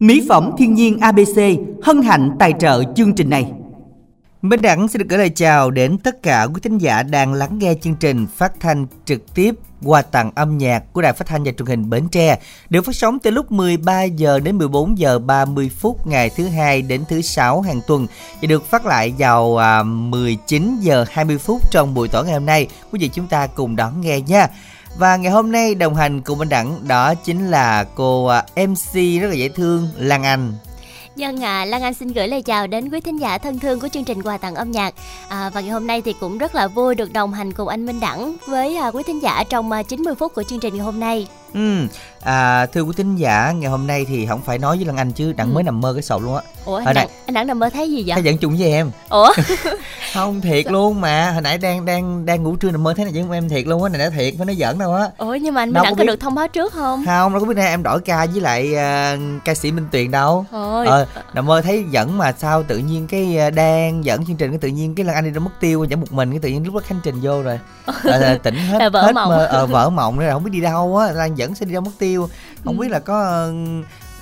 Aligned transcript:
Mỹ 0.00 0.26
phẩm 0.28 0.50
thiên 0.58 0.74
nhiên 0.74 0.98
ABC 0.98 1.40
hân 1.82 2.02
hạnh 2.02 2.30
tài 2.38 2.52
trợ 2.58 2.82
chương 2.96 3.14
trình 3.14 3.30
này. 3.30 3.52
Minh 4.42 4.62
Đẳng 4.62 4.88
xin 4.88 4.98
được 4.98 5.08
gửi 5.08 5.18
lời 5.18 5.30
chào 5.30 5.70
đến 5.70 5.98
tất 5.98 6.22
cả 6.22 6.46
quý 6.54 6.60
thính 6.62 6.78
giả 6.78 7.02
đang 7.02 7.32
lắng 7.32 7.58
nghe 7.58 7.74
chương 7.80 7.94
trình 7.94 8.26
phát 8.36 8.52
thanh 8.60 8.86
trực 9.04 9.34
tiếp 9.34 9.54
qua 9.82 10.02
tặng 10.02 10.30
âm 10.34 10.58
nhạc 10.58 10.92
của 10.92 11.02
Đài 11.02 11.12
Phát 11.12 11.26
thanh 11.26 11.44
và 11.44 11.52
Truyền 11.52 11.66
hình 11.66 11.90
Bến 11.90 12.08
Tre, 12.08 12.38
được 12.70 12.84
phát 12.84 12.96
sóng 12.96 13.18
từ 13.18 13.30
lúc 13.30 13.52
13 13.52 14.02
giờ 14.02 14.40
đến 14.40 14.58
14 14.58 14.98
giờ 14.98 15.18
30 15.18 15.70
phút 15.78 16.06
ngày 16.06 16.30
thứ 16.36 16.46
hai 16.48 16.82
đến 16.82 17.04
thứ 17.08 17.22
sáu 17.22 17.60
hàng 17.60 17.80
tuần 17.86 18.06
và 18.42 18.46
được 18.46 18.70
phát 18.70 18.86
lại 18.86 19.14
vào 19.18 19.56
à, 19.56 19.82
19 19.82 20.76
giờ 20.80 21.04
20 21.10 21.38
phút 21.38 21.70
trong 21.70 21.94
buổi 21.94 22.08
tối 22.08 22.24
ngày 22.24 22.34
hôm 22.34 22.46
nay. 22.46 22.68
Quý 22.92 22.98
vị 23.00 23.10
chúng 23.14 23.26
ta 23.26 23.46
cùng 23.46 23.76
đón 23.76 24.00
nghe 24.00 24.20
nha. 24.20 24.48
Và 25.00 25.16
ngày 25.16 25.32
hôm 25.32 25.52
nay 25.52 25.74
đồng 25.74 25.94
hành 25.94 26.20
cùng 26.20 26.38
Minh 26.38 26.48
Đẳng 26.48 26.88
đó 26.88 27.14
chính 27.14 27.50
là 27.50 27.84
cô 27.94 28.26
à, 28.26 28.44
MC 28.56 28.94
rất 28.94 29.28
là 29.28 29.34
dễ 29.34 29.48
thương 29.48 29.88
Lan 29.96 30.22
Anh. 30.22 30.52
Dân 31.16 31.44
à, 31.44 31.64
Lan 31.64 31.82
Anh 31.82 31.94
xin 31.94 32.08
gửi 32.08 32.28
lời 32.28 32.42
chào 32.42 32.66
đến 32.66 32.90
quý 32.90 33.00
thính 33.00 33.20
giả 33.20 33.38
thân 33.38 33.58
thương 33.58 33.80
của 33.80 33.88
chương 33.88 34.04
trình 34.04 34.22
quà 34.22 34.38
tặng 34.38 34.54
âm 34.54 34.70
nhạc 34.70 34.94
à, 35.28 35.50
Và 35.54 35.60
ngày 35.60 35.70
hôm 35.70 35.86
nay 35.86 36.02
thì 36.02 36.14
cũng 36.20 36.38
rất 36.38 36.54
là 36.54 36.68
vui 36.68 36.94
được 36.94 37.12
đồng 37.12 37.32
hành 37.32 37.52
cùng 37.52 37.68
anh 37.68 37.86
Minh 37.86 38.00
Đẳng 38.00 38.36
với 38.46 38.76
à, 38.76 38.90
quý 38.90 39.02
thính 39.06 39.22
giả 39.22 39.44
trong 39.48 39.72
à, 39.72 39.82
90 39.82 40.14
phút 40.14 40.34
của 40.34 40.42
chương 40.42 40.60
trình 40.60 40.74
ngày 40.74 40.84
hôm 40.84 41.00
nay 41.00 41.26
Ừ, 41.54 41.86
à, 42.20 42.66
thưa 42.66 42.82
quý 42.82 42.92
thính 42.96 43.16
giả, 43.16 43.52
ngày 43.52 43.70
hôm 43.70 43.86
nay 43.86 44.06
thì 44.08 44.26
không 44.26 44.42
phải 44.42 44.58
nói 44.58 44.76
với 44.76 44.86
Lan 44.86 44.96
Anh 44.96 45.12
chứ 45.12 45.32
Đặng 45.32 45.50
ừ. 45.50 45.54
mới 45.54 45.62
nằm 45.62 45.80
mơ 45.80 45.92
cái 45.92 46.02
sầu 46.02 46.20
luôn 46.20 46.36
á. 46.36 46.42
Ủa, 46.64 46.76
anh, 46.76 46.94
Đặng, 46.94 47.08
anh 47.26 47.34
Đặng 47.34 47.46
nằm 47.46 47.58
mơ 47.58 47.70
thấy 47.70 47.90
gì 47.90 48.04
vậy? 48.06 48.14
Thấy 48.14 48.24
dẫn 48.24 48.38
chung 48.38 48.56
với 48.58 48.72
em. 48.72 48.90
Ủa? 49.08 49.32
không 50.14 50.40
thiệt 50.40 50.64
Sao? 50.64 50.72
luôn 50.72 51.00
mà, 51.00 51.30
hồi 51.30 51.42
nãy 51.42 51.58
đang 51.58 51.84
đang 51.84 52.26
đang 52.26 52.42
ngủ 52.42 52.56
trưa 52.56 52.70
nằm 52.70 52.82
mơ 52.82 52.94
thấy 52.94 53.04
này 53.04 53.24
với 53.28 53.38
em 53.38 53.48
thiệt 53.48 53.66
luôn 53.66 53.82
á, 53.82 53.88
này 53.88 53.98
đã 53.98 54.10
thiệt, 54.10 54.34
phải 54.38 54.46
nói 54.46 54.56
giỡn 54.56 54.78
đâu 54.78 54.94
á. 54.94 55.08
Ủa 55.18 55.34
nhưng 55.34 55.54
mà 55.54 55.62
anh 55.62 55.72
đâu 55.72 55.84
Đặng 55.84 55.94
có, 55.94 55.98
biết... 55.98 56.06
được 56.06 56.20
thông 56.20 56.34
báo 56.34 56.48
trước 56.48 56.72
không? 56.72 57.04
Không, 57.06 57.32
đâu 57.32 57.40
có 57.40 57.46
biết 57.46 57.54
nay 57.56 57.68
em 57.68 57.82
đổi 57.82 58.00
ca 58.00 58.26
với 58.26 58.40
lại 58.40 58.68
uh, 58.72 59.44
ca 59.44 59.54
sĩ 59.54 59.72
Minh 59.72 59.86
Tuyền 59.92 60.10
đâu. 60.10 60.46
Ôi. 60.50 60.86
Ờ, 60.86 61.06
nằm 61.34 61.46
mơ 61.46 61.62
thấy 61.62 61.84
dẫn 61.90 62.18
mà 62.18 62.32
sao 62.38 62.62
tự 62.62 62.78
nhiên 62.78 63.06
cái 63.06 63.38
uh, 63.48 63.54
đang 63.54 64.04
dẫn 64.04 64.26
chương 64.26 64.36
trình 64.36 64.50
cái 64.50 64.58
tự 64.58 64.68
nhiên 64.68 64.94
cái 64.94 65.06
Lan 65.06 65.14
Anh 65.14 65.24
đi 65.24 65.30
ra 65.30 65.40
mất 65.40 65.50
tiêu 65.60 65.84
dẫn 65.84 66.00
một 66.00 66.12
mình 66.12 66.30
cái 66.30 66.40
tự 66.40 66.48
nhiên 66.48 66.64
lúc 66.64 66.74
đó 66.74 66.80
khánh 66.86 67.00
trình 67.02 67.20
vô 67.22 67.42
rồi. 67.42 67.58
à, 68.04 68.38
tỉnh 68.42 68.54
hết 68.70 68.92
hết 68.92 69.12
mộng. 69.14 69.28
mơ, 69.28 69.44
ờ, 69.44 69.66
vỡ 69.66 69.90
mộng 69.90 70.18
rồi 70.18 70.30
không 70.30 70.44
biết 70.44 70.50
đi 70.52 70.60
đâu 70.60 70.96
á, 70.96 71.12
Lan 71.12 71.38
dẫn 71.40 71.54
sẽ 71.54 71.66
đi 71.66 71.74
ra 71.74 71.80
mất 71.80 71.90
tiêu. 71.98 72.28
Không 72.64 72.76
ừ. 72.76 72.80
biết 72.80 72.88
là 72.90 72.98
có 72.98 73.48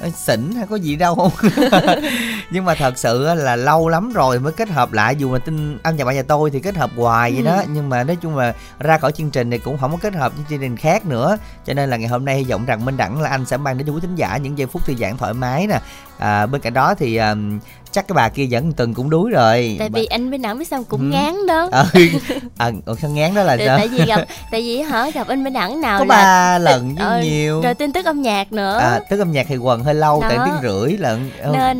uh, 0.07 0.15
xỉn 0.15 0.55
hay 0.57 0.67
có 0.67 0.77
gì 0.77 0.97
đâu. 0.97 1.15
Không 1.15 1.31
nhưng 2.51 2.65
mà 2.65 2.75
thật 2.75 2.99
sự 2.99 3.35
là 3.35 3.57
lâu 3.57 3.89
lắm 3.89 4.13
rồi 4.13 4.39
mới 4.39 4.53
kết 4.53 4.69
hợp 4.69 4.93
lại 4.93 5.17
dù 5.17 5.33
là 5.33 5.39
tin 5.39 5.79
âm 5.83 5.97
nhạc 5.97 6.05
bạn 6.05 6.15
nhà 6.17 6.23
tôi 6.23 6.51
thì 6.51 6.61
kết 6.61 6.77
hợp 6.77 6.91
hoài 6.97 7.33
vậy 7.33 7.41
ừ. 7.41 7.45
đó 7.45 7.63
nhưng 7.73 7.89
mà 7.89 8.05
nói 8.05 8.17
chung 8.17 8.37
là 8.37 8.55
ra 8.79 8.99
khỏi 8.99 9.13
chương 9.13 9.31
trình 9.31 9.51
này 9.51 9.59
cũng 9.59 9.79
không 9.79 9.91
có 9.91 9.99
kết 10.03 10.15
hợp 10.15 10.37
với 10.37 10.45
chương 10.51 10.61
trình 10.61 10.77
khác 10.77 11.07
nữa. 11.07 11.39
Cho 11.67 11.75
nên 11.75 11.91
là 11.91 11.97
ngày 11.97 12.09
hôm 12.09 12.25
nay 12.25 12.37
hy 12.37 12.45
vọng 12.45 12.67
rằng 12.67 12.85
minh 12.85 12.97
đẳng 12.97 13.21
là 13.21 13.31
anh 13.31 13.45
sẽ 13.45 13.57
mang 13.57 13.79
đến 13.79 13.87
cho 13.87 13.93
quý 13.93 14.01
thính 14.01 14.15
giả 14.15 14.37
những 14.37 14.59
giây 14.59 14.67
phút 14.67 14.85
thư 14.87 14.95
giãn 14.95 15.17
thoải 15.17 15.35
mái 15.35 15.67
nè. 15.67 15.81
À, 16.19 16.47
bên 16.47 16.61
cạnh 16.61 16.75
đó 16.75 16.95
thì 16.95 17.17
um, 17.17 17.59
chắc 17.99 18.09
cái 18.09 18.15
bà 18.15 18.29
kia 18.29 18.47
dẫn 18.47 18.73
từng 18.73 18.95
cũng 18.95 19.11
đuối 19.11 19.31
rồi. 19.31 19.77
Tại 19.79 19.89
vì 19.89 20.07
anh 20.07 20.31
bên 20.31 20.43
đẳng 20.43 20.59
biết 20.59 20.69
sao 20.69 20.85
cũng 20.89 21.01
ừ. 21.01 21.07
ngán 21.07 21.47
đó. 21.47 21.69
Ờ 21.73 21.87
à, 22.59 22.71
còn 22.87 22.97
sao 22.97 23.11
ngán 23.11 23.35
đó 23.35 23.43
là 23.43 23.57
sao? 23.67 23.79
tại 23.79 23.89
vì 23.89 24.05
gặp 24.05 24.21
tại 24.51 24.63
vì 24.63 24.81
hả 24.81 25.11
gặp 25.11 25.29
anh 25.29 25.45
bên 25.45 25.53
đẳng 25.53 25.81
nào 25.81 25.99
có 25.99 26.05
là 26.05 26.15
ba 26.15 26.59
lần 26.59 26.95
với 26.95 27.07
ờ, 27.07 27.21
nhiều. 27.23 27.63
rồi 27.63 27.75
tin 27.75 27.93
tức 27.93 28.05
âm 28.05 28.23
nhạc 28.23 28.53
nữa. 28.53 28.79
À 28.79 29.01
tức 29.11 29.19
âm 29.19 29.33
nhạc 29.33 29.47
thì 29.49 29.57
quần 29.57 29.85
hơi 29.85 29.95
lâu 29.95 30.21
đó. 30.21 30.29
tại 30.29 30.39
tiếng 30.45 30.71
rưỡi 30.71 30.97
lận 30.99 31.31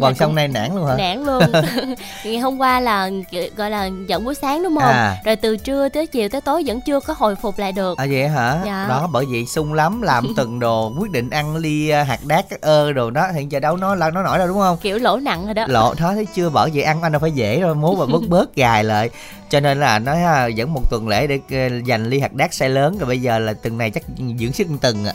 quần 0.01 0.15
xong 0.15 0.35
nay 0.35 0.49
nản 0.49 0.75
luôn 0.75 0.87
hả? 0.87 0.95
nản 0.99 1.25
luôn. 1.25 1.43
Ngày 2.25 2.39
hôm 2.39 2.59
qua 2.59 2.81
là 2.81 3.11
gọi 3.57 3.71
là 3.71 3.91
dẫn 4.07 4.25
buổi 4.25 4.35
sáng 4.35 4.63
đúng 4.63 4.75
không? 4.75 4.93
À. 4.93 5.17
rồi 5.25 5.37
từ 5.37 5.57
trưa 5.57 5.89
tới 5.89 6.07
chiều 6.07 6.29
tới 6.29 6.41
tối 6.41 6.63
vẫn 6.67 6.81
chưa 6.81 7.01
có 7.01 7.15
hồi 7.19 7.35
phục 7.35 7.59
lại 7.59 7.73
được. 7.73 7.99
À 7.99 8.07
vậy 8.11 8.29
hả? 8.29 8.61
Dạ. 8.67 8.87
đó 8.89 9.09
bởi 9.13 9.25
vậy 9.31 9.47
sung 9.47 9.73
lắm 9.73 10.03
làm 10.03 10.27
từng 10.37 10.59
đồ 10.59 10.93
quyết 11.01 11.11
định 11.11 11.31
ăn 11.31 11.57
ly 11.57 11.89
à, 11.89 12.03
hạt 12.03 12.21
đát 12.27 12.49
các 12.49 12.61
ơ 12.61 12.93
đồ 12.93 13.11
đó 13.11 13.29
hiện 13.35 13.53
giờ 13.53 13.61
đâu 13.61 13.77
nó 13.77 13.95
nó 13.95 14.11
nổi 14.23 14.39
đâu 14.39 14.49
đúng 14.49 14.59
không? 14.59 14.77
Kiểu 14.81 14.99
lỗ 14.99 15.17
nặng 15.17 15.45
rồi 15.45 15.55
đó. 15.55 15.65
Lộ 15.69 15.95
đó 16.09 16.15
thấy 16.15 16.27
chưa? 16.35 16.51
Bỏ 16.51 16.69
vậy 16.75 16.83
ăn 16.83 17.03
anh 17.03 17.13
đâu 17.13 17.21
phải 17.21 17.33
dễ 17.33 17.61
rồi 17.61 17.75
muốn 17.75 17.99
mà 17.99 18.07
bớt 18.07 18.23
bớt 18.29 18.55
gài 18.55 18.85
lại. 18.85 19.11
Cho 19.51 19.61
nên 19.61 19.81
là 19.81 19.99
nói 19.99 20.19
ha, 20.19 20.47
dẫn 20.47 20.73
một 20.73 20.91
tuần 20.91 21.09
lễ 21.09 21.27
để 21.27 21.39
ờ, 21.51 21.79
dành 21.87 22.11
ly 22.11 22.21
hạt 22.21 22.33
đác 22.33 22.51
size 22.51 22.69
lớn 22.69 22.99
rồi 22.99 23.09
bây 23.09 23.21
giờ 23.21 23.39
là 23.39 23.53
tuần 23.53 23.79
này 23.79 23.91
chắc 23.91 24.03
dưỡng 24.39 24.53
sức 24.53 24.67
từng 24.81 25.05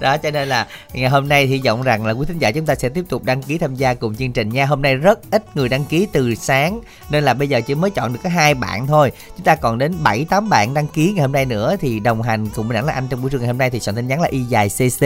đó 0.00 0.16
cho 0.16 0.30
nên 0.30 0.48
là 0.48 0.66
ngày 0.92 1.10
hôm 1.10 1.28
nay 1.28 1.46
hy 1.46 1.60
vọng 1.64 1.82
rằng 1.82 2.06
là 2.06 2.12
quý 2.12 2.26
thính 2.28 2.38
giả 2.38 2.50
chúng 2.50 2.66
ta 2.66 2.74
sẽ 2.74 2.88
tiếp 2.88 3.04
tục 3.08 3.24
đăng 3.24 3.42
ký 3.42 3.58
tham 3.58 3.74
gia 3.74 3.94
cùng 3.94 4.14
chương 4.14 4.32
trình 4.32 4.48
nha. 4.48 4.66
Hôm 4.66 4.82
nay 4.82 4.94
rất 4.94 5.30
ít 5.30 5.56
người 5.56 5.68
đăng 5.68 5.84
ký 5.84 6.06
từ 6.12 6.34
sáng 6.34 6.80
nên 7.10 7.24
là 7.24 7.34
bây 7.34 7.48
giờ 7.48 7.60
chỉ 7.60 7.74
mới 7.74 7.90
chọn 7.90 8.12
được 8.12 8.20
có 8.24 8.30
hai 8.30 8.54
bạn 8.54 8.86
thôi. 8.86 9.12
Chúng 9.36 9.44
ta 9.44 9.54
còn 9.54 9.78
đến 9.78 9.94
bảy 10.02 10.26
tám 10.30 10.48
bạn 10.48 10.74
đăng 10.74 10.86
ký 10.86 11.12
ngày 11.12 11.22
hôm 11.22 11.32
nay 11.32 11.44
nữa 11.44 11.76
thì 11.80 12.00
đồng 12.00 12.22
hành 12.22 12.46
cùng 12.54 12.72
đẳng 12.72 12.86
là 12.86 12.92
anh 12.92 13.06
trong 13.08 13.22
buổi 13.22 13.30
trưa 13.30 13.38
ngày 13.38 13.46
hôm 13.46 13.58
nay 13.58 13.70
thì 13.70 13.80
soạn 13.80 13.96
tin 13.96 14.08
nhắn 14.08 14.20
là 14.20 14.28
y 14.28 14.42
dài 14.42 14.68
cc 14.68 15.00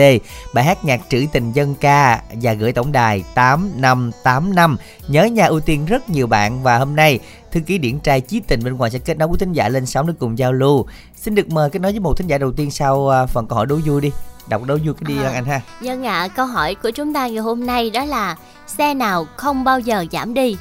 bài 0.53 0.63
hát 0.63 0.85
nhạc 0.85 1.01
trữ 1.09 1.25
tình 1.31 1.51
dân 1.51 1.75
ca 1.75 2.21
và 2.31 2.53
gửi 2.53 2.73
tổng 2.73 2.91
đài 2.91 3.23
tám 3.33 3.71
năm 3.75 4.11
tám 4.23 4.55
năm 4.55 4.77
nhớ 5.07 5.23
nhà 5.23 5.45
ưu 5.45 5.59
tiên 5.59 5.85
rất 5.85 6.09
nhiều 6.09 6.27
bạn. 6.27 6.63
Và 6.63 6.77
hôm 6.77 6.95
nay 6.95 7.19
thư 7.51 7.59
ký 7.59 7.77
điển 7.77 7.99
trai 7.99 8.21
chí 8.21 8.41
tình 8.47 8.63
bên 8.63 8.77
ngoài 8.77 8.91
sẽ 8.91 8.99
kết 8.99 9.17
nối 9.17 9.27
với 9.27 9.37
thính 9.37 9.53
giả 9.53 9.69
lên 9.69 9.85
sóng 9.85 10.07
để 10.07 10.13
cùng 10.19 10.37
giao 10.37 10.53
lưu. 10.53 10.85
Xin 11.15 11.35
được 11.35 11.49
mời 11.49 11.69
kết 11.69 11.79
nối 11.79 11.91
với 11.91 11.99
một 11.99 12.17
thính 12.17 12.27
giả 12.27 12.37
đầu 12.37 12.51
tiên 12.51 12.71
sau 12.71 13.09
à, 13.09 13.25
phần 13.25 13.47
câu 13.47 13.55
hỏi 13.55 13.65
đố 13.65 13.79
vui 13.85 14.01
đi. 14.01 14.11
Đọc 14.47 14.61
đố 14.65 14.77
vui 14.85 14.93
cái 14.93 15.15
đi 15.15 15.23
à, 15.23 15.31
anh 15.33 15.45
ha. 15.45 15.61
Dân 15.81 16.05
ạ 16.05 16.19
à, 16.19 16.27
câu 16.27 16.45
hỏi 16.45 16.75
của 16.75 16.91
chúng 16.91 17.13
ta 17.13 17.27
ngày 17.27 17.37
hôm 17.37 17.65
nay 17.65 17.89
đó 17.89 18.05
là 18.05 18.35
xe 18.67 18.93
nào 18.93 19.27
không 19.35 19.63
bao 19.63 19.79
giờ 19.79 20.05
giảm 20.11 20.33
đi? 20.33 20.57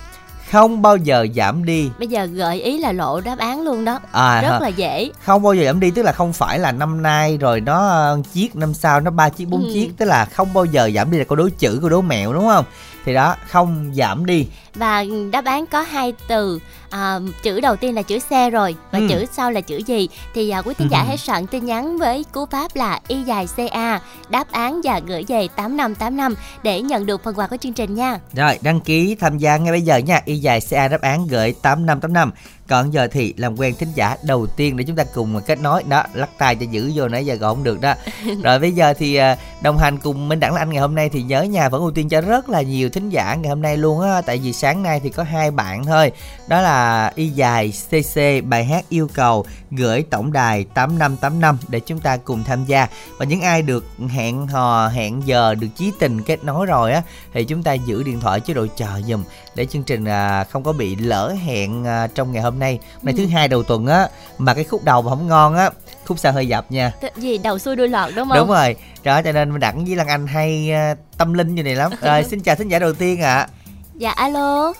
Không 0.50 0.82
bao 0.82 0.96
giờ 0.96 1.26
giảm 1.36 1.64
đi. 1.64 1.90
Bây 1.98 2.08
giờ 2.08 2.24
gợi 2.24 2.62
ý 2.62 2.78
là 2.78 2.92
lộ 2.92 3.20
đáp 3.20 3.38
án 3.38 3.62
luôn 3.62 3.84
đó. 3.84 4.00
À, 4.12 4.42
rất 4.42 4.50
hả? 4.50 4.58
là 4.60 4.68
dễ. 4.68 5.10
Không 5.24 5.42
bao 5.42 5.54
giờ 5.54 5.64
giảm 5.64 5.80
đi 5.80 5.90
tức 5.90 6.02
là 6.02 6.12
không 6.12 6.32
phải 6.32 6.58
là 6.58 6.72
năm 6.72 7.02
nay 7.02 7.36
rồi 7.36 7.60
nó 7.60 8.16
chiếc 8.32 8.56
năm 8.56 8.74
sau 8.74 9.00
nó 9.00 9.10
ba 9.10 9.28
chiếc 9.28 9.44
bốn 9.48 9.64
ừ. 9.64 9.70
chiếc. 9.74 9.90
Tức 9.96 10.06
là 10.06 10.24
không 10.24 10.52
bao 10.54 10.64
giờ 10.64 10.90
giảm 10.94 11.10
đi 11.10 11.18
là 11.18 11.24
câu 11.24 11.36
đố 11.36 11.48
chữ 11.58 11.78
câu 11.80 11.90
đố 11.90 12.00
mẹo 12.00 12.32
đúng 12.32 12.48
không 12.48 12.64
thì 13.04 13.14
đó 13.14 13.36
không 13.48 13.92
giảm 13.94 14.26
đi. 14.26 14.46
Và 14.74 15.04
đáp 15.32 15.44
án 15.44 15.66
có 15.66 15.80
hai 15.80 16.12
từ. 16.28 16.60
À, 16.90 17.18
chữ 17.42 17.60
đầu 17.60 17.76
tiên 17.76 17.94
là 17.94 18.02
chữ 18.02 18.18
xe 18.18 18.50
rồi 18.50 18.76
và 18.90 18.98
ừ. 18.98 19.06
chữ 19.08 19.24
sau 19.32 19.50
là 19.50 19.60
chữ 19.60 19.76
gì? 19.76 20.08
Thì 20.34 20.50
à, 20.50 20.62
quý 20.62 20.74
thính 20.74 20.88
giả 20.90 21.02
hãy 21.02 21.16
soạn 21.16 21.46
tin 21.46 21.64
nhắn 21.66 21.98
với 21.98 22.24
cú 22.32 22.46
pháp 22.46 22.76
là 22.76 23.00
y 23.08 23.22
dài 23.22 23.46
ca 23.56 24.00
đáp 24.28 24.52
án 24.52 24.80
và 24.84 25.00
gửi 25.06 25.24
về 25.28 25.48
tám 25.56 25.76
năm 25.76 25.94
tám 25.94 26.16
năm 26.16 26.34
để 26.62 26.82
nhận 26.82 27.06
được 27.06 27.24
phần 27.24 27.34
quà 27.34 27.46
của 27.46 27.56
chương 27.56 27.72
trình 27.72 27.94
nha. 27.94 28.18
Rồi 28.32 28.58
đăng 28.62 28.80
ký 28.80 29.16
tham 29.20 29.38
gia 29.38 29.56
ngay 29.56 29.72
bây 29.72 29.82
giờ 29.82 29.96
nha. 29.96 30.20
Y 30.24 30.36
dài 30.36 30.60
ca 30.70 30.88
đáp 30.88 31.00
án 31.00 31.26
gửi 31.26 31.54
tám 31.62 31.86
năm 31.86 32.00
tám 32.00 32.12
năm 32.12 32.32
còn 32.70 32.92
giờ 32.92 33.08
thì 33.12 33.34
làm 33.36 33.58
quen 33.58 33.74
thính 33.74 33.88
giả 33.94 34.16
đầu 34.22 34.46
tiên 34.46 34.76
để 34.76 34.84
chúng 34.84 34.96
ta 34.96 35.04
cùng 35.14 35.40
kết 35.46 35.60
nối. 35.60 35.82
Đó 35.82 36.04
lắc 36.14 36.30
tay 36.38 36.56
cho 36.56 36.66
giữ 36.70 36.92
vô 36.94 37.08
nãy 37.08 37.26
giờ 37.26 37.34
gọi 37.34 37.54
không 37.54 37.64
được 37.64 37.80
đó. 37.80 37.94
Rồi 38.42 38.58
bây 38.58 38.72
giờ 38.72 38.94
thì 38.98 39.14
à, 39.14 39.36
đồng 39.62 39.78
hành 39.78 39.98
cùng 39.98 40.28
minh 40.28 40.40
đẳng 40.40 40.54
là 40.54 40.62
anh 40.62 40.70
ngày 40.70 40.80
hôm 40.80 40.94
nay 40.94 41.08
thì 41.08 41.22
nhớ 41.22 41.42
nhà 41.42 41.68
vẫn 41.68 41.80
ưu 41.80 41.90
tiên 41.90 42.08
cho 42.08 42.20
rất 42.20 42.48
là 42.48 42.62
nhiều 42.62 42.90
thính 42.90 43.08
giả 43.08 43.34
ngày 43.34 43.48
hôm 43.48 43.62
nay 43.62 43.76
luôn 43.76 44.00
á. 44.00 44.20
Tại 44.20 44.38
vì 44.38 44.52
sáng 44.52 44.82
nay 44.82 45.00
thì 45.02 45.10
có 45.10 45.22
hai 45.22 45.50
bạn 45.50 45.84
thôi 45.84 46.12
đó 46.50 46.60
là 46.60 47.12
y 47.14 47.28
dài 47.28 47.72
cc 47.88 48.20
bài 48.44 48.64
hát 48.64 48.84
yêu 48.88 49.08
cầu 49.14 49.44
gửi 49.70 50.04
tổng 50.10 50.32
đài 50.32 50.64
tám 50.64 50.98
năm 50.98 51.16
tám 51.16 51.40
năm 51.40 51.58
để 51.68 51.80
chúng 51.80 52.00
ta 52.00 52.16
cùng 52.16 52.44
tham 52.44 52.64
gia. 52.64 52.88
Và 53.18 53.24
những 53.24 53.40
ai 53.40 53.62
được 53.62 53.84
hẹn 54.08 54.46
hò 54.46 54.88
hẹn 54.88 55.22
giờ 55.26 55.54
được 55.54 55.68
chí 55.76 55.92
tình 55.98 56.22
kết 56.22 56.44
nối 56.44 56.66
rồi 56.66 56.92
á 56.92 57.02
thì 57.32 57.44
chúng 57.44 57.62
ta 57.62 57.72
giữ 57.72 58.02
điện 58.02 58.20
thoại 58.20 58.40
chế 58.40 58.54
độ 58.54 58.66
chờ 58.76 59.00
dùm 59.08 59.24
để 59.54 59.66
chương 59.66 59.82
trình 59.82 60.04
à, 60.04 60.44
không 60.44 60.62
có 60.62 60.72
bị 60.72 60.96
lỡ 60.96 61.34
hẹn 61.44 61.84
à, 61.84 62.06
trong 62.14 62.32
ngày 62.32 62.42
hôm 62.42 62.58
nay. 62.58 62.78
Hôm 62.94 63.04
nay 63.04 63.14
ừ. 63.16 63.18
thứ 63.18 63.26
hai 63.26 63.48
đầu 63.48 63.62
tuần 63.62 63.86
á 63.86 64.08
mà 64.38 64.54
cái 64.54 64.64
khúc 64.64 64.84
đầu 64.84 65.02
mà 65.02 65.10
không 65.10 65.28
ngon 65.28 65.54
á 65.54 65.70
khúc 66.06 66.18
sau 66.18 66.32
hơi 66.32 66.48
dập 66.48 66.72
nha. 66.72 66.92
Gì? 67.16 67.38
Đầu 67.38 67.58
xuôi 67.58 67.76
đuôi 67.76 67.88
lọt 67.88 68.14
đúng 68.14 68.28
không? 68.28 68.38
Đúng 68.38 68.48
rồi. 68.48 68.76
Đó 69.02 69.22
cho 69.22 69.32
nên 69.32 69.60
đặng 69.60 69.84
với 69.84 69.96
lan 69.96 70.08
anh 70.08 70.26
hay 70.26 70.72
uh, 70.92 70.98
tâm 71.18 71.32
linh 71.32 71.54
như 71.54 71.62
này 71.62 71.74
lắm. 71.74 71.92
Rồi 72.00 72.24
xin 72.24 72.40
chào 72.40 72.56
thính 72.56 72.68
giả 72.68 72.78
đầu 72.78 72.92
tiên 72.92 73.20
ạ. 73.20 73.34
À. 73.34 73.48
dạ 73.94 74.10
alo 74.10 74.72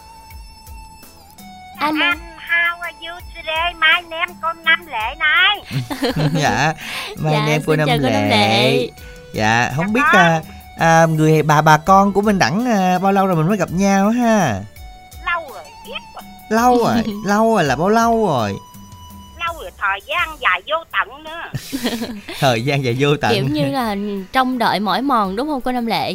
alo 1.81 2.11
how 2.37 2.81
are 2.81 2.97
you 3.01 3.15
today 3.35 3.75
my 3.75 4.09
name 4.11 4.33
cô 4.43 4.49
Năm 4.65 4.87
Lệ 4.87 5.15
này. 5.19 5.63
Dạ 6.41 6.75
my 7.19 7.31
dạ, 7.33 7.39
name 7.39 7.59
cô 7.67 7.77
Năm 7.77 7.89
Lệ. 7.89 8.29
Lệ 8.31 8.89
dạ 9.35 9.73
không 9.77 9.87
dạ 9.87 9.93
biết 9.95 10.01
à, 10.13 10.41
à, 10.79 11.07
người 11.07 11.43
bà 11.43 11.63
bà 11.63 11.77
con 11.77 12.13
của 12.13 12.23
mình 12.23 12.39
đẳng 12.39 12.67
à, 12.67 12.99
bao 12.99 13.13
lâu 13.13 13.27
rồi 13.27 13.37
mình 13.37 13.49
mới 13.49 13.57
gặp 13.57 13.71
nhau 13.71 14.11
ha? 14.11 14.61
Lâu 15.27 15.43
rồi 15.55 15.65
biết 15.87 16.01
rồi. 16.15 16.23
Lâu 16.49 16.85
rồi 16.85 17.05
lâu 17.27 17.55
rồi 17.55 17.65
là 17.65 17.77
bao 17.77 17.89
lâu 17.89 18.27
rồi? 18.27 18.57
Thời 19.79 20.01
gian 20.07 20.37
dài 20.41 20.63
vô 20.67 20.77
tận 20.93 21.25
nữa. 21.25 21.51
Thời 22.41 22.65
gian 22.65 22.85
dài 22.85 22.97
vô 22.99 23.17
tận. 23.17 23.33
Kiểu 23.33 23.45
như 23.45 23.67
là 23.67 23.97
trong 24.33 24.59
đợi 24.59 24.81
mỏi 24.81 25.03
mòn 25.03 25.37
đúng 25.37 25.49
không? 25.49 25.61
Cô 25.61 25.73
năm 25.73 25.87
lệ 25.87 26.15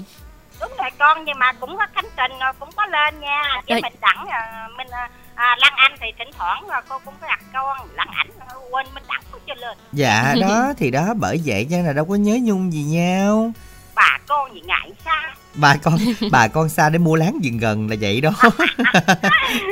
đúng 0.62 0.72
rồi 0.78 0.90
con 1.00 1.26
nhưng 1.26 1.40
mà 1.40 1.54
cũng 1.54 1.78
có 1.78 1.88
khánh 1.96 2.06
trình 2.18 2.40
rồi 2.40 2.54
cũng 2.60 2.70
có 2.76 2.86
lên 2.86 3.20
nha. 3.20 3.62
Chứ 3.68 3.74
rồi. 3.74 3.82
mình 3.82 3.94
đẳng 4.02 4.26
à, 4.30 4.68
mình 4.78 4.88
à, 5.36 5.56
lăng 5.60 5.74
anh 5.76 5.92
thì 6.02 6.08
thỉnh 6.18 6.30
thoảng 6.38 6.68
là 6.70 6.82
cô 6.90 7.00
cũng 7.06 7.14
có 7.22 7.28
đặt 7.28 7.40
con 7.54 7.78
lăng 7.96 8.10
ảnh 8.12 8.28
quên 8.76 8.88
mình 8.94 9.04
đẳng 9.08 9.22
có 9.32 9.40
chưa 9.48 9.54
lên. 9.54 9.78
Dạ 9.94 10.36
đó 10.42 10.74
thì 10.78 10.92
đó 10.92 11.14
bởi 11.18 11.42
vậy 11.46 11.68
cho 11.70 11.78
nên 11.78 11.86
là 11.86 11.94
đâu 11.94 12.06
có 12.06 12.16
nhớ 12.16 12.38
nhung 12.42 12.74
gì 12.74 12.84
nhau. 12.84 13.52
Bà 13.96 14.20
con 14.28 14.54
gì 14.54 14.62
ngại 14.66 14.92
xa. 15.06 15.34
Bà 15.56 15.76
con 15.84 15.98
bà 16.32 16.48
con 16.48 16.70
xa 16.70 16.90
để 16.90 16.98
mua 16.98 17.16
láng 17.16 17.38
giường 17.42 17.58
gần 17.58 17.90
là 17.90 17.96
vậy 18.02 18.22
đó. 18.22 18.32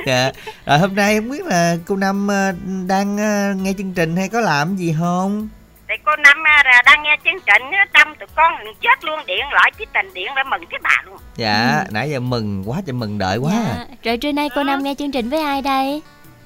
Dạ 0.05 0.31
rồi 0.65 0.79
hôm 0.79 0.95
nay 0.95 1.15
không 1.15 1.29
biết 1.29 1.45
là 1.45 1.75
cô 1.85 1.95
năm 1.95 2.27
ờ, 2.27 2.53
đang 2.87 3.17
ờ, 3.17 3.53
nghe 3.53 3.73
chương 3.77 3.93
trình 3.93 4.15
hay 4.15 4.29
có 4.29 4.39
làm 4.39 4.75
gì 4.75 4.95
không 4.99 5.49
thì 5.93 5.99
cô 6.05 6.11
Năm 6.15 6.43
à, 6.43 6.81
đang 6.85 7.03
nghe 7.03 7.17
chương 7.23 7.39
trình 7.45 7.63
tâm 7.93 8.15
tụi 8.19 8.27
con 8.35 8.53
chết 8.81 9.03
luôn 9.03 9.19
điện 9.27 9.45
lại 9.51 9.71
chí 9.77 9.85
tình 9.93 10.13
điện 10.13 10.31
để 10.35 10.43
mừng 10.43 10.65
cái 10.69 10.79
bà 10.83 11.03
luôn 11.05 11.17
dạ 11.35 11.83
ừ. 11.85 11.91
nãy 11.91 12.09
giờ 12.09 12.19
mừng 12.19 12.63
quá 12.65 12.81
trời 12.85 12.93
mừng 12.93 13.17
đợi 13.17 13.37
quá 13.37 13.51
dạ. 13.53 13.73
à. 13.73 13.85
rồi 14.03 14.17
trưa 14.17 14.31
nay 14.31 14.49
cô 14.55 14.61
ừ. 14.61 14.63
Năm 14.63 14.83
nghe 14.83 14.95
chương 14.95 15.11
trình 15.11 15.29
với 15.29 15.41
ai 15.41 15.61
đây 15.61 16.01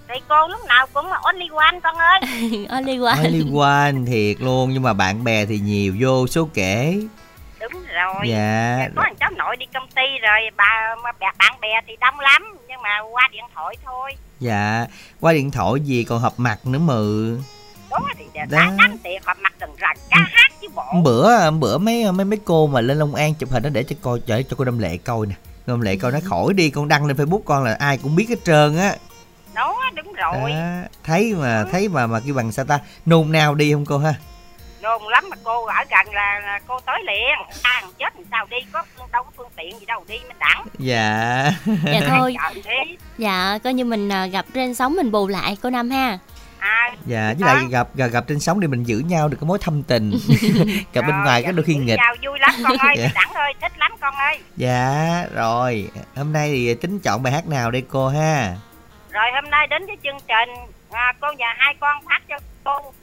thì 0.08 0.16
cô 0.28 0.48
lúc 0.48 0.60
nào 0.68 0.88
cũng 0.94 1.06
only 1.22 1.46
one 1.56 1.80
con 1.84 1.96
ơi 1.96 2.20
only 2.70 2.98
one 2.98 3.24
only 3.24 3.46
one 3.60 4.06
thiệt 4.08 4.42
luôn 4.42 4.70
nhưng 4.74 4.84
mà 4.84 4.94
bạn 4.94 5.24
bè 5.24 5.46
thì 5.46 5.60
nhiều 5.60 5.96
vô 6.00 6.28
số 6.28 6.50
kể 6.54 7.00
đúng 7.62 7.84
rồi 7.94 8.30
dạ 8.30 8.88
có 8.96 9.02
thằng 9.04 9.16
cháu 9.20 9.32
nội 9.38 9.56
đi 9.56 9.66
công 9.74 9.88
ty 9.96 10.18
rồi 10.22 10.40
bà 10.58 10.96
bạn 11.20 11.60
bè 11.62 11.82
thì 11.88 11.96
đông 12.02 12.20
lắm 12.20 12.44
nhưng 12.68 12.82
mà 12.82 13.00
qua 13.12 13.30
điện 13.32 13.44
thoại 13.56 13.76
thôi 13.86 14.16
dạ 14.40 14.86
qua 15.20 15.34
điện 15.34 15.52
thoại 15.52 15.72
gì 15.84 16.04
còn 16.04 16.20
họp 16.20 16.40
mặt 16.40 16.58
nữa 16.66 16.80
mừ 16.80 17.38
đó 17.90 18.00
thì 18.18 18.26
đã 18.34 18.46
đánh 18.78 18.98
tiệc 19.04 19.26
họp 19.26 19.38
mặt 19.40 19.54
gần 19.60 19.70
rần 19.82 19.98
ca 20.10 20.18
hát 20.32 20.52
chứ 20.62 20.68
bộ. 20.76 20.84
Bữa 21.04 21.52
bữa 21.52 21.78
mấy 21.78 22.12
mấy 22.12 22.26
mấy 22.26 22.40
cô 22.46 22.68
mà 22.68 22.82
lên 22.82 22.98
Long 22.98 23.16
An 23.16 23.34
chụp 23.34 23.50
hình 23.52 23.64
nó 23.64 23.70
để 23.70 23.84
cho 23.84 23.96
coi 24.02 24.22
để 24.26 24.44
cho 24.44 24.56
cô 24.58 24.66
Đâm 24.66 24.80
Lệ 24.80 24.98
coi 24.98 25.28
nè. 25.28 25.36
Đâm 25.68 25.82
Lệ 25.82 25.96
coi 25.96 26.12
nó 26.12 26.20
khỏi 26.24 26.54
đi 26.54 26.70
con 26.70 26.88
đăng 26.88 27.06
lên 27.06 27.18
Facebook 27.18 27.42
con 27.46 27.64
là 27.64 27.76
ai 27.80 27.98
cũng 27.98 28.16
biết 28.16 28.30
hết 28.30 28.44
trơn 28.46 28.78
á. 28.78 28.96
Đó 29.54 29.76
đúng 29.96 30.14
rồi. 30.14 30.52
Đó, 30.52 30.88
thấy 31.04 31.36
mà 31.36 31.62
ừ. 31.62 31.70
thấy 31.72 31.90
mà 31.90 32.08
mà 32.08 32.20
kêu 32.20 32.36
bằng 32.36 32.52
sao 32.52 32.66
ta? 32.66 32.80
Nôn 33.06 33.32
nào 33.32 33.56
đi 33.56 33.74
không 33.74 33.86
cô 33.86 33.98
ha? 33.98 34.14
Nôn 34.82 35.02
lắm 35.04 35.26
mà 35.30 35.38
cô 35.44 35.66
ở 35.66 35.84
gần 35.90 36.14
là, 36.14 36.40
là 36.40 36.60
cô 36.68 36.80
tới 36.80 37.00
liền. 37.08 37.58
À 37.62 37.82
chết 38.00 38.16
làm 38.16 38.26
sao 38.32 38.46
đi 38.50 38.58
có 38.72 38.84
đâu 39.12 39.24
có 39.24 39.30
phương 39.38 39.50
tiện 39.56 39.80
gì 39.80 39.86
đâu 39.86 40.04
đi 40.08 40.16
mình 40.28 40.40
đẳng 40.40 40.68
dạ. 40.80 41.52
Dạ 41.86 42.02
thôi. 42.08 42.36
Dạ 43.18 43.60
coi 43.64 43.74
như 43.74 43.86
mình 43.86 44.10
à, 44.10 44.26
gặp 44.26 44.46
trên 44.54 44.76
sóng 44.76 44.96
mình 44.96 45.12
bù 45.12 45.28
lại 45.28 45.58
cô 45.62 45.70
năm 45.70 45.90
ha 45.90 46.20
à, 46.60 46.92
dạ 47.06 47.34
với 47.40 47.56
lại 47.56 47.66
gặp 47.70 47.88
gặp 47.96 48.08
gặp 48.08 48.24
trên 48.28 48.40
sóng 48.40 48.60
để 48.60 48.68
mình 48.68 48.84
giữ 48.84 49.00
nhau 49.00 49.28
được 49.28 49.38
cái 49.42 49.48
mối 49.48 49.58
thâm 49.62 49.84
tình. 49.84 50.12
Gặp 50.94 51.02
bên 51.08 51.24
ngoài 51.24 51.44
có 51.44 51.52
đôi 51.52 51.64
khi 51.64 51.76
nghịch. 51.76 51.98
chào 51.98 52.16
vui 52.26 52.40
lắm 52.40 52.52
con 52.64 52.78
ơi 52.78 52.96
dạ. 52.98 53.10
đẳng 53.16 53.34
ơi 53.34 53.54
thích 53.62 53.72
lắm 53.78 53.92
con 54.02 54.14
ơi. 54.16 54.40
Dạ 54.58 55.26
rồi. 55.34 55.90
Hôm 56.16 56.34
nay 56.34 56.50
thì 56.50 56.74
tính 56.74 57.00
chọn 57.00 57.24
bài 57.24 57.34
hát 57.34 57.48
nào 57.48 57.72
đây 57.72 57.84
cô 57.90 58.08
ha? 58.08 58.56
Rồi 59.12 59.26
hôm 59.34 59.52
nay 59.52 59.68
đến 59.68 59.86
với 59.86 59.98
chương 60.04 60.18
trình 60.28 60.50
à, 60.92 61.14
cô 61.22 61.28
và 61.38 61.56
hai 61.58 61.76
con 61.80 62.06
phát 62.06 62.22
cho 62.30 62.38
cô 62.64 62.94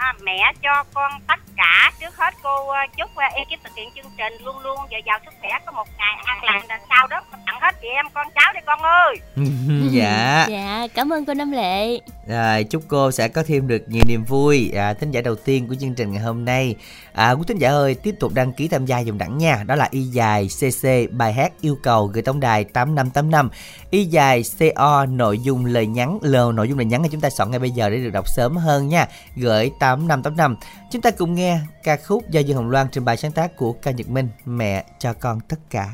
à, 0.00 0.14
mẹ 0.22 0.52
cho 0.62 0.84
con 0.94 1.12
tất 1.26 1.40
cả 1.56 1.92
trước 2.00 2.16
hết 2.16 2.34
cô 2.42 2.68
à, 2.68 2.86
chúc 2.98 3.10
uh, 3.10 3.34
ekip 3.34 3.64
thực 3.64 3.72
hiện 3.76 3.88
chương 3.94 4.12
trình 4.18 4.32
luôn 4.44 4.58
luôn 4.58 4.78
dồi 4.90 5.02
dào 5.06 5.18
sức 5.24 5.34
khỏe 5.40 5.50
có 5.66 5.72
một 5.72 5.86
ngày 5.98 6.14
an 6.24 6.44
lành 6.44 6.62
là 6.68 6.80
sau 6.88 7.06
đó. 7.06 7.22
Tặng 7.46 7.60
hết 7.60 7.74
chị 7.82 7.88
em 7.88 8.06
con 8.14 8.26
cháu 8.34 8.52
đi 8.54 8.60
con 8.66 8.80
ơi. 8.82 9.16
Dạ. 9.90 10.46
Dạ 10.48 10.86
cảm 10.94 11.12
ơn 11.12 11.24
cô 11.24 11.34
Năm 11.34 11.50
Lệ. 11.52 12.00
Rồi 12.28 12.64
chúc 12.64 12.82
cô 12.88 13.10
sẽ 13.10 13.28
có 13.28 13.42
thêm 13.46 13.68
được 13.68 13.82
nhiều 13.88 14.02
niềm 14.08 14.24
vui. 14.24 14.72
À, 14.76 14.94
thính 14.94 15.10
giả 15.10 15.20
đầu 15.20 15.34
tiên 15.34 15.68
của 15.68 15.74
chương 15.80 15.94
trình 15.94 16.12
ngày 16.12 16.22
hôm 16.22 16.44
nay 16.44 16.76
à, 17.12 17.30
quý 17.30 17.42
thính 17.48 17.58
giả 17.58 17.70
ơi 17.70 17.94
tiếp 17.94 18.14
tục 18.20 18.32
đăng 18.34 18.52
ký 18.52 18.68
tham 18.68 18.86
gia 18.86 18.98
dòng 18.98 19.18
đẳng 19.18 19.38
nha. 19.38 19.64
Đó 19.66 19.74
là 19.74 19.88
y 19.90 20.02
dài 20.02 20.48
cc 20.60 20.88
bài 21.12 21.32
hát 21.32 21.52
yêu 21.60 21.76
cầu 21.82 22.06
gửi 22.06 22.22
tổng 22.22 22.40
đài 22.40 22.64
tám 22.64 22.94
năm 22.94 23.10
tám 23.10 23.30
năm. 23.30 23.50
Y 23.90 24.04
dài 24.04 24.42
co 24.76 25.06
nội 25.06 25.38
dung 25.38 25.64
lời 25.64 25.86
nhắn 25.86 26.18
l 26.22 26.36
nội 26.54 26.68
dung 26.68 26.78
lời 26.78 26.84
nhắn 26.84 27.02
thì 27.02 27.08
chúng 27.12 27.20
ta 27.20 27.30
soạn 27.30 27.50
ngay 27.50 27.58
bây 27.60 27.70
giờ 27.70 27.90
để 27.90 27.96
được 27.96 28.10
đọc 28.10 28.28
sớm 28.28 28.56
hơn 28.56 28.88
nha. 28.88 29.08
Gửi 29.36 29.70
tám 29.80 30.08
năm 30.08 30.22
tám 30.22 30.36
năm. 30.36 30.56
Chúng 30.90 31.02
ta 31.02 31.10
cùng 31.10 31.34
nghe 31.34 31.58
ca 31.82 31.96
khúc 31.96 32.30
do 32.30 32.40
Dương 32.40 32.56
Hồng 32.56 32.70
Loan 32.70 32.86
trình 32.92 33.04
bày 33.04 33.16
sáng 33.16 33.32
tác 33.32 33.56
của 33.56 33.72
ca 33.72 33.90
Nhật 33.90 34.08
Minh 34.08 34.28
mẹ 34.44 34.84
cho 34.98 35.12
con 35.12 35.40
tất 35.40 35.58
cả. 35.70 35.90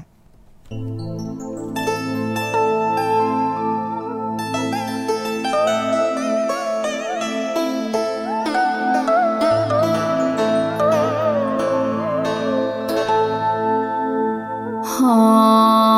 Lòng 15.07 15.96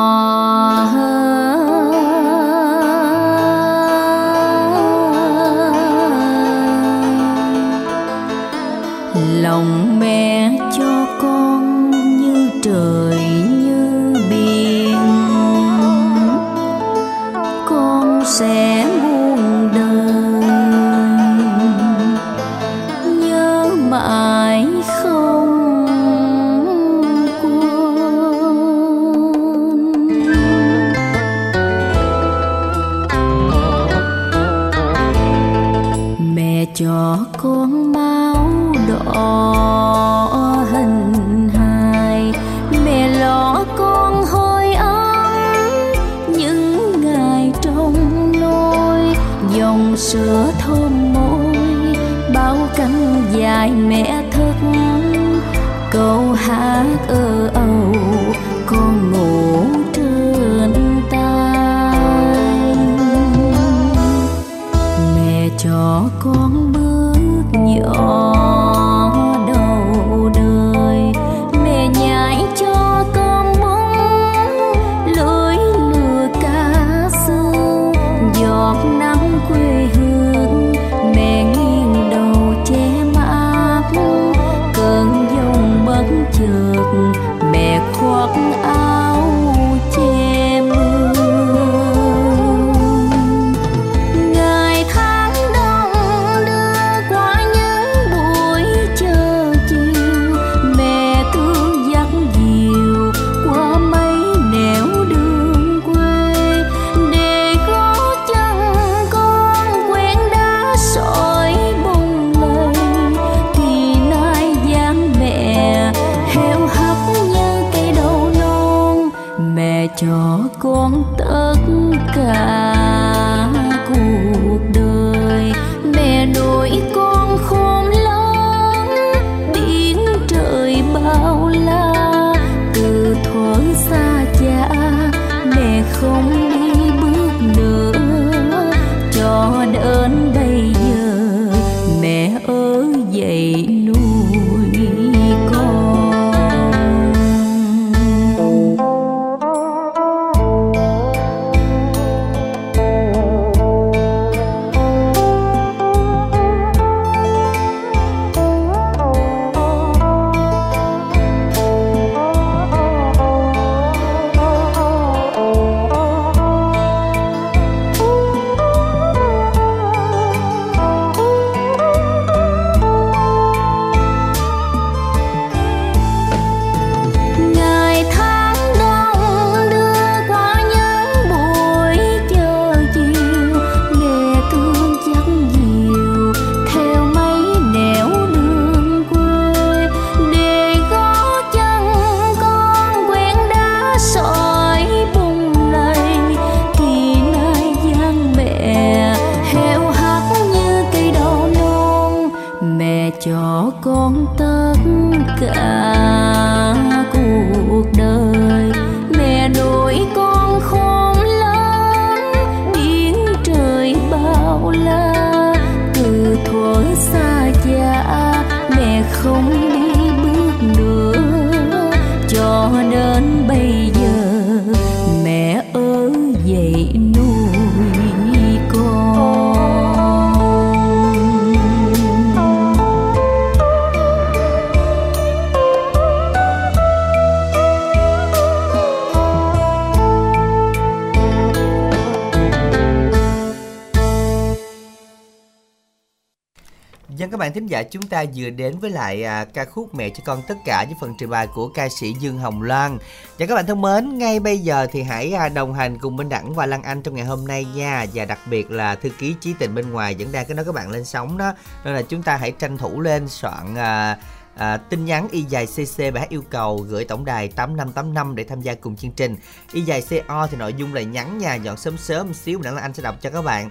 giả 247.69 247.83
chúng 247.83 248.03
ta 248.03 248.25
vừa 248.35 248.49
đến 248.49 248.79
với 248.79 248.91
lại 248.91 249.23
à, 249.23 249.45
ca 249.45 249.65
khúc 249.65 249.95
Mẹ 249.95 250.09
cho 250.09 250.23
con 250.25 250.41
tất 250.47 250.55
cả 250.65 250.85
với 250.85 250.95
phần 251.01 251.13
trình 251.19 251.29
bày 251.29 251.47
của 251.47 251.67
ca 251.67 251.89
sĩ 251.89 252.13
Dương 252.19 252.37
Hồng 252.37 252.61
Loan. 252.61 252.97
Và 253.39 253.45
các 253.45 253.55
bạn 253.55 253.65
thân 253.65 253.81
mến, 253.81 254.17
ngay 254.17 254.39
bây 254.39 254.57
giờ 254.59 254.87
thì 254.91 255.01
hãy 255.01 255.33
à, 255.33 255.49
đồng 255.49 255.73
hành 255.73 255.97
cùng 255.97 256.15
Minh 256.15 256.29
Đẳng 256.29 256.53
và 256.53 256.65
Lan 256.65 256.83
Anh 256.83 257.01
trong 257.01 257.15
ngày 257.15 257.25
hôm 257.25 257.47
nay 257.47 257.65
nha. 257.75 258.05
Và 258.13 258.25
đặc 258.25 258.39
biệt 258.49 258.71
là 258.71 258.95
thư 258.95 259.09
ký 259.09 259.35
Chí 259.41 259.53
Tình 259.59 259.75
bên 259.75 259.91
ngoài 259.91 260.15
vẫn 260.19 260.31
đang 260.31 260.45
cái 260.45 260.55
nói 260.55 260.65
các 260.65 260.75
bạn 260.75 260.91
lên 260.91 261.05
sóng 261.05 261.37
đó. 261.37 261.53
Nên 261.85 261.93
là 261.93 262.01
chúng 262.01 262.23
ta 262.23 262.37
hãy 262.37 262.51
tranh 262.51 262.77
thủ 262.77 263.01
lên 263.01 263.27
soạn 263.27 263.75
à, 263.75 264.17
à, 264.59 264.77
tin 264.77 265.05
nhắn 265.05 265.27
y 265.31 265.41
dài 265.41 265.65
cc 265.65 265.97
bài 265.97 266.11
hát 266.19 266.29
yêu 266.29 266.43
cầu 266.49 266.85
gửi 266.89 267.05
tổng 267.05 267.25
đài 267.25 267.47
8585 267.47 268.35
để 268.35 268.43
tham 268.43 268.61
gia 268.61 268.75
cùng 268.75 268.95
chương 268.95 269.11
trình 269.11 269.35
y 269.71 269.81
dài 269.81 270.03
co 270.27 270.47
thì 270.47 270.57
nội 270.57 270.73
dung 270.73 270.93
là 270.93 271.01
nhắn 271.01 271.37
nhà 271.37 271.55
dọn 271.55 271.77
sớm 271.77 271.97
sớm 271.97 272.27
một 272.27 272.35
xíu 272.35 272.61
nữa 272.61 272.71
là 272.71 272.81
anh 272.81 272.93
sẽ 272.93 273.03
đọc 273.03 273.15
cho 273.21 273.29
các 273.29 273.41
bạn 273.41 273.69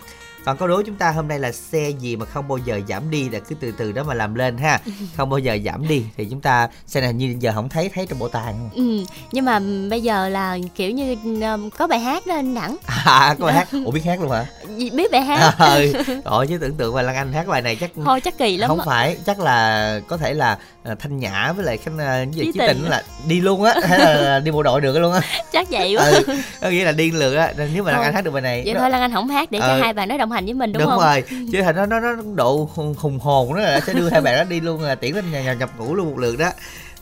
còn 0.48 0.56
câu 0.56 0.68
đố 0.68 0.82
chúng 0.86 0.94
ta 0.94 1.10
hôm 1.10 1.28
nay 1.28 1.38
là 1.38 1.52
xe 1.52 1.90
gì 2.00 2.16
mà 2.16 2.26
không 2.26 2.48
bao 2.48 2.58
giờ 2.58 2.80
giảm 2.88 3.10
đi? 3.10 3.28
Là 3.28 3.38
cứ 3.38 3.54
từ 3.60 3.72
từ 3.78 3.92
đó 3.92 4.02
mà 4.04 4.14
làm 4.14 4.34
lên 4.34 4.58
ha. 4.58 4.80
Không 5.16 5.30
bao 5.30 5.38
giờ 5.38 5.58
giảm 5.64 5.88
đi 5.88 6.04
thì 6.16 6.26
chúng 6.30 6.40
ta 6.40 6.68
xe 6.86 7.00
này 7.00 7.12
như 7.12 7.36
giờ 7.40 7.52
không 7.54 7.68
thấy 7.68 7.90
thấy 7.94 8.06
trong 8.06 8.18
bộ 8.18 8.28
tàng 8.28 8.70
ừ 8.74 9.04
nhưng 9.32 9.44
mà 9.44 9.60
bây 9.90 10.00
giờ 10.02 10.28
là 10.28 10.58
kiểu 10.74 10.90
như 10.90 11.16
um, 11.52 11.70
có 11.70 11.86
bài 11.86 11.98
hát 11.98 12.26
đó 12.26 12.34
anh 12.34 12.54
đẳng. 12.54 12.76
À 13.04 13.34
có 13.38 13.46
bài 13.46 13.54
hát. 13.54 13.68
Ủa 13.84 13.90
biết 13.90 14.04
hát 14.04 14.20
luôn 14.20 14.30
hả? 14.30 14.46
Biết 14.92 15.12
bài 15.12 15.22
hát. 15.22 15.54
À, 15.58 15.78
rồi 16.24 16.46
chứ 16.46 16.58
tưởng 16.58 16.74
tượng 16.74 16.94
mà 16.94 17.02
lan 17.02 17.16
anh 17.16 17.32
hát 17.32 17.46
bài 17.46 17.62
này 17.62 17.76
chắc 17.76 17.90
thôi 18.04 18.20
chắc 18.20 18.38
kỳ 18.38 18.56
lắm 18.56 18.68
không 18.68 18.80
phải. 18.86 19.16
Chắc 19.26 19.40
là 19.40 20.00
có 20.08 20.16
thể 20.16 20.34
là 20.34 20.58
à, 20.84 20.94
thanh 20.98 21.18
nhã 21.18 21.52
với 21.52 21.64
lại 21.64 21.76
khánh 21.76 21.94
uh, 21.94 21.98
cái 22.00 22.26
gì 22.32 22.44
Chí 22.44 22.58
tình. 22.58 22.68
tình 22.68 22.84
là 22.88 23.02
đi 23.28 23.40
luôn 23.40 23.62
á. 23.64 23.74
Hay 23.88 23.98
là 23.98 24.38
đi 24.40 24.50
bộ 24.50 24.62
đội 24.62 24.80
được 24.80 24.98
luôn 24.98 25.12
á. 25.12 25.20
Chắc 25.52 25.70
vậy 25.70 25.96
quá. 25.98 26.04
Ừ, 26.04 26.22
có 26.60 26.68
nghĩa 26.68 26.84
là 26.84 26.92
điên 26.92 27.18
lượt 27.18 27.34
á. 27.34 27.52
Nếu 27.74 27.84
mà 27.84 27.92
lan 27.92 28.02
anh 28.02 28.14
hát 28.14 28.24
được 28.24 28.30
bài 28.30 28.42
này 28.42 28.62
vậy 28.64 28.74
nó- 28.74 28.80
thôi 28.80 28.90
lan 28.90 29.00
anh 29.00 29.12
không 29.12 29.28
hát. 29.28 29.50
Để 29.50 29.58
cho 29.60 29.66
Ờ. 29.66 29.80
hai 29.80 29.92
bạn 29.92 30.08
nói 30.08 30.18
đồng 30.18 30.30
hành 30.30 30.37
với 30.44 30.54
mình 30.54 30.72
đúng, 30.72 30.82
đúng, 30.82 30.90
không? 30.90 31.00
rồi. 31.00 31.24
Chứ 31.52 31.62
thành 31.62 31.76
nó 31.76 31.86
nó 31.86 32.00
nó 32.00 32.16
độ 32.34 32.70
hùng, 32.74 33.18
hồn 33.18 33.54
đó 33.54 33.60
là 33.60 33.80
sẽ 33.86 33.92
đưa 33.92 34.08
hai 34.08 34.20
bạn 34.20 34.38
đó 34.38 34.44
đi 34.44 34.60
luôn 34.60 34.82
là 34.82 34.94
tiễn 34.94 35.14
lên 35.14 35.30
nhà, 35.30 35.42
nhà 35.42 35.54
nhập 35.54 35.70
ngủ 35.78 35.94
luôn 35.94 36.10
một 36.10 36.18
lượt 36.18 36.36
đó. 36.38 36.50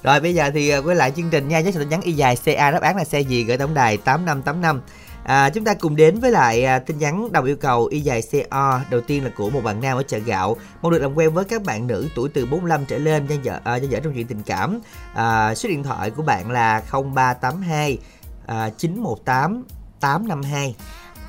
Rồi 0.03 0.21
bây 0.21 0.35
giờ 0.35 0.51
thì 0.55 0.69
à, 0.69 0.79
quay 0.79 0.97
lại 0.97 1.13
chương 1.17 1.31
trình 1.31 1.49
nha 1.49 1.61
với 1.63 1.73
sự 1.73 1.79
tin 1.79 1.89
nhắn 1.89 2.01
y 2.01 2.13
dài 2.13 2.37
ca 2.45 2.71
đáp 2.71 2.83
án 2.83 2.97
là 2.97 3.05
xe 3.05 3.21
gì 3.21 3.45
gửi 3.45 3.59
tổng 3.59 3.75
đài 3.75 3.97
tám 3.97 4.25
năm 4.25 4.43
tám 4.43 4.61
năm. 4.61 4.81
À, 5.25 5.51
chúng 5.51 5.65
ta 5.65 5.75
cùng 5.75 5.97
đến 5.97 6.21
với 6.21 6.31
lại 6.31 6.65
à, 6.65 6.79
tin 6.79 6.99
nhắn 6.99 7.33
đồng 7.33 7.45
yêu 7.45 7.57
cầu 7.57 7.87
y 7.87 8.01
dài 8.01 8.23
CO 8.23 8.81
đầu 8.91 9.01
tiên 9.01 9.25
là 9.25 9.31
của 9.37 9.51
một 9.51 9.61
bạn 9.65 9.81
nam 9.81 9.97
ở 9.97 10.03
chợ 10.03 10.19
gạo. 10.19 10.57
Mong 10.83 10.93
được 10.93 10.99
làm 10.99 11.15
quen 11.15 11.35
với 11.35 11.45
các 11.45 11.63
bạn 11.63 11.87
nữ 11.87 12.09
tuổi 12.15 12.29
từ 12.35 12.47
45 12.47 12.85
trở 12.87 12.99
lên 12.99 13.27
gian 13.27 13.45
dở 13.45 13.61
à, 13.65 13.77
gian 13.77 13.91
dở 13.91 14.01
trong 14.01 14.15
chuyện 14.15 14.27
tình 14.27 14.43
cảm. 14.47 14.81
À, 15.15 15.55
số 15.55 15.69
điện 15.69 15.83
thoại 15.83 16.11
của 16.11 16.23
bạn 16.23 16.51
là 16.51 16.83
0382 16.91 17.99
à, 18.47 18.71
918 18.79 19.65
852 20.01 20.75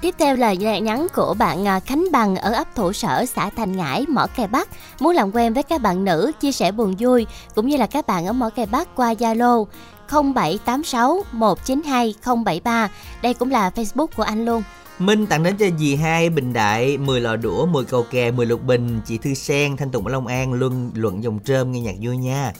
Tiếp 0.01 0.15
theo 0.17 0.35
là 0.35 0.53
lời 0.59 0.81
nhắn 0.81 1.07
của 1.15 1.35
bạn 1.39 1.67
à, 1.67 1.79
Khánh 1.79 2.05
Bằng 2.11 2.35
ở 2.35 2.51
ấp 2.51 2.75
Thủ 2.75 2.93
Sở, 2.93 3.25
xã 3.25 3.49
Thành 3.49 3.77
Ngãi, 3.77 4.05
Mỏ 4.09 4.27
Cày 4.35 4.47
Bắc 4.47 4.69
muốn 4.99 5.15
làm 5.15 5.31
quen 5.35 5.53
với 5.53 5.63
các 5.63 5.81
bạn 5.81 6.05
nữ, 6.05 6.31
chia 6.39 6.51
sẻ 6.51 6.71
buồn 6.71 6.95
vui 6.99 7.25
cũng 7.55 7.67
như 7.67 7.77
là 7.77 7.87
các 7.87 8.07
bạn 8.07 8.25
ở 8.25 8.33
Mỏ 8.33 8.49
Cày 8.49 8.65
Bắc 8.65 8.95
qua 8.95 9.13
Zalo 9.13 9.65
0786 10.07 11.23
192 11.31 12.15
073. 12.45 12.89
Đây 13.21 13.33
cũng 13.33 13.51
là 13.51 13.69
Facebook 13.75 14.07
của 14.15 14.23
anh 14.23 14.45
luôn. 14.45 14.63
Minh 14.99 15.25
tặng 15.25 15.43
đến 15.43 15.57
cho 15.57 15.65
dì 15.79 15.95
hai 15.95 16.29
Bình 16.29 16.53
Đại 16.53 16.97
10 16.97 17.21
lò 17.21 17.35
đũa 17.35 17.65
10 17.65 17.85
cầu 17.85 18.05
kè 18.11 18.31
10 18.31 18.45
lục 18.45 18.63
bình 18.63 19.01
chị 19.05 19.17
Thư 19.17 19.33
Sen 19.33 19.77
Thanh 19.77 19.89
Tùng 19.91 20.05
ở 20.05 20.11
Long 20.11 20.27
An 20.27 20.53
Luân 20.53 20.91
luận 20.95 21.23
dòng 21.23 21.39
trơm 21.45 21.71
nghe 21.71 21.79
nhạc 21.79 21.95
vui 22.01 22.17
nha 22.17 22.53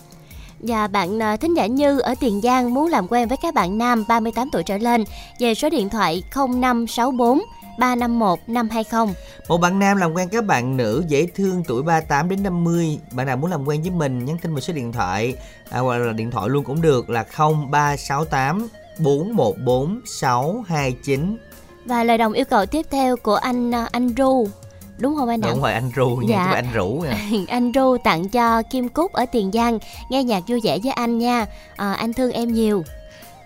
và 0.60 0.88
bạn 0.88 1.20
à, 1.24 1.38
thính 1.38 1.54
giả 1.54 1.66
Như 1.66 2.00
ở 2.00 2.16
Tiền 2.20 2.42
Giang 2.42 2.74
muốn 2.74 2.88
làm 2.90 3.08
quen 3.08 3.28
với 3.28 3.38
các 3.42 3.54
bạn 3.54 3.78
nam 3.78 4.04
38 4.08 4.50
tuổi 4.52 4.64
trở 4.64 4.78
lên 4.78 5.04
về 5.40 5.54
số 5.54 5.70
điện 5.70 5.90
thoại 5.90 6.24
0564 6.36 7.40
351 7.80 8.40
520. 8.48 9.16
Một 9.48 9.58
bạn 9.58 9.80
nam 9.80 9.98
làm 9.98 10.14
quen 10.14 10.30
các 10.30 10.46
bạn 10.46 10.78
nữ 10.78 11.04
dễ 11.08 11.28
thương 11.36 11.64
tuổi 11.68 11.84
38 11.84 12.30
đến 12.30 12.44
50 12.44 13.00
Bạn 13.12 13.28
nào 13.28 13.38
muốn 13.38 13.52
làm 13.52 13.68
quen 13.68 13.82
với 13.82 13.92
mình 13.92 14.26
nhắn 14.26 14.38
tin 14.42 14.54
vào 14.54 14.62
số 14.62 14.74
điện 14.74 14.92
thoại 14.92 15.36
à, 15.70 15.80
Hoặc 15.80 15.98
là 15.98 16.14
điện 16.14 16.32
thoại 16.32 16.50
luôn 16.50 16.64
cũng 16.64 16.82
được 16.82 17.10
là 17.10 17.26
0368 17.38 18.68
414 19.00 20.02
629 20.06 21.38
Và 21.86 22.04
lời 22.04 22.18
đồng 22.18 22.34
yêu 22.34 22.46
cầu 22.46 22.66
tiếp 22.66 22.86
theo 22.90 23.18
của 23.18 23.36
anh 23.36 23.72
à, 23.72 23.88
anh 23.92 24.10
Ru. 24.18 24.48
Đúng 24.98 25.16
không 25.16 25.30
anh? 25.30 25.42
Đúng 25.42 25.62
rồi 25.62 25.74
anh 25.74 25.92
Ru 25.96 26.16
nha, 26.16 26.36
Dạ. 26.36 26.52
anh 26.56 26.66
Rủ 26.74 27.04
nha. 27.06 27.18
Anh 27.48 27.72
Ru 27.76 27.98
tặng 28.04 28.30
cho 28.30 28.62
Kim 28.64 28.90
Cúc 28.90 29.14
ở 29.14 29.26
Tiền 29.32 29.52
Giang 29.52 29.80
nghe 30.10 30.24
nhạc 30.24 30.44
vui 30.48 30.60
vẻ 30.64 30.78
với 30.84 30.92
anh 30.92 31.18
nha. 31.18 31.46
À, 31.76 31.94
anh 31.94 32.14
thương 32.14 32.32
em 32.32 32.54
nhiều. 32.54 32.84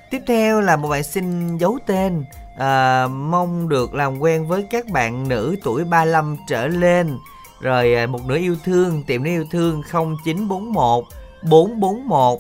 Tiếp 0.09 0.21
theo 0.27 0.61
là 0.61 0.75
một 0.75 0.87
bạn 0.89 1.03
xin 1.03 1.57
giấu 1.57 1.77
tên 1.85 2.25
à, 2.57 3.07
Mong 3.07 3.69
được 3.69 3.93
làm 3.93 4.19
quen 4.19 4.47
với 4.47 4.63
các 4.69 4.87
bạn 4.87 5.27
nữ 5.27 5.55
tuổi 5.63 5.83
35 5.83 6.37
trở 6.47 6.67
lên. 6.67 7.17
Rồi 7.59 7.93
à, 7.95 8.07
một 8.07 8.25
nửa 8.25 8.37
yêu 8.37 8.55
thương 8.63 9.03
Tiệm 9.03 9.23
nữ 9.23 9.29
yêu 9.29 9.45
thương 9.51 9.81
0941 10.25 11.03
441 11.43 12.39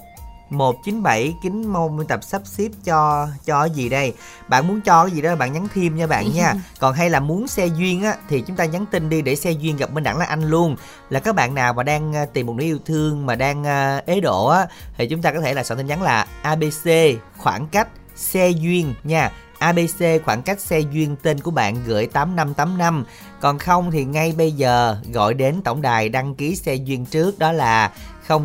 197 0.51 1.33
kính 1.41 1.73
mong 1.73 1.97
biên 1.97 2.07
tập 2.07 2.23
sắp 2.23 2.41
xếp 2.45 2.69
cho 2.83 3.27
cho 3.45 3.65
gì 3.65 3.89
đây? 3.89 4.13
Bạn 4.47 4.67
muốn 4.67 4.81
cho 4.81 5.05
cái 5.05 5.11
gì 5.11 5.21
đó 5.21 5.35
bạn 5.35 5.53
nhắn 5.53 5.67
thêm 5.73 5.95
nha 5.95 6.07
bạn 6.07 6.33
nha. 6.33 6.53
Còn 6.79 6.93
hay 6.93 7.09
là 7.09 7.19
muốn 7.19 7.47
xe 7.47 7.65
duyên 7.65 8.03
á 8.03 8.15
thì 8.29 8.41
chúng 8.41 8.55
ta 8.55 8.65
nhắn 8.65 8.85
tin 8.91 9.09
đi 9.09 9.21
để 9.21 9.35
xe 9.35 9.51
duyên 9.51 9.77
gặp 9.77 9.93
bên 9.93 10.03
đẳng 10.03 10.17
là 10.17 10.25
anh 10.25 10.49
luôn. 10.49 10.75
Là 11.09 11.19
các 11.19 11.35
bạn 11.35 11.55
nào 11.55 11.73
mà 11.73 11.83
đang 11.83 12.15
à, 12.15 12.25
tìm 12.25 12.45
một 12.45 12.55
nửa 12.55 12.63
yêu 12.63 12.79
thương 12.85 13.25
mà 13.25 13.35
đang 13.35 13.63
à, 13.63 14.01
ế 14.05 14.19
độ 14.19 14.47
á 14.47 14.67
thì 14.97 15.07
chúng 15.07 15.21
ta 15.21 15.31
có 15.31 15.41
thể 15.41 15.53
là 15.53 15.63
soạn 15.63 15.77
tin 15.77 15.87
nhắn 15.87 16.01
là 16.01 16.27
ABC 16.41 16.89
khoảng 17.37 17.67
cách 17.67 17.87
xe 18.15 18.49
duyên 18.49 18.93
nha. 19.03 19.31
ABC 19.59 20.23
khoảng 20.25 20.41
cách 20.41 20.59
xe 20.59 20.79
duyên 20.79 21.15
tên 21.21 21.39
của 21.39 21.51
bạn 21.51 21.75
gửi 21.85 22.07
8585 22.07 23.05
Còn 23.39 23.59
không 23.59 23.91
thì 23.91 24.05
ngay 24.05 24.33
bây 24.37 24.51
giờ 24.51 24.97
gọi 25.13 25.33
đến 25.33 25.61
tổng 25.63 25.81
đài 25.81 26.09
đăng 26.09 26.35
ký 26.35 26.55
xe 26.55 26.75
duyên 26.75 27.05
trước 27.05 27.39
đó 27.39 27.51
là 27.51 27.91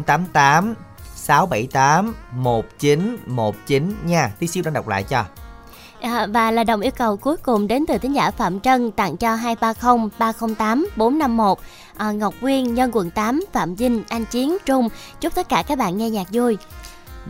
088 0.06 0.74
678 1.26 2.14
1919 2.32 3.94
nha. 4.04 4.32
Tí 4.38 4.46
xíu 4.46 4.62
đang 4.62 4.74
đọc 4.74 4.88
lại 4.88 5.02
cho. 5.02 5.24
À, 6.00 6.26
và 6.26 6.50
là 6.50 6.64
đồng 6.64 6.80
yêu 6.80 6.92
cầu 6.96 7.16
cuối 7.16 7.36
cùng 7.36 7.68
đến 7.68 7.84
từ 7.88 7.98
tín 7.98 8.12
giả 8.12 8.30
Phạm 8.30 8.60
Trân 8.60 8.90
tặng 8.90 9.16
cho 9.16 9.34
230 9.34 10.10
308 10.18 10.86
451 10.96 11.58
à, 11.96 12.12
Ngọc 12.12 12.34
Quyên 12.40 12.74
nhân 12.74 12.90
quận 12.94 13.10
8 13.10 13.40
Phạm 13.52 13.74
Vinh 13.74 14.02
Anh 14.08 14.24
Chiến 14.24 14.56
Trung. 14.66 14.88
Chúc 15.20 15.34
tất 15.34 15.48
cả 15.48 15.62
các 15.68 15.78
bạn 15.78 15.98
nghe 15.98 16.10
nhạc 16.10 16.26
vui. 16.32 16.56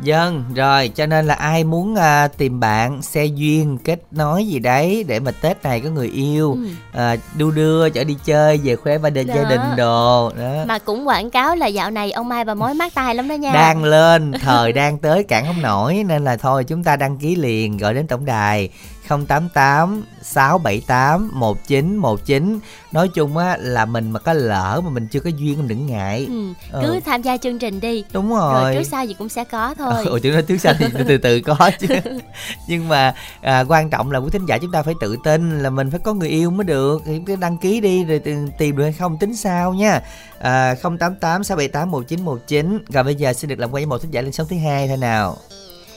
Dân, 0.02 0.44
rồi 0.54 0.88
cho 0.88 1.06
nên 1.06 1.26
là 1.26 1.34
ai 1.34 1.64
muốn 1.64 1.94
à, 1.96 2.28
tìm 2.28 2.60
bạn, 2.60 3.02
xe 3.02 3.24
duyên, 3.24 3.78
kết 3.84 3.98
nối 4.10 4.46
gì 4.46 4.58
đấy 4.58 5.04
để 5.08 5.20
mà 5.20 5.30
Tết 5.30 5.62
này 5.62 5.80
có 5.80 5.90
người 5.90 6.08
yêu, 6.08 6.52
Ừ. 6.52 6.68
à, 7.00 7.16
đu 7.36 7.50
đưa, 7.50 7.88
chở 7.90 8.04
đi 8.04 8.16
chơi, 8.24 8.56
về 8.64 8.76
khoe 8.76 8.98
gia 8.98 9.10
đình, 9.10 9.26
gia 9.26 9.44
đình 9.44 9.60
đồ 9.76 10.32
đó. 10.38 10.64
mà 10.66 10.78
cũng 10.78 11.08
quảng 11.08 11.30
cáo 11.30 11.56
là 11.56 11.66
dạo 11.66 11.90
này 11.90 12.12
ông 12.12 12.28
Mai 12.28 12.44
bà 12.44 12.54
mối 12.54 12.74
mát 12.74 12.94
tay 12.94 13.14
lắm 13.14 13.28
đó 13.28 13.34
nha 13.34 13.52
Đang 13.52 13.84
lên, 13.84 14.32
thời 14.42 14.72
đang 14.72 14.98
tới 14.98 15.24
cản 15.24 15.46
không 15.46 15.62
nổi 15.62 16.04
nên 16.06 16.24
là 16.24 16.36
thôi 16.36 16.64
chúng 16.64 16.84
ta 16.84 16.96
đăng 16.96 17.18
ký 17.18 17.36
liền 17.36 17.76
gọi 17.76 17.94
đến 17.94 18.06
tổng 18.06 18.24
đài 18.24 18.68
088 19.08 20.04
678 20.22 21.30
1919 21.32 22.60
Nói 22.92 23.08
chung 23.08 23.36
á 23.36 23.56
là 23.60 23.84
mình 23.84 24.10
mà 24.10 24.20
có 24.20 24.32
lỡ 24.32 24.80
mà 24.84 24.90
mình 24.90 25.06
chưa 25.06 25.20
có 25.20 25.30
duyên 25.30 25.58
mình 25.58 25.68
đừng 25.68 25.86
ngại. 25.86 26.26
Ừ. 26.30 26.52
Ừ. 26.72 26.80
cứ 26.82 27.00
tham 27.00 27.22
gia 27.22 27.36
chương 27.36 27.58
trình 27.58 27.80
đi. 27.80 28.04
Đúng 28.12 28.30
rồi 28.30 28.62
rồi. 28.62 28.74
trước 28.74 28.90
sau 28.90 29.04
gì 29.04 29.14
cũng 29.14 29.28
sẽ 29.28 29.44
có 29.44 29.74
thôi. 29.74 30.04
Ủa 30.06 30.18
chứ 30.18 30.30
nói 30.30 30.42
trước 30.42 30.56
sau 30.56 30.74
thì 30.78 30.86
từ 31.08 31.18
từ 31.18 31.40
có 31.40 31.56
chứ. 31.80 31.88
Nhưng 32.68 32.88
mà 32.88 33.14
à, 33.40 33.64
quan 33.68 33.90
trọng 33.90 34.10
là 34.10 34.18
quý 34.18 34.30
thính 34.32 34.46
giả 34.46 34.58
chúng 34.58 34.72
ta 34.72 34.82
phải 34.82 34.94
tự 35.00 35.16
tin 35.24 35.62
là 35.62 35.70
mình 35.70 35.90
phải 35.90 36.00
có 36.00 36.14
người 36.14 36.28
yêu 36.28 36.50
mới 36.50 36.64
được. 36.64 37.02
Thì 37.06 37.20
cứ 37.26 37.36
đăng 37.36 37.58
ký 37.58 37.80
đi 37.80 38.04
rồi 38.04 38.18
tìm, 38.58 38.76
được 38.76 38.82
hay 38.84 38.92
không 38.92 39.18
tính 39.18 39.36
sao 39.36 39.74
nha. 39.74 40.00
À, 40.38 40.74
088 40.82 41.44
678 41.44 41.90
1919 41.90 42.84
Rồi 42.88 43.04
bây 43.04 43.14
giờ 43.14 43.32
xin 43.32 43.50
được 43.50 43.58
làm 43.58 43.70
quen 43.70 43.72
với 43.72 43.86
một 43.86 44.02
thính 44.02 44.10
giả 44.10 44.20
lên 44.20 44.32
sóng 44.32 44.46
thứ 44.50 44.56
hai 44.56 44.88
thôi 44.88 44.96
nào. 44.96 45.36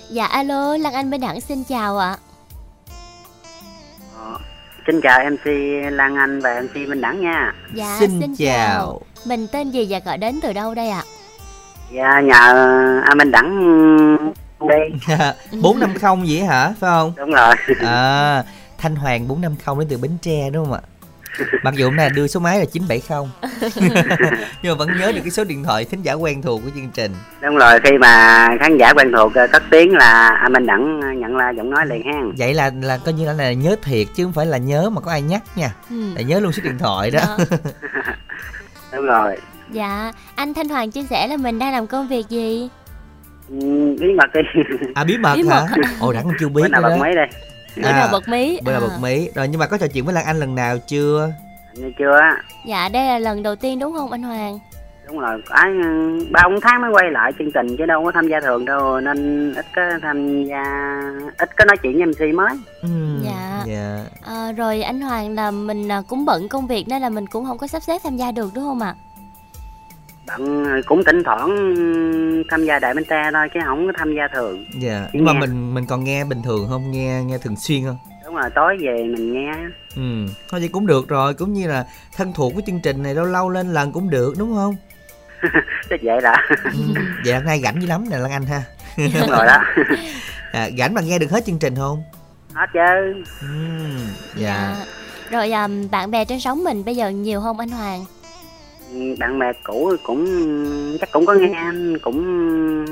Dạ 0.10 0.26
alo 0.26 0.78
Lan 0.78 0.94
Anh 0.94 1.10
Minh 1.10 1.22
Đẳng 1.22 1.42
xin 1.42 1.64
chào 1.64 1.98
ạ 1.98 2.18
Xin 4.90 5.02
chào 5.02 5.20
MC 5.30 5.46
Lan 5.92 6.16
Anh 6.16 6.40
và 6.40 6.62
MC 6.62 6.76
Minh 6.76 7.02
Đẳng 7.02 7.22
nha. 7.22 7.54
dạ 7.74 7.98
Xin 8.00 8.36
chào. 8.38 9.02
mình 9.26 9.48
tên 9.52 9.70
gì 9.72 9.88
và 9.90 10.00
gọi 10.06 10.18
đến 10.18 10.40
từ 10.44 10.54
đâu 10.54 10.76
đây 10.76 10.90
ạ 10.90 11.04
Dạ 11.94 12.22
nhờ 12.22 12.34
A 13.06 13.16
Minh 13.16 13.32
Đẳng 13.32 13.60
đi. 14.60 15.16
450 15.62 16.28
gì 16.28 16.40
hả 16.40 16.74
phải 16.80 16.90
không 16.92 17.14
Đúng 17.18 17.32
rồi. 17.32 17.56
à, 17.86 18.44
Thanh 18.78 18.96
Hoàng 18.96 19.28
450 19.28 19.86
đến 19.86 19.88
từ 19.90 19.98
Bến 19.98 20.18
Tre 20.22 20.50
đúng 20.50 20.66
không 20.66 20.74
ạ 20.74 20.82
Mặc 21.64 21.74
dù 21.74 21.86
hôm 21.86 21.96
nay 21.96 22.10
đưa 22.16 22.28
số 22.28 22.40
máy 22.40 22.60
là 22.60 22.66
970 22.66 23.30
Nhưng 24.62 24.72
mà 24.72 24.76
vẫn 24.78 24.90
nhớ 25.00 25.12
được 25.12 25.22
cái 25.24 25.32
số 25.32 25.44
điện 25.44 25.64
thoại 25.64 25.86
thính 25.86 26.02
giả 26.02 26.14
quen 26.14 26.42
thuộc 26.42 26.62
của 26.64 26.70
chương 26.76 26.90
trình 26.94 27.12
Đúng 27.42 27.56
rồi 27.58 27.80
khi 27.84 27.98
mà 27.98 28.48
khán 28.60 28.78
giả 28.78 28.94
quen 28.94 29.12
thuộc 29.18 29.34
ờ, 29.34 29.48
cất 29.48 29.64
tiếng 29.70 29.94
là 29.96 30.28
A 30.44 30.50
Minh 30.50 30.66
Đẳng 30.66 31.00
nhận 31.20 31.38
là 31.38 31.50
giọng 31.50 31.70
nói 31.70 31.86
liền 31.86 32.04
ha. 32.06 32.20
Vậy 32.38 32.54
là 32.54 32.72
là 32.82 32.98
coi 33.06 33.14
như 33.14 33.26
là, 33.26 33.34
là 33.34 33.54
nhớ 33.54 33.76
thiệt 33.84 34.08
chứ 34.16 34.24
không 34.24 34.34
phải 34.34 34.46
là 34.46 34.58
nhớ 34.58 34.90
mà 34.90 35.02
có 35.02 35.12
ai 35.12 35.22
nhắc 35.22 35.42
nha 35.56 35.70
ừ. 35.90 35.96
Là 36.16 36.22
nhớ 36.22 36.40
luôn 36.40 36.52
số 36.52 36.62
điện 36.64 36.78
thoại 36.78 37.12
đó 37.12 37.20
Đó. 37.28 37.38
Đúng 38.94 39.06
rồi. 39.06 39.38
dạ 39.72 40.12
anh 40.36 40.54
Thanh 40.54 40.70
Hoàng 40.70 40.92
chia 40.92 41.04
sẻ 41.10 41.28
là 41.28 41.38
mình 41.38 41.60
đang 41.60 41.74
làm 41.74 41.88
công 41.88 42.08
việc 42.08 42.30
gì 42.30 42.70
Ừ, 43.50 43.56
bí 44.00 44.08
mật 44.18 44.30
đi. 44.34 44.42
À 44.96 45.04
bí 45.04 45.18
mật 45.18 45.36
Bí 45.36 45.44
hả 45.50 45.62
mật 45.62 45.88
Ồ 46.00 46.14
đẳng 46.14 46.28
chưa 46.40 46.48
biết 46.50 46.62
Bữa 46.62 46.68
nào 46.68 46.82
bật 46.82 46.96
máy 47.00 47.16
đây. 47.16 47.28
Bữa 47.82 47.88
À, 47.90 47.92
nào 47.98 48.10
bật 48.12 48.28
mí 48.30 48.60
Bữa 48.64 48.72
nào 48.72 48.82
À. 48.82 48.88
bật 48.88 48.98
mí 49.02 49.30
Rồi 49.36 49.48
nhưng 49.48 49.60
mà 49.60 49.68
có 49.68 49.78
trò 49.78 49.88
chuyện 49.88 50.06
với 50.06 50.14
Lan 50.14 50.26
Anh 50.26 50.40
lần 50.40 50.56
nào 50.56 50.78
chưa 50.88 51.32
Như 51.74 51.92
chưa 52.00 52.18
á. 52.22 52.38
dạ 52.66 52.90
đây 52.90 53.06
là 53.08 53.20
lần 53.20 53.44
đầu 53.44 53.56
tiên 53.56 53.80
đúng 53.80 53.94
không 53.94 54.12
anh 54.12 54.24
Hoàng 54.24 54.60
đúng 55.08 55.20
rồi 55.20 55.42
ai 55.50 55.72
ba 56.32 56.42
bốn 56.50 56.62
tháng 56.62 56.82
mới 56.82 56.92
quay 56.94 57.12
lại 57.12 57.32
chương 57.40 57.52
trình 57.52 57.78
chứ 57.78 57.86
đâu 57.86 58.04
có 58.06 58.12
tham 58.16 58.28
gia 58.28 58.40
thường 58.40 58.66
đâu 58.66 59.00
nên 59.02 59.54
ít 59.56 59.66
có 59.76 59.82
tham 60.02 60.44
gia 60.44 60.64
ít 61.38 61.58
có 61.58 61.66
nói 61.66 61.78
chuyện 61.84 61.98
với 61.98 62.06
mc 62.06 62.36
mới 62.36 62.58
ừ. 62.82 62.90
Dạ. 63.24 63.64
dạ 63.68 64.00
À, 64.26 64.52
rồi 64.52 64.82
anh 64.82 65.02
Hoàng 65.02 65.36
là 65.36 65.52
mình 65.52 65.92
à, 65.92 66.02
cũng 66.08 66.26
bận 66.26 66.50
công 66.50 66.68
việc 66.68 66.88
nên 66.88 67.02
là 67.02 67.10
mình 67.10 67.28
cũng 67.28 67.46
không 67.46 67.58
có 67.58 67.68
sắp 67.68 67.84
xếp 67.84 68.02
tham 68.04 68.18
gia 68.18 68.32
được 68.32 68.52
đúng 68.56 68.64
không 68.64 68.82
ạ? 68.82 68.96
Bạn 70.30 70.82
cũng 70.86 71.04
thỉnh 71.04 71.24
thoảng 71.26 71.74
tham 72.50 72.66
gia 72.66 72.80
đại 72.80 72.94
bánh 72.94 73.06
tre 73.10 73.30
thôi 73.34 73.48
chứ 73.54 73.60
không 73.66 73.88
có 73.88 73.94
tham 73.98 74.16
gia 74.16 74.28
thường. 74.28 74.66
Dạ 74.80 75.08
Chỉ 75.14 75.20
nhưng 75.20 75.26
mà 75.26 75.34
mình 75.34 75.74
mình 75.74 75.86
còn 75.86 76.04
nghe 76.04 76.24
bình 76.26 76.42
thường 76.42 76.68
không? 76.70 76.92
Nghe 76.92 77.24
nghe 77.26 77.38
thường 77.38 77.56
xuyên 77.56 77.84
không? 77.86 77.98
Đúng 78.26 78.36
rồi 78.36 78.50
tối 78.56 78.78
về 78.82 79.04
mình 79.04 79.34
nghe 79.34 79.52
ừ 79.96 80.26
thôi 80.50 80.60
vậy 80.60 80.70
cũng 80.72 80.88
được 80.88 81.08
rồi 81.08 81.34
cũng 81.34 81.54
như 81.54 81.68
là 81.68 81.86
thân 82.18 82.34
thuộc 82.34 82.54
với 82.54 82.64
chương 82.68 82.80
trình 82.84 83.04
này 83.04 83.16
lâu 83.16 83.26
lâu 83.26 83.50
lên 83.50 83.74
lần 83.74 83.92
cũng 83.92 84.10
được 84.10 84.34
đúng 84.38 84.56
không? 84.56 84.76
Chứ 85.90 85.96
vậy 86.02 86.22
là 86.22 86.50
ừ. 86.64 87.02
vậy 87.26 87.34
là 87.34 87.40
nay 87.40 87.62
rảnh 87.64 87.82
dữ 87.82 87.88
lắm 87.88 88.04
nè 88.10 88.18
lan 88.18 88.32
anh 88.32 88.46
ha. 88.46 88.62
Đúng 88.98 89.30
rồi 89.30 89.46
đó. 89.46 89.58
À, 90.52 90.70
rảnh 90.78 90.94
mà 90.94 91.02
nghe 91.02 91.20
được 91.20 91.32
hết 91.32 91.46
chương 91.46 91.60
trình 91.60 91.76
không? 91.76 92.04
Hết 92.54 92.66
chứ. 92.74 93.24
Ừ. 93.42 93.48
dạ. 94.36 94.76
Rồi 95.30 95.52
à, 95.52 95.68
bạn 95.92 96.12
bè 96.12 96.26
trên 96.26 96.40
sóng 96.40 96.64
mình 96.64 96.86
bây 96.86 96.96
giờ 96.96 97.10
nhiều 97.10 97.42
không 97.42 97.60
anh 97.60 97.70
Hoàng? 97.70 98.06
Bạn 99.20 99.40
bè 99.40 99.54
cũ 99.64 99.92
cũng 100.04 100.26
chắc 101.02 101.12
cũng 101.12 101.26
có 101.26 101.34
nghe 101.34 101.64
cũng 102.02 102.86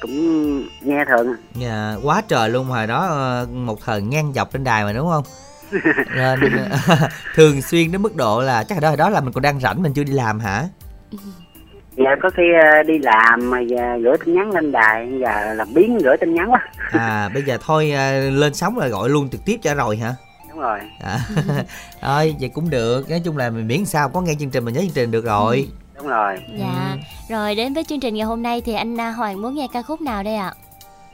cũng 0.00 0.62
nghe 0.82 1.04
thường. 1.04 1.34
Dạ 1.54 1.96
quá 2.02 2.22
trời 2.28 2.50
luôn 2.50 2.66
hồi 2.66 2.86
đó 2.86 3.06
ờ, 3.06 3.46
một 3.52 3.80
thời 3.84 4.02
ngang 4.02 4.32
dọc 4.34 4.52
trên 4.52 4.64
đài 4.64 4.84
mà 4.84 4.92
đúng 4.92 5.08
không? 5.10 5.24
Nên 6.14 6.40
thường 7.34 7.62
xuyên 7.62 7.92
đến 7.92 8.02
mức 8.02 8.16
độ 8.16 8.42
là 8.42 8.64
chắc 8.64 8.74
là 8.74 8.80
đó 8.80 8.88
hồi 8.88 8.96
đó 8.96 9.10
là 9.10 9.20
mình 9.20 9.32
còn 9.32 9.42
đang 9.42 9.60
rảnh 9.60 9.82
mình 9.82 9.92
chưa 9.92 10.04
đi 10.04 10.12
làm 10.12 10.40
hả? 10.40 10.64
Giờ 11.96 12.10
có 12.22 12.30
khi 12.36 12.42
ờ, 12.62 12.82
đi 12.82 12.98
làm 12.98 13.50
mà 13.50 13.60
giờ 13.60 13.96
gửi 14.02 14.16
tin 14.24 14.34
nhắn 14.34 14.50
lên 14.50 14.72
đài 14.72 15.08
giờ 15.20 15.54
là 15.54 15.64
biến 15.74 15.98
gửi 15.98 16.16
tin 16.16 16.34
nhắn 16.34 16.52
quá. 16.52 16.68
À 16.90 17.28
bây 17.34 17.42
giờ 17.42 17.58
thôi 17.66 17.90
ờ, 17.90 18.30
lên 18.30 18.54
sóng 18.54 18.78
là 18.78 18.88
gọi 18.88 19.08
luôn 19.08 19.28
trực 19.28 19.40
tiếp 19.46 19.56
cho 19.62 19.74
rồi 19.74 19.96
hả 19.96 20.14
đúng 20.54 20.62
rồi. 20.62 20.78
À, 21.00 21.18
thôi 22.00 22.36
vậy 22.40 22.50
cũng 22.54 22.70
được. 22.70 23.10
Nói 23.10 23.20
chung 23.24 23.36
là 23.36 23.50
mình 23.50 23.66
miễn 23.66 23.84
sao 23.84 24.08
có 24.08 24.20
nghe 24.20 24.32
chương 24.38 24.50
trình 24.50 24.64
mình 24.64 24.74
nhớ 24.74 24.80
chương 24.80 24.94
trình 24.94 25.10
được 25.10 25.24
rồi. 25.24 25.68
Đúng 25.96 26.08
rồi. 26.08 26.42
Dạ. 26.58 26.96
Rồi 27.28 27.54
đến 27.54 27.74
với 27.74 27.84
chương 27.84 28.00
trình 28.00 28.14
ngày 28.14 28.26
hôm 28.26 28.42
nay 28.42 28.62
thì 28.64 28.74
anh 28.74 29.00
à, 29.00 29.10
Hoàng 29.10 29.42
muốn 29.42 29.54
nghe 29.54 29.68
ca 29.72 29.82
khúc 29.82 30.00
nào 30.00 30.22
đây 30.22 30.34
ạ? 30.36 30.54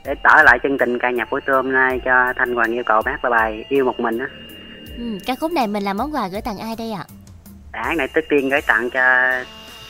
để 0.05 0.15
trở 0.23 0.43
lại 0.43 0.59
chương 0.63 0.77
trình 0.77 0.99
ca 0.99 1.11
nhạc 1.11 1.31
buổi 1.31 1.41
trưa 1.41 1.55
hôm 1.55 1.71
nay 1.71 2.01
cho 2.05 2.33
thanh 2.37 2.55
hoàng 2.55 2.71
yêu 2.71 2.83
cầu 2.85 3.01
bác 3.05 3.23
là 3.23 3.29
bài 3.29 3.65
yêu 3.69 3.85
một 3.85 3.99
mình 3.99 4.17
á. 4.17 4.27
Ừ, 4.97 5.17
ca 5.25 5.35
khúc 5.35 5.51
này 5.51 5.67
mình 5.67 5.83
làm 5.83 5.97
món 5.97 6.15
quà 6.15 6.27
gửi 6.27 6.41
tặng 6.41 6.57
ai 6.57 6.75
đây 6.75 6.91
ạ? 6.91 7.05
Bản 7.71 7.97
này 7.97 8.07
trước 8.07 8.21
tiên 8.29 8.49
gửi 8.49 8.61
tặng 8.61 8.89
cho 8.89 9.31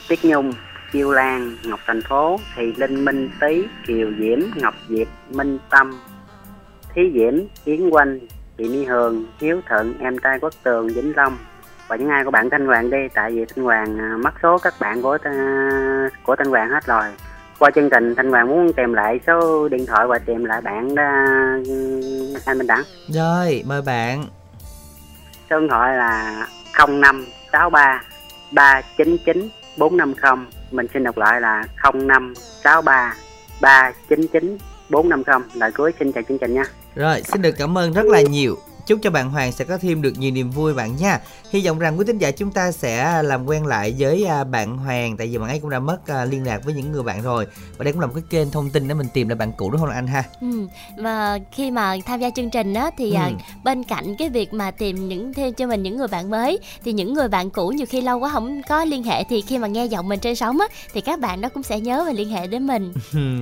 Tiết 0.07 0.25
Nhung, 0.25 0.53
Chiêu 0.93 1.11
Lan, 1.11 1.55
Ngọc 1.63 1.79
Thành 1.87 2.01
Phố, 2.01 2.39
Thì 2.55 2.73
Linh 2.77 3.05
Minh 3.05 3.29
Tý, 3.41 3.63
Kiều 3.87 4.11
Diễm, 4.19 4.39
Ngọc 4.55 4.73
Diệp, 4.89 5.07
Minh 5.29 5.59
Tâm, 5.69 5.99
Thí 6.95 7.01
Diễm, 7.13 7.33
Yến 7.65 7.89
Quanh, 7.89 8.19
chị 8.57 8.63
Mỹ 8.69 8.85
Hường, 8.85 9.25
Hiếu 9.39 9.61
Thuận, 9.69 9.97
em 9.99 10.17
trai 10.17 10.39
Quốc 10.39 10.53
Tường, 10.63 10.87
Vĩnh 10.87 11.13
Long 11.15 11.37
và 11.87 11.95
những 11.95 12.09
ai 12.09 12.23
của 12.25 12.31
bạn 12.31 12.49
Thanh 12.49 12.65
Hoàng 12.67 12.89
đi. 12.89 12.97
Tại 13.13 13.31
vì 13.31 13.45
Thanh 13.45 13.65
Hoàng 13.65 13.99
à, 13.99 14.17
mất 14.23 14.31
số 14.43 14.57
các 14.57 14.73
bạn 14.79 15.01
của 15.01 15.17
ta- 15.17 16.09
của 16.23 16.35
Thanh 16.35 16.47
Hoàng 16.47 16.69
hết 16.69 16.85
rồi. 16.85 17.03
Qua 17.59 17.69
chương 17.75 17.89
trình 17.89 18.15
Thanh 18.15 18.29
Hoàng 18.31 18.47
muốn 18.47 18.73
tìm 18.73 18.93
lại 18.93 19.19
số 19.27 19.67
điện 19.69 19.85
thoại 19.85 20.07
và 20.07 20.19
tìm 20.19 20.45
lại 20.45 20.61
bạn 20.61 20.95
đó 20.95 21.03
anh 22.45 22.57
Minh 22.57 22.67
Đẳng. 22.67 22.83
Rồi 23.07 23.63
mời 23.65 23.81
bạn. 23.81 24.23
Số 25.49 25.59
điện 25.59 25.69
thoại 25.69 25.97
là 25.97 26.47
0563 26.87 28.01
399 28.51 29.49
450 29.77 30.45
mình 30.71 30.87
xin 30.93 31.03
đọc 31.03 31.17
lại 31.17 31.41
là 31.41 31.63
0563 31.83 33.13
399 33.61 34.57
450 34.89 35.49
lời 35.53 35.71
cuối 35.71 35.93
xin 35.99 36.11
chào 36.11 36.23
chương 36.29 36.37
trình 36.37 36.53
nha 36.53 36.63
rồi, 36.95 37.21
xin 37.23 37.41
được 37.41 37.55
cảm 37.57 37.77
ơn 37.77 37.93
rất 37.93 38.05
là 38.05 38.21
nhiều. 38.21 38.57
Chúc 38.91 38.99
cho 39.03 39.09
bạn 39.11 39.29
Hoàng 39.29 39.51
sẽ 39.51 39.65
có 39.65 39.77
thêm 39.77 40.01
được 40.01 40.13
nhiều 40.17 40.31
niềm 40.31 40.51
vui 40.51 40.73
bạn 40.73 40.95
nha. 40.97 41.19
Hy 41.51 41.65
vọng 41.65 41.79
rằng 41.79 41.99
quý 41.99 42.05
thính 42.07 42.17
giả 42.17 42.31
chúng 42.31 42.51
ta 42.51 42.71
sẽ 42.71 43.23
làm 43.23 43.45
quen 43.45 43.65
lại 43.65 43.95
với 43.99 44.25
à, 44.25 44.43
bạn 44.43 44.77
Hoàng 44.77 45.17
tại 45.17 45.27
vì 45.27 45.37
bạn 45.37 45.49
ấy 45.49 45.59
cũng 45.59 45.69
đã 45.69 45.79
mất 45.79 46.07
à, 46.07 46.25
liên 46.25 46.45
lạc 46.45 46.63
với 46.65 46.73
những 46.73 46.91
người 46.91 47.03
bạn 47.03 47.21
rồi. 47.21 47.47
Và 47.77 47.83
đây 47.83 47.93
cũng 47.93 48.01
là 48.01 48.07
một 48.07 48.13
cái 48.15 48.23
kênh 48.29 48.51
thông 48.51 48.69
tin 48.69 48.87
để 48.87 48.93
mình 48.93 49.07
tìm 49.13 49.29
lại 49.29 49.35
bạn 49.35 49.51
cũ 49.57 49.69
đúng 49.71 49.81
không 49.81 49.89
anh 49.89 50.07
ha? 50.07 50.23
Ừ. 50.41 50.67
Và 50.97 51.39
khi 51.51 51.71
mà 51.71 51.95
tham 52.05 52.19
gia 52.19 52.29
chương 52.29 52.49
trình 52.49 52.73
á 52.73 52.91
thì 52.97 53.13
à, 53.13 53.25
Ừ. 53.25 53.33
bên 53.63 53.83
cạnh 53.83 54.15
cái 54.15 54.29
việc 54.29 54.53
mà 54.53 54.71
tìm 54.71 55.07
những 55.09 55.33
thêm 55.33 55.53
cho 55.53 55.67
mình 55.67 55.83
những 55.83 55.97
người 55.97 56.07
bạn 56.07 56.29
mới 56.29 56.59
thì 56.83 56.93
những 56.93 57.13
người 57.13 57.27
bạn 57.27 57.49
cũ 57.49 57.67
nhiều 57.69 57.85
khi 57.89 58.01
lâu 58.01 58.19
quá 58.19 58.29
không 58.29 58.61
có 58.69 58.85
liên 58.85 59.03
hệ 59.03 59.23
thì 59.23 59.41
khi 59.41 59.57
mà 59.57 59.67
nghe 59.67 59.85
giọng 59.85 60.09
mình 60.09 60.19
trên 60.19 60.35
sóng 60.35 60.59
á 60.59 60.67
thì 60.93 61.01
các 61.01 61.19
bạn 61.19 61.41
đó 61.41 61.49
cũng 61.53 61.63
sẽ 61.63 61.79
nhớ 61.79 62.03
và 62.07 62.11
liên 62.13 62.29
hệ 62.29 62.47
đến 62.47 62.67
mình. 62.67 62.93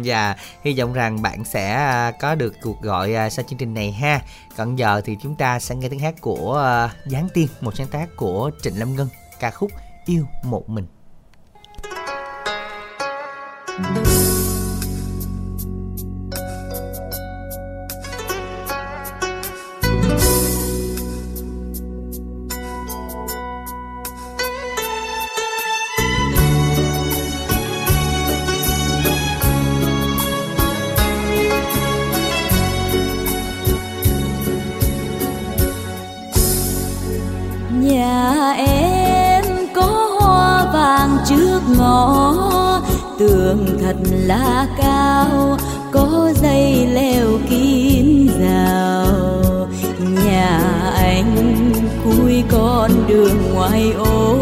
Và 0.05 0.35
hy 0.63 0.73
vọng 0.79 0.93
rằng 0.93 1.21
bạn 1.21 1.43
sẽ 1.45 1.73
à, 1.73 2.11
có 2.21 2.35
được 2.35 2.53
cuộc 2.61 2.81
gọi 2.81 3.13
à, 3.13 3.29
sau 3.29 3.45
chương 3.49 3.59
trình 3.59 3.73
này 3.73 3.91
ha. 3.91 4.21
Còn 4.57 4.75
giờ 4.79 5.01
thì 5.05 5.17
chúng 5.23 5.35
ta 5.39 5.59
sẽ 5.59 5.75
nghe 5.75 5.89
tiếng 5.89 5.99
hát 5.99 6.15
của 6.21 6.57
à, 6.57 6.93
Giáng 7.05 7.27
Tiên, 7.33 7.47
một 7.61 7.75
sáng 7.75 7.87
tác 7.87 8.09
của 8.15 8.51
Trịnh 8.61 8.79
Lâm 8.79 8.95
Ngân, 8.95 9.07
ca 9.39 9.51
khúc 9.51 9.71
Yêu 10.05 10.25
Một 10.43 10.69
Mình. 10.69 10.85
Nhà 13.79 14.08
ngõ 41.99 42.81
Tường 43.19 43.65
thật 43.81 43.95
là 44.11 44.67
cao, 44.77 45.57
Có 45.91 46.33
dây 46.41 46.87
leo 46.93 47.27
kín 47.49 48.27
rào. 48.39 49.67
Nhà 50.25 50.59
anh 50.95 51.71
cuối 52.03 52.43
con 52.51 52.91
đường 53.07 53.53
ngoài 53.53 53.91
ô 53.91 54.37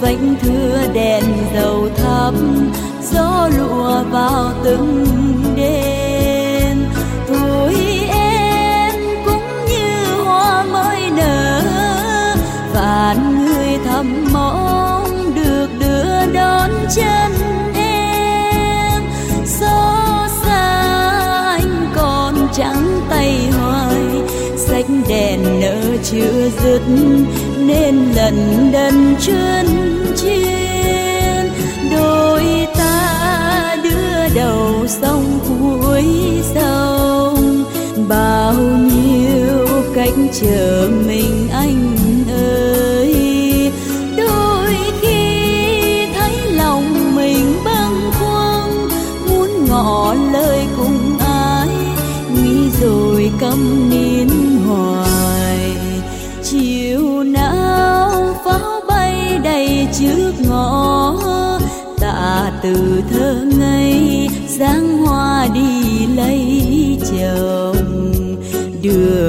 Vánh 0.00 0.34
thưa 0.42 0.78
đèn 0.94 1.24
dầu 1.54 1.88
thắp 1.96 2.32
Gió 3.12 3.48
lụa 3.58 4.02
vào 4.10 4.52
từng 4.64 5.06
đêm. 5.56 5.93
Chưa 26.04 26.50
dứt, 26.62 26.82
nên 27.58 27.96
lần 28.16 28.68
đần 28.72 29.16
chân 29.20 29.66
chiến 30.16 31.52
đôi 31.92 32.66
ta 32.78 33.76
đưa 33.82 34.34
đầu 34.34 34.86
sông 34.86 35.38
cuối 35.48 36.04
sông, 36.54 37.64
bao 38.08 38.54
nhiêu 38.54 39.66
cách 39.94 40.14
chờ 40.32 40.90
mình 41.06 41.48
anh 41.52 41.96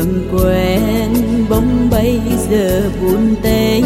đường 0.06 0.30
quen, 0.32 1.14
bóng 1.50 1.90
bây 1.92 2.20
giờ 2.50 2.90
buồn 3.02 3.36
tênh. 3.44 3.86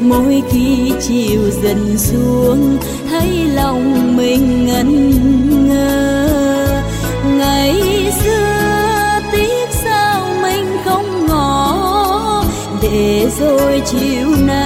Mỗi 0.00 0.42
khi 0.50 0.92
chiều 1.00 1.40
dần 1.62 1.98
xuống, 1.98 2.76
thấy 3.10 3.28
lòng 3.54 4.16
mình 4.16 4.66
ngẩn 4.66 5.10
ngơ. 5.68 6.82
Ngày 7.38 7.82
xưa 8.24 9.20
tiếc 9.32 9.68
sao 9.70 10.26
mình 10.42 10.66
không 10.84 11.26
ngỏ, 11.26 12.44
để 12.82 13.28
rồi 13.40 13.82
chiều 13.86 14.28
nay 14.46 14.65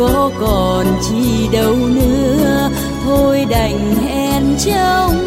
có 0.00 0.30
còn 0.40 0.86
chi 1.02 1.48
đâu 1.52 1.76
nữa. 1.76 2.70
Thôi 3.04 3.46
đành 3.50 3.94
hẹn 4.04 4.42
trong 4.58 5.19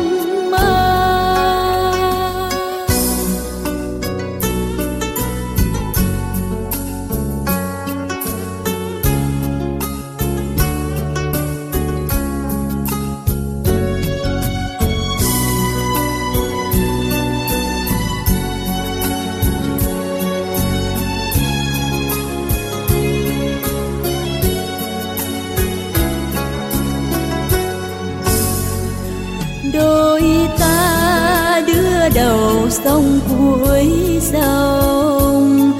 sông 34.33 35.71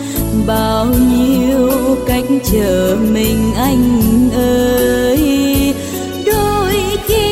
bao 0.48 0.86
nhiêu 0.86 1.70
cách 2.08 2.24
chờ 2.52 2.98
mình 3.12 3.54
anh 3.58 4.30
ơi. 4.36 5.76
Đôi 6.26 6.74
khi 7.08 7.28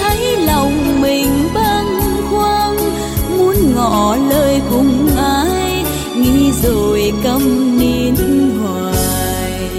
thấy 0.00 0.36
lòng 0.36 1.00
mình 1.00 1.28
bâng 1.54 2.00
khuâng, 2.30 2.76
muốn 3.38 3.56
ngỏ 3.74 4.16
lời 4.30 4.60
cùng 4.70 5.08
ai, 5.16 5.84
nghĩ 6.16 6.50
rồi 6.62 7.12
câm 7.24 7.78
nín 7.78 8.14
hoài. 8.62 9.70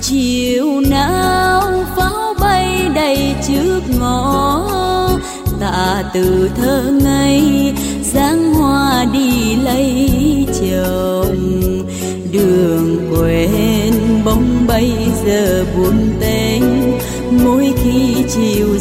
Chiều 0.00 0.80
nào 0.90 1.62
pháo 1.96 2.34
bay 2.40 2.88
đầy 2.94 3.34
trước 3.48 3.80
ngõ 4.00 4.64
tạ 5.60 6.02
từ 6.14 6.50
thơ 6.56 6.92
ngây 7.04 7.27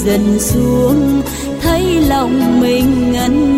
dần 0.08 0.40
xuống, 0.40 1.22
thấy 1.62 2.02
lòng 2.08 2.62
mình 2.62 3.12
ngẩn 3.12 3.56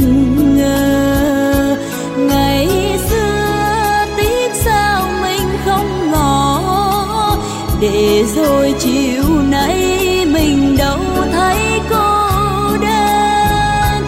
ngơ. 0.57 1.77
Ngày 2.17 2.67
xưa 3.09 4.05
tiếc 4.17 4.51
sao 4.53 5.07
mình 5.21 5.47
không 5.65 6.11
ngỏ, 6.11 7.37
để 7.81 8.23
rồi 8.35 8.73
chiều 8.79 9.23
nay 9.49 9.75
mình 10.33 10.77
đâu 10.77 10.99
thấy 11.33 11.57
cô 11.89 12.27
đơn. 12.81 14.03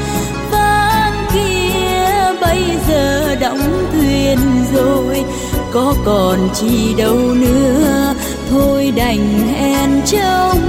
Vang 0.52 1.26
kia 1.34 2.40
bây 2.42 2.64
giờ 2.88 3.36
đóng 3.36 3.86
thuyền 3.94 4.38
rồi, 4.74 5.24
có 5.72 5.96
còn 6.06 6.50
chi 6.54 6.94
đâu 6.98 7.18
nữa, 7.18 8.14
thôi 8.50 8.94
đành 8.96 9.54
hẹn 9.56 10.02
trông. 10.06 10.60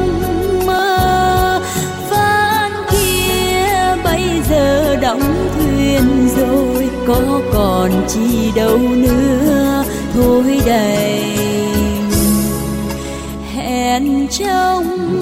Giờ 5.13 5.19
đóng 5.19 5.49
thuyền 5.57 6.29
rồi 6.37 6.91
có 7.07 7.41
còn 7.53 7.91
chi 8.09 8.53
đâu 8.55 8.79
nữa. 8.79 9.85
Thôi 10.15 10.61
đầy 10.67 11.25
hẹn 13.55 14.27
trong 14.31 15.21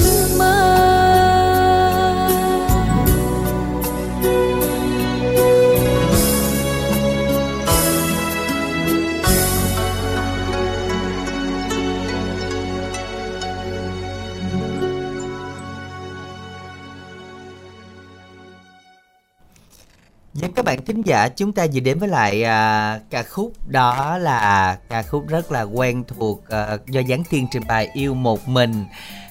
bạn 20.71 20.85
thính 20.85 21.03
giả 21.03 21.29
chúng 21.29 21.53
ta 21.53 21.67
vừa 21.75 21.81
đến 21.81 21.99
với 21.99 22.09
lại 22.09 22.45
à, 22.45 23.01
ca 23.11 23.23
khúc 23.23 23.53
đó 23.67 24.19
là 24.19 24.77
ca 24.89 25.03
khúc 25.03 25.29
rất 25.29 25.53
là 25.53 25.63
quen 25.63 26.05
thuộc 26.09 26.49
à, 26.49 26.77
do 26.87 27.01
Giáng 27.09 27.25
Thiên 27.31 27.47
trình 27.51 27.63
bày 27.69 27.89
yêu 27.93 28.15
một 28.15 28.49
mình. 28.49 28.85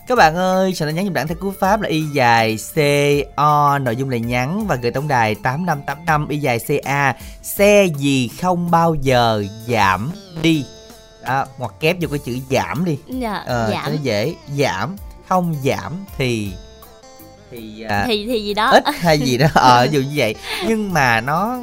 Các 0.07 0.15
bạn 0.15 0.35
ơi, 0.35 0.73
soạn 0.73 0.87
tin 0.89 0.95
nhắn 0.95 1.05
giùm 1.05 1.13
đảng 1.13 1.27
theo 1.27 1.37
cú 1.37 1.51
pháp 1.59 1.81
là 1.81 1.89
y 1.89 2.01
dài 2.01 2.57
C 2.75 2.77
O 3.35 3.77
nội 3.77 3.95
dung 3.95 4.09
là 4.09 4.17
nhắn 4.17 4.67
và 4.67 4.75
gửi 4.75 4.91
tổng 4.91 5.07
đài 5.07 5.35
8585 5.35 6.27
y 6.27 6.37
dài 6.37 6.59
CA 6.59 7.15
xe 7.41 7.85
gì 7.97 8.27
không 8.41 8.71
bao 8.71 8.95
giờ 8.95 9.43
giảm 9.67 10.11
đi. 10.41 10.65
Đó, 11.25 11.45
hoặc 11.57 11.71
kép 11.79 11.97
vô 12.01 12.07
cái 12.11 12.19
chữ 12.19 12.37
giảm 12.49 12.85
đi. 12.85 12.97
dạ, 13.07 13.33
Ờ, 13.33 13.67
cho 13.67 13.73
giảm 13.73 13.91
nó 13.91 14.01
dễ 14.01 14.33
giảm 14.57 14.95
không 15.27 15.55
giảm 15.63 16.05
thì 16.17 16.51
thì 17.51 17.81
à, 17.89 18.03
thì 18.07 18.25
thì 18.25 18.43
gì 18.43 18.53
đó. 18.53 18.69
ít 18.71 18.83
hay 18.87 19.19
gì 19.19 19.37
đó. 19.37 19.47
Ờ 19.53 19.83
ví 19.83 19.89
dụ 19.91 19.99
như 19.99 20.13
vậy. 20.15 20.35
Nhưng 20.67 20.93
mà 20.93 21.21
nó 21.21 21.59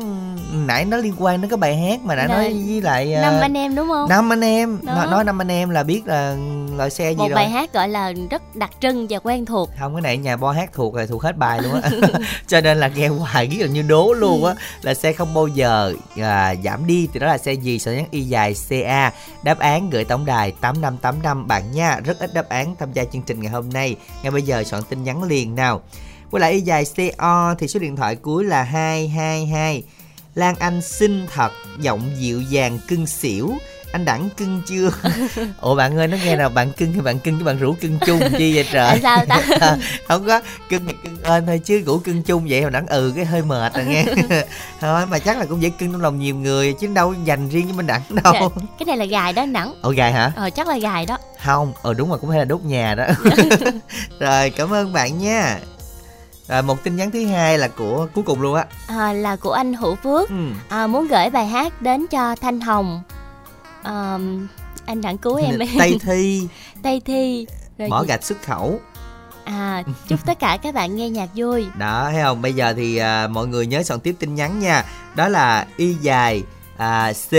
nãy 0.52 0.84
nó 0.84 0.96
liên 0.96 1.14
quan 1.18 1.40
đến 1.40 1.50
cái 1.50 1.56
bài 1.56 1.76
hát 1.76 2.00
mà 2.04 2.14
đã 2.14 2.26
Rồi. 2.26 2.36
nói 2.36 2.62
với 2.66 2.82
lại 2.82 3.14
ờ, 3.14 3.22
năm 3.22 3.40
anh 3.40 3.56
em 3.56 3.74
đúng 3.74 3.88
không? 3.88 4.08
Năm 4.08 4.32
anh 4.32 4.40
em. 4.40 4.78
Đó. 4.82 5.06
nói, 5.10 5.24
năm 5.24 5.40
anh 5.40 5.50
em 5.50 5.70
là 5.70 5.82
biết 5.82 6.02
là 6.06 6.36
loại 6.76 6.90
xe 6.90 7.10
gì 7.10 7.16
một 7.16 7.28
rồi. 7.28 7.34
bài 7.34 7.50
hát 7.50 7.72
gọi 7.72 7.88
là 7.88 8.12
rất 8.30 8.56
đặc 8.56 8.70
trưng 8.80 9.06
và 9.10 9.18
quen 9.18 9.46
thuộc. 9.46 9.70
Không 9.80 9.94
cái 9.94 10.02
này 10.02 10.16
nhà 10.16 10.36
bo 10.36 10.52
hát 10.52 10.70
thuộc 10.72 10.94
rồi 10.94 11.06
thuộc 11.06 11.22
hết 11.22 11.36
bài 11.36 11.60
luôn 11.62 11.80
á. 11.82 11.90
Cho 12.46 12.60
nên 12.60 12.78
là 12.78 12.88
nghe 12.88 13.08
hoài 13.08 13.46
cái 13.46 13.56
gần 13.56 13.72
như 13.72 13.82
đố 13.82 14.12
luôn 14.12 14.44
á 14.44 14.54
là 14.82 14.94
xe 14.94 15.12
không 15.12 15.34
bao 15.34 15.46
giờ 15.46 15.94
à, 16.16 16.54
giảm 16.64 16.86
đi. 16.86 17.08
Thì 17.12 17.20
đó 17.20 17.26
là 17.26 17.38
xe 17.38 17.52
gì? 17.52 17.78
Sẽ 17.78 17.92
nhắn 17.92 18.06
y 18.10 18.20
dài 18.20 18.54
ca 18.86 19.12
đáp 19.42 19.58
án 19.58 19.90
gửi 19.90 20.04
tổng 20.04 20.26
đài 20.26 20.52
tám 20.60 20.80
năm 20.80 20.96
tám 20.96 21.22
năm 21.22 21.46
bạn 21.46 21.72
nha. 21.72 22.00
Rất 22.04 22.18
ít 22.18 22.34
đáp 22.34 22.48
án 22.48 22.74
tham 22.78 22.92
gia 22.92 23.04
chương 23.04 23.22
trình 23.22 23.40
ngày 23.42 23.52
hôm 23.52 23.72
nay. 23.72 23.96
Ngay 24.22 24.30
bây 24.30 24.42
giờ 24.42 24.64
soạn 24.64 24.82
tin 24.88 25.04
nhắn 25.04 25.22
liền 25.22 25.54
nào 25.54 25.75
với 26.30 26.40
lại 26.40 26.52
y 26.52 26.60
dài 26.60 26.84
co 27.18 27.54
thì 27.58 27.68
số 27.68 27.80
điện 27.80 27.96
thoại 27.96 28.16
cuối 28.16 28.44
là 28.44 28.62
222 28.62 29.84
Lan 30.34 30.54
Anh 30.58 30.82
xinh 30.82 31.26
thật, 31.34 31.52
giọng 31.80 32.10
dịu 32.18 32.42
dàng, 32.42 32.78
cưng 32.88 33.06
xỉu 33.06 33.52
anh 33.92 34.04
đẳng 34.04 34.28
cưng 34.36 34.62
chưa? 34.66 34.90
Ủa 35.60 35.74
bạn 35.74 35.98
ơi 35.98 36.08
nó 36.08 36.16
nghe 36.24 36.36
nào 36.36 36.48
bạn 36.48 36.72
cưng 36.72 36.92
thì 36.92 37.00
bạn 37.00 37.18
cưng 37.18 37.38
chứ 37.38 37.44
bạn 37.44 37.58
rủ 37.58 37.74
cưng 37.80 37.98
chung 38.06 38.20
chi 38.38 38.54
vậy 38.54 38.66
trời? 38.72 39.00
Sao 39.02 39.24
ta? 39.26 39.42
Không 40.08 40.26
có 40.26 40.40
cưng 40.68 40.86
thì 40.86 40.94
cưng 41.04 41.22
ơn 41.22 41.46
thôi 41.46 41.60
chứ 41.64 41.82
rủ 41.86 41.98
cưng 41.98 42.22
chung 42.22 42.46
vậy 42.48 42.64
mà 42.64 42.70
đẳng 42.70 42.86
ừ 42.86 43.12
cái 43.16 43.24
hơi 43.24 43.42
mệt 43.42 43.74
rồi 43.74 43.84
nghe. 43.84 44.04
Thôi 44.80 45.06
mà 45.06 45.18
chắc 45.18 45.38
là 45.38 45.44
cũng 45.44 45.62
dễ 45.62 45.70
cưng 45.70 45.92
trong 45.92 46.00
lòng 46.00 46.18
nhiều 46.18 46.36
người 46.36 46.72
chứ 46.72 46.86
đâu 46.86 47.14
dành 47.24 47.48
riêng 47.48 47.68
cho 47.68 47.74
mình 47.74 47.86
đẳng 47.86 48.02
đâu. 48.10 48.32
Dạ, 48.34 48.40
cái 48.78 48.86
này 48.86 48.96
là 48.96 49.04
gài 49.04 49.32
đó 49.32 49.46
nặng 49.46 49.74
ồ 49.82 49.90
gài 49.90 50.12
hả? 50.12 50.32
Ờ 50.36 50.50
chắc 50.50 50.68
là 50.68 50.78
gài 50.78 51.06
đó. 51.06 51.18
Không 51.44 51.72
ờ 51.82 51.94
đúng 51.94 52.08
rồi 52.10 52.18
cũng 52.18 52.30
hay 52.30 52.38
là 52.38 52.44
đốt 52.44 52.60
nhà 52.60 52.94
đó. 52.94 53.04
Rồi 54.20 54.50
cảm 54.50 54.72
ơn 54.72 54.92
bạn 54.92 55.18
nha. 55.18 55.58
Rồi 56.48 56.62
một 56.62 56.84
tin 56.84 56.96
nhắn 56.96 57.10
thứ 57.10 57.26
hai 57.26 57.58
là 57.58 57.68
của 57.68 58.06
cuối 58.14 58.24
cùng 58.24 58.40
luôn 58.40 58.54
á. 58.54 58.64
À, 58.86 59.12
là 59.12 59.36
của 59.36 59.52
anh 59.52 59.74
hữu 59.74 59.94
phước. 59.94 60.28
Ừ. 60.28 60.34
à, 60.68 60.86
muốn 60.86 61.08
gửi 61.08 61.30
bài 61.30 61.46
hát 61.46 61.82
đến 61.82 62.06
cho 62.10 62.36
thanh 62.36 62.60
hồng 62.60 63.02
à, 63.86 64.18
anh 64.86 65.00
đặng 65.02 65.18
cứu 65.18 65.36
em 65.36 65.58
tây 65.78 65.98
thi. 66.02 66.48
Tây 66.82 67.00
thi 67.04 67.46
rồi 67.78 67.88
bỏ 67.88 68.02
gì? 68.02 68.08
gạch 68.08 68.24
xuất 68.24 68.42
khẩu. 68.42 68.80
À 69.44 69.82
chúc 70.08 70.26
tất 70.26 70.38
cả 70.38 70.58
các 70.62 70.74
bạn 70.74 70.96
nghe 70.96 71.10
nhạc 71.10 71.28
vui. 71.34 71.66
Đó 71.78 72.08
thấy 72.12 72.22
không? 72.22 72.42
Bây 72.42 72.52
giờ 72.52 72.72
thì 72.76 72.96
à, 72.96 73.28
mọi 73.28 73.46
người 73.46 73.66
nhớ 73.66 73.82
soạn 73.82 74.00
tiếp 74.00 74.16
tin 74.18 74.34
nhắn 74.34 74.58
nha. 74.58 74.84
Đó 75.14 75.28
là 75.28 75.66
y 75.76 75.94
dài 75.94 76.42
à, 76.76 77.12
c 77.12 77.32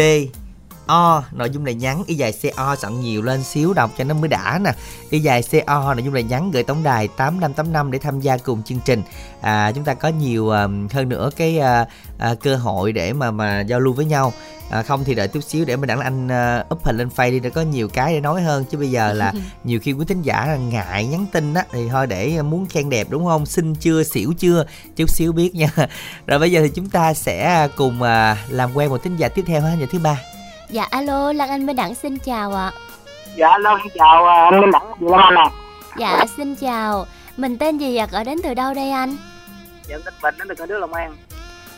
o 0.88 1.24
nội 1.32 1.50
dung 1.50 1.66
là 1.66 1.72
nhắn 1.72 2.04
y 2.08 2.16
dài 2.16 2.34
co 2.56 2.76
soạn 2.76 3.02
nhiều 3.02 3.22
lên 3.22 3.44
xíu 3.44 3.74
đọc 3.74 3.92
cho 3.98 4.04
nó 4.04 4.14
mới 4.14 4.28
đã 4.28 4.60
nè. 4.64 4.72
Y 5.10 5.20
dài 5.20 5.44
co 5.68 5.94
nội 5.94 6.04
dung 6.04 6.14
là 6.14 6.22
nhắn 6.22 6.52
gửi 6.52 6.64
tổng 6.64 6.84
đài 6.84 7.08
tám 7.08 7.40
năm 7.40 7.54
tám 7.54 7.74
năm 7.74 7.92
để 7.92 8.00
tham 8.00 8.20
gia 8.20 8.38
cùng 8.38 8.64
chương 8.64 8.80
trình. 8.86 9.04
À, 9.42 9.72
chúng 9.72 9.84
ta 9.84 9.94
có 9.94 10.08
nhiều 10.08 10.50
à, 10.50 10.68
hơn 10.94 11.10
nữa 11.10 11.30
cái 11.38 11.60
à, 11.60 11.86
à, 12.18 12.36
cơ 12.42 12.56
hội 12.56 12.92
để 12.92 13.14
mà 13.14 13.32
mà 13.32 13.62
giao 13.62 13.80
lưu 13.80 13.94
với 13.94 14.06
nhau. 14.06 14.34
À, 14.70 14.84
không 14.84 15.04
thì 15.04 15.16
đợi 15.16 15.28
chút 15.28 15.44
xíu 15.44 15.66
để 15.66 15.76
mình 15.76 15.88
đặng 15.88 16.00
anh 16.00 16.28
à, 16.28 16.64
up 16.74 16.86
hình 16.86 16.98
lên 16.98 17.10
face 17.16 17.32
đi 17.32 17.40
để 17.40 17.50
có 17.50 17.62
nhiều 17.62 17.88
cái 17.88 18.14
để 18.14 18.20
nói 18.20 18.42
hơn. 18.42 18.66
Chứ 18.72 18.78
bây 18.78 18.92
giờ 18.92 19.14
là 19.14 19.34
nhiều 19.64 19.80
khi 19.80 19.94
quý 19.94 20.06
thính 20.06 20.22
giả 20.22 20.46
là 20.46 20.56
ngại 20.56 21.06
nhắn 21.06 21.26
tin 21.32 21.54
á 21.54 21.66
thì 21.72 21.90
thôi 21.90 22.08
để 22.08 22.42
muốn 22.42 22.66
khen 22.66 22.90
đẹp 22.90 23.08
đúng 23.10 23.26
không? 23.26 23.46
Xinh 23.46 23.76
chưa 23.76 24.04
xỉu 24.04 24.34
chưa? 24.38 24.66
Chút 24.96 25.10
xíu 25.10 25.32
biết 25.32 25.56
nha. 25.56 25.70
Rồi 26.28 26.40
bây 26.40 26.52
giờ 26.52 26.62
thì 26.64 26.70
chúng 26.70 26.90
ta 26.90 27.14
sẽ 27.14 27.68
cùng 27.76 28.02
à, 28.02 28.38
làm 28.50 28.74
quen 28.74 28.90
một 28.90 29.04
thính 29.04 29.18
giả 29.18 29.30
tiếp 29.30 29.44
theo 29.48 29.62
ha 29.62 29.76
nhà 29.76 29.86
thứ 29.92 30.00
ba 30.00 30.20
dạ 30.70 30.88
alo 30.90 31.34
lan 31.34 31.50
anh 31.50 31.66
mới 31.66 31.76
đặng 31.76 31.96
xin 31.96 32.18
chào 32.20 32.54
ạ. 32.54 32.72
Dạ 33.36 33.50
alo 33.50 33.78
xin 33.84 33.92
chào 33.96 34.26
à, 34.26 34.44
anh 34.52 34.62
minh 34.62 34.72
đẳng 34.72 34.92
chị 35.00 35.06
lâm 35.10 35.20
anh 35.20 35.36
à 35.36 35.50
dạ 35.98 36.26
xin 36.38 36.56
chào. 36.56 37.06
Mình 37.38 37.58
tên 37.58 37.78
gì 37.78 37.96
ạ? 37.96 38.08
Gọi 38.12 38.26
đến 38.26 38.38
từ 38.44 38.54
đâu 38.54 38.74
đây 38.74 38.90
anh? 38.90 39.18
Dạ 39.88 39.96
em 39.96 40.02
tên 40.06 40.14
bình 40.24 40.36
đến 40.38 40.48
từ 40.50 40.56
cả 40.56 40.66
đứa 40.66 40.80
long 40.80 40.94
an. 40.94 41.16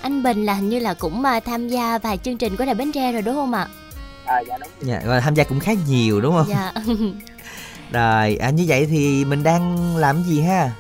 Anh 0.02 0.24
bình 0.24 0.46
là 0.46 0.54
hình 0.54 0.70
như 0.70 0.80
là 0.80 0.94
cũng 0.94 1.26
à, 1.26 1.40
tham 1.40 1.68
gia 1.68 1.98
vài 1.98 2.18
chương 2.18 2.38
trình 2.38 2.56
của 2.58 2.66
đài 2.66 2.76
bến 2.76 2.92
tre 2.92 3.12
rồi 3.12 3.22
đúng 3.22 3.36
không 3.36 3.54
ạ? 3.54 3.68
À 4.26 4.40
dạ 4.40 4.58
đúng. 4.58 4.70
Dạ, 4.82 5.00
và 5.06 5.20
tham 5.20 5.34
gia 5.34 5.44
cũng 5.44 5.60
khá 5.60 5.72
nhiều 5.88 6.22
đúng 6.22 6.36
không? 6.36 6.48
Dạ. 6.50 6.72
Rồi 7.92 8.38
à, 8.42 8.50
như 8.50 8.66
vậy 8.68 8.88
thì 8.90 9.26
mình 9.26 9.44
đang 9.44 9.96
làm 9.98 10.24
gì 10.24 10.42
ha? 10.42 10.72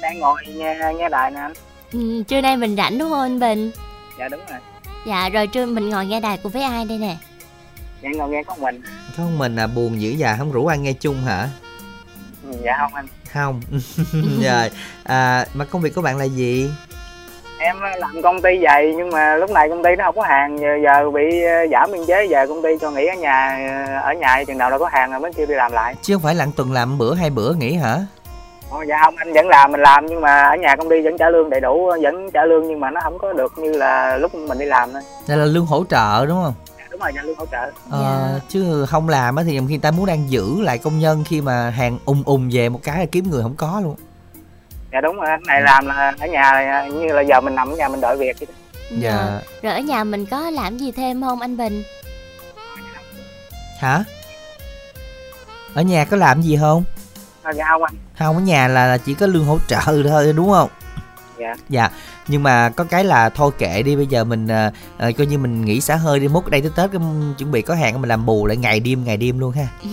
Đang 0.00 0.18
ngồi 0.18 0.42
nghe 0.46 0.92
nghe 0.98 1.08
đài 1.08 1.30
nè 1.30 1.40
anh. 1.40 1.52
Ừ, 1.92 2.22
trưa 2.28 2.40
nay 2.40 2.56
mình 2.56 2.76
rảnh 2.76 2.98
đúng 2.98 3.10
không 3.10 3.20
anh 3.20 3.40
bình? 3.40 3.70
Dạ 4.18 4.28
đúng 4.28 4.40
rồi 4.50 4.58
dạ 5.06 5.28
rồi 5.28 5.46
trưa 5.46 5.66
mình 5.66 5.88
ngồi 5.88 6.06
nghe 6.06 6.20
đài 6.20 6.38
cùng 6.42 6.52
với 6.52 6.62
ai 6.62 6.84
đây 6.84 6.98
nè. 6.98 7.16
Dạ 8.02 8.10
ngồi 8.16 8.30
nghe 8.30 8.42
có 8.42 8.54
mình. 8.60 8.82
Không 9.16 9.38
mình 9.38 9.56
à? 9.56 9.66
Buồn 9.66 10.00
dữ 10.00 10.10
già 10.10 10.36
không 10.38 10.52
rủ 10.52 10.66
ăn 10.66 10.82
nghe 10.82 10.92
chung 10.92 11.22
hả? 11.24 11.48
Dạ 12.64 12.76
không 12.78 12.94
anh. 12.94 13.06
Không. 13.32 13.60
Rồi 14.42 14.70
à, 15.04 15.46
mà 15.54 15.64
công 15.64 15.82
việc 15.82 15.94
của 15.94 16.02
bạn 16.02 16.16
là 16.16 16.24
gì? 16.24 16.70
Em 17.58 17.76
làm 17.98 18.22
công 18.22 18.40
ty 18.40 18.50
vậy 18.62 18.94
nhưng 18.96 19.10
mà 19.10 19.36
lúc 19.36 19.50
này 19.50 19.68
công 19.68 19.82
ty 19.82 19.90
nó 19.98 20.04
không 20.04 20.16
có 20.16 20.22
hàng. 20.22 20.58
Giờ, 20.58 20.68
giờ 20.84 21.10
bị 21.10 21.42
ờ, 21.42 21.66
giảm 21.72 21.92
biên 21.92 22.06
chế 22.06 22.26
giờ 22.30 22.46
công 22.46 22.62
ty 22.62 22.68
cho 22.80 22.90
nghỉ 22.90 23.06
ở 23.06 23.14
nhà 23.14 23.58
ờ, 23.86 24.00
ở 24.00 24.12
nhà 24.12 24.44
chừng 24.46 24.58
nào 24.58 24.70
đâu 24.70 24.78
có 24.78 24.88
hàng 24.92 25.10
rồi 25.10 25.20
mới 25.20 25.32
kêu 25.32 25.46
đi 25.46 25.54
làm 25.54 25.72
lại. 25.72 25.94
Chứ 26.02 26.14
không 26.14 26.22
phải 26.22 26.34
là 26.34 26.46
tuần 26.56 26.72
làm 26.72 26.98
bữa 26.98 27.14
hai 27.14 27.30
bữa 27.30 27.54
nghỉ 27.54 27.74
hả 27.74 27.98
Ồ, 28.72 28.82
dạ 28.88 28.96
không 29.04 29.14
anh 29.16 29.32
vẫn 29.32 29.48
làm 29.48 29.72
mình 29.72 29.80
làm 29.80 30.06
nhưng 30.06 30.20
mà 30.20 30.42
ở 30.42 30.56
nhà 30.56 30.76
công 30.76 30.88
ty 30.90 31.00
vẫn 31.02 31.18
trả 31.18 31.30
lương 31.30 31.50
đầy 31.50 31.60
đủ 31.60 31.92
vẫn 32.02 32.30
trả 32.30 32.44
lương 32.44 32.68
nhưng 32.68 32.80
mà 32.80 32.90
nó 32.90 33.00
không 33.04 33.18
có 33.18 33.32
được 33.32 33.52
như 33.58 33.72
là 33.72 34.16
lúc 34.16 34.34
mình 34.34 34.58
đi 34.58 34.64
làm 34.66 34.92
thôi. 34.92 35.02
Đây 35.28 35.36
là 35.38 35.44
lương 35.44 35.66
hỗ 35.66 35.84
trợ 35.90 36.26
đúng 36.26 36.42
không? 36.44 36.54
Dạ, 36.78 36.84
đúng 36.90 37.00
rồi 37.00 37.10
trả 37.14 37.22
lương 37.22 37.36
hỗ 37.36 37.46
trợ. 37.46 37.70
Ờ, 37.90 38.00
Dạ. 38.02 38.40
chứ 38.48 38.86
không 38.88 39.08
làm 39.08 39.36
á 39.36 39.42
thì 39.46 39.50
khi 39.50 39.60
người 39.60 39.78
ta 39.78 39.90
muốn 39.90 40.06
đang 40.06 40.30
giữ 40.30 40.60
lại 40.60 40.78
công 40.78 40.98
nhân 40.98 41.24
khi 41.28 41.40
mà 41.40 41.70
hàng 41.70 41.98
ùng 42.04 42.22
ùng 42.26 42.48
về 42.52 42.68
một 42.68 42.80
cái 42.82 42.98
là 42.98 43.06
kiếm 43.12 43.30
người 43.30 43.42
không 43.42 43.54
có 43.56 43.80
luôn. 43.84 43.96
Dạ 44.92 45.00
đúng 45.00 45.16
rồi 45.16 45.30
anh 45.30 45.42
này 45.46 45.60
làm 45.62 45.86
là 45.86 46.14
ở 46.20 46.26
nhà 46.26 46.52
là 46.52 46.86
như 46.86 47.06
là 47.12 47.22
giờ 47.22 47.40
mình 47.40 47.54
nằm 47.54 47.70
ở 47.70 47.76
nhà 47.76 47.88
mình 47.88 48.00
đợi 48.00 48.16
việc 48.16 48.36
vậy 48.40 48.46
đó. 48.46 48.54
dạ. 48.98 49.40
Rồi 49.62 49.72
ở 49.72 49.80
nhà 49.80 50.04
mình 50.04 50.26
có 50.26 50.50
làm 50.50 50.78
gì 50.78 50.92
thêm 50.92 51.22
không 51.22 51.40
anh 51.40 51.56
bình? 51.56 51.82
Hả? 53.78 54.04
Ở 55.74 55.82
nhà 55.82 56.04
có 56.04 56.16
làm 56.16 56.42
gì 56.42 56.58
không? 56.60 56.84
À, 57.42 57.52
dạ 57.52 57.64
không 57.68 57.82
anh 57.82 57.94
không 58.18 58.36
ở 58.36 58.42
nhà 58.42 58.68
là 58.68 58.86
là 58.86 58.98
chỉ 58.98 59.14
có 59.14 59.26
lương 59.26 59.44
hỗ 59.44 59.58
trợ 59.68 59.80
thôi 59.86 60.32
đúng 60.36 60.50
không? 60.50 60.68
Dạ. 61.38 61.54
Dạ. 61.68 61.90
Nhưng 62.28 62.42
mà 62.42 62.70
có 62.76 62.84
cái 62.84 63.04
là 63.04 63.28
thôi 63.28 63.50
kệ 63.58 63.82
đi 63.82 63.96
bây 63.96 64.06
giờ 64.06 64.24
mình 64.24 64.48
à, 64.48 64.70
à, 64.98 65.10
coi 65.18 65.26
như 65.26 65.38
mình 65.38 65.64
nghỉ 65.64 65.80
xả 65.80 65.96
hơi 65.96 66.20
đi 66.20 66.28
mốt 66.28 66.50
đây 66.50 66.60
tới 66.60 66.70
tết 66.76 67.00
chuẩn 67.38 67.50
bị 67.50 67.62
có 67.62 67.74
hàng 67.74 68.00
mình 68.00 68.08
làm 68.08 68.26
bù 68.26 68.46
lại 68.46 68.56
ngày 68.56 68.80
đêm 68.80 69.04
ngày 69.04 69.16
đêm 69.16 69.38
luôn 69.38 69.52
ha. 69.52 69.66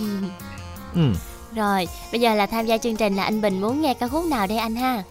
Ừ. 0.94 1.00
Rồi 1.56 1.88
bây 2.12 2.20
giờ 2.20 2.34
là 2.34 2.46
tham 2.46 2.66
gia 2.66 2.78
chương 2.78 2.96
trình 2.96 3.16
là 3.16 3.24
anh 3.24 3.40
bình 3.40 3.60
muốn 3.60 3.82
nghe 3.82 3.94
ca 3.94 4.08
khúc 4.08 4.24
nào 4.24 4.46
đây 4.46 4.58
anh 4.58 4.74
ha? 4.74 5.02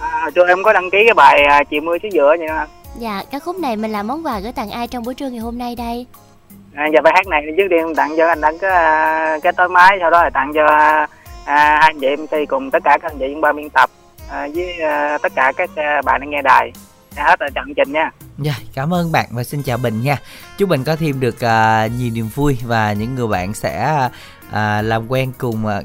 À, 0.00 0.30
cho 0.34 0.44
em 0.44 0.62
có 0.64 0.72
đăng 0.72 0.90
ký 0.90 0.98
cái 1.06 1.14
bài 1.14 1.44
à, 1.48 1.64
chị 1.70 1.80
mưa 1.80 1.96
xứ 2.02 2.08
dừa 2.12 2.34
vậy 2.38 2.48
đó 2.48 2.66
dạ 2.98 3.22
ca 3.30 3.38
khúc 3.38 3.58
này 3.58 3.76
mình 3.76 3.92
làm 3.92 4.06
món 4.06 4.26
quà 4.26 4.40
gửi 4.40 4.52
tặng 4.52 4.70
ai 4.70 4.88
trong 4.88 5.04
buổi 5.04 5.14
trưa 5.14 5.28
ngày 5.30 5.40
hôm 5.40 5.58
nay 5.58 5.76
đây? 5.76 6.06
À, 6.74 6.86
giờ 6.94 7.00
bài 7.04 7.12
hát 7.16 7.26
này 7.26 7.42
trước 7.56 7.66
tiên 7.70 7.94
tặng 7.96 8.14
cho 8.16 8.28
anh 8.28 8.40
đăng 8.40 8.58
cái 8.58 8.70
à, 8.70 9.38
cái 9.42 9.52
tối 9.52 9.68
máy 9.68 9.96
sau 10.00 10.10
đó 10.10 10.22
là 10.22 10.30
tặng 10.30 10.52
cho 10.54 10.66
à, 11.44 11.78
hai 11.80 11.92
anh 11.94 12.00
chị 12.00 12.06
MC 12.16 12.48
cùng 12.48 12.70
tất 12.70 12.82
cả 12.84 12.98
các 13.02 13.10
anh 13.12 13.18
chị 13.18 13.24
trong 13.32 13.40
ban 13.40 13.56
biên 13.56 13.70
tập 13.70 13.90
à, 14.30 14.48
với 14.54 14.80
à, 14.80 15.18
tất 15.22 15.32
cả 15.34 15.52
các 15.56 15.70
à, 15.76 16.02
bạn 16.04 16.20
đang 16.20 16.30
nghe 16.30 16.42
đài 16.42 16.72
À, 17.16 17.24
hết 17.24 17.40
ở 17.40 17.48
trận 17.54 17.74
trình 17.76 17.92
nha 17.92 18.10
Dạ, 18.38 18.54
cảm 18.74 18.94
ơn 18.94 19.12
bạn 19.12 19.26
và 19.30 19.44
xin 19.44 19.62
chào 19.62 19.78
Bình 19.78 20.02
nha. 20.02 20.18
Chúc 20.58 20.68
Bình 20.68 20.84
có 20.84 20.96
thêm 20.96 21.20
được 21.20 21.40
à, 21.44 21.86
nhiều 21.86 22.10
niềm 22.14 22.28
vui 22.34 22.58
và 22.66 22.92
những 22.92 23.14
người 23.14 23.26
bạn 23.26 23.54
sẽ 23.54 24.08
à, 24.50 24.82
làm 24.82 25.08
quen 25.08 25.32
cùng 25.38 25.66
à, 25.66 25.82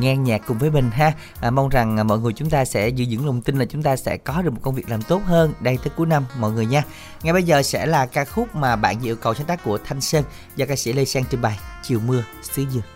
nghe 0.00 0.16
nhạc 0.16 0.42
cùng 0.46 0.58
với 0.58 0.70
Bình 0.70 0.90
ha. 0.90 1.12
À, 1.40 1.50
mong 1.50 1.68
rằng 1.68 1.96
à, 1.96 2.02
mọi 2.02 2.18
người 2.18 2.32
chúng 2.32 2.50
ta 2.50 2.64
sẽ 2.64 2.88
giữ 2.88 3.04
vững 3.10 3.26
lòng 3.26 3.42
tin 3.42 3.58
là 3.58 3.64
chúng 3.64 3.82
ta 3.82 3.96
sẽ 3.96 4.16
có 4.16 4.42
được 4.42 4.50
một 4.50 4.60
công 4.62 4.74
việc 4.74 4.90
làm 4.90 5.02
tốt 5.02 5.22
hơn 5.24 5.52
đây 5.60 5.78
tới 5.84 5.92
cuối 5.96 6.06
năm 6.06 6.24
mọi 6.38 6.52
người 6.52 6.66
nha. 6.66 6.82
Ngay 7.22 7.32
bây 7.32 7.42
giờ 7.42 7.62
sẽ 7.62 7.86
là 7.86 8.06
ca 8.06 8.24
khúc 8.24 8.54
mà 8.54 8.76
bạn 8.76 8.96
yêu 9.02 9.16
cầu 9.16 9.34
sáng 9.34 9.46
tác 9.46 9.64
của 9.64 9.78
Thanh 9.78 10.00
Sơn 10.00 10.24
do 10.56 10.66
ca 10.66 10.76
sĩ 10.76 10.92
Lê 10.92 11.04
Sang 11.04 11.24
trình 11.30 11.42
bày 11.42 11.58
Chiều 11.82 12.00
mưa 12.06 12.24
xứ 12.42 12.64
dừa. 12.70 12.93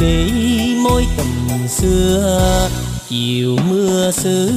Ghi 0.00 0.76
mối 0.82 1.06
tình 1.16 1.68
xưa 1.68 2.68
chiều 3.08 3.56
mưa 3.68 4.10
xứ 4.10 4.50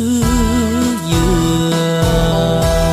dừa. 1.11 2.86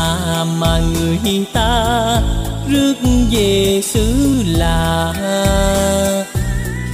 Xa 0.00 0.44
mà 0.44 0.78
người 0.78 1.44
ta 1.52 2.22
rước 2.68 2.94
về 3.30 3.80
xứ 3.84 4.14
lạ 4.46 5.12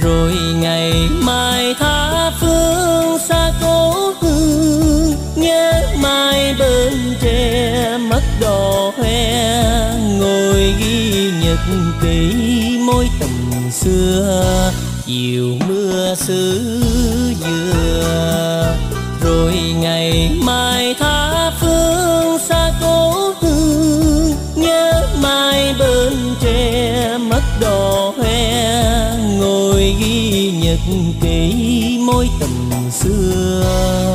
rồi 0.01 0.33
ngày 0.55 0.93
mai 1.09 1.75
tha 1.79 2.31
phương 2.39 3.17
xa 3.29 3.51
cố 3.61 4.13
hương 4.21 5.15
nhớ 5.35 5.81
mai 6.01 6.55
bên 6.59 6.93
tre 7.21 7.97
mất 7.97 8.21
đò 8.41 8.91
hoe, 8.97 9.93
ngồi 10.19 10.73
ghi 10.79 11.31
nhật 11.43 11.59
ký 12.01 12.79
mối 12.85 13.09
tình 13.19 13.71
xưa, 13.71 14.71
chiều 15.05 15.57
mưa 15.67 16.15
xứ 16.15 16.61
dừa. 17.39 18.75
Rồi 19.21 19.53
ngày 19.79 20.36
nhật 30.67 30.79
ký 31.21 31.99
mối 32.05 32.29
tình 32.39 32.91
xưa. 32.91 34.06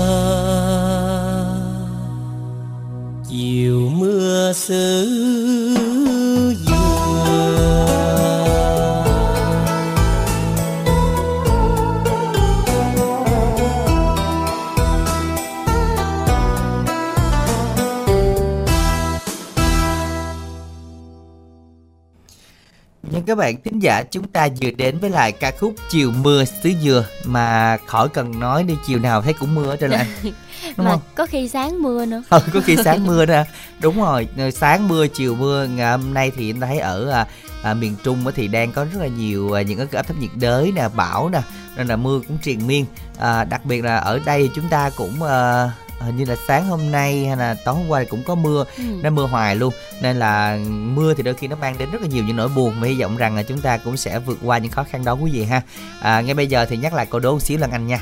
Các 23.32 23.36
bạn 23.38 23.56
thính 23.64 23.78
giả 23.78 24.02
chúng 24.10 24.28
ta 24.28 24.48
vừa 24.60 24.70
đến 24.70 24.98
với 24.98 25.10
lại 25.10 25.32
ca 25.32 25.52
khúc 25.60 25.74
Chiều 25.90 26.10
mưa 26.10 26.44
xứ 26.44 26.70
dừa 26.82 27.06
mà 27.24 27.76
khỏi 27.86 28.08
cần 28.08 28.40
nói 28.40 28.62
đi 28.64 28.74
chiều 28.86 28.98
nào 28.98 29.22
thấy 29.22 29.32
cũng 29.32 29.54
mưa 29.54 29.66
hết 29.66 29.76
trơn 29.80 29.90
là 29.90 30.06
đúng 30.22 30.32
mà 30.76 30.90
không? 30.90 31.00
có 31.14 31.26
khi 31.26 31.48
sáng 31.48 31.82
mưa 31.82 32.06
nữa. 32.06 32.22
Ừ, 32.30 32.40
có 32.54 32.60
khi 32.60 32.76
sáng 32.84 33.06
mưa 33.06 33.26
đó. 33.26 33.44
Đúng 33.80 34.00
rồi 34.00 34.28
sáng 34.54 34.88
mưa 34.88 35.06
chiều 35.06 35.34
mưa 35.34 35.66
ngày 35.66 35.90
hôm 35.90 36.14
nay 36.14 36.32
thì 36.36 36.50
em 36.50 36.60
thấy 36.60 36.78
ở 36.78 37.10
à, 37.10 37.26
à, 37.62 37.74
miền 37.74 37.96
trung 38.04 38.24
thì 38.34 38.48
đang 38.48 38.72
có 38.72 38.84
rất 38.84 39.00
là 39.00 39.06
nhiều 39.06 39.52
à, 39.52 39.62
những 39.62 39.78
cái 39.78 39.86
áp 39.92 40.02
thấp 40.02 40.16
nhiệt 40.20 40.30
đới 40.34 40.72
nè 40.72 40.88
bão 40.96 41.28
nè 41.28 41.42
nên 41.76 41.86
là 41.86 41.96
mưa 41.96 42.20
cũng 42.28 42.38
triền 42.42 42.66
miên. 42.66 42.86
À, 43.18 43.44
đặc 43.44 43.64
biệt 43.64 43.84
là 43.84 43.96
ở 43.96 44.20
đây 44.24 44.50
chúng 44.54 44.68
ta 44.68 44.90
cũng 44.96 45.22
à, 45.22 45.70
hình 46.02 46.16
như 46.16 46.24
là 46.24 46.36
sáng 46.48 46.66
hôm 46.66 46.90
nay 46.90 47.26
hay 47.26 47.36
là 47.36 47.54
tối 47.64 47.74
hôm 47.74 47.88
qua 47.88 48.04
cũng 48.10 48.22
có 48.22 48.34
mưa 48.34 48.64
ừ. 48.76 48.82
nó 49.02 49.10
mưa 49.10 49.26
hoài 49.26 49.56
luôn. 49.56 49.74
Nên 50.00 50.16
là 50.16 50.58
mưa 50.68 51.14
thì 51.14 51.22
đôi 51.22 51.34
khi 51.34 51.48
nó 51.48 51.56
mang 51.56 51.78
đến 51.78 51.90
rất 51.90 52.02
là 52.02 52.08
nhiều 52.08 52.24
những 52.24 52.36
nỗi 52.36 52.48
buồn. 52.48 52.80
Mà 52.80 52.86
hy 52.86 53.00
vọng 53.00 53.16
rằng 53.16 53.36
là 53.36 53.42
chúng 53.42 53.60
ta 53.60 53.76
cũng 53.76 53.96
sẽ 53.96 54.18
vượt 54.18 54.38
qua 54.42 54.58
những 54.58 54.72
khó 54.72 54.84
khăn 54.90 55.04
đó 55.04 55.12
quý 55.12 55.30
vị 55.30 55.44
ha. 55.44 55.62
À, 56.00 56.20
ngay 56.20 56.34
bây 56.34 56.46
giờ 56.46 56.66
thì 56.66 56.76
nhắc 56.76 56.94
lại 56.94 57.06
câu 57.06 57.20
đố 57.20 57.32
một 57.32 57.42
xíu 57.42 57.58
lần 57.58 57.70
anh 57.70 57.86
nha. 57.86 58.00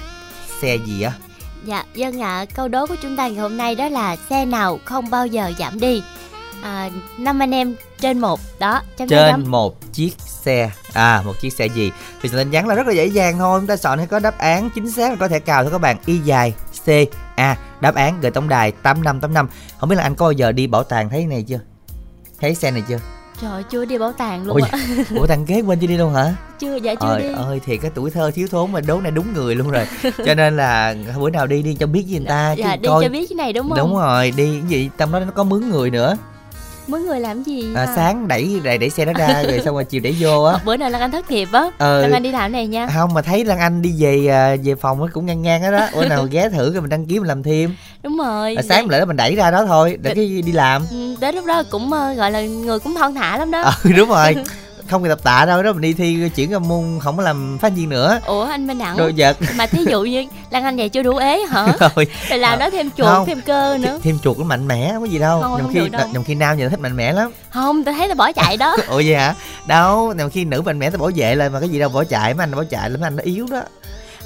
Xe 0.62 0.76
gì 0.76 1.03
á? 1.03 1.12
Dạ, 1.64 1.84
dân 1.94 2.22
ạ, 2.22 2.44
câu 2.55 2.68
đố 2.68 2.86
của 2.86 2.96
chúng 3.03 3.16
ta 3.16 3.28
ngày 3.28 3.38
hôm 3.38 3.57
nay 3.57 3.74
đó 3.74 3.88
là 3.88 4.16
xe 4.30 4.44
nào 4.44 4.78
không 4.84 5.11
bao 5.11 5.26
giờ 5.26 5.53
giảm 5.59 5.80
đi. 5.80 6.03
À, 6.62 6.90
năm 7.18 7.42
anh 7.42 7.55
em 7.55 7.74
trên 8.01 8.18
một. 8.18 8.40
Đó, 8.59 8.82
chấm 8.96 9.09
trên 9.09 9.30
chấm. 9.30 9.51
một 9.51 9.92
chiếc 9.92 10.12
xe. 10.18 10.70
À 10.92 11.22
một 11.24 11.32
chiếc 11.40 11.53
xe 11.53 11.66
gì? 11.66 11.92
Thì 12.22 12.28
sự 12.28 12.36
tin 12.36 12.51
nhắn 12.51 12.68
là 12.68 12.74
rất 12.74 12.86
là 12.86 12.92
dễ 12.92 13.07
dàng 13.07 13.38
thôi. 13.38 13.61
Chúng 13.61 13.66
ta 13.66 13.76
chọn 13.76 13.98
hay 13.98 14.07
có 14.07 14.18
đáp 14.18 14.38
án 14.38 14.70
chính 14.74 14.90
xác 14.90 15.11
là 15.11 15.16
có 15.16 15.28
thể 15.28 15.38
cào 15.40 15.62
thôi 15.62 15.72
các 15.72 15.80
bạn 15.80 15.96
y 16.07 16.18
dài 16.18 16.55
c 16.84 16.88
a 17.41 17.57
đáp 17.80 17.95
án 17.95 18.20
gửi 18.20 18.30
tổng 18.30 18.49
đài 18.49 18.72
tám 18.72 19.03
năm 19.05 19.20
tám 19.20 19.34
năm. 19.34 19.49
Không 19.78 19.88
biết 19.88 19.97
là 19.97 20.03
anh 20.03 20.14
có 20.14 20.26
bao 20.26 20.32
giờ 20.32 20.53
đi 20.53 20.66
bảo 20.66 20.82
tàng 20.82 21.11
thấy 21.11 21.26
này 21.26 21.43
chưa? 21.49 21.61
Thấy 22.41 22.55
xe 22.55 22.70
này 22.70 22.82
chưa? 22.88 22.99
Trời 23.43 23.62
chưa 23.70 23.84
đi 23.84 23.99
bảo 23.99 24.12
tàng 24.12 24.47
luôn 24.47 24.57
Ôi, 24.61 24.68
ạ. 24.72 24.78
ủa 25.16 25.26
thằng 25.26 25.47
kế 25.47 25.61
quên 25.61 25.78
chưa 25.80 25.86
đi 25.86 25.97
luôn 25.97 26.14
hả? 26.14 26.34
Chưa 26.59 26.76
dạ 26.76 26.95
chưa 26.95 27.07
Trời 27.09 27.22
đi. 27.22 27.34
ơi 27.34 27.61
thì 27.64 27.76
cái 27.76 27.91
tuổi 27.95 28.11
thơ 28.11 28.30
thiếu 28.30 28.49
thốn 28.51 28.72
mà 28.72 28.80
đố 28.80 29.01
này 29.01 29.11
đúng 29.12 29.32
người 29.34 29.55
luôn 29.55 29.70
rồi. 29.70 29.86
Cho 30.26 30.34
nên 30.34 30.57
là 30.57 30.95
bữa 31.18 31.30
nào 31.30 31.47
đi 31.47 31.62
đi 31.62 31.74
cho 31.74 31.86
biết 31.86 32.05
với 32.11 32.18
người 32.18 32.28
ta 32.28 32.53
Dạ 32.53 32.76
chứ 32.76 32.82
đi 32.82 32.88
coi. 32.88 33.05
cho 33.05 33.09
biết 33.11 33.26
cái 33.30 33.36
này 33.36 33.53
đúng 33.53 33.68
không? 33.68 33.78
đúng 33.78 33.95
rồi 33.97 34.30
đi 34.36 34.61
cái 34.61 34.68
gì 34.68 34.91
trong 34.99 35.12
đó 35.12 35.20
nó 35.20 35.30
có 35.34 35.45
mướn 35.45 35.68
người 35.70 35.91
nữa 35.91 36.16
Mỗi 36.87 37.01
người 37.01 37.20
làm 37.20 37.43
gì? 37.43 37.64
à, 37.74 37.87
sáng 37.97 38.28
đẩy 38.28 38.61
đẩy 38.64 38.78
đẩy 38.78 38.91
xe 38.91 39.05
nó 39.05 39.12
ra 39.12 39.43
rồi 39.43 39.61
xong 39.64 39.74
rồi 39.74 39.85
chiều 39.85 40.01
đẩy 40.01 40.16
vô 40.20 40.43
á 40.45 40.59
Bữa 40.64 40.76
nào 40.76 40.91
Lan 40.91 41.01
Anh 41.01 41.11
thất 41.11 41.31
nghiệp 41.31 41.49
á. 41.53 41.64
Ờ. 41.78 42.03
Lan 42.03 42.12
Anh 42.12 42.22
đi 42.22 42.33
làm 42.33 42.53
này 42.53 42.66
nha. 42.66 42.89
không 42.95 43.14
mà 43.14 43.22
thấy 43.22 43.45
Lan 43.45 43.59
Anh 43.59 43.83
đi 43.83 43.93
về 43.99 44.26
à, 44.28 44.57
về 44.64 44.74
phòng 44.74 45.01
nó 45.01 45.07
cũng 45.12 45.26
ngang 45.26 45.43
ngang 45.43 45.62
đó 45.62 45.70
đó 45.70 45.87
bữa 45.95 46.09
nào 46.09 46.24
ghé 46.31 46.49
thử 46.49 46.72
rồi 46.72 46.81
mình 46.81 46.91
đăng 46.91 47.07
ký 47.07 47.18
mình 47.18 47.28
làm 47.28 47.43
thêm 47.43 47.76
Đúng 48.03 48.18
rồi. 48.18 48.55
à, 48.55 48.62
sáng 48.68 48.91
lại 48.91 49.07
mình 49.07 49.16
đẩy 49.16 49.35
ra 49.35 49.51
đó 49.51 49.64
thôi 49.66 49.97
để 50.03 50.14
cái 50.14 50.43
đi 50.47 50.53
làm 50.53 50.83
Ừ, 50.91 51.14
đến 51.20 51.35
lúc 51.35 51.45
đó 51.47 51.62
cũng 51.70 51.93
ờ, 51.93 52.14
gọi 52.14 52.31
là 52.31 52.41
người 52.41 52.78
cũng 52.78 52.95
thon 52.95 53.14
thả 53.14 53.39
lắm 53.39 53.51
đó. 53.51 53.62
ừ 53.85 53.91
đúng 53.97 54.09
rồi 54.09 54.37
không 54.91 55.09
tập 55.09 55.18
tạ 55.22 55.45
đâu 55.47 55.62
đó 55.62 55.72
mình 55.72 55.80
đi 55.82 55.93
thi 55.93 56.28
chuyển 56.36 56.51
ra 56.51 56.59
môn 56.59 56.99
không 57.03 57.16
có 57.16 57.22
làm 57.22 57.59
phát 57.61 57.72
viên 57.76 57.88
nữa 57.88 58.20
Ủa 58.26 58.45
anh 58.45 58.66
Minh 58.66 58.78
Đẳng 58.78 58.97
đồ 58.97 59.11
vật 59.16 59.36
mà 59.57 59.66
thí 59.66 59.84
dụ 59.91 60.03
như 60.03 60.24
Lan 60.51 60.64
Anh 60.64 60.76
vậy 60.76 60.88
chưa 60.88 61.03
đủ 61.03 61.16
ế 61.16 61.41
hả? 61.51 61.66
rồi 61.80 62.07
Rồi 62.30 62.38
làm 62.38 62.59
nó 62.59 62.70
thêm 62.70 62.91
chuột, 62.97 63.07
Không. 63.07 63.26
thêm 63.26 63.41
cơ 63.41 63.78
nữa. 63.80 63.99
thêm 64.03 64.18
chuột 64.22 64.38
nó 64.38 64.45
mạnh 64.45 64.68
mẽ 64.68 64.91
không 64.93 65.03
có 65.03 65.07
gì 65.09 65.18
đâu 65.18 65.43
Thôi, 65.43 65.51
nhầm 65.59 65.66
không 65.66 65.74
khi 65.74 65.88
đâu. 65.88 66.09
nhầm 66.12 66.24
khi 66.24 66.34
nam 66.34 66.59
nó 66.59 66.68
thích 66.68 66.80
mạnh 66.80 66.97
mẽ 66.97 67.12
lắm 67.12 67.30
Không, 67.51 67.84
tôi 67.84 67.95
thấy 67.95 68.09
là 68.09 68.14
bỏ 68.14 68.32
chạy 68.32 68.57
đó. 68.57 68.76
ủa 68.88 69.03
vậy 69.07 69.14
hả 69.16 69.34
đâu 69.66 70.12
nhầm 70.16 70.30
khi 70.30 70.45
nữ 70.45 70.62
mạnh 70.62 70.78
mẽ 70.78 70.91
tao 70.91 70.99
bảo 70.99 71.11
vệ 71.16 71.34
lên 71.34 71.53
mà 71.53 71.61
cái 71.61 71.68
gì 71.68 71.78
đâu 71.78 71.88
bỏ 71.88 72.05
chạy 72.05 72.34
mấy 72.34 72.45
anh 72.45 72.55
bỏ 72.55 72.64
chạy 72.70 72.91
lắm 72.91 73.01
anh 73.05 73.16
nó 73.16 73.22
yếu 73.22 73.47
đó 73.51 73.62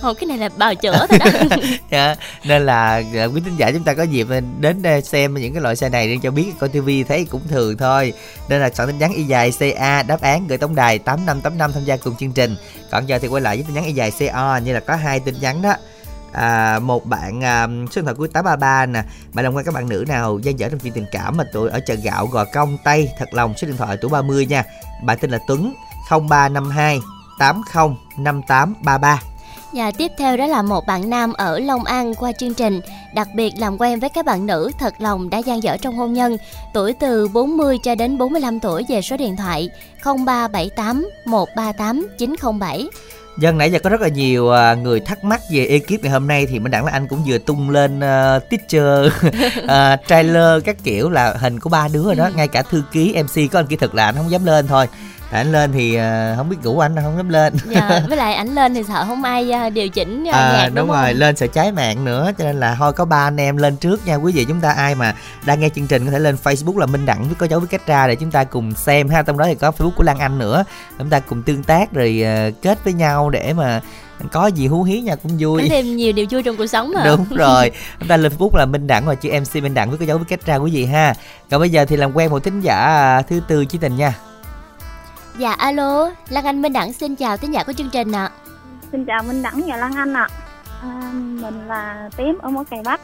Ồ, 0.05 0.15
cái 0.15 0.27
này 0.27 0.39
là 0.39 0.49
bào 0.57 0.75
chữa 0.75 1.07
thôi 1.09 1.19
đó. 1.19 1.27
Dạ, 1.91 2.17
nên 2.45 2.67
là 2.67 2.99
dạ, 2.99 3.25
quý 3.25 3.41
tín 3.45 3.57
giả 3.57 3.71
chúng 3.71 3.85
ta 3.85 3.95
có 3.95 4.03
dịp 4.03 4.27
đến 4.61 4.83
đây 4.83 5.03
xem 5.03 5.35
những 5.35 5.55
cái 5.55 5.63
loại 5.63 5.77
xe 5.77 5.89
này 5.89 6.09
để 6.09 6.19
cho 6.23 6.31
biết 6.31 6.53
coi 6.61 6.69
tivi 6.69 7.05
thấy 7.05 7.27
cũng 7.31 7.41
thường 7.49 7.77
thôi. 7.77 8.13
Nên 8.49 8.61
là 8.61 8.71
soạn 8.71 8.89
tin 8.89 8.99
nhắn 8.99 9.13
y 9.13 9.23
dài 9.23 9.53
ca 9.79 10.03
đáp 10.03 10.21
án 10.21 10.47
gửi 10.47 10.59
tổng 10.59 10.75
đài 10.75 10.99
tám 10.99 11.27
năm 11.27 11.41
tám 11.41 11.59
năm 11.59 11.73
tham 11.73 11.85
gia 11.85 11.97
cùng 11.97 12.17
chương 12.17 12.33
trình. 12.33 12.57
Còn 12.91 13.07
giờ 13.07 13.19
thì 13.19 13.29
quay 13.29 13.43
lại 13.43 13.57
với 13.57 13.65
tin 13.65 13.75
nhắn 13.75 13.85
y 13.85 13.93
dài 13.93 14.13
co 14.33 14.57
như 14.57 14.73
là 14.73 14.81
có 14.81 14.97
hai 14.97 15.21
tin 15.21 15.35
nhắn 15.41 15.63
đó. 15.63 15.75
À, 16.33 16.79
một 16.79 17.07
bạn 17.07 17.45
à, 17.45 17.67
số 17.67 17.97
điện 17.97 18.05
thoại 18.05 18.15
cuối 18.15 18.29
833 18.29 18.87
nè. 18.87 19.03
Bạn 19.33 19.45
đồng 19.45 19.57
quan 19.57 19.65
các 19.65 19.75
bạn 19.75 19.89
nữ 19.89 20.05
nào 20.09 20.39
gian 20.39 20.59
dở 20.59 20.69
trong 20.69 20.79
chuyện 20.79 20.93
tình 20.93 21.07
cảm 21.13 21.37
mà 21.37 21.45
tụi 21.53 21.71
ở 21.71 21.81
chợ 21.87 21.95
gạo 21.95 22.27
gò 22.27 22.45
công 22.45 22.79
tây 22.85 23.11
thật 23.19 23.35
lòng 23.35 23.55
số 23.57 23.67
điện 23.67 23.77
thoại 23.77 23.97
tuổi 24.01 24.11
30 24.11 24.47
nha. 24.47 24.65
Bạn 25.05 25.19
tên 25.21 25.31
là 25.31 25.39
Tuấn 25.47 25.75
0352 26.11 27.01
80 27.39 27.97
5833 28.19 29.34
và 29.75 29.91
tiếp 29.91 30.13
theo 30.19 30.37
đó 30.37 30.47
là 30.47 30.63
một 30.63 30.87
bạn 30.87 31.11
nam 31.11 31.33
ở 31.33 31.59
Long 31.59 31.85
An 31.85 32.15
qua 32.15 32.33
chương 32.33 32.55
trình. 32.55 32.81
Đặc 33.15 33.29
biệt 33.35 33.53
làm 33.59 33.77
quen 33.79 34.01
với 34.01 34.11
các 34.11 34.25
bạn 34.25 34.47
nữ 34.47 34.71
thật 34.79 34.95
lòng 34.99 35.31
đã 35.31 35.39
gian 35.39 35.63
dở 35.63 35.77
trong 35.77 35.97
hôn 35.97 36.13
nhân. 36.13 36.37
Tuổi 36.75 36.93
từ 36.93 37.29
40 37.29 37.79
cho 37.83 37.95
đến 37.95 38.19
45 38.19 38.61
tuổi 38.61 38.85
về 38.89 39.03
số 39.03 39.17
điện 39.17 39.37
thoại 39.37 39.69
0378 40.05 41.11
138 41.25 42.07
907 42.19 42.89
Dân 43.39 43.59
nãy 43.59 43.73
giờ 43.73 43.79
có 43.79 43.91
rất 43.91 44.01
là 44.01 44.09
nhiều 44.09 44.51
à, 44.51 44.75
người 44.75 45.01
thắc 45.01 45.25
mắc 45.25 45.41
về 45.51 45.67
ekip 45.67 46.03
ngày 46.03 46.13
hôm 46.13 46.29
nay 46.29 46.47
thì 46.47 46.59
Minh 46.59 46.71
Đẳng 46.71 46.85
là 46.85 46.93
anh 46.93 47.09
cũng 47.09 47.25
vừa 47.27 47.39
tung 47.39 47.71
lên 47.71 47.99
uh, 47.99 48.43
teacher, 48.51 49.13
à, 49.69 49.97
trailer 50.09 50.65
các 50.65 50.77
kiểu 50.85 51.11
là 51.11 51.35
hình 51.41 51.61
của 51.61 51.71
ba 51.71 51.89
đứa 51.93 52.05
rồi 52.05 52.15
đó, 52.15 52.31
ngay 52.37 52.49
cả 52.49 52.63
thư 52.63 52.83
ký 52.93 53.23
MC 53.23 53.53
có 53.53 53.59
anh 53.59 53.67
kỹ 53.67 53.77
thuật 53.77 53.95
là 53.95 54.05
anh 54.05 54.15
không 54.15 54.31
dám 54.31 54.45
lên 54.45 54.67
thôi. 54.67 54.87
Anh 55.35 55.53
lên 55.53 55.73
thì 55.73 55.95
à, 55.95 56.35
không 56.37 56.49
biết 56.49 56.57
ngủ 56.63 56.79
anh 56.79 56.97
không 57.03 57.17
dám 57.17 57.29
lên. 57.29 57.55
Dạ, 57.71 58.01
với 58.09 58.17
lại 58.17 58.35
ảnh 58.35 58.55
lên 58.55 58.75
thì 58.75 58.83
sợ 58.89 59.05
không 59.07 59.25
ai 59.25 59.51
à, 59.51 59.71
điều 59.71 59.89
chỉnh 59.89 60.25
à, 60.29 60.39
À, 60.39 60.53
nhạc 60.53 60.67
đúng, 60.67 60.75
đúng, 60.75 60.89
rồi 60.89 61.07
không? 61.07 61.21
lên 61.21 61.37
sợ 61.37 61.47
cháy 61.47 61.73
mạng 61.73 62.05
nữa 62.05 62.31
cho 62.39 62.45
nên 62.45 62.61
là 62.61 62.75
thôi 62.79 62.93
có 62.93 63.05
ba 63.05 63.27
anh 63.27 63.37
em 63.37 63.57
lên 63.57 63.77
trước 63.77 64.07
nha. 64.07 64.15
Quý 64.15 64.33
vị 64.33 64.45
chúng 64.49 64.61
ta 64.61 64.73
ai 64.73 64.95
mà 64.95 65.15
đang 65.47 65.61
nghe 65.61 65.69
chương 65.69 65.87
trình 65.87 66.05
có 66.05 66.11
thể 66.11 66.19
lên 66.19 66.37
Facebook 66.45 66.79
là 66.79 66.87
Minh 66.87 67.07
Đẳng 67.07 67.25
với 67.25 67.35
có 67.39 67.47
dấu 67.47 67.61
với 67.61 67.69
cách 67.69 67.87
ra 67.87 68.09
để 68.09 68.17
chúng 68.17 68.31
ta 68.31 68.45
cùng 68.45 68.75
xem 68.75 69.09
ha. 69.09 69.23
Trong 69.23 69.39
đó 69.39 69.45
thì 69.47 69.55
có 69.55 69.71
Facebook 69.71 69.91
của 69.97 70.03
Lan 70.03 70.19
Anh 70.19 70.39
nữa. 70.39 70.65
Chúng 70.99 71.11
ta 71.11 71.21
cùng 71.21 71.43
tương 71.43 71.63
tác 71.63 71.93
rồi 71.93 72.23
ờ, 72.25 72.51
kết 72.63 72.85
với 72.85 72.93
nhau 72.93 73.31
để 73.31 73.53
mà 73.53 73.81
có 74.33 74.47
gì 74.47 74.67
hú 74.67 74.83
hí 74.83 75.01
nha 75.01 75.17
cũng 75.17 75.33
Có 75.33 75.37
vui 75.39 75.69
thêm 75.69 75.97
nhiều 75.97 76.13
điều 76.13 76.27
vui 76.31 76.43
trong 76.43 76.57
cuộc 76.57 76.67
sống 76.67 76.93
mà. 76.93 77.05
Đúng 77.05 77.27
rồi 77.37 77.71
chúng 77.99 78.09
ta 78.09 78.17
lên 78.17 78.33
facebook 78.39 78.57
là 78.59 78.67
minh 78.67 78.87
đẳng 78.87 79.07
và 79.07 79.15
chữ 79.15 79.31
mc 79.41 79.63
minh 79.63 79.75
đẳng 79.75 79.89
với 79.89 79.99
cái 79.99 80.09
dấu 80.09 80.19
với 80.19 80.27
cách 80.29 80.47
ra 80.47 80.57
quý 80.57 80.71
vị 80.75 80.85
ha. 80.85 81.15
Còn 81.51 81.61
bây 81.61 81.71
giờ 81.71 81.85
thì 81.85 81.97
làm 81.97 82.17
quen 82.17 82.31
một 82.31 82.45
thính 82.45 82.61
giả 82.61 82.77
à, 82.77 83.23
thứ 83.23 83.41
tư 83.49 83.65
chí 83.65 83.79
tình 83.79 83.97
nha 83.97 84.15
Dạ 85.39 85.53
alo, 85.53 86.11
Lan 86.29 86.45
Anh 86.45 86.63
Minh 86.63 86.73
Đẳng 86.73 86.93
xin 86.93 87.17
chào 87.17 87.37
thính 87.37 87.55
giả 87.55 87.65
của 87.65 87.73
chương 87.73 87.91
trình 87.93 88.13
ạ 88.13 88.31
Xin 88.93 89.05
chào 89.05 89.23
Minh 89.23 89.43
Đẳng 89.43 89.63
và 89.67 89.77
Lan 89.77 89.93
Anh 89.97 90.15
ạ. 90.15 90.29
À, 90.83 91.11
mình 91.15 91.67
là 91.69 92.11
Tím 92.17 92.39
ở 92.43 92.49
Mỏ 92.51 92.65
Cày 92.71 92.81
Bắc. 92.85 93.01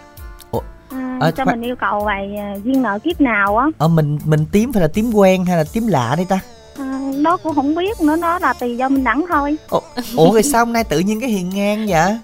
Ủa, 0.51 0.61
À, 0.91 1.17
ờ, 1.21 1.31
cho 1.31 1.45
mình 1.45 1.63
yêu 1.63 1.75
cầu 1.81 2.05
bài 2.05 2.37
à, 2.39 2.55
duyên 2.65 2.83
nợ 2.83 2.99
kiếp 3.05 3.21
nào 3.21 3.57
á. 3.57 3.67
ờ 3.79 3.89
mình 3.89 4.19
mình 4.25 4.47
tím 4.53 4.73
phải 4.73 4.83
là 4.83 4.89
tím 4.89 5.11
quen 5.15 5.45
hay 5.45 5.57
là 5.57 5.65
tím 5.73 5.87
lạ 5.87 6.15
đây 6.17 6.27
ta 6.29 6.41
À, 6.79 7.01
đó 7.23 7.37
cũng 7.43 7.55
không 7.55 7.75
biết 7.75 8.01
nữa, 8.01 8.17
đó 8.17 8.39
là 8.39 8.53
tùy 8.53 8.77
do 8.77 8.89
Minh 8.89 9.05
Đẳng 9.05 9.25
thôi. 9.29 9.57
ủa, 9.71 9.81
ủa 10.17 10.33
rồi 10.33 10.43
sao 10.43 10.65
hôm 10.65 10.73
nay 10.73 10.85
tự 10.85 10.99
nhiên 10.99 11.21
cái 11.21 11.31
hiền 11.31 11.51
ngang 11.51 11.87
vậy 11.89 12.19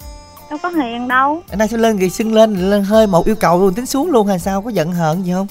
Đâu 0.50 0.58
có 0.62 0.68
hiền 0.68 1.08
đâu. 1.08 1.42
hôm 1.50 1.58
nay 1.58 1.68
sao 1.68 1.78
lên 1.78 1.98
thì 1.98 2.10
xưng 2.10 2.34
lên 2.34 2.70
lên 2.70 2.84
hơi 2.84 3.06
một 3.06 3.26
yêu 3.26 3.36
cầu 3.36 3.58
luôn 3.60 3.74
tính 3.74 3.86
xuống 3.86 4.10
luôn 4.10 4.26
hay 4.26 4.38
sao 4.38 4.62
có 4.62 4.70
giận 4.70 4.92
hờn 4.92 5.26
gì 5.26 5.32
không 5.32 5.46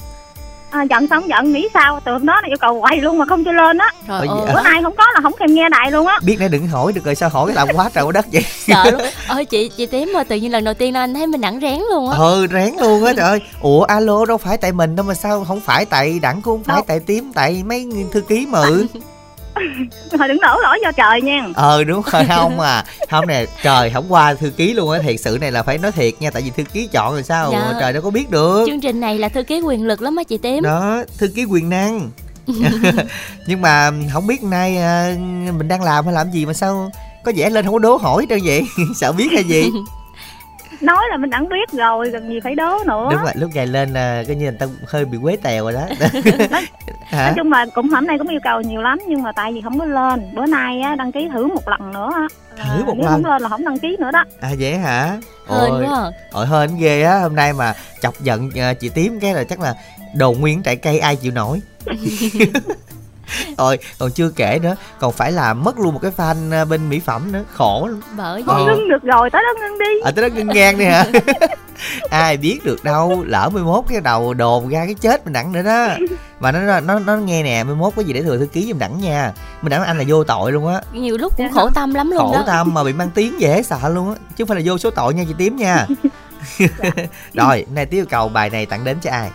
À, 0.70 0.82
giận 0.90 1.06
xong 1.06 1.28
giận 1.28 1.52
nghĩ 1.52 1.68
sao? 1.74 2.00
Từ 2.04 2.12
hôm 2.12 2.26
đó 2.26 2.40
là 2.42 2.48
yêu 2.48 2.56
cầu 2.60 2.74
quay 2.74 2.96
luôn 3.00 3.18
mà 3.18 3.24
không 3.26 3.44
cho 3.44 3.52
lên 3.52 3.78
á. 3.78 3.90
Trời 4.08 4.26
ơi. 4.28 4.54
Bữa 4.54 4.62
nay 4.62 4.82
không 4.82 4.96
có 4.96 5.04
là 5.14 5.20
không 5.22 5.32
thèm 5.40 5.54
nghe 5.54 5.68
đài 5.68 5.90
luôn 5.90 6.06
á. 6.06 6.18
biết 6.24 6.36
nãy 6.38 6.48
đừng 6.48 6.68
hỏi 6.68 6.92
được 6.92 7.04
rồi 7.04 7.14
sao 7.14 7.28
hỏi 7.28 7.52
làm 7.52 7.68
quá 7.74 7.90
trời 7.94 8.04
quá 8.04 8.12
đất 8.12 8.26
vậy 8.32 8.42
sợ 8.66 8.90
luôn 8.90 9.00
Ôi 9.28 9.44
chị, 9.44 9.70
chị 9.76 9.86
Tím 9.86 10.10
mà 10.14 10.24
tự 10.24 10.36
nhiên 10.36 10.52
lần 10.52 10.64
đầu 10.64 10.74
tiên 10.74 10.94
Lan 10.94 11.02
Anh 11.02 11.14
thấy 11.14 11.26
Minh 11.26 11.40
Đẳng 11.40 11.60
rén 11.60 11.80
luôn 11.92 12.10
á 12.10 12.16
ừ 12.18 12.46
rén 12.52 12.74
luôn 12.80 13.04
á 13.04 13.12
trời 13.16 13.24
ơi 13.28 13.40
ủa 13.60 13.82
alo 13.82 14.24
đâu 14.24 14.38
phải 14.38 14.56
tại 14.58 14.72
mình 14.72 14.96
đâu 14.96 15.06
mà 15.06 15.14
sao 15.14 15.44
không 15.48 15.60
phải 15.60 15.84
tại 15.84 16.18
đẳng 16.22 16.42
cũng 16.42 16.56
không 16.56 16.62
phải 16.64 16.76
Đâu. 16.76 16.84
tại 16.88 17.00
tím 17.00 17.32
tại 17.34 17.62
mấy 17.66 17.88
thư 18.12 18.20
ký 18.20 18.46
mà 18.50 18.60
ừ 18.60 18.86
Thôi 20.18 20.28
đừng 20.28 20.40
đổ 20.40 20.60
lỗi 20.62 20.78
cho 20.82 20.92
trời 20.92 21.22
nha. 21.22 21.48
ờ 21.54 21.84
đúng 21.84 22.02
rồi 22.12 22.24
không 22.28 22.60
à. 22.60 22.84
Không 23.10 23.26
nè 23.26 23.44
trời 23.62 23.90
không 23.90 24.04
qua 24.08 24.34
thư 24.34 24.50
ký 24.50 24.74
luôn 24.74 24.90
á. 24.90 24.98
Thiệt 25.02 25.20
sự 25.20 25.38
này 25.40 25.52
là 25.52 25.62
phải 25.62 25.78
nói 25.78 25.92
thiệt 25.92 26.14
nha 26.20 26.30
tại 26.30 26.42
vì 26.42 26.50
thư 26.50 26.62
ký 26.72 26.88
chọn 26.92 27.12
rồi 27.12 27.22
sao? 27.22 27.52
Dạ. 27.52 27.72
trời 27.80 27.92
đâu 27.92 28.02
có 28.02 28.10
biết 28.10 28.30
được. 28.30 28.64
Chương 28.66 28.80
trình 28.80 29.00
này 29.00 29.18
là 29.18 29.28
thư 29.28 29.42
ký 29.42 29.60
quyền 29.60 29.86
lực 29.86 30.02
lắm 30.02 30.16
á 30.16 30.22
chị 30.24 30.38
Tím. 30.38 30.62
Đó 30.62 31.02
thư 31.18 31.28
ký 31.28 31.44
quyền 31.44 31.68
năng. 31.68 32.10
Nhưng 33.46 33.60
mà 33.60 33.90
không 34.12 34.26
biết 34.26 34.42
nay 34.42 34.76
à, 34.76 35.14
mình 35.58 35.68
đang 35.68 35.82
làm 35.82 36.04
hay 36.04 36.14
làm 36.14 36.30
gì 36.30 36.46
mà 36.46 36.52
sao 36.52 36.90
có 37.24 37.32
vẻ 37.36 37.50
lên 37.50 37.64
không 37.64 37.74
có 37.74 37.78
đố 37.78 37.96
hỏi 37.96 38.26
đâu 38.26 38.38
vậy? 38.44 38.62
Sợ 38.96 39.12
biết 39.12 39.28
hay 39.32 39.44
gì 39.44 39.70
Nói 40.80 41.04
là 41.10 41.16
Minh 41.16 41.30
Đẳng 41.30 41.48
biết 41.48 41.70
rồi, 41.72 42.10
cần 42.12 42.28
gì 42.28 42.40
phải 42.44 42.54
đố 42.54 42.78
nữa. 42.86 43.08
đúng 43.10 43.22
rồi 43.22 43.32
lúc 43.34 43.50
ngày 43.54 43.66
lên 43.66 43.92
là 43.92 44.24
coi 44.26 44.36
như 44.36 44.44
người 44.44 44.56
ta 44.58 44.66
hơi 44.86 45.04
bị 45.04 45.18
quế 45.22 45.36
tèo 45.42 45.64
rồi 45.64 45.72
đó 45.72 45.80
hả 47.06 47.24
Nói 47.24 47.32
chung 47.36 47.52
là 47.52 47.66
cũng 47.74 47.88
hôm 47.88 48.06
nay 48.06 48.18
cũng 48.18 48.28
yêu 48.28 48.40
cầu 48.44 48.60
nhiều 48.60 48.80
lắm 48.82 48.98
nhưng 49.08 49.22
mà 49.22 49.32
tại 49.32 49.52
vì 49.52 49.60
không 49.60 49.78
có 49.78 49.84
lên. 49.84 50.30
Bữa 50.34 50.46
nay 50.46 50.80
á, 50.80 50.94
đăng 50.94 51.12
ký 51.12 51.28
thử 51.32 51.46
một 51.46 51.68
lần 51.68 51.92
nữa 51.92 52.10
á. 52.14 52.28
Thử 52.64 52.84
một 52.84 52.94
Nếu 52.96 53.04
lần? 53.04 53.12
không 53.22 53.32
lên 53.32 53.42
là 53.42 53.48
không 53.48 53.64
đăng 53.64 53.78
ký 53.78 53.96
nữa 54.00 54.10
đó. 54.12 54.24
à 54.40 54.50
vậy 54.58 54.76
hả 54.78 55.06
Hên 55.50 55.58
Ôi, 55.70 55.84
quá 55.86 56.00
à. 56.04 56.10
ôi 56.32 56.46
hên 56.46 56.76
ghê 56.78 57.02
á 57.02 57.18
hôm 57.18 57.36
nay 57.36 57.52
mà 57.52 57.74
chọc 58.02 58.14
giận 58.20 58.50
à, 58.56 58.74
chị 58.74 58.88
tím 58.88 59.20
cái 59.20 59.34
là 59.34 59.44
chắc 59.44 59.60
là 59.60 59.74
đồ 60.14 60.32
nguyên 60.32 60.62
trái 60.62 60.76
cây 60.76 60.98
ai 60.98 61.16
chịu 61.16 61.32
nổi 61.32 61.60
Rồi 63.58 63.78
còn 63.98 64.10
chưa 64.10 64.28
kể 64.30 64.58
nữa 64.62 64.76
Còn 64.98 65.12
phải 65.12 65.32
làm 65.32 65.64
mất 65.64 65.78
luôn 65.78 65.94
một 65.94 66.00
cái 66.02 66.10
fan 66.16 66.52
à, 66.52 66.64
bên 66.64 66.88
mỹ 66.88 67.00
phẩm 67.00 67.32
nữa 67.32 67.44
Khổ 67.54 67.86
lắm. 67.90 68.00
Bởi 68.16 68.42
Ờ. 68.46 68.54
vậy. 68.54 68.64
Ngưng 68.64 68.88
được 68.88 69.02
rồi, 69.02 69.30
tới 69.30 69.42
đó 69.42 69.60
ngưng 69.60 69.78
đi. 69.78 70.00
Ở 70.04 70.10
tới 70.10 70.28
đó 70.28 70.34
ngưng 70.34 70.46
ngang 70.46 70.78
đi 70.78 70.84
hả? 70.84 71.04
Ai 72.10 72.36
biết 72.36 72.60
được 72.64 72.84
đâu 72.84 73.22
Lỡ 73.26 73.48
11 73.52 73.84
cái 73.88 74.00
đầu 74.00 74.34
đồn 74.34 74.68
ra 74.68 74.84
cái 74.84 74.94
chết 74.94 75.24
mình 75.24 75.32
đặng 75.32 75.52
nữa 75.52 75.62
đó. 75.62 75.88
Mà 76.40 76.52
nó 76.52 76.80
nó 76.80 76.98
nó, 76.98 77.16
nghe 77.16 77.42
nè 77.42 77.64
11 77.64 77.96
có 77.96 78.02
gì 78.02 78.12
để 78.12 78.22
thừa 78.22 78.38
thư 78.38 78.46
ký 78.46 78.66
giùm 78.68 78.78
đẳng 78.78 79.00
nha. 79.00 79.32
Mình 79.62 79.70
đẳng 79.70 79.84
anh 79.84 79.98
là 79.98 80.04
vô 80.08 80.24
tội 80.24 80.52
luôn 80.52 80.66
á. 80.74 80.80
Nhiều 80.92 81.16
lúc 81.16 81.36
cũng 81.36 81.52
khổ 81.52 81.70
tâm 81.74 81.94
lắm 81.94 82.10
luôn 82.10 82.18
Khổ 82.26 82.32
đó. 82.32 82.42
tâm 82.46 82.74
mà 82.74 82.84
bị 82.84 82.92
mang 82.92 83.10
tiếng 83.14 83.40
dễ 83.40 83.62
sợ 83.62 83.88
luôn 83.88 84.08
á 84.08 84.14
Chứ 84.36 84.44
không 84.44 84.48
phải 84.48 84.56
là 84.56 84.62
vô 84.64 84.78
số 84.78 84.90
tội 84.90 85.14
nha 85.14 85.24
chị 85.28 85.34
tím 85.38 85.56
nha. 85.56 85.86
Rồi 87.34 87.66
nay 87.74 87.86
tiếp 87.86 87.96
yêu 87.96 88.06
cầu 88.10 88.28
bài 88.28 88.50
này 88.50 88.66
tặng 88.66 88.84
đến 88.84 88.96
cho 89.02 89.10
ai 89.10 89.30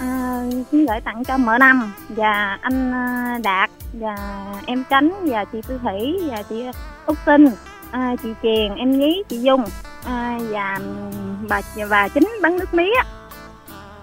À, 0.00 0.42
xin 0.70 0.86
gửi 0.86 1.00
tặng 1.00 1.24
cho 1.24 1.36
mở 1.36 1.58
năm 1.58 1.92
và 2.08 2.58
anh 2.62 2.92
à, 2.92 3.38
Đạt 3.42 3.70
và 3.92 4.16
em 4.66 4.84
Tránh 4.90 5.12
và 5.26 5.44
chị 5.44 5.60
Tư 5.68 5.78
Thủy 5.82 6.20
và 6.30 6.42
chị 6.42 6.64
Úc 7.06 7.16
Tinh, 7.24 7.48
à, 7.90 8.16
chị 8.22 8.28
Chèn, 8.42 8.74
em 8.74 8.98
Nhí, 8.98 9.22
chị 9.28 9.38
Dung 9.38 9.64
à, 10.04 10.38
và 10.50 10.78
bà 11.48 11.60
và 11.88 12.08
chính 12.08 12.28
bán 12.42 12.58
nước 12.58 12.74
mía. 12.74 12.94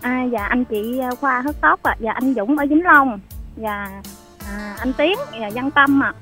À, 0.02 0.26
và 0.32 0.46
anh 0.46 0.66
chị 0.66 1.02
Khoa 1.20 1.42
hớt 1.42 1.62
tóc 1.62 1.84
à, 1.84 1.96
và 2.00 2.12
anh 2.12 2.34
Dũng 2.34 2.58
ở 2.58 2.66
Vĩnh 2.66 2.84
Long 2.84 3.20
và 3.56 4.02
à, 4.50 4.76
anh 4.80 4.94
Tiến 4.94 5.18
và 5.39 5.50
Văn 5.54 5.72
Tâm 5.72 6.04
à, 6.04 6.14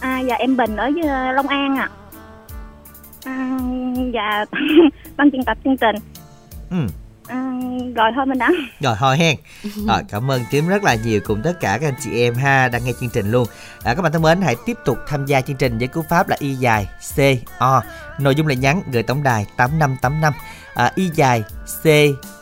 à, 0.00 0.22
và 0.26 0.34
em 0.34 0.56
Bình 0.56 0.76
ở 0.76 0.90
ờ, 1.02 1.32
Long 1.32 1.48
An 1.48 1.76
ạ. 1.76 1.88
À, 3.24 3.58
và 4.12 4.44
ban 5.16 5.30
biên 5.30 5.44
tập 5.44 5.58
chương 5.64 5.76
trình. 5.76 5.96
Ừ 6.70 6.76
à, 7.28 7.52
rồi 7.96 8.10
thôi 8.14 8.26
mình 8.26 8.38
đã 8.38 8.50
Rồi 8.80 8.96
thôi 8.98 9.16
hen. 9.16 9.36
Rồi 9.88 10.02
cảm 10.08 10.30
ơn 10.30 10.42
Tím 10.50 10.68
rất 10.68 10.84
là 10.84 10.94
nhiều 10.94 11.20
cùng 11.24 11.42
tất 11.42 11.60
cả 11.60 11.78
các 11.80 11.88
anh 11.88 11.94
chị 12.00 12.22
em 12.22 12.34
ha 12.34 12.68
đang 12.68 12.84
nghe 12.84 12.92
chương 13.00 13.10
trình 13.10 13.30
luôn. 13.30 13.48
À, 13.82 13.94
Các 13.94 14.02
bạn 14.02 14.12
thân 14.12 14.22
mến 14.22 14.42
hãy 14.42 14.56
tiếp 14.66 14.76
tục 14.84 14.98
tham 15.08 15.26
gia 15.26 15.40
chương 15.40 15.56
trình 15.56 15.78
với 15.78 15.88
cú 15.88 16.02
pháp 16.08 16.28
là 16.28 16.36
Y 16.40 16.54
dài 16.54 16.88
C 17.16 17.18
O. 17.58 17.82
Nội 18.18 18.34
dung 18.34 18.46
là 18.46 18.54
nhắn 18.54 18.82
gửi 18.92 19.02
tổng 19.02 19.22
đài 19.22 19.46
8585 19.56 20.32
à, 20.74 20.92
Y 20.94 21.10
dài 21.14 21.44
C 21.82 21.86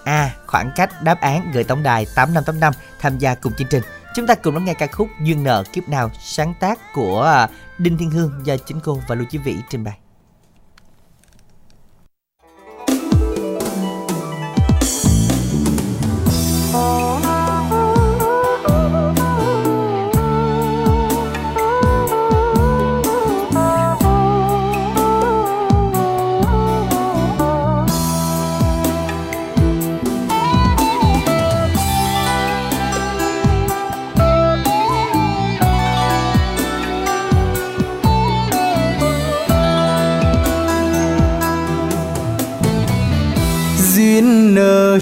A 0.04 0.30
khoảng 0.46 0.70
cách 0.76 1.02
đáp 1.02 1.20
án 1.20 1.50
gửi 1.54 1.64
tổng 1.64 1.82
đài 1.82 2.06
8585 2.14 2.72
tham 3.00 3.18
gia 3.18 3.34
cùng 3.34 3.52
chương 3.58 3.68
trình. 3.70 3.82
Chúng 4.14 4.26
ta 4.26 4.34
cùng 4.34 4.54
lắng 4.54 4.64
nghe 4.64 4.74
ca 4.74 4.86
khúc 4.86 5.08
Duyên 5.22 5.44
nợ 5.44 5.64
kiếp 5.72 5.88
nào 5.88 6.10
sáng 6.20 6.54
tác 6.60 6.78
của 6.94 7.22
à, 7.22 7.48
Đinh 7.78 7.98
Thiên 7.98 8.10
Hương 8.10 8.32
do 8.44 8.56
chính 8.56 8.80
cô 8.80 9.00
và 9.08 9.14
Lưu 9.14 9.24
Chí 9.30 9.38
Vĩ 9.38 9.56
trình 9.70 9.84
bày. 9.84 10.01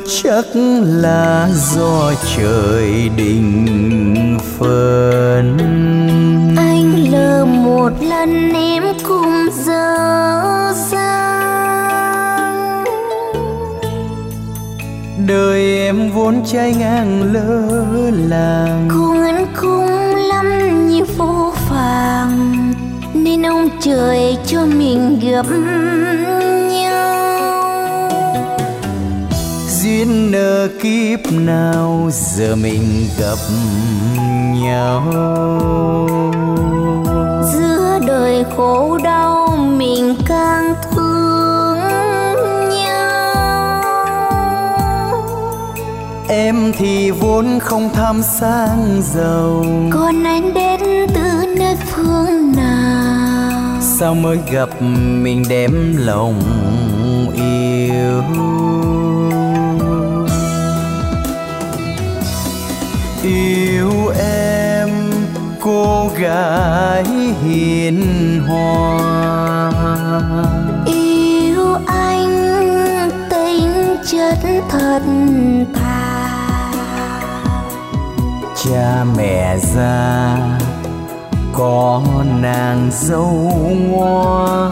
Chắc 0.06 0.44
là 0.82 1.48
do 1.54 2.12
trời 2.36 3.10
định 3.16 4.38
phân 4.58 5.58
anh 6.56 7.12
lỡ 7.12 7.44
một 7.44 7.90
lần 8.00 8.52
em 8.52 8.82
cùng 9.08 9.48
dở 9.66 10.72
dang. 10.90 12.84
Đời 15.26 15.78
em 15.78 16.10
vốn 16.10 16.44
trai 16.46 16.74
ngang 16.78 17.32
lỡ 17.32 17.80
làng. 18.28 18.88
Cùng 18.94 19.22
anh 19.22 19.46
cũng 19.60 20.14
lắm 20.14 20.88
như 20.88 21.04
vô 21.16 21.52
phàng 21.68 22.72
nên 23.14 23.46
ông 23.46 23.68
trời 23.80 24.36
cho 24.46 24.66
mình 24.66 25.20
gặp 25.22 25.46
duyên 30.00 30.30
nợ 30.30 30.68
kiếp 30.82 31.32
nào 31.32 32.10
giờ 32.12 32.56
mình 32.56 33.08
gặp 33.18 33.38
nhau? 34.54 35.02
Giữa 37.52 37.98
đời 38.06 38.44
khổ 38.56 38.98
đau 39.04 39.56
mình 39.56 40.16
càng 40.26 40.74
thương 40.90 41.78
nhau. 42.70 43.42
Em 46.28 46.72
thì 46.78 47.10
vốn 47.10 47.58
không 47.60 47.90
tham 47.94 48.22
sang 48.22 49.02
giàu. 49.14 49.64
Còn 49.90 50.24
anh 50.24 50.54
đến 50.54 50.80
từ 51.14 51.54
nơi 51.58 51.76
phương 51.90 52.52
nào? 52.56 53.80
Sao 53.80 54.14
mới 54.14 54.38
gặp 54.52 54.68
mình 55.22 55.44
đem 55.48 55.96
lòng 55.98 56.40
yêu 57.34 58.22
gái 66.20 67.04
hiền 67.42 68.00
hòa. 68.48 69.72
Yêu 70.86 71.74
anh 71.86 73.10
tính 73.30 73.96
chất 74.10 74.38
thật 74.70 75.02
thà. 75.74 76.70
Cha 78.64 79.04
mẹ 79.16 79.58
già 79.74 80.36
có 81.52 82.02
nàng 82.40 82.90
dâu 82.92 83.52
ngoan. 83.88 84.70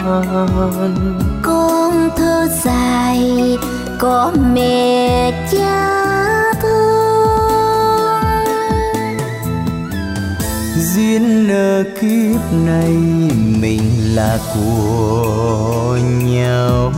Con 1.42 2.11
thơ 2.16 2.49
dài 2.64 3.57
có 3.99 4.32
mẹ 4.55 5.32
cha 5.53 5.97
duyên 10.99 11.49
nợ 11.49 11.82
kiếp 12.01 12.40
này 12.66 12.90
mình 13.61 13.80
là 14.14 14.38
của 14.55 15.99
nhau. 16.22 16.92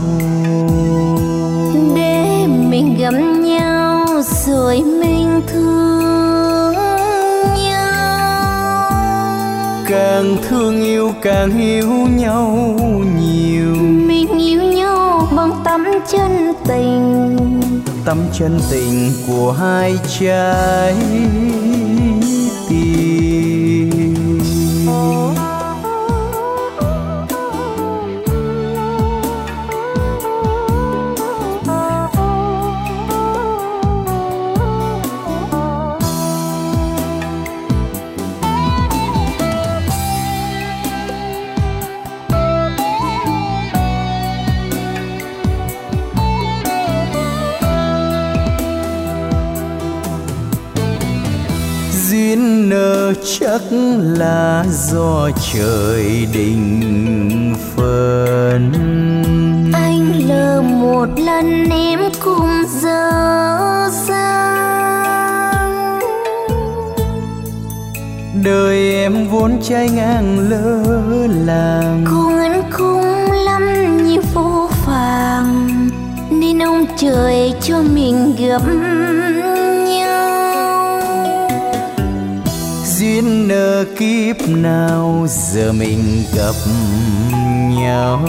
Để 1.95 2.47
mình 2.47 2.97
gặp 2.99 3.13
nhau 3.43 4.05
rồi 4.45 4.81
mình 4.83 5.41
thương 5.47 6.73
nhau. 7.63 8.91
Càng 9.89 10.37
thương 10.49 10.83
yêu 10.83 11.11
càng 11.21 11.59
yêu 11.59 11.89
nhau 12.17 12.79
nhiều. 13.21 13.75
Mình 14.07 14.39
yêu 14.39 14.61
nhau 14.61 15.27
bằng 15.35 15.51
tấm 15.63 15.85
chân 16.11 16.53
tình. 16.67 17.37
Tấm 18.05 18.17
chân 18.39 18.59
tình 18.71 19.11
của 19.27 19.51
hai 19.51 19.95
trái 20.19 20.95
chắc 53.23 53.61
là 53.99 54.65
do 54.69 55.29
trời 55.53 56.27
định 56.33 57.55
phân 57.75 58.71
anh 59.73 60.27
lỡ 60.27 60.61
một 60.61 61.05
lần 61.17 61.69
em 61.69 61.99
cùng 62.23 62.63
dở 62.81 63.89
dang. 64.07 65.99
Đời 68.43 68.95
em 68.95 69.27
vốn 69.29 69.61
trai 69.61 69.89
ngang 69.89 70.49
lỡ 70.49 70.83
làng. 71.45 72.05
Anh 72.39 72.63
cũng 72.77 73.31
lắm 73.45 73.97
như 74.07 74.21
vô 74.33 74.69
phàng 74.85 75.89
nên 76.29 76.59
ông 76.59 76.85
trời 76.97 77.53
cho 77.61 77.81
mình 77.93 78.35
gặp 78.39 78.61
nợ 83.51 83.85
kiếp 83.97 84.35
nào 84.47 85.25
giờ 85.29 85.71
mình 85.71 86.23
gặp 86.35 86.55
nhau. 87.69 88.19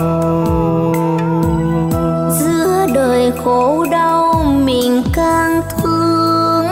Giữa 2.40 2.86
đời 2.94 3.32
khổ 3.44 3.86
đau 3.90 4.44
mình 4.64 5.02
càng 5.12 5.62
thương 5.76 6.66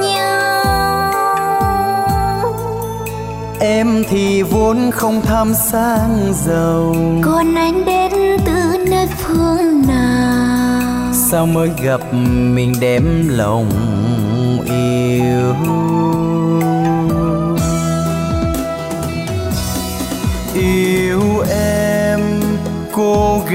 nhau. 0.00 0.62
Em 3.60 4.04
thì 4.10 4.42
vốn 4.42 4.90
không 4.90 5.20
tham 5.20 5.54
sang 5.54 6.32
giàu. 6.46 6.94
Còn 7.22 7.54
anh 7.54 7.84
đến 7.84 8.12
từ 8.46 8.84
nơi 8.90 9.06
phương 9.18 9.82
nào? 9.88 11.12
Sao 11.30 11.46
mới 11.46 11.70
gặp 11.82 12.00
mình 12.54 12.74
đem 12.80 13.28
lòng 13.28 13.70
yêu 14.66 15.54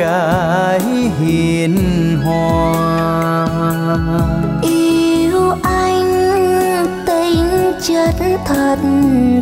gái 0.01 0.79
hiền 1.19 1.77
hòa. 2.25 3.47
Yêu 4.61 5.55
anh 5.63 6.11
tính 7.05 7.71
chất 7.87 8.15
thật 8.45 8.77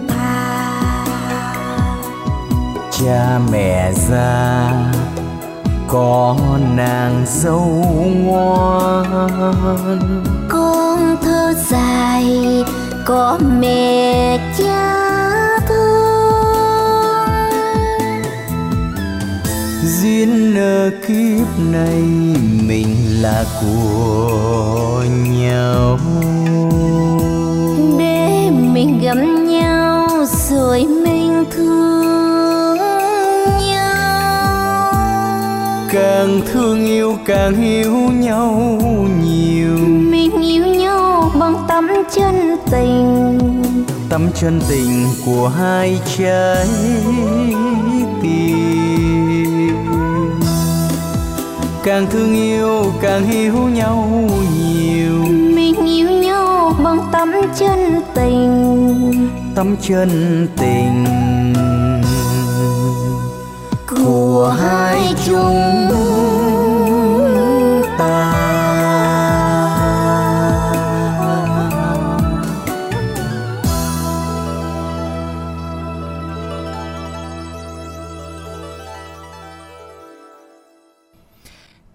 thà. 0.08 1.06
Cha 2.92 3.40
mẹ 3.52 3.92
già 3.94 4.72
có 5.88 6.36
nàng 6.76 7.26
dâu 7.28 7.84
ngoan. 8.24 9.06
Con 10.50 11.18
thơ 11.24 11.54
dài 11.70 12.64
có 13.06 13.40
mẹ 13.60 14.38
cha 14.58 15.09
duyên 19.84 20.54
nợ 20.54 20.90
kiếp 21.08 21.48
này 21.72 22.02
mình 22.68 22.96
là 23.22 23.46
của 23.62 25.04
nhau. 25.28 26.00
Để 28.00 28.50
rồi 30.50 30.86
mình 31.04 31.44
thương 31.52 32.78
nhau. 33.68 34.94
Càng 35.92 36.42
thương 36.54 36.86
yêu 36.86 37.18
càng 37.26 37.56
hiểu 37.56 37.94
nhau 37.94 38.80
nhiều. 39.24 39.78
Mình 39.88 40.42
yêu 40.42 40.66
nhau 40.66 41.32
bằng 41.40 41.56
tấm 41.68 41.88
chân 42.16 42.56
tình. 42.72 43.40
Tấm 44.10 44.28
chân 44.42 44.62
tình 44.70 45.06
của 45.26 45.48
hai 45.48 46.00
trái 46.18 46.68
càng 51.90 52.08
thương 52.12 52.34
yêu 52.34 52.94
càng 53.02 53.26
hiểu 53.26 53.54
nhau 53.54 54.08
nhiều. 54.60 55.14
Mình 55.56 55.76
yêu 55.86 56.10
nhau 56.10 56.74
bằng 56.84 57.00
tấm 57.12 57.32
chân 57.60 58.02
tình. 58.16 59.30
Tấm 59.56 59.76
chân 59.82 60.10
tình 60.58 61.06
của 63.88 64.56
hai 64.62 65.14
chúng 65.26 65.90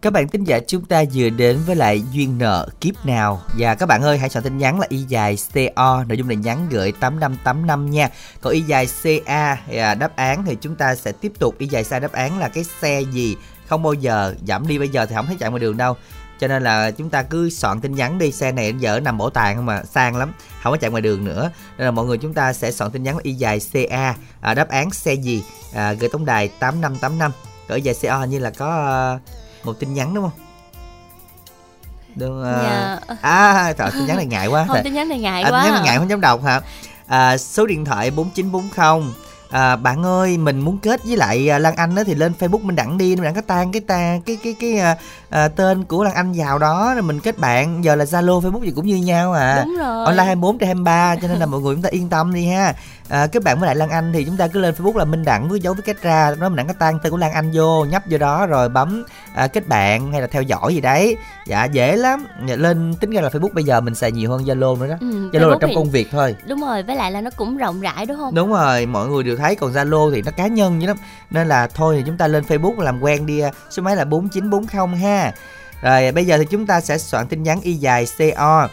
Các 0.04 0.12
bạn 0.12 0.28
tính 0.28 0.44
giả 0.44 0.60
chúng 0.66 0.84
ta 0.84 1.04
vừa 1.14 1.28
đến 1.28 1.58
với 1.66 1.76
lại 1.76 2.02
duyên 2.12 2.38
nợ 2.38 2.68
kiếp 2.80 3.06
nào. 3.06 3.40
Và 3.58 3.74
các 3.74 3.86
bạn 3.86 4.02
ơi 4.02 4.18
hãy 4.18 4.28
soạn 4.28 4.44
tin 4.44 4.58
nhắn 4.58 4.80
là 4.80 4.86
y 4.90 4.98
dài 4.98 5.38
CO 5.54 6.04
Nội 6.08 6.18
dung 6.18 6.28
là 6.28 6.34
nhắn 6.34 6.66
gửi 6.70 6.92
8585 6.92 7.90
nha. 7.90 8.08
Còn 8.40 8.52
y 8.52 8.60
dài 8.60 8.88
CA 9.02 9.58
à, 9.76 9.94
đáp 9.94 10.16
án 10.16 10.44
thì 10.46 10.56
chúng 10.60 10.76
ta 10.76 10.94
sẽ 10.94 11.12
tiếp 11.12 11.32
tục. 11.38 11.54
Y 11.58 11.66
dài 11.66 11.84
xa 11.84 11.98
đáp 11.98 12.12
án 12.12 12.38
là 12.38 12.48
cái 12.48 12.64
xe 12.80 13.00
gì? 13.00 13.36
Không 13.66 13.82
bao 13.82 13.92
giờ 13.92 14.34
giảm 14.46 14.66
đi 14.66 14.78
bây 14.78 14.88
giờ 14.88 15.06
thì 15.06 15.14
không 15.14 15.26
thấy 15.26 15.36
chạy 15.40 15.50
ngoài 15.50 15.60
đường 15.60 15.76
đâu. 15.76 15.96
Cho 16.40 16.48
nên 16.48 16.62
là 16.62 16.90
chúng 16.90 17.10
ta 17.10 17.22
cứ 17.22 17.50
soạn 17.50 17.80
tin 17.80 17.94
nhắn 17.94 18.18
đi 18.18 18.32
xe 18.32 18.52
này 18.52 18.74
giờ 18.78 19.00
nằm 19.00 19.18
bảo 19.18 19.30
tàng 19.30 19.56
không 19.56 19.66
mà 19.66 19.82
sang 19.82 20.16
lắm 20.16 20.32
không 20.62 20.72
có 20.72 20.76
chạy 20.76 20.90
ngoài 20.90 21.02
đường 21.02 21.24
nữa. 21.24 21.50
Nên 21.78 21.84
là 21.84 21.90
mọi 21.90 22.06
người 22.06 22.18
chúng 22.18 22.34
ta 22.34 22.52
sẽ 22.52 22.72
soạn 22.72 22.90
tin 22.90 23.02
nhắn 23.02 23.16
y 23.22 23.32
dài 23.32 23.60
ca 23.72 24.14
à, 24.40 24.54
đáp 24.54 24.68
án 24.68 24.90
xe 24.90 25.14
gì? 25.14 25.42
À, 25.74 25.92
gửi 25.92 26.08
tổng 26.08 26.24
đài 26.24 26.48
8585 26.48 27.32
gửi 27.68 27.82
dài 27.82 27.94
co 28.02 28.24
như 28.24 28.38
là 28.38 28.50
có 28.50 29.16
uh, 29.16 29.43
một 29.64 29.72
tin 29.78 29.94
nhắn 29.94 30.14
đúng 30.14 30.24
không? 30.24 30.32
Đúng 32.14 32.40
uh, 32.40 32.44
Dạ. 32.62 32.98
à 33.20 33.72
trời 33.78 33.90
tin 33.90 34.06
nhắn 34.06 34.16
này 34.16 34.26
ngại 34.26 34.46
quá. 34.46 34.64
Không, 34.68 34.76
tin 34.84 34.94
nhắn 34.94 35.08
này 35.08 35.18
ngại 35.18 35.42
à, 35.42 35.50
quá. 35.50 35.62
tin 35.62 35.72
nhắn 35.72 35.72
này 35.72 35.82
à. 35.82 35.84
ngại 35.84 35.98
không 35.98 36.10
dám 36.10 36.20
đọc 36.20 36.42
hả? 36.44 36.60
À, 37.06 37.38
số 37.38 37.66
điện 37.66 37.84
thoại 37.84 38.10
4940 38.10 39.12
À, 39.50 39.76
bạn 39.76 40.02
ơi 40.02 40.38
mình 40.38 40.60
muốn 40.60 40.78
kết 40.78 41.04
với 41.04 41.16
lại 41.16 41.50
à, 41.50 41.58
Lan 41.58 41.76
Anh 41.76 41.96
á 41.96 42.02
thì 42.06 42.14
lên 42.14 42.32
Facebook 42.38 42.62
mình 42.62 42.76
đặng 42.76 42.98
đi 42.98 43.16
mình 43.16 43.24
đặng 43.24 43.34
có 43.34 43.40
tan 43.40 43.72
cái 43.72 43.80
ta 43.80 44.18
cái 44.26 44.38
cái 44.44 44.54
cái 44.60 44.78
à, 44.78 44.96
à, 45.30 45.48
tên 45.48 45.84
của 45.84 46.04
Lan 46.04 46.14
Anh 46.14 46.32
vào 46.36 46.58
đó 46.58 46.92
rồi 46.94 47.02
mình 47.02 47.20
kết 47.20 47.38
bạn. 47.38 47.84
Giờ 47.84 47.94
là 47.94 48.04
Zalo 48.04 48.40
Facebook 48.40 48.64
gì 48.64 48.72
cũng 48.76 48.86
như 48.86 48.96
nhau 48.96 49.32
à. 49.32 49.62
Đúng 49.64 49.76
rồi. 49.78 50.04
online 50.06 50.24
24 50.24 50.58
trên 50.58 50.66
23 50.66 51.16
cho 51.22 51.28
nên 51.28 51.38
là 51.38 51.46
mọi 51.46 51.60
người 51.60 51.74
chúng 51.74 51.82
ta 51.82 51.88
yên 51.92 52.08
tâm 52.08 52.34
đi 52.34 52.46
ha 52.46 52.74
à, 53.08 53.26
kết 53.26 53.42
bạn 53.42 53.58
với 53.60 53.66
lại 53.66 53.76
Lan 53.76 53.90
Anh 53.90 54.12
thì 54.12 54.24
chúng 54.24 54.36
ta 54.36 54.48
cứ 54.48 54.60
lên 54.60 54.74
Facebook 54.74 54.96
là 54.96 55.04
Minh 55.04 55.24
Đẳng 55.24 55.48
với 55.48 55.60
dấu 55.60 55.74
với 55.74 55.82
kết 55.82 56.02
ra 56.02 56.34
đó 56.40 56.48
mình 56.48 56.56
đặng 56.56 56.66
có 56.66 56.72
tan 56.78 56.98
tên 57.02 57.10
của 57.10 57.16
Lan 57.16 57.32
Anh 57.32 57.50
vô 57.54 57.84
nhấp 57.84 58.02
vô 58.10 58.18
đó 58.18 58.46
rồi 58.46 58.68
bấm 58.68 59.04
à, 59.34 59.46
kết 59.46 59.68
bạn 59.68 60.12
hay 60.12 60.20
là 60.20 60.26
theo 60.26 60.42
dõi 60.42 60.74
gì 60.74 60.80
đấy 60.80 61.16
dạ 61.46 61.64
dễ 61.64 61.96
lắm 61.96 62.26
Dạ, 62.46 62.56
lên 62.56 62.94
tính 63.00 63.10
ra 63.10 63.20
là 63.20 63.28
Facebook 63.28 63.52
bây 63.52 63.64
giờ 63.64 63.80
mình 63.80 63.94
xài 63.94 64.12
nhiều 64.12 64.30
hơn 64.30 64.42
Zalo 64.44 64.78
nữa 64.78 64.86
đó 64.86 64.94
Ừ, 65.00 65.06
Zalo 65.32 65.48
là 65.48 65.54
Facebook 65.54 65.58
trong 65.58 65.70
thì- 65.70 65.74
công 65.76 65.90
việc 65.90 66.08
thôi 66.10 66.36
đúng 66.46 66.60
rồi 66.60 66.82
với 66.82 66.96
lại 66.96 67.12
là 67.12 67.20
nó 67.20 67.30
cũng 67.36 67.56
rộng 67.56 67.80
rãi 67.80 68.06
đúng 68.06 68.16
không 68.16 68.34
Đúng 68.34 68.50
rồi, 68.52 68.86
mọi 68.86 69.08
người 69.08 69.22
đều 69.24 69.36
thấy 69.36 69.54
còn 69.54 69.72
Zalo 69.72 70.12
thì 70.14 70.22
nó 70.22 70.30
cá 70.36 70.46
nhân 70.46 70.78
như 70.78 70.86
lắm. 70.86 70.96
Nên 71.30 71.48
là 71.48 71.66
thôi 71.74 71.94
thì 71.98 72.02
chúng 72.06 72.16
ta 72.16 72.26
lên 72.26 72.44
Facebook 72.44 72.80
làm 72.80 73.00
quen 73.02 73.26
đi. 73.26 73.40
à, 73.40 73.50
Số 73.70 73.82
máy 73.82 73.96
là 73.96 74.04
4940 74.04 74.98
ha. 75.00 75.32
Rồi 75.82 76.12
bây 76.12 76.24
giờ 76.26 76.38
thì 76.38 76.44
chúng 76.50 76.66
ta 76.66 76.80
sẽ 76.80 76.98
soạn 76.98 77.26
tin 77.26 77.42
nhắn 77.42 77.60
y 77.60 77.74
dài 77.74 78.06
CO. 78.18 78.68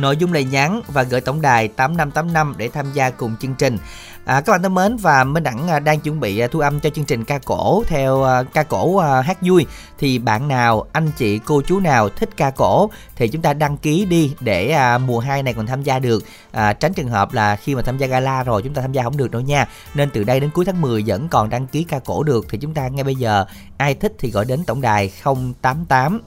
Nội 0.00 0.16
dung 0.16 0.32
lời 0.32 0.44
nhắn 0.44 0.82
và 0.88 1.02
gửi 1.02 1.20
tổng 1.20 1.40
đài 1.40 1.68
8585 1.68 2.54
để 2.56 2.68
tham 2.68 2.92
gia 2.92 3.10
cùng 3.10 3.36
chương 3.40 3.54
trình. 3.54 3.78
À, 4.24 4.40
các 4.40 4.52
bạn 4.52 4.62
thân 4.62 4.74
mến 4.74 4.96
và 4.96 5.24
Minh 5.24 5.42
Đẳng 5.42 5.68
à, 5.68 5.78
đang 5.78 6.00
chuẩn 6.00 6.20
bị 6.20 6.38
à, 6.38 6.48
thu 6.50 6.60
âm 6.60 6.80
cho 6.80 6.90
chương 6.90 7.04
trình 7.04 7.24
ca 7.24 7.38
cổ 7.38 7.84
theo 7.86 8.24
à, 8.24 8.42
ca 8.42 8.62
cổ 8.62 8.98
hát 8.98 9.38
vui. 9.40 9.66
Thì 9.98 10.18
bạn 10.18 10.48
nào 10.48 10.86
anh 10.92 11.10
chị 11.16 11.38
cô 11.38 11.62
chú 11.66 11.80
nào 11.80 12.08
thích 12.08 12.36
ca 12.36 12.50
cổ 12.50 12.90
thì 13.16 13.28
chúng 13.28 13.42
ta 13.42 13.52
đăng 13.52 13.76
ký 13.76 14.04
đi 14.04 14.34
để 14.40 14.76
mùa 15.06 15.18
2 15.18 15.42
này 15.42 15.54
còn 15.54 15.66
tham 15.66 15.82
gia 15.82 15.98
được. 15.98 16.24
À, 16.52 16.72
tránh 16.72 16.94
trường 16.94 17.08
hợp 17.08 17.32
là 17.32 17.56
khi 17.56 17.74
mà 17.74 17.82
tham 17.82 17.98
gia 17.98 18.06
gala 18.06 18.42
rồi 18.42 18.62
chúng 18.62 18.74
ta 18.74 18.82
tham 18.82 18.92
gia 18.92 19.02
không 19.02 19.16
được 19.16 19.30
đâu 19.30 19.42
nha. 19.42 19.68
Nên 19.94 20.10
từ 20.10 20.24
đây 20.24 20.40
đến 20.40 20.50
cuối 20.50 20.64
tháng 20.64 20.80
10 20.80 21.04
vẫn 21.06 21.28
còn 21.28 21.50
đăng 21.50 21.66
ký 21.66 21.84
ca 21.84 21.98
cổ 21.98 22.22
được. 22.22 22.46
Thì 22.48 22.58
chúng 22.58 22.74
ta 22.74 22.88
ngay 22.88 23.04
bây 23.04 23.14
giờ 23.14 23.44
ai 23.76 23.94
thích 23.94 24.12
thì 24.18 24.30
gọi 24.30 24.44
đến 24.44 24.64
tổng 24.64 24.80
đài 24.80 25.12
088 25.62 26.20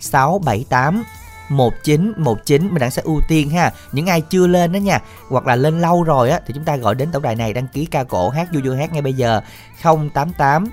678 0.00 1.04
1919 1.48 2.68
mình 2.70 2.80
đang 2.80 2.90
sẽ 2.90 3.02
ưu 3.04 3.20
tiên 3.28 3.50
ha. 3.50 3.72
Những 3.92 4.06
ai 4.06 4.20
chưa 4.20 4.46
lên 4.46 4.72
đó 4.72 4.76
nha 4.76 5.00
hoặc 5.28 5.46
là 5.46 5.56
lên 5.56 5.80
lâu 5.80 6.02
rồi 6.02 6.30
á 6.30 6.40
thì 6.46 6.54
chúng 6.54 6.64
ta 6.64 6.76
gọi 6.76 6.94
đến 6.94 7.08
tổng 7.12 7.22
đài 7.22 7.36
này 7.36 7.52
đăng 7.52 7.68
ký 7.68 7.84
ca 7.84 8.04
cổ 8.04 8.30
hát 8.30 8.48
vui 8.52 8.62
vui 8.62 8.76
hát 8.76 8.92
ngay 8.92 9.02
bây 9.02 9.12
giờ. 9.12 9.40
088 9.82 10.66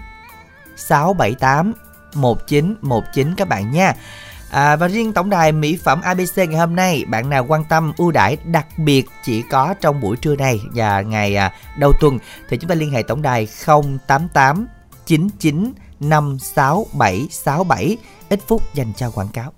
678 0.76 1.74
1919 2.14 3.36
các 3.36 3.48
bạn 3.48 3.72
nha. 3.72 3.94
À, 4.52 4.76
và 4.76 4.88
riêng 4.88 5.14
tổng 5.14 5.30
đài 5.30 5.52
mỹ 5.52 5.78
phẩm 5.84 6.02
ABC 6.02 6.38
ngày 6.38 6.60
hôm 6.60 6.76
nay 6.76 7.06
bạn 7.08 7.30
nào 7.30 7.46
quan 7.48 7.64
tâm 7.64 7.94
ưu 7.98 8.12
đãi 8.12 8.38
đặc 8.46 8.68
biệt 8.78 9.10
chỉ 9.26 9.42
có 9.42 9.74
trong 9.82 10.02
buổi 10.02 10.18
trưa 10.18 10.36
này 10.36 10.62
và 10.76 11.02
ngày 11.02 11.36
à, 11.36 11.54
đầu 11.78 11.92
tuần 12.00 12.20
thì 12.50 12.58
chúng 12.58 12.70
ta 12.70 12.76
liên 12.76 12.92
hệ 12.92 13.04
tổng 13.04 13.22
đài 13.22 13.48
088 14.08 14.68
99 15.06 15.74
56767 16.00 17.98
ít 18.30 18.40
phút 18.48 18.74
dành 18.74 18.94
cho 18.98 19.12
quảng 19.12 19.28
cáo. 19.28 19.54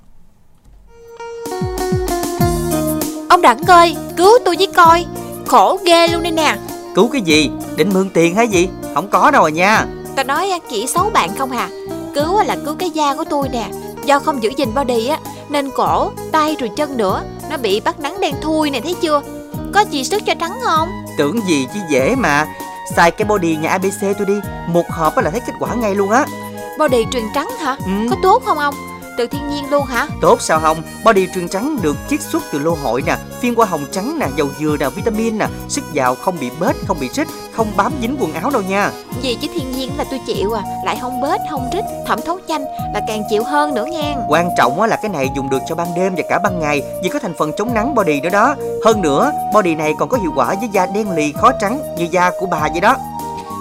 Đẳng 3.44 3.62
ơi 3.68 3.96
cứu 4.18 4.32
tôi 4.46 4.56
với 4.58 4.68
coi 4.68 5.06
Khổ 5.48 5.80
ghê 5.86 6.08
luôn 6.08 6.24
đây 6.24 6.32
nè 6.32 6.56
Cứu 6.96 7.10
cái 7.14 7.22
gì? 7.22 7.52
Định 7.76 7.94
mượn 7.94 8.10
tiền 8.10 8.36
hay 8.36 8.48
gì? 8.48 8.70
Không 8.94 9.08
có 9.08 9.32
đâu 9.32 9.44
à 9.44 9.50
nha. 9.50 9.86
Ta 10.16 10.24
nói 10.24 10.52
chỉ 10.70 10.88
xấu 10.88 11.10
bạn 11.10 11.36
không 11.38 11.52
hà 11.52 11.70
Cứu 12.16 12.38
á 12.38 12.44
là 12.44 12.58
cứu 12.66 12.76
cái 12.80 12.90
da 12.90 13.16
của 13.16 13.24
tôi 13.30 13.50
nè 13.50 13.70
Do 14.06 14.20
không 14.20 14.44
giữ 14.44 14.52
gìn 14.58 14.74
body 14.76 15.08
á 15.08 15.20
Nên 15.50 15.72
cổ, 15.72 16.12
tay 16.32 16.56
rồi 16.60 16.70
chân 16.76 16.98
nữa 16.98 17.24
Nó 17.50 17.58
bị 17.58 17.80
bắt 17.80 18.00
nắng 18.00 18.20
đen 18.20 18.36
thui 18.42 18.70
này 18.70 18.82
thấy 18.82 18.96
chưa 19.02 19.22
Có 19.74 19.82
gì 19.90 20.04
sức 20.04 20.26
cho 20.26 20.34
trắng 20.40 20.60
không 20.64 20.90
Tưởng 21.18 21.40
gì 21.48 21.68
chứ 21.74 21.80
dễ 21.90 22.16
mà. 22.16 22.48
Xài 22.96 23.12
cái 23.12 23.26
body 23.26 23.56
nhà 23.56 23.70
ABC 23.70 24.02
tôi 24.02 24.28
đi, 24.28 24.40
một 24.68 24.86
hộp 24.90 25.18
là 25.18 25.30
thấy 25.32 25.40
kết 25.40 25.54
quả 25.60 25.74
ngay 25.74 25.96
luôn 25.96 26.10
á. 26.10 26.26
Body 26.80 27.06
truyền 27.12 27.24
trắng 27.36 27.50
hả 27.60 27.78
Ừ. 27.86 27.92
Có 28.10 28.16
tốt 28.24 28.44
không 28.46 28.60
ông 28.60 28.74
Từ 29.18 29.28
thiên 29.28 29.50
nhiên 29.50 29.70
luôn 29.70 29.86
hả 29.86 30.08
Tốt 30.22 30.42
sao 30.42 30.60
không? 30.60 30.82
Body 31.06 31.28
truyền 31.36 31.50
trắng 31.50 31.78
được 31.82 31.96
chiết 32.10 32.22
xuất 32.22 32.44
từ 32.52 32.60
lô 32.60 32.78
hội 32.84 33.02
nè, 33.02 33.18
phiên 33.42 33.56
hoa 33.56 33.66
hồng 33.66 33.86
trắng 33.92 34.20
nè, 34.20 34.28
dầu 34.36 34.48
dừa 34.60 34.78
nè, 34.80 34.90
vitamin 34.90 35.38
nè, 35.38 35.48
sức 35.68 35.84
giàu 35.94 36.16
không 36.16 36.40
bị 36.40 36.50
bết, 36.60 36.76
không 36.88 37.00
bị 37.00 37.10
rít, 37.14 37.28
không 37.56 37.68
bám 37.78 37.92
dính 38.02 38.18
quần 38.20 38.34
áo 38.34 38.50
đâu 38.50 38.62
nha. 38.62 38.92
Gì 39.22 39.38
chứ 39.42 39.48
thiên 39.54 39.72
nhiên 39.72 39.92
là 39.98 40.04
tôi 40.12 40.20
chịu 40.28 40.54
à 40.54 40.64
Lại 40.86 40.98
không 41.02 41.22
bết 41.22 41.42
không 41.50 41.70
rít 41.74 41.84
Thẩm 42.08 42.20
thấu 42.26 42.40
chanh 42.48 42.66
là 42.94 43.02
càng 43.08 43.24
chịu 43.30 43.44
hơn 43.44 43.74
nữa 43.74 43.86
nghe 43.92 44.16
Quan 44.28 44.50
trọng 44.58 44.82
á 44.82 44.88
là 44.88 44.96
cái 44.96 45.10
này 45.10 45.30
dùng 45.36 45.50
được 45.50 45.60
cho 45.68 45.76
ban 45.76 45.88
đêm 45.96 46.16
và 46.18 46.24
cả 46.30 46.40
ban 46.44 46.60
ngày 46.60 46.82
vì 47.04 47.10
có 47.10 47.20
thành 47.20 47.34
phần 47.38 47.52
chống 47.58 47.74
nắng 47.74 47.96
body 47.96 48.22
nữa 48.22 48.30
đó. 48.30 48.56
Hơn 48.86 49.02
nữa, 49.02 49.32
body 49.54 49.76
này 49.76 49.94
còn 50.00 50.10
có 50.10 50.18
hiệu 50.18 50.32
quả 50.36 50.46
với 50.46 50.70
da 50.72 50.86
đen 50.86 51.12
lì 51.12 51.34
khó 51.42 51.52
trắng 51.62 51.82
như 51.98 52.08
da 52.12 52.32
của 52.40 52.46
bà 52.46 52.60
vậy 52.72 52.82
đó. 52.82 52.96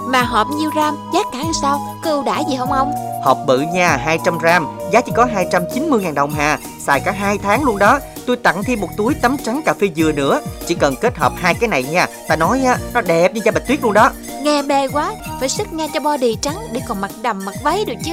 Mà 0.07 0.23
hộp 0.23 0.47
nhiêu 0.47 0.69
gram 0.69 0.95
Giá 1.13 1.19
cả 1.33 1.39
làm 1.39 1.53
sao 1.61 1.79
Có 2.03 2.11
ưu 2.11 2.23
đãi 2.23 2.43
gì 2.49 2.55
không 2.57 2.71
ông 2.71 2.93
Hộp 3.23 3.37
bự 3.45 3.59
nha, 3.59 3.97
200 3.97 4.37
gram, 4.37 4.67
giá 4.93 5.01
chỉ 5.01 5.11
có 5.15 5.25
290.000 5.25 6.13
đồng 6.13 6.31
hà, 6.31 6.59
xài 6.79 6.99
cả 6.99 7.11
2 7.11 7.37
tháng 7.37 7.63
luôn 7.63 7.77
đó. 7.79 7.99
Tôi 8.25 8.37
tặng 8.37 8.63
thêm 8.63 8.81
một 8.81 8.89
túi 8.97 9.13
tắm 9.13 9.37
trắng 9.43 9.61
cà 9.65 9.73
phê 9.73 9.89
dừa 9.95 10.11
nữa, 10.11 10.41
chỉ 10.67 10.75
cần 10.75 10.95
kết 11.01 11.17
hợp 11.17 11.33
hai 11.35 11.53
cái 11.53 11.67
này 11.69 11.83
nha. 11.83 12.07
Ta 12.27 12.35
nói 12.35 12.61
á, 12.65 12.77
nó 12.93 13.01
đẹp 13.01 13.33
như 13.33 13.41
da 13.45 13.51
bạch 13.51 13.67
tuyết 13.67 13.83
luôn 13.83 13.93
đó. 13.93 14.11
Nghe 14.43 14.61
mê 14.61 14.87
quá 14.87 15.15
Phải 15.39 15.49
sức 15.49 15.73
nghe 15.73 15.87
cho 15.93 15.99
body 15.99 16.35
trắng 16.41 16.57
Để 16.71 16.81
còn 16.87 17.01
mặc 17.01 17.11
đầm 17.21 17.45
mặc 17.45 17.55
váy 17.63 17.85
được 17.85 17.93
chứ 18.05 18.11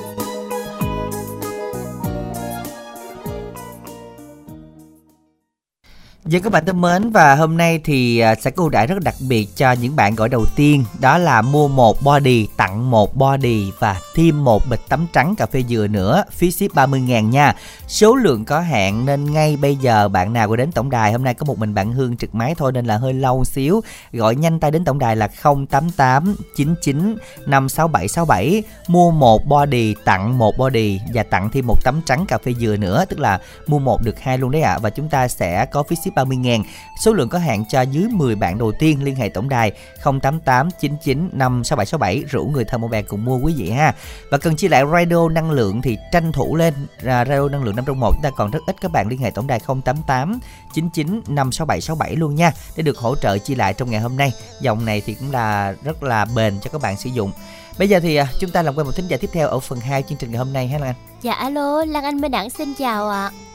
Dân 6.27 6.43
các 6.43 6.51
bạn 6.51 6.65
thân 6.65 6.81
mến 6.81 7.09
và 7.09 7.35
hôm 7.35 7.57
nay 7.57 7.79
thì 7.83 8.19
à, 8.19 8.35
sẽ 8.35 8.51
có 8.51 8.63
ưu 8.63 8.69
đãi 8.69 8.87
rất 8.87 9.03
đặc 9.03 9.15
biệt 9.19 9.47
cho 9.55 9.71
những 9.71 9.95
bạn 9.95 10.15
gọi 10.15 10.29
đầu 10.29 10.45
tiên, 10.55 10.85
đó 10.99 11.17
là 11.17 11.41
mua 11.41 11.67
một 11.67 12.01
body, 12.03 12.47
tặng 12.57 12.91
một 12.91 13.15
body 13.15 13.71
và 13.79 14.01
thêm 14.15 14.43
một 14.43 14.63
bịch 14.69 14.79
tắm 14.89 15.07
trắng 15.13 15.35
cà 15.35 15.45
phê 15.45 15.63
dừa 15.69 15.87
nữa, 15.87 16.23
phí 16.31 16.51
ship 16.51 16.73
30 16.73 17.01
ngàn 17.01 17.29
nha. 17.29 17.55
Số 17.87 18.15
lượng 18.15 18.45
có 18.45 18.59
hạn 18.59 19.05
nên 19.05 19.31
ngay 19.33 19.57
bây 19.57 19.75
giờ 19.75 20.07
bạn 20.07 20.33
nào 20.33 20.47
gọi 20.47 20.57
đến 20.57 20.71
tổng 20.71 20.89
đài, 20.89 21.11
hôm 21.11 21.23
nay 21.23 21.33
có 21.33 21.45
một 21.45 21.57
mình 21.57 21.73
bạn 21.73 21.91
Hương 21.91 22.17
trực 22.17 22.35
máy 22.35 22.55
thôi 22.57 22.71
nên 22.71 22.85
là 22.85 22.97
hơi 22.97 23.13
lâu 23.13 23.45
xíu. 23.45 23.81
Gọi 24.13 24.35
nhanh 24.35 24.59
tay 24.59 24.71
đến 24.71 24.85
tổng 24.85 24.99
đài 24.99 25.15
là 25.15 25.27
088 25.27 26.35
99 26.55 27.15
56767 27.45 28.63
mua 28.87 29.11
một 29.11 29.45
body, 29.45 29.95
tặng 30.05 30.37
một 30.37 30.57
body 30.57 30.99
và 31.13 31.23
tặng 31.23 31.49
thêm 31.53 31.67
một 31.67 31.83
tấm 31.83 32.01
trắng 32.05 32.25
cà 32.27 32.37
phê 32.37 32.53
dừa 32.59 32.77
nữa, 32.77 33.05
tức 33.09 33.19
là 33.19 33.39
mua 33.67 33.79
một 33.79 34.01
được 34.01 34.19
hai 34.19 34.37
luôn 34.37 34.51
đấy 34.51 34.61
ạ. 34.61 34.73
À. 34.73 34.77
và 34.77 34.89
chúng 34.89 35.09
ta 35.09 35.27
sẽ 35.27 35.65
có 35.65 35.83
phí 35.83 35.95
ship 35.95 36.16
30.000. 36.25 36.63
số 36.99 37.13
lượng 37.13 37.29
có 37.29 37.39
hạn 37.39 37.65
cho 37.69 37.81
dưới 37.81 38.07
10 38.07 38.35
bạn 38.35 38.57
đầu 38.57 38.71
tiên 38.79 39.03
liên 39.03 39.15
hệ 39.15 39.29
tổng 39.29 39.49
đài 39.49 39.71
088 40.21 40.69
99 40.79 41.29
56767 41.33 42.23
rủ 42.29 42.45
người 42.45 42.65
thân 42.65 42.81
một 42.81 42.87
bè 42.87 43.01
cùng 43.01 43.25
mua 43.25 43.37
quý 43.37 43.53
vị 43.57 43.69
ha 43.69 43.93
và 44.31 44.37
cần 44.37 44.55
chia 44.55 44.69
lại 44.69 44.83
radio 44.91 45.29
năng 45.29 45.51
lượng 45.51 45.81
thì 45.81 45.97
tranh 46.11 46.31
thủ 46.31 46.55
lên 46.55 46.73
à, 47.05 47.25
radio 47.25 47.49
năng 47.49 47.63
lượng 47.63 47.75
5 47.75 47.85
trong 47.85 47.99
1 47.99 48.11
chúng 48.11 48.23
ta 48.23 48.29
còn 48.29 48.51
rất 48.51 48.59
ít 48.65 48.75
các 48.81 48.91
bạn 48.91 49.07
liên 49.07 49.19
hệ 49.19 49.31
tổng 49.31 49.47
đài 49.47 49.59
088 49.59 50.39
99 50.73 51.21
56767 51.27 52.15
luôn 52.15 52.35
nha 52.35 52.51
để 52.75 52.83
được 52.83 52.97
hỗ 52.97 53.15
trợ 53.15 53.37
chia 53.37 53.55
lại 53.55 53.73
trong 53.73 53.91
ngày 53.91 54.01
hôm 54.01 54.17
nay 54.17 54.33
dòng 54.61 54.85
này 54.85 55.01
thì 55.05 55.13
cũng 55.13 55.31
là 55.31 55.75
rất 55.83 56.03
là 56.03 56.25
bền 56.25 56.59
cho 56.59 56.69
các 56.69 56.81
bạn 56.81 56.97
sử 56.97 57.09
dụng 57.09 57.31
Bây 57.79 57.89
giờ 57.89 57.99
thì 57.99 58.15
à, 58.15 58.27
chúng 58.39 58.49
ta 58.49 58.61
làm 58.61 58.75
quen 58.77 58.85
một 58.85 58.93
thính 58.95 59.07
giả 59.07 59.17
tiếp 59.17 59.29
theo 59.33 59.47
ở 59.47 59.59
phần 59.59 59.79
2 59.79 60.03
chương 60.03 60.17
trình 60.17 60.31
ngày 60.31 60.39
hôm 60.39 60.53
nay 60.53 60.67
ha 60.67 60.77
Lan 60.77 60.87
Anh. 60.87 60.95
Dạ 61.21 61.33
alo, 61.33 61.85
Lan 61.85 62.03
Anh 62.03 62.21
Minh 62.21 62.31
Đẳng 62.31 62.49
xin 62.49 62.73
chào 62.73 63.09
ạ. 63.09 63.31
À 63.33 63.46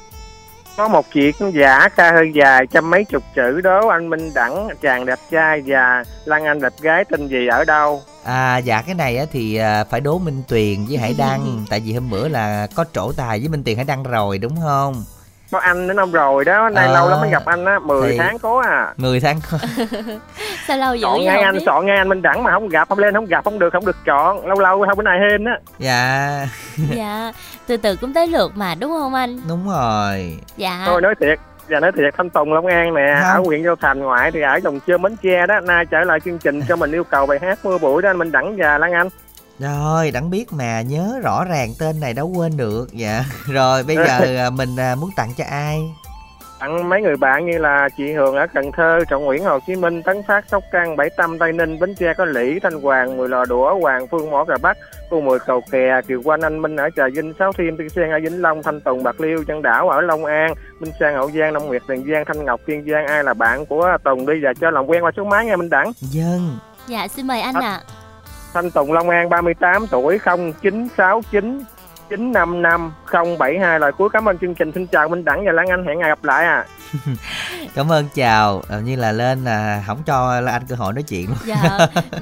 có 0.77 0.89
một 0.89 1.07
chuyện 1.13 1.35
giả 1.55 1.89
ca 1.89 2.13
hơi 2.13 2.33
dài 2.35 2.67
trăm 2.67 2.91
mấy 2.91 3.05
chục 3.05 3.23
chữ 3.35 3.61
đó 3.61 3.89
anh 3.91 4.11
Minh 4.11 4.31
Đẳng 4.35 4.69
chàng 4.83 5.07
đẹp 5.07 5.19
trai 5.31 5.63
và 5.67 6.05
Lan 6.25 6.45
Anh 6.45 6.61
đẹp 6.61 6.73
gái 6.81 7.05
tên 7.05 7.29
gì 7.29 7.47
ở 7.47 7.65
đâu 7.65 8.03
À 8.25 8.59
dạ 8.59 8.83
cái 8.83 8.95
này 8.95 9.17
á 9.17 9.25
thì 9.33 9.57
à, 9.57 9.85
phải 9.85 10.01
đố 10.01 10.19
Minh 10.19 10.43
Tuyền 10.49 10.87
với 10.89 10.97
Hải 10.97 11.15
Đăng 11.19 11.65
tại 11.71 11.81
vì 11.81 11.93
hôm 11.93 12.11
bữa 12.11 12.29
là 12.29 12.67
có 12.75 12.85
trổ 12.93 13.13
tài 13.13 13.39
với 13.39 13.49
Minh 13.49 13.65
Tuyền 13.65 13.77
Hải 13.77 13.85
Đăng 13.85 14.03
rồi 14.03 14.39
đúng 14.39 14.57
không? 14.63 15.05
Có 15.53 15.59
anh 15.59 15.89
đến 15.89 16.01
ông 16.01 16.13
rồi 16.13 16.45
đó 16.45 16.69
nay 16.69 16.87
Ờ, 16.87 16.95
lâu 16.95 17.09
lắm 17.09 17.21
mới 17.21 17.31
gặp 17.31 17.43
anh 17.47 17.65
á 17.65 17.79
10 17.79 18.11
thì- 18.13 18.19
tháng 18.19 18.39
có 18.39 18.63
à 18.69 18.95
10 18.97 19.21
tháng 19.21 19.41
Sao 20.67 20.77
lâu 20.77 20.95
dữ 20.95 21.03
chọn 21.03 21.17
vậy 21.17 21.25
ngay 21.27 21.43
anh 21.43 21.55
biết? 21.55 21.63
chọn 21.67 21.87
ngay 21.87 21.97
anh 21.99 22.09
Minh 22.09 22.23
Đẳng 22.23 22.43
mà 22.43 22.51
không 22.53 22.69
gặp 22.69 22.89
không 22.89 22.99
lên 22.99 23.15
không 23.15 23.27
gặp 23.27 23.45
không 23.45 23.59
được 23.59 23.73
không 23.73 23.87
được 23.87 23.97
chọn 24.05 24.47
lâu 24.47 24.61
lâu 24.61 24.85
không 24.89 24.97
bữa 24.99 25.03
nay 25.03 25.19
hên 25.31 25.45
á 25.45 25.59
Dạ 25.79 26.47
Dạ, 26.97 27.33
từ 27.67 27.77
từ 27.77 27.97
cũng 27.97 28.15
tới 28.15 28.27
lượt 28.27 28.53
mà 28.55 28.75
đúng 28.75 28.91
không 28.91 29.15
anh? 29.15 29.41
đúng 29.49 29.69
rồi 29.69 30.39
Dạ. 30.57 30.83
thôi 30.87 31.01
nói 31.01 31.15
thiệt 31.21 31.39
và 31.69 31.81
nói 31.81 31.93
thiệt 31.97 32.15
thanh 32.17 32.31
tùng 32.31 32.53
long 32.53 32.67
an 32.67 32.95
nè 32.95 33.17
Không. 33.23 33.31
ở 33.31 33.43
huyện 33.47 33.65
châu 33.65 33.77
thành 33.77 33.99
ngoại 33.99 34.31
thì 34.31 34.41
ở 34.41 34.57
dòng 34.65 34.81
chơi 34.87 34.99
bến 34.99 35.17
tre 35.23 35.47
đó 35.47 35.61
nay 35.61 35.85
trở 35.91 36.01
lại 36.01 36.21
chương 36.21 36.39
trình 36.39 36.61
cho 36.69 36.77
mình 36.77 36.93
yêu 36.93 37.05
cầu 37.05 37.27
bài 37.27 37.39
hát 37.43 37.59
mưa 37.65 37.79
bụi 37.79 38.03
đó 38.03 38.11
anh 38.11 38.19
minh 38.19 38.33
đẳng 38.33 38.57
và 38.57 38.79
lan 38.79 38.93
anh 38.93 39.09
Rồi 39.63 40.11
đặng 40.11 40.31
biết 40.31 40.53
mà 40.53 40.81
nhớ 40.81 41.21
rõ 41.23 41.45
ràng 41.45 41.69
tên 41.79 42.01
này 42.01 42.15
đâu 42.15 42.33
quên 42.37 42.57
được 42.57 42.87
Dạ 42.93 43.25
Rồi 43.47 43.83
bây 43.83 43.97
giờ 43.97 44.19
à, 44.47 44.51
mình 44.51 44.77
à, 44.77 44.95
muốn 44.95 45.11
tặng 45.17 45.33
cho 45.37 45.45
ai? 45.51 45.79
tặng 46.61 46.89
mấy 46.89 47.03
người 47.03 47.17
bạn 47.17 47.47
như 47.47 47.59
là 47.59 47.89
chị 47.97 48.13
Hường 48.13 48.35
ở 48.35 48.47
Cần 48.55 48.73
Thơ, 48.73 48.99
Trọng 49.09 49.25
Nguyễn 49.25 49.45
Hồ 49.45 49.59
Chí 49.67 49.77
Minh, 49.77 50.03
Tấn 50.03 50.23
Phát, 50.29 50.45
Sóc 50.49 50.63
Trăng, 50.73 50.97
Bảy 50.97 51.11
Tâm, 51.17 51.39
Tây 51.39 51.53
Ninh, 51.53 51.79
Bến 51.79 51.95
Tre 51.95 52.15
có 52.15 52.25
Lĩ, 52.25 52.59
Thanh 52.63 52.81
Hoàng, 52.81 53.17
Mười 53.17 53.29
Lò 53.29 53.45
Đũa, 53.45 53.81
Hoàng 53.81 54.07
Phương, 54.07 54.31
Mỏ 54.31 54.45
Cà 54.45 54.55
Bắc, 54.63 54.77
Cô 55.11 55.21
Mười 55.21 55.39
Cầu 55.39 55.63
Kè, 55.71 56.01
Kiều 56.09 56.23
Quanh, 56.25 56.41
Anh 56.41 56.63
Minh 56.63 56.77
ở 56.77 56.89
Trà 56.97 57.03
Vinh, 57.15 57.33
Sáu 57.39 57.53
Thiên, 57.59 57.77
Tiên 57.77 57.89
Sen 57.89 58.11
ở 58.11 58.19
Vĩnh 58.23 58.43
Long, 58.43 58.63
Thanh 58.63 58.81
Tùng, 58.81 59.03
Bạc 59.03 59.21
Liêu, 59.21 59.45
Chân 59.49 59.63
Đảo 59.63 59.89
ở 59.89 60.01
Long 60.01 60.25
An, 60.25 60.55
Minh 60.81 60.93
Sang, 61.01 61.15
Hậu 61.15 61.31
Giang, 61.31 61.53
Long 61.53 61.67
Nguyệt, 61.67 61.83
Tiền 61.89 62.05
Giang, 62.13 62.25
Thanh 62.27 62.45
Ngọc, 62.45 62.61
Kiên 62.67 62.85
Giang, 62.91 63.07
ai 63.07 63.25
là 63.25 63.35
bạn 63.35 63.67
của 63.67 63.97
Tùng 64.05 64.27
đi 64.27 64.35
và 64.43 64.53
cho 64.61 64.71
làm 64.71 64.87
quen 64.87 65.05
qua 65.05 65.11
số 65.17 65.25
máy 65.25 65.47
nghe 65.47 65.57
Minh 65.57 65.71
Đẳng. 65.71 65.93
Dân 66.01 66.59
Dạ 66.87 67.09
xin 67.09 67.27
mời 67.27 67.41
anh 67.41 67.55
ạ. 67.55 67.81
Thanh 68.55 68.71
Tùng 68.71 68.93
Long 68.93 69.09
An 69.09 69.29
38 69.29 69.87
tuổi 69.87 70.19
0969 70.19 71.65
955 72.11 72.93
072 73.39 73.81
lời 73.81 73.93
cuối, 73.93 74.09
cảm 74.13 74.29
ơn 74.29 74.39
chương 74.39 74.55
trình. 74.55 74.73
Xin 74.73 74.87
chào 74.87 75.09
Minh 75.09 75.25
Đẳng 75.25 75.45
và 75.45 75.53
Lan 75.53 75.67
Anh. 75.69 75.87
Hẹn 75.87 75.99
ngày 75.99 76.09
gặp 76.09 76.25
lại 76.25 76.45
à. 76.45 76.67
Cảm 77.75 77.93
ơn 77.93 78.09
chào. 78.15 78.63
Ờ, 78.69 78.81
Như 78.81 78.97
là 78.97 79.13
lên 79.13 79.45
là 79.45 79.85
không 79.87 80.03
cho 80.03 80.41
là 80.41 80.53
anh 80.53 80.67
cơ 80.67 80.75
hội 80.77 80.93
nói 80.93 81.03
chuyện 81.03 81.29
luôn. 81.29 81.39
Dạ, 81.47 81.79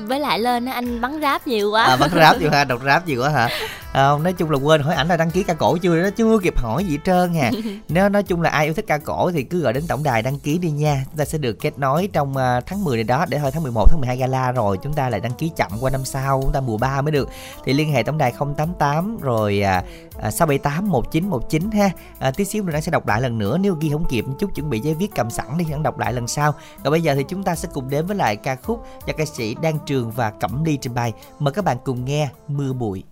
với 0.06 0.20
lại 0.20 0.38
lên 0.38 0.64
anh 0.66 1.00
bắn 1.00 1.20
ráp 1.22 1.46
nhiều 1.46 1.70
quá. 1.70 1.84
à, 1.84 1.96
bắn 1.96 2.10
ráp 2.14 2.40
nhiều 2.40 2.50
ha 2.50 2.64
đọc 2.68 2.80
ráp 2.84 3.06
nhiều 3.06 3.22
quá 3.22 3.28
hả? 3.28 3.48
À, 3.92 4.10
nói 4.22 4.32
chung 4.32 4.50
là 4.50 4.58
quên 4.58 4.82
hỏi 4.82 4.94
ảnh 4.94 5.08
là 5.08 5.16
đăng 5.16 5.30
ký 5.30 5.42
ca 5.42 5.54
cổ 5.54 5.76
chưa 5.76 5.96
nó 5.96 6.10
chưa 6.10 6.38
kịp 6.42 6.58
hỏi 6.58 6.84
gì 6.84 6.98
trơn 7.04 7.38
à. 7.38 7.50
Nếu 7.88 8.08
nói 8.08 8.22
chung 8.22 8.42
là 8.42 8.50
ai 8.50 8.64
yêu 8.64 8.74
thích 8.74 8.84
ca 8.88 8.98
cổ 8.98 9.30
thì 9.30 9.42
cứ 9.42 9.60
gọi 9.60 9.72
đến 9.72 9.84
tổng 9.88 10.02
đài 10.02 10.22
đăng 10.22 10.38
ký 10.38 10.58
đi 10.58 10.70
nha. 10.70 11.04
Chúng 11.10 11.18
ta 11.18 11.24
sẽ 11.24 11.38
được 11.38 11.52
kết 11.60 11.78
nối 11.78 12.08
trong 12.12 12.36
à, 12.36 12.60
tháng 12.66 12.84
10 12.84 12.96
này 12.96 13.04
đó 13.04 13.24
để 13.28 13.38
thôi 13.38 13.50
tháng 13.54 13.62
11 13.62 13.86
tháng 13.90 14.00
12 14.00 14.16
gala 14.16 14.52
rồi. 14.52 14.78
Chúng 14.82 14.92
ta 14.92 15.08
lại 15.08 15.20
đăng 15.20 15.32
ký 15.32 15.50
chậm 15.56 15.70
qua 15.80 15.90
năm 15.90 16.04
sau 16.04 16.40
chúng 16.42 16.52
ta 16.52 16.60
mùa 16.60 16.76
3 16.76 17.00
mới 17.02 17.12
được. 17.12 17.28
Thì 17.64 17.72
liên 17.72 17.92
hệ 17.92 18.02
tổng 18.02 18.18
đài 18.18 18.32
088 18.56 19.18
rồi 19.20 19.62
à, 19.62 19.82
à, 20.20 20.30
678 20.30 20.90
1919 20.90 21.70
ha. 21.70 21.90
À, 22.18 22.30
tí 22.30 22.44
xíu 22.44 22.62
nữa 22.62 22.72
anh 22.72 22.82
sẽ 22.82 22.90
đọc 22.90 23.06
lại 23.06 23.20
lần 23.20 23.38
nữa. 23.38 23.58
Nếu 23.58 23.74
ghi 23.74 23.90
không 23.90 24.04
kịp 24.08 24.24
chút 24.38 24.54
chuẩn 24.54 24.70
bị 24.70 24.80
giấy 24.80 24.94
viết 24.94 25.14
cầm 25.14 25.30
sẵn 25.30 25.58
đi 25.58 25.64
anh 25.72 25.82
đọc 25.82 25.98
lại 25.98 26.12
lần 26.12 26.26
sau. 26.26 26.54
Còn 26.84 26.90
bây 26.90 27.00
giờ 27.00 27.14
thì 27.14 27.24
chúng 27.28 27.42
ta 27.42 27.54
sẽ 27.54 27.68
cùng 27.72 27.90
đến 27.90 28.06
với 28.06 28.16
lại 28.16 28.36
ca 28.36 28.56
khúc 28.56 28.86
do 29.06 29.12
ca 29.16 29.24
sĩ 29.24 29.56
Đan 29.62 29.78
Trường 29.86 30.10
và 30.10 30.30
Cẩm 30.30 30.64
Ly 30.64 30.76
trình 30.76 30.94
bày. 30.94 31.12
Mời 31.38 31.52
các 31.52 31.64
bạn 31.64 31.76
cùng 31.84 32.04
nghe 32.04 32.28
mưa 32.48 32.72
bụi. 32.72 33.04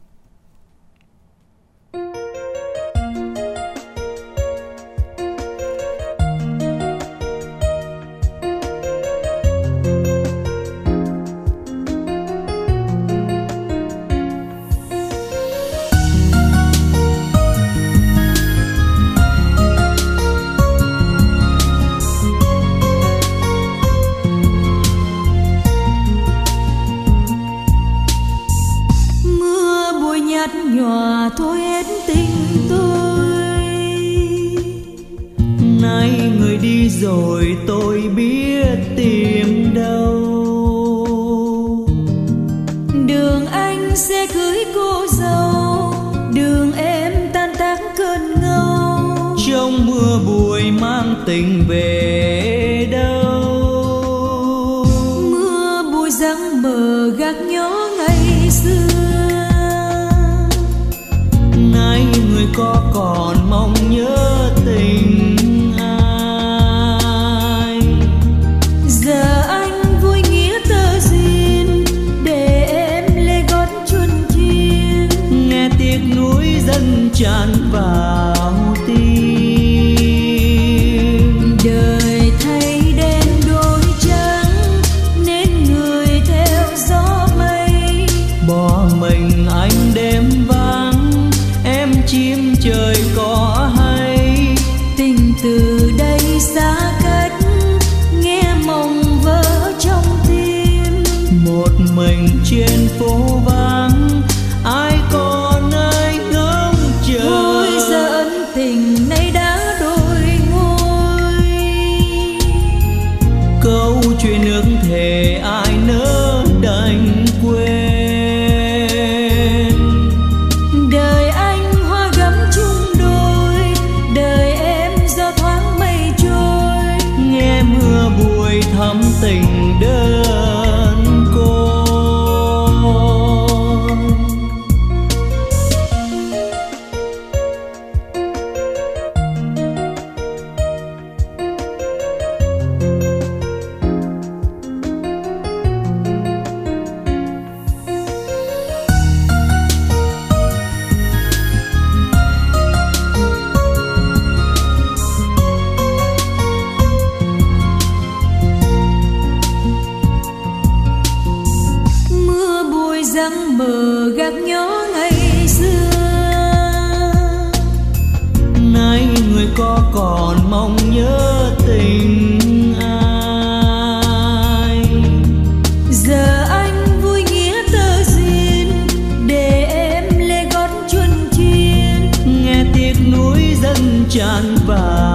tanpa 184.38 185.07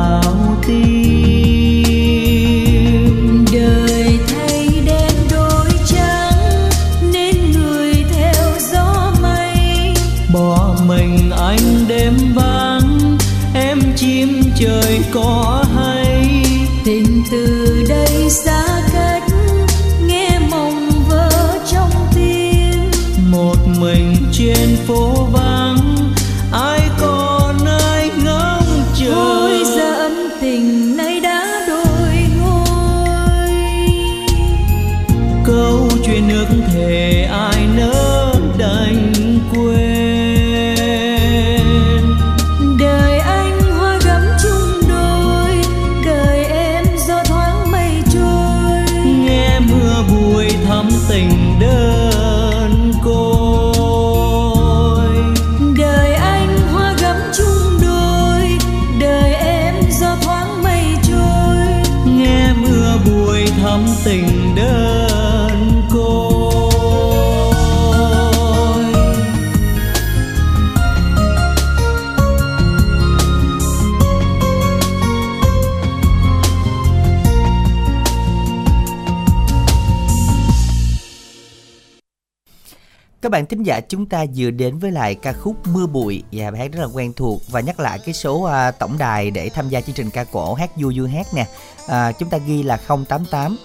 bạn 83.34 83.46
thính 83.46 83.64
giả 83.64 83.80
chúng 83.80 84.06
ta 84.06 84.26
vừa 84.36 84.52
đến 84.52 84.80
với 84.80 84.92
lại 84.92 85.16
ca 85.16 85.34
khúc 85.34 85.68
Mưa 85.68 85.86
Bụi 85.86 86.24
dạ, 86.32 86.46
và 86.46 86.52
bài 86.52 86.60
hát 86.62 86.72
rất 86.72 86.80
là 86.80 86.88
quen 86.94 87.14
thuộc 87.14 87.42
và 87.52 87.60
nhắc 87.60 87.80
lại 87.80 88.00
cái 88.06 88.14
số 88.14 88.44
à, 88.44 88.72
tổng 88.72 88.98
đài 88.98 89.32
để 89.32 89.50
tham 89.50 89.70
gia 89.70 89.82
chương 89.82 89.96
trình 89.96 90.10
ca 90.10 90.24
cổ 90.24 90.54
hát 90.54 90.70
vui 90.76 91.00
vui 91.00 91.10
hát 91.10 91.28
nè. 91.34 91.48
À, 91.88 92.12
chúng 92.12 92.30
ta 92.30 92.38
ghi 92.38 92.64
là 92.64 92.78
088 92.88 93.58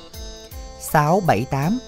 678 0.81 1.79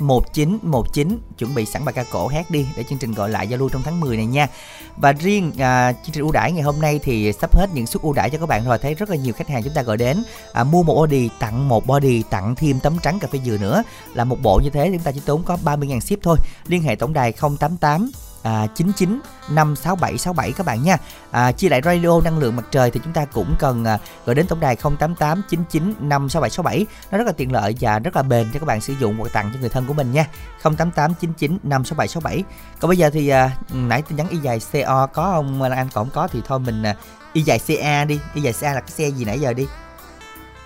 1919 0.00 1.18
chuẩn 1.38 1.54
bị 1.54 1.66
sẵn 1.66 1.84
bài 1.84 1.92
ca 1.92 2.04
cổ 2.04 2.26
hát 2.26 2.50
đi 2.50 2.66
để 2.76 2.84
chương 2.84 2.98
trình 2.98 3.12
gọi 3.12 3.30
lại 3.30 3.48
giao 3.48 3.58
lưu 3.58 3.68
trong 3.68 3.82
tháng 3.82 4.00
10 4.00 4.16
này 4.16 4.26
nha. 4.26 4.48
Và 4.96 5.12
riêng 5.12 5.52
à, 5.58 5.92
chương 5.92 6.12
trình 6.12 6.22
ưu 6.22 6.32
đãi 6.32 6.52
ngày 6.52 6.62
hôm 6.62 6.80
nay 6.80 7.00
thì 7.02 7.32
sắp 7.32 7.56
hết 7.56 7.66
những 7.74 7.86
suất 7.86 8.02
ưu 8.02 8.12
đãi 8.12 8.30
cho 8.30 8.38
các 8.38 8.46
bạn 8.46 8.64
rồi 8.64 8.78
thấy 8.78 8.94
rất 8.94 9.10
là 9.10 9.16
nhiều 9.16 9.32
khách 9.32 9.48
hàng 9.48 9.62
chúng 9.62 9.74
ta 9.74 9.82
gọi 9.82 9.96
đến 9.96 10.22
à, 10.52 10.64
mua 10.64 10.82
một 10.82 10.94
body 10.94 11.28
tặng 11.38 11.68
một 11.68 11.86
body 11.86 12.22
tặng 12.30 12.54
thêm 12.54 12.80
tấm 12.80 12.96
trắng 13.02 13.18
cà 13.18 13.28
phê 13.32 13.38
dừa 13.44 13.58
nữa 13.58 13.82
là 14.14 14.24
một 14.24 14.36
bộ 14.42 14.60
như 14.64 14.70
thế 14.70 14.90
chúng 14.92 15.02
ta 15.02 15.12
chỉ 15.12 15.20
tốn 15.26 15.42
có 15.42 15.58
30.000 15.64 16.00
ship 16.00 16.22
thôi. 16.22 16.36
Liên 16.66 16.82
hệ 16.82 16.94
tổng 16.94 17.12
đài 17.12 17.32
088 17.60 18.10
à, 18.42 18.66
99 18.74 19.20
56767 19.48 20.52
các 20.52 20.66
bạn 20.66 20.82
nha. 20.82 20.96
À, 21.30 21.52
chia 21.52 21.68
lại 21.68 21.80
radio 21.84 22.20
năng 22.24 22.38
lượng 22.38 22.56
mặt 22.56 22.64
trời 22.70 22.90
thì 22.90 23.00
chúng 23.04 23.12
ta 23.12 23.24
cũng 23.24 23.54
cần 23.58 23.84
à, 23.84 23.98
gọi 24.26 24.34
đến 24.34 24.46
tổng 24.46 24.60
đài 24.60 24.76
088 24.76 25.42
99 25.48 25.94
56767. 26.00 26.86
Nó 27.10 27.18
rất 27.18 27.26
là 27.26 27.32
tiện 27.32 27.52
lợi 27.52 27.74
và 27.80 27.98
rất 27.98 28.16
là 28.16 28.22
bền 28.22 28.46
cho 28.52 28.60
các 28.60 28.66
bạn 28.66 28.80
sử 28.80 28.92
dụng 29.00 29.16
hoặc 29.18 29.32
tặng 29.32 29.50
cho 29.54 29.60
người 29.60 29.68
thân 29.68 29.86
của 29.86 29.94
mình 29.94 30.12
nha. 30.12 30.26
088 30.62 31.14
99 31.20 31.58
56767. 31.62 32.44
Còn 32.80 32.88
bây 32.88 32.98
giờ 32.98 33.10
thì 33.10 33.28
à, 33.28 33.56
nãy 33.72 34.02
tin 34.02 34.16
nhắn 34.16 34.28
y 34.28 34.38
dài 34.38 34.60
CO 34.72 35.06
có 35.06 35.32
không 35.34 35.62
Anh 35.62 35.72
còn 35.72 35.88
không 35.92 36.10
có 36.10 36.28
thì 36.28 36.42
thôi 36.46 36.58
mình 36.58 36.82
à, 36.82 36.96
y 37.32 37.42
dài 37.42 37.60
CA 37.66 38.04
đi. 38.04 38.20
Y 38.34 38.42
dài 38.42 38.54
CA 38.60 38.74
là 38.74 38.80
cái 38.80 38.90
xe 38.90 39.08
gì 39.08 39.24
nãy 39.24 39.40
giờ 39.40 39.52
đi. 39.52 39.66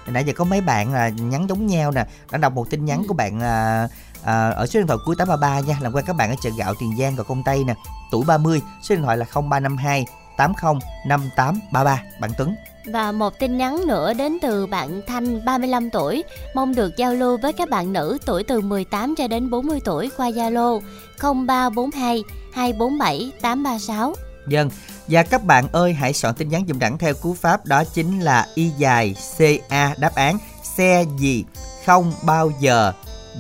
Nãy 0.07 0.25
giờ 0.25 0.33
có 0.37 0.45
mấy 0.45 0.61
bạn 0.61 0.93
là 0.93 1.09
nhắn 1.09 1.47
giống 1.49 1.67
nhau 1.67 1.91
nè 1.91 2.07
Đã 2.31 2.39
đọc 2.39 2.53
một 2.53 2.71
tin 2.71 2.85
nhắn 2.85 3.03
của 3.09 3.15
bạn 3.15 3.41
à, 3.41 3.89
à, 4.25 4.51
Ở 4.51 4.67
số 4.67 4.81
điện 4.81 4.87
thoại 4.87 4.99
cuối 5.05 5.17
833 5.17 5.61
nha 5.61 5.79
Làm 5.81 5.93
quen 5.93 6.05
các 6.07 6.17
bạn 6.17 6.31
ở 6.31 6.37
chợ 6.43 6.51
gạo 6.59 6.75
Tiền 6.81 6.97
Giang 6.99 7.17
và 7.17 7.25
Công 7.25 7.43
Tây 7.43 7.65
nè. 7.65 7.75
Tuổi 8.11 8.25
30 8.27 8.63
Số 8.83 8.95
điện 8.95 9.05
thoại 9.05 9.17
là 9.17 9.27
0352 9.35 10.07
80 10.37 10.81
5833 11.07 12.03
Bạn 12.21 12.31
Tuấn. 12.39 12.55
Và 12.87 13.13
một 13.13 13.39
tin 13.39 13.57
nhắn 13.57 13.87
nữa 13.87 14.15
đến 14.15 14.39
từ 14.43 14.67
bạn 14.67 15.01
Thanh 15.07 15.45
35 15.45 15.91
tuổi. 15.91 16.25
Mong 16.55 16.75
được 16.75 16.97
giao 16.97 17.15
lưu 17.15 17.39
với 17.39 17.53
các 17.53 17.71
bạn 17.71 17.93
nữ 17.93 18.19
tuổi 18.27 18.45
từ 18.45 18.61
18 18.61 19.15
cho 19.19 19.29
đến 19.29 19.51
40 19.51 19.81
tuổi 19.85 20.11
qua 20.17 20.31
Zalo 20.31 20.81
0342 21.21 22.23
247 22.53 23.33
836 23.43 24.15
Dân 24.49 24.71
Và 25.09 25.23
các 25.23 25.45
bạn 25.45 25.69
ơi 25.73 25.93
hãy 25.93 26.13
soạn 26.13 26.35
tin 26.35 26.49
nhắn 26.49 26.65
dùm 26.69 26.79
đẳng 26.79 26.99
theo 26.99 27.15
cú 27.15 27.35
pháp 27.35 27.67
Đó 27.67 27.85
chính 27.85 28.21
là 28.21 28.47
Y 28.55 28.69
dài 28.79 29.15
CA 29.39 29.95
đáp 29.99 30.15
án. 30.15 30.39
Xe 30.63 31.05
gì 31.19 31.45
không 31.87 32.13
bao 32.23 32.53
giờ 32.61 32.93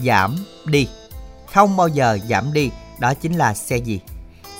giảm 0.03 0.36
đi. 0.64 0.88
Không 1.55 1.76
bao 1.76 1.88
giờ 1.88 2.18
giảm 2.28 2.53
đi 2.53 2.70
Đó 2.99 3.14
chính 3.14 3.34
là 3.34 3.55
xe 3.55 3.76
gì? 3.76 4.01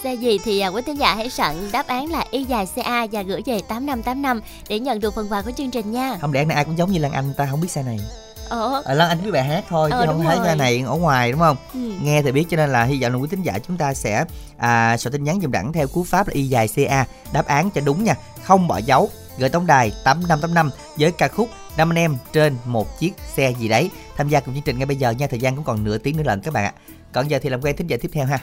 Xe 0.05 0.15
gì 0.15 0.39
thì 0.45 0.61
à, 0.61 0.69
quý 0.69 0.83
thính 0.87 0.97
giả 0.97 1.15
hãy 1.15 1.31
soạn 1.31 1.73
đáp 1.73 1.87
án 1.87 2.13
là 2.13 2.25
Y 2.31 2.45
dài 2.45 2.67
CA 2.77 3.07
và 3.13 3.23
gửi 3.23 3.43
về 3.47 3.61
8585 3.69 4.41
để 4.69 4.79
nhận 4.79 5.01
được 5.01 5.15
phần 5.15 5.33
quà 5.33 5.43
của 5.43 5.51
chương 5.51 5.71
trình 5.71 5.93
nha. 5.93 6.19
Không 6.21 6.33
lẽ 6.33 6.45
này 6.45 6.55
ai 6.55 6.65
cũng 6.65 6.79
giống 6.79 6.93
như 6.93 6.99
Lan 6.99 7.13
Anh 7.13 7.35
ta 7.37 7.49
không 7.51 7.61
biết 7.61 7.71
xe 7.71 7.83
này. 7.83 8.01
Ờ, 8.49 8.83
à, 8.85 8.95
Lan 8.95 9.09
Anh 9.09 9.23
biết 9.25 9.31
bài 9.31 9.45
hát 9.45 9.65
thôi 9.69 9.91
Ờ, 9.93 10.01
chứ 10.01 10.07
không 10.13 10.25
thấy 10.25 10.39
cái 10.45 10.57
này 10.57 10.85
ở 10.87 10.95
ngoài 10.97 11.33
đúng 11.33 11.41
không? 11.41 11.57
Ừ. 11.75 11.81
nghe 12.03 12.23
thì 12.23 12.33
biết 12.33 12.45
cho 12.51 12.57
nên 12.57 12.73
là 12.73 12.85
hy 12.85 13.03
vọng 13.03 13.13
là 13.13 13.19
quý 13.19 13.29
thính 13.31 13.43
giả 13.43 13.59
chúng 13.67 13.77
ta 13.77 13.95
sẽ 13.95 14.25
à, 14.57 14.97
soạn 14.97 15.13
tin 15.13 15.25
nhắn 15.25 15.41
dùm 15.43 15.51
đẳng 15.51 15.73
theo 15.73 15.87
cú 15.87 16.05
pháp 16.05 16.29
là 16.29 16.35
y 16.35 16.43
dài 16.49 16.69
ca 16.69 17.07
đáp 17.33 17.47
án 17.47 17.71
cho 17.71 17.81
đúng 17.81 18.05
nha. 18.05 18.15
Không 18.43 18.69
bỏ 18.69 18.79
dấu. 18.79 19.11
Gửi 19.39 19.49
tổng 19.49 19.67
đài 19.67 19.93
8585 20.05 20.71
với 20.99 21.13
ca 21.13 21.29
khúc 21.29 21.49
năm 21.77 21.91
anh 21.91 21.99
em 21.99 22.17
trên 22.33 22.57
một 22.65 22.99
chiếc 22.99 23.15
xe 23.35 23.53
gì 23.61 23.69
đấy 23.69 23.91
tham 24.17 24.29
gia 24.29 24.41
cùng 24.41 24.55
chương 24.55 24.63
trình 24.63 24.79
ngay 24.79 24.87
bây 24.87 24.97
giờ 24.97 25.11
nha 25.11 25.27
thời 25.27 25.39
gian 25.41 25.57
cũng 25.57 25.65
còn 25.65 25.85
nửa 25.85 25.99
tiếng 25.99 26.17
nữa 26.17 26.23
lần 26.23 26.41
các 26.41 26.55
bạn 26.55 26.65
ạ 26.65 26.73
còn 27.13 27.31
giờ 27.31 27.39
thì 27.43 27.49
làm 27.49 27.61
quen 27.63 27.77
thính 27.77 27.87
giả 27.87 27.97
tiếp 28.03 28.11
theo 28.13 28.27
ha 28.27 28.39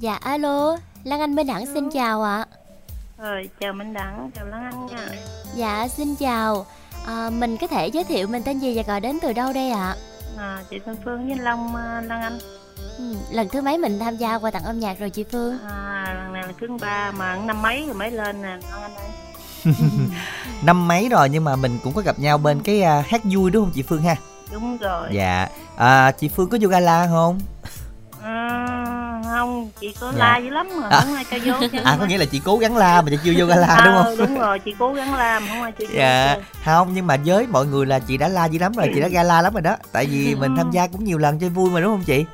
Dạ 0.00 0.14
alo, 0.14 0.76
Lan 1.04 1.20
Anh 1.20 1.34
Minh 1.34 1.46
Đẳng 1.46 1.66
xin 1.74 1.90
chào 1.90 2.22
ạ. 2.22 2.44
Rồi, 3.18 3.48
chào 3.60 3.72
Minh 3.72 3.92
Đẳng, 3.92 4.30
chào 4.34 4.46
Lan 4.46 4.64
Anh 4.64 4.86
nha. 4.86 5.08
Dạ 5.54 5.88
xin 5.88 6.16
chào. 6.16 6.66
À, 7.06 7.30
mình 7.30 7.56
có 7.60 7.66
thể 7.66 7.86
giới 7.86 8.04
thiệu 8.04 8.26
mình 8.26 8.42
tên 8.42 8.58
gì 8.58 8.76
và 8.76 8.82
gọi 8.82 9.00
đến 9.00 9.18
từ 9.22 9.32
đâu 9.32 9.52
đây 9.52 9.70
ạ? 9.70 9.96
À, 10.38 10.62
chị 10.70 10.76
Xuân 10.84 10.96
Phương 11.04 11.26
với 11.28 11.36
Long 11.36 11.76
à, 11.76 12.02
Lan 12.06 12.22
Anh. 12.22 12.38
Ừ, 12.98 13.14
lần 13.30 13.48
thứ 13.48 13.60
mấy 13.62 13.78
mình 13.78 13.98
tham 13.98 14.16
gia 14.16 14.38
qua 14.38 14.50
tặng 14.50 14.64
âm 14.64 14.78
nhạc 14.80 14.98
rồi 14.98 15.10
chị 15.10 15.24
Phương? 15.32 15.58
À, 15.68 16.14
lần 16.18 16.32
này 16.32 16.42
là 16.42 16.52
thứ 16.60 16.66
ba 16.80 17.10
mà 17.10 17.36
năm 17.36 17.62
mấy 17.62 17.84
rồi 17.86 17.94
mới 17.94 18.10
lên 18.10 18.42
nè, 18.42 18.48
Lan 18.48 18.82
Anh 18.82 18.94
ơi. 18.96 19.08
năm 20.62 20.88
mấy 20.88 21.08
rồi 21.08 21.28
nhưng 21.28 21.44
mà 21.44 21.56
mình 21.56 21.78
cũng 21.84 21.92
có 21.92 22.02
gặp 22.02 22.18
nhau 22.18 22.38
bên 22.38 22.60
cái 22.62 22.82
à, 22.82 23.04
hát 23.08 23.20
vui 23.24 23.50
đúng 23.50 23.64
không 23.64 23.72
chị 23.74 23.82
Phương 23.82 24.02
ha 24.02 24.16
Đúng 24.52 24.78
rồi. 24.78 25.08
dạ 25.12 25.48
à, 25.76 26.10
chị 26.10 26.28
Phương 26.28 26.48
có 26.50 26.58
vô 26.60 26.68
gala 26.68 27.06
không 27.10 27.38
À, 28.24 29.20
không, 29.24 29.70
chị 29.80 29.94
có 30.00 30.12
Dạ. 30.12 30.18
la 30.18 30.36
dữ 30.38 30.50
lắm 30.50 30.68
mà 30.80 30.88
À. 30.90 31.00
không 31.00 31.14
ai 31.14 31.24
cho 31.30 31.36
vô. 31.44 31.66
chứ. 31.72 31.78
à 31.84 31.96
có 32.00 32.06
nghĩa 32.06 32.18
là 32.18 32.24
chị 32.24 32.40
cố 32.44 32.56
gắng 32.56 32.76
la 32.76 33.02
mà 33.02 33.08
chị 33.10 33.18
chưa 33.24 33.32
vô 33.36 33.46
gala 33.46 33.66
Ờ, 33.76 33.84
đúng 33.84 33.94
không 34.04 34.16
đúng 34.18 34.38
rồi, 34.38 34.58
chị 34.58 34.74
cố 34.78 34.92
gắng 34.92 35.14
la 35.14 35.40
mà 35.40 35.46
không 35.48 35.62
ai 35.62 35.72
cho 35.78 35.84
vô. 35.88 35.94
dạ 35.98 36.34
chứ. 36.36 36.42
không 36.64 36.88
nhưng 36.94 37.06
mà 37.06 37.16
với 37.26 37.46
mọi 37.46 37.66
người 37.66 37.86
là 37.86 37.98
chị 37.98 38.16
đã 38.16 38.28
la 38.28 38.46
dữ 38.46 38.58
lắm 38.58 38.72
rồi 38.72 38.90
chị 38.94 39.00
đã 39.00 39.08
gala 39.08 39.42
lắm 39.42 39.52
rồi 39.52 39.62
đó 39.62 39.76
tại 39.92 40.06
vì 40.06 40.34
mình 40.34 40.56
tham 40.56 40.70
gia 40.70 40.86
cũng 40.86 41.04
nhiều 41.04 41.18
lần 41.18 41.38
chơi 41.38 41.50
vui 41.50 41.70
mà 41.70 41.80
đúng 41.80 41.92
không 41.92 42.04
chị 42.04 42.24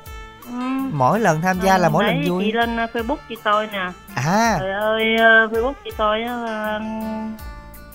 Ừ. 0.51 0.57
mỗi 0.91 1.19
lần 1.19 1.41
tham 1.41 1.59
gia 1.63 1.77
là 1.77 1.89
mỗi 1.89 2.03
lần 2.03 2.23
vui 2.29 2.43
chị 2.45 2.51
lên 2.51 2.75
uh, 2.83 2.89
Facebook 2.95 3.17
chị 3.29 3.35
coi 3.43 3.67
nè 3.67 3.91
à 4.15 4.57
trời 4.59 4.71
ơi 4.71 5.03
uh, 5.15 5.51
Facebook 5.51 5.73
chị 5.83 5.91
coi 5.97 6.21
uh, 6.23 6.81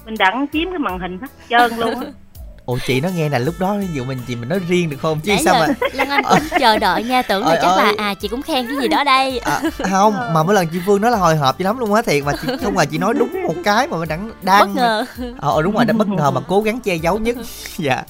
mình 0.06 0.14
đẳng 0.18 0.46
chiếm 0.52 0.70
cái 0.70 0.78
màn 0.78 0.98
hình 0.98 1.18
hết 1.20 1.26
trơn 1.50 1.78
luôn 1.78 2.00
á 2.00 2.06
ồ 2.70 2.78
chị 2.86 3.00
nói 3.00 3.12
nghe 3.12 3.28
là 3.28 3.38
lúc 3.38 3.54
đó 3.58 3.76
ví 3.80 3.86
dụ 3.92 4.04
mình 4.04 4.18
chị 4.26 4.36
mình 4.36 4.48
nói 4.48 4.58
riêng 4.68 4.90
được 4.90 4.96
không 5.02 5.20
chứ 5.20 5.32
Nãy 5.32 5.42
sao 5.44 5.54
giờ 5.54 5.60
mà 5.66 5.74
Lan 5.92 6.08
Anh 6.10 6.24
cũng 6.28 6.58
chờ 6.60 6.78
đợi 6.78 7.04
nha, 7.04 7.22
tưởng 7.22 7.42
là 7.46 7.48
Ôi 7.48 7.58
chắc 7.62 7.76
là 7.76 7.84
ơi. 7.84 7.94
à 7.98 8.14
chị 8.14 8.28
cũng 8.28 8.42
khen 8.42 8.66
cái 8.66 8.76
gì 8.82 8.88
đó 8.88 9.04
đây. 9.04 9.38
à, 9.38 9.60
không 9.90 10.14
mà 10.34 10.42
mỗi 10.42 10.54
lần 10.54 10.68
chị 10.68 10.78
Phương 10.86 11.00
nói 11.00 11.10
là 11.10 11.16
hồi 11.18 11.36
hộp 11.36 11.58
dữ 11.58 11.64
lắm 11.64 11.78
luôn 11.78 11.94
á 11.94 12.02
thiệt 12.02 12.24
mà 12.24 12.32
chị 12.42 12.48
không 12.64 12.74
ngờ 12.74 12.84
chị 12.90 12.98
nói 12.98 13.14
đúng 13.14 13.42
một 13.46 13.54
cái 13.64 13.86
mà 13.88 13.96
mình 13.98 14.08
đang 14.08 14.30
đang 14.42 14.60
Bất 14.60 14.68
ngờ. 14.74 15.04
ờ 15.40 15.62
đúng 15.62 15.74
rồi 15.74 15.84
đã 15.84 15.92
bất 15.92 16.08
ngờ 16.08 16.30
mà 16.30 16.40
cố 16.48 16.60
gắng 16.60 16.80
che 16.80 16.94
giấu 16.94 17.18
nhất 17.18 17.36
dạ 17.78 18.02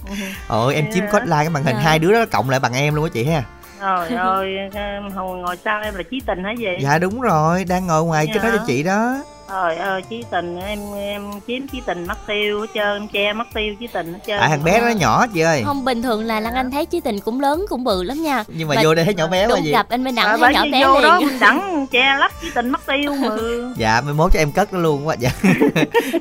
ôi 0.49 0.75
em 0.75 0.85
chiếm 0.95 1.05
code 1.13 1.25
like 1.25 1.37
cái 1.37 1.49
màn 1.51 1.65
hình 1.65 1.75
Dạ. 1.77 1.83
hai 1.83 1.99
đứa 1.99 2.13
đó 2.13 2.25
cộng 2.33 2.51
lại 2.51 2.61
bằng 2.61 2.73
em 2.73 2.95
luôn 2.95 3.05
á 3.05 3.11
chị 3.15 3.25
ha 3.25 3.43
uh, 3.79 5.15
hồi 5.15 5.39
ngồi 5.39 5.57
sau 5.65 5.81
em 5.81 5.95
là 5.95 6.03
chí 6.11 6.21
tình 6.27 6.45
hả 6.45 6.53
gì 6.59 6.67
dạ 6.83 6.99
đúng 6.99 7.21
rồi 7.21 7.65
đang 7.65 7.87
ngồi 7.87 8.05
ngoài 8.05 8.27
Dạ. 8.27 8.33
cái 8.35 8.51
nói 8.51 8.59
cho 8.59 8.65
chị 8.67 8.83
đó 8.83 9.17
trời 9.51 9.77
ơi 9.77 10.03
chí 10.11 10.25
tình 10.31 10.57
em 10.61 10.79
em 10.97 11.23
chiếm 11.47 11.69
chí 11.69 11.81
tình 11.87 12.07
mất 12.07 12.27
tiêu 12.27 12.61
hết 12.61 12.67
trơn 12.75 12.97
em 12.97 13.09
che 13.09 13.33
mất 13.33 13.45
tiêu 13.55 13.75
chí 13.81 13.87
tình 13.87 14.13
hết 14.13 14.19
trơn 14.27 14.39
tại 14.41 14.49
thằng 14.49 14.65
bé 14.65 14.81
đó 14.81 14.89
nhỏ 14.89 15.27
chị 15.35 15.41
ơi 15.41 15.63
Không 15.67 15.85
bình 15.85 16.03
thường 16.03 16.25
là 16.25 16.41
Lan 16.41 16.55
Anh 16.55 16.71
thấy 16.71 16.87
chí 16.87 17.01
tình 17.01 17.21
cũng 17.21 17.41
lớn 17.41 17.65
cũng 17.69 17.85
bự 17.85 18.03
lắm 18.03 18.23
nha. 18.23 18.45
nhưng 18.49 18.69
mà 18.69 18.75
vô 18.83 18.95
đây 18.95 19.05
thấy 19.05 19.15
nhỏ 19.15 19.27
bé 19.27 19.47
quá 19.47 19.59
gì 19.59 19.71
gặp 19.73 19.87
anh 19.89 20.05
Minh 20.05 20.15
Đẳng 20.15 20.27
à, 20.27 20.37
thấy 20.41 20.55
nhỏ 20.55 20.65
bé 20.73 20.87
vô 20.87 21.01
đó 21.01 21.17
liền. 21.19 21.29
mình 21.29 21.41
đẳng 21.41 21.87
che 21.91 22.17
lấp 22.19 22.33
chí 22.43 22.51
tình 22.55 22.71
mất 22.71 22.81
tiêu 22.87 23.15
mà 23.15 23.29
dạ 23.77 24.01
mai 24.01 24.15
mốt 24.15 24.33
cho 24.33 24.39
em 24.39 24.53
cất 24.53 24.73
nó 24.73 24.79
luôn 24.79 25.07
quá 25.07 25.17
dạ 25.19 25.31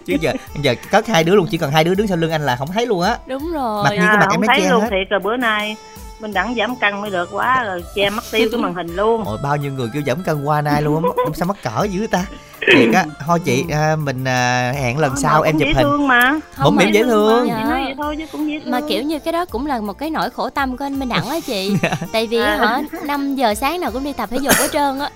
chứ 0.06 0.16
giờ 0.22 0.34
giờ 0.62 0.76
cất 0.92 1.08
hai 1.08 1.24
đứa 1.24 1.36
luôn 1.36 1.48
chỉ 1.52 1.58
cần 1.58 1.72
hai 1.72 1.84
đứa 1.84 1.94
đứng 1.96 2.08
sau 2.08 2.18
lưng 2.18 2.32
anh 2.32 2.46
là 2.46 2.56
không 2.56 2.68
thấy 2.74 2.86
luôn 2.86 3.02
á 3.02 3.18
Đúng 3.28 3.52
rồi. 3.54 3.84
Mặc 3.84 3.90
nhiên 3.92 4.00
cái 4.02 4.08
à, 4.10 4.20
mặt 4.20 4.28
em 4.32 4.32
không 4.32 4.42
nó 4.42 4.48
thấy 4.48 4.62
che 4.62 4.70
luôn 4.70 4.82
hết. 4.82 4.88
thiệt 4.90 5.10
rồi 5.10 5.20
bữa 5.20 5.38
nay 5.38 5.76
mình 6.20 6.34
đẳng 6.34 6.56
giảm 6.56 6.76
cân 6.76 7.02
mới 7.02 7.12
được 7.12 7.30
quá 7.32 7.64
rồi 7.64 7.84
che 7.96 8.10
mất 8.10 8.24
tiêu 8.32 8.48
cái 8.52 8.62
màn 8.62 8.74
hình 8.74 8.96
luôn. 8.96 9.24
Ôi 9.26 9.38
bao 9.44 9.58
nhiêu 9.58 9.72
người 9.72 9.90
kêu 9.94 10.04
giảm 10.08 10.24
cân 10.24 10.44
qua 10.44 10.62
nay 10.62 10.82
luôn 10.82 11.04
á 11.04 11.10
sao 11.36 11.46
mắc 11.48 11.58
cỡ 11.64 11.84
dữ 11.84 12.08
ta. 12.08 12.26
Thiệt 12.76 12.94
á 12.94 13.06
thôi 13.26 13.40
chị 13.46 13.66
à, 13.72 13.96
mình 13.96 14.24
à, 14.28 14.72
hẹn 14.76 14.98
lần 14.98 15.16
sau 15.18 15.42
em 15.42 15.60
chụp 15.60 15.68
hình. 15.76 16.08
mà. 16.08 16.34
Bỗng 16.64 16.76
mỉm 16.76 16.92
dễ 16.92 17.04
thương 17.04 17.46
Chị 17.46 17.52
nói 17.52 17.84
vậy 17.84 17.94
thôi 17.98 18.16
chứ 18.18 18.26
cũng 18.32 18.52
dễ 18.52 18.60
thương. 18.60 18.72
mà 18.72 18.82
kiểu 18.90 19.04
như 19.04 19.20
cái 19.20 19.32
đó 19.32 19.46
cũng 19.46 19.66
là 19.66 19.80
một 19.82 19.94
cái 19.94 20.10
nỗi 20.10 20.30
khổ 20.30 20.50
tâm 20.50 20.78
của 20.78 20.86
anh 20.86 21.00
Minh 21.00 21.10
Đẳng 21.10 21.30
á 21.30 21.40
chị. 21.46 21.78
Tại 22.14 22.28
vì 22.28 22.38
À. 22.40 22.58
họ 22.60 22.82
5 23.06 23.36
giờ 23.36 23.54
sáng 23.54 23.82
nào 23.82 23.92
cũng 23.92 24.04
đi 24.04 24.14
tập 24.14 24.30
thể 24.32 24.38
dục 24.42 24.54
hết 24.58 24.68
trơn 24.72 25.00
á. 25.00 25.10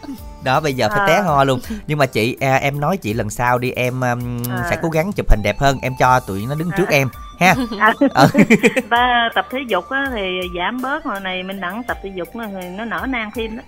Đó 0.44 0.60
bây 0.60 0.74
giờ 0.74 0.90
phải 0.90 1.00
À. 1.00 1.08
té 1.08 1.22
ho 1.22 1.44
luôn. 1.44 1.60
Nhưng 1.88 1.98
mà 1.98 2.06
chị 2.06 2.38
à, 2.40 2.56
em 2.56 2.80
nói 2.80 2.98
chị 2.98 3.14
lần 3.14 3.30
sau 3.30 3.58
đi 3.58 3.72
em 3.72 3.94
um, 4.02 4.44
À. 4.52 4.68
sẽ 4.70 4.78
cố 4.82 4.90
gắng 4.90 5.12
chụp 5.14 5.30
hình 5.30 5.42
đẹp 5.44 5.60
hơn. 5.60 5.78
Em 5.82 5.94
cho 6.00 6.20
tụi 6.20 6.46
nó 6.50 6.56
đứng 6.56 6.70
trước 6.78 6.88
À. 6.88 6.92
em 6.92 7.10
ha. 7.44 7.56
À, 7.80 7.94
Ờ. 8.14 8.28
và 8.90 9.30
tập 9.36 9.48
thể 9.52 9.60
dục 9.68 9.90
á, 9.90 10.06
thì 10.16 10.40
giảm 10.58 10.82
bớt 10.82 11.04
hồi 11.06 11.20
này 11.20 11.44
mình 11.44 11.62
đặng 11.62 11.84
tập 11.88 11.98
thể 12.04 12.12
dục 12.16 12.36
nó, 12.36 12.46
thì 12.62 12.68
nó 12.70 12.86
nở 12.86 13.06
nang 13.10 13.32
thêm 13.36 13.58
đó. 13.58 13.64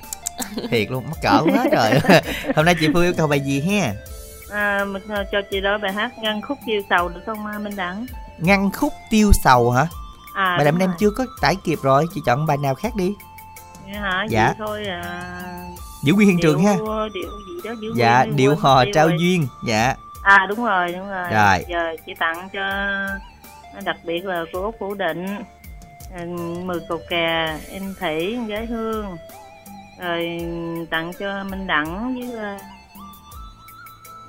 Thiệt 0.70 0.92
luôn 0.92 1.04
mắc 1.10 1.18
cỡ 1.24 1.42
quá 1.54 1.66
trời. 1.72 2.00
Hôm 2.56 2.66
nay 2.66 2.76
chị 2.80 2.90
phương 2.94 3.04
yêu 3.04 3.14
cầu 3.18 3.28
bài 3.28 3.40
gì 3.40 3.62
ha? 3.62 3.94
À, 4.52 4.86
mình 4.86 5.02
ờ, 5.10 5.24
cho 5.32 5.42
chị 5.52 5.62
đó 5.62 5.78
bài 5.82 5.94
hát 5.94 6.12
ngân 6.22 6.42
khúc 6.42 6.58
chiêu 6.66 6.82
sầu 6.90 7.10
được 7.10 7.22
không 7.26 7.46
à, 7.46 7.60
Minh 7.60 7.76
Đẳng? 7.76 8.06
Ngăn 8.40 8.72
khúc 8.72 8.94
tiêu 9.10 9.32
sầu 9.44 9.72
hả? 9.72 9.88
À, 10.36 10.56
bài 10.58 10.66
đúng 10.72 10.80
em 10.80 10.92
chưa 11.00 11.10
có 11.10 11.26
tải 11.42 11.56
kịp 11.64 11.80
rồi 11.82 12.06
chị 12.16 12.22
chọn 12.26 12.46
bài 12.46 12.58
nào 12.58 12.76
khác 12.76 12.96
đi. 12.96 13.14
Dạ 13.94 14.00
hả 14.02 14.26
Dạ. 14.30 14.46
vậy 14.46 14.56
thôi 14.68 14.86
à, 14.86 15.32
giữ 16.04 16.14
nguyên 16.14 16.28
hiện 16.30 16.40
trường 16.42 16.64
ha. 16.64 16.74
Điệu, 16.74 17.10
điệu 17.14 17.30
gì 17.48 17.70
đó 17.70 17.72
giữ 17.82 17.94
dạ 17.96 18.24
nguyên, 18.24 18.36
điệu 18.36 18.56
hò 18.56 18.84
tiêu 18.84 18.92
trao 18.96 19.08
rồi. 19.08 19.18
duyên. 19.20 19.48
Dạ. 19.68 19.96
À 20.24 20.46
đúng 20.50 20.66
rồi 20.66 20.92
đúng 20.92 21.10
rồi. 21.10 21.30
Rồi. 21.32 21.66
giờ 21.70 21.96
chị 22.06 22.14
tặng 22.20 22.50
cho 22.54 22.62
đặc 23.86 23.98
biệt 24.04 24.26
là 24.26 24.46
cô 24.54 24.62
Út 24.62 24.76
Phủ 24.80 24.94
Định. 24.94 25.26
Ừ, 26.18 26.26
mười 26.64 26.80
cầu 26.90 27.00
kè 27.10 27.60
em 27.72 27.96
Thủy 28.00 28.38
gái 28.48 28.66
Hương. 28.66 29.18
Rồi 30.00 30.42
tặng 30.90 31.12
cho 31.20 31.44
Minh 31.44 31.68
Đẳng 31.68 32.16
với 32.16 32.32
ờ, 32.40 32.58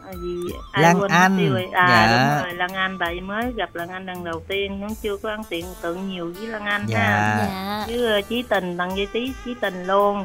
à, 0.07 0.13
gì? 0.13 0.41
Ai 0.73 0.83
Lan 0.83 1.01
quên 1.01 1.11
Anh, 1.11 1.39
tiêu 1.39 1.57
à 1.73 1.87
dạ. 1.89 2.37
đúng 2.37 2.45
rồi 2.45 2.55
Lan 2.55 2.75
Anh 2.75 2.97
tại 3.01 3.21
mới 3.21 3.53
gặp 3.57 3.75
Lan 3.75 3.89
Anh 3.89 4.07
lần 4.07 4.25
đầu 4.25 4.43
tiên. 4.49 4.81
Nó 4.81 4.89
chưa 5.03 5.17
có 5.17 5.31
ăn 5.31 5.43
tiện 5.49 5.65
tượng 5.83 6.09
nhiều 6.09 6.33
với 6.39 6.49
Lan 6.49 6.65
Anh 6.65 6.85
Dạ. 6.89 6.99
ha. 6.99 7.47
Dạ. 7.49 7.85
Với 7.87 8.13
ờ, 8.13 8.21
Chí 8.21 8.43
Tình 8.43 8.77
tặng 8.77 8.95
với 8.95 9.07
Chí 9.13 9.33
Chí 9.45 9.55
Tình 9.61 9.85
luôn 9.87 10.25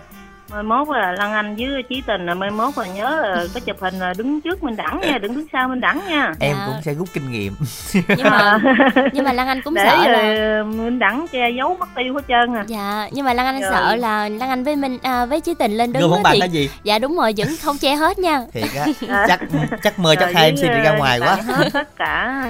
mốt 0.66 0.88
là 0.88 1.12
Lan 1.12 1.34
Anh 1.34 1.56
với 1.56 1.84
Chí 1.90 2.02
Tình 2.08 2.26
là 2.26 2.34
mai 2.34 2.50
mốt 2.52 2.78
là 2.78 2.86
nhớ 2.88 3.22
là 3.24 3.44
có 3.54 3.60
chụp 3.60 3.76
hình 3.82 4.00
là 4.00 4.14
đứng 4.18 4.42
trước 4.42 4.64
Minh 4.64 4.76
Đẳng 4.76 5.00
nha 5.02 5.18
đừng 5.18 5.36
đứng 5.36 5.46
sau 5.54 5.68
Minh 5.68 5.80
Đẳng 5.82 6.02
nha. 6.10 6.34
Em 6.40 6.56
Dạ. 6.60 6.66
cũng 6.68 6.76
sẽ 6.86 6.94
rút 6.94 7.08
kinh 7.14 7.32
nghiệm. 7.32 7.54
Nhưng 7.94 8.30
mà 8.30 8.60
nhưng 9.14 9.24
mà 9.26 9.34
Lan 9.34 9.48
Anh 9.48 9.62
cũng 9.62 9.74
để 9.74 9.84
sợ 9.86 10.08
là 10.08 10.64
Minh 10.64 11.00
Đẳng 11.00 11.26
che 11.32 11.50
giấu 11.58 11.78
mất 11.80 11.90
tiêu 11.96 12.14
hết 12.14 12.22
trơn 12.28 12.56
à. 12.56 12.64
Dạ 12.68 13.10
nhưng 13.12 13.26
mà 13.26 13.34
Lan 13.34 13.46
Anh 13.46 13.62
Rồi. 13.62 13.72
sợ 13.74 13.96
là 13.96 14.30
Lan 14.30 14.50
Anh 14.50 14.64
với 14.64 14.76
mình 14.76 14.98
à, 15.04 15.26
với 15.26 15.42
Chí 15.42 15.54
Tình 15.54 15.72
lên 15.78 15.94
đứng 15.94 16.12
bằng 16.24 16.34
thì 16.34 16.40
cái 16.40 16.50
gì? 16.50 16.70
Dạ 16.84 17.00
đúng 17.00 17.16
rồi 17.18 17.34
vẫn 17.38 17.48
không 17.64 17.78
che 17.78 17.96
hết 17.96 18.20
nha. 18.20 18.42
Thiệt 18.54 18.70
á 18.76 18.86
À. 19.10 19.26
chắc 19.28 19.40
chắc 19.84 20.00
mời 20.00 20.16
chắc 20.16 20.34
hai 20.34 20.52
với, 20.52 20.70
mc 20.70 20.76
đi 20.76 20.82
ra 20.84 20.92
ờ, 20.92 20.98
ngoài 20.98 21.20
quá. 21.20 21.38
tất 21.74 21.96
cả 21.96 22.44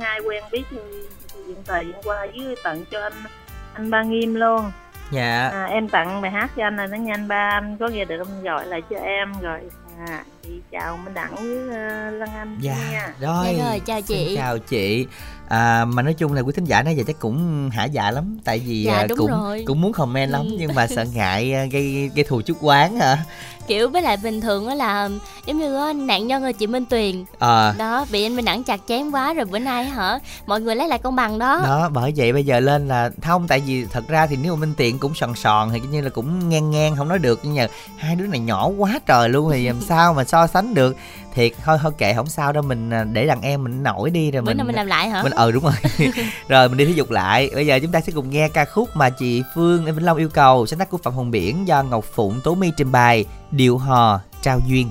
ai 0.00 0.20
quen 0.28 0.44
biết 0.52 0.62
hiện 1.46 1.56
thời 1.66 1.84
gian 1.92 2.02
qua 2.04 2.16
với 2.36 2.56
tặng 2.64 2.84
cho 2.90 3.00
anh 3.02 3.12
anh 3.74 3.90
ba 3.90 4.02
nghiêm 4.02 4.34
luôn 4.34 4.70
dạ. 5.10 5.50
À, 5.52 5.64
em 5.64 5.88
tặng 5.88 6.20
bài 6.20 6.30
hát 6.30 6.50
cho 6.56 6.64
anh 6.64 6.76
là 6.76 6.86
nó 6.86 6.96
nhanh 6.96 7.28
ba 7.28 7.50
anh 7.52 7.76
có 7.80 7.88
nghe 7.88 8.04
được 8.04 8.24
không? 8.24 8.42
Gọi 8.42 8.66
lại 8.66 8.82
cho 8.90 8.96
em 8.96 9.32
rồi. 9.42 9.60
À, 10.08 10.24
chị 10.48 10.60
chào 10.70 10.96
Minh 11.04 11.14
Đẳng 11.14 11.34
với 11.36 11.58
uh, 11.66 12.20
Lân 12.20 12.28
Anh 12.34 12.58
dạ 12.60 12.76
nha. 12.92 13.14
rồi, 13.20 13.54
Dạ 13.58 13.64
rồi, 13.70 13.80
chào 13.80 14.00
chị. 14.02 14.24
Xin 14.26 14.36
chào 14.36 14.58
chị. 14.58 15.06
À, 15.48 15.84
mà 15.84 16.02
nói 16.02 16.14
chung 16.14 16.32
là 16.32 16.40
quý 16.40 16.52
thính 16.56 16.64
giả 16.64 16.82
nãy 16.82 16.96
giờ 16.96 17.02
chắc 17.06 17.18
cũng 17.18 17.70
hả 17.72 17.84
dạ 17.84 18.10
lắm 18.10 18.38
tại 18.44 18.58
vì 18.58 18.82
Dạ, 18.82 18.94
à, 18.96 19.06
đúng 19.08 19.18
cũng 19.18 19.30
rồi. 19.30 19.64
cũng 19.66 19.80
muốn 19.80 19.92
comment 19.92 20.30
lắm 20.30 20.42
Ừ. 20.44 20.56
nhưng 20.58 20.74
mà 20.74 20.86
sợ 20.86 21.04
ngại 21.14 21.54
à, 21.54 21.64
gây 21.72 22.10
gây 22.14 22.24
thù 22.24 22.40
chút 22.42 22.56
quán 22.60 22.96
hả? 22.96 23.18
Kiểu 23.66 23.88
với 23.88 24.02
lại 24.02 24.16
bình 24.16 24.40
thường 24.40 24.66
á 24.66 24.74
là 24.74 25.08
giống 25.46 25.58
như 25.58 25.76
á, 25.76 25.92
nạn 25.92 26.26
nhân 26.26 26.44
là 26.44 26.52
chị 26.52 26.66
Minh 26.66 26.84
Tuyền. 26.86 27.24
Ờ. 27.38 27.74
Đó 27.78 28.06
bị 28.12 28.22
anh 28.26 28.36
Minh 28.36 28.44
Đẳng 28.44 28.62
chặt 28.64 28.80
chém 28.88 29.10
quá 29.10 29.34
rồi 29.34 29.44
bữa 29.44 29.58
nay 29.58 29.84
hả 29.84 30.18
mọi 30.46 30.60
người 30.60 30.76
lấy 30.76 30.88
lại 30.88 30.98
công 30.98 31.16
bằng 31.16 31.38
đó. 31.38 31.60
Đó 31.64 31.88
bởi 31.92 32.12
vậy 32.16 32.32
bây 32.32 32.44
giờ 32.44 32.60
lên 32.60 32.88
là 32.88 33.10
không 33.22 33.48
tại 33.48 33.60
vì 33.66 33.84
thật 33.92 34.08
ra 34.08 34.26
thì 34.26 34.36
nếu 34.42 34.54
mà 34.56 34.60
minh 34.60 34.74
tiện 34.76 34.98
cũng 34.98 35.14
sòn 35.14 35.34
sòn 35.34 35.70
thì 35.72 35.80
như 35.90 36.00
là 36.00 36.10
cũng 36.10 36.48
ngang 36.48 36.70
ngang 36.70 36.96
không 36.96 37.08
nói 37.08 37.18
được 37.18 37.40
nhưng 37.42 37.54
mà 37.56 37.66
hai 37.98 38.16
đứa 38.16 38.26
này 38.26 38.40
nhỏ 38.40 38.66
quá 38.78 38.98
trời 39.06 39.28
luôn 39.28 39.50
thì 39.52 39.66
làm 39.66 39.80
sao 39.80 40.14
mà 40.14 40.24
so 40.24 40.37
sánh 40.46 40.74
được 40.74 40.96
thiệt 41.34 41.52
thôi 41.64 41.78
thôi 41.82 41.92
kệ 41.98 42.14
không 42.14 42.26
sao 42.26 42.52
đâu 42.52 42.62
mình 42.62 42.90
à, 42.90 43.04
để 43.04 43.26
đàn 43.26 43.42
em 43.42 43.64
mình 43.64 43.82
nổi 43.82 44.10
đi 44.10 44.30
rồi 44.30 44.42
bữa 44.42 44.54
mình 44.54 44.66
mình 44.66 44.76
làm 44.76 44.86
lại 44.86 45.08
hả? 45.08 45.22
Mình 45.22 45.32
ờ 45.32 45.50
đúng 45.50 45.64
rồi. 45.64 45.72
Rồi 46.48 46.68
mình 46.68 46.78
đi 46.78 46.84
thể 46.84 46.92
dục 46.92 47.10
lại. 47.10 47.50
Bây 47.54 47.66
giờ 47.66 47.78
chúng 47.82 47.92
ta 47.92 48.00
sẽ 48.00 48.12
cùng 48.12 48.30
nghe 48.30 48.48
ca 48.48 48.64
khúc 48.64 48.88
mà 48.94 49.10
chị 49.10 49.42
phương 49.54 49.86
em 49.86 49.94
vĩnh 49.94 50.04
long 50.04 50.16
yêu 50.16 50.28
cầu 50.28 50.66
sáng 50.66 50.78
tác 50.78 50.90
của 50.90 50.98
phạm 50.98 51.14
hồng 51.14 51.30
biển 51.30 51.68
do 51.68 51.82
ngọc 51.82 52.04
phụng 52.04 52.40
tố 52.44 52.54
my 52.54 52.72
trình 52.76 52.92
bày 52.92 53.24
điệu 53.50 53.78
hò 53.78 54.20
trao 54.42 54.60
duyên 54.66 54.90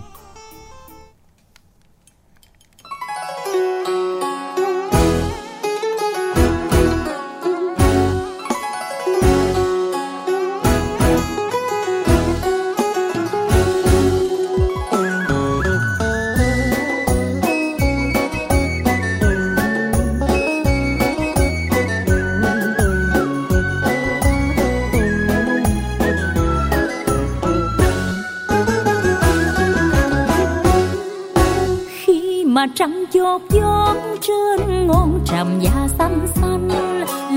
mà 32.57 32.65
trăng 32.75 33.03
chốt 33.13 33.41
gió 33.49 33.95
trên 34.21 34.87
ngọn 34.87 35.19
tràm 35.25 35.59
da 35.59 35.87
xanh 35.97 36.27
xanh 36.35 36.69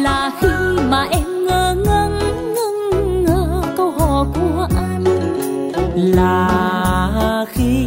là 0.02 0.30
khi 0.40 0.48
mà 0.90 1.06
em 1.10 1.46
ngơ 1.46 1.74
ngẩn 1.74 2.18
ngưng 2.54 3.24
ngơ 3.24 3.62
câu 3.76 3.90
hò 3.90 4.26
của 4.34 4.66
anh. 4.76 5.04
Là 5.94 7.44
khi 7.48 7.86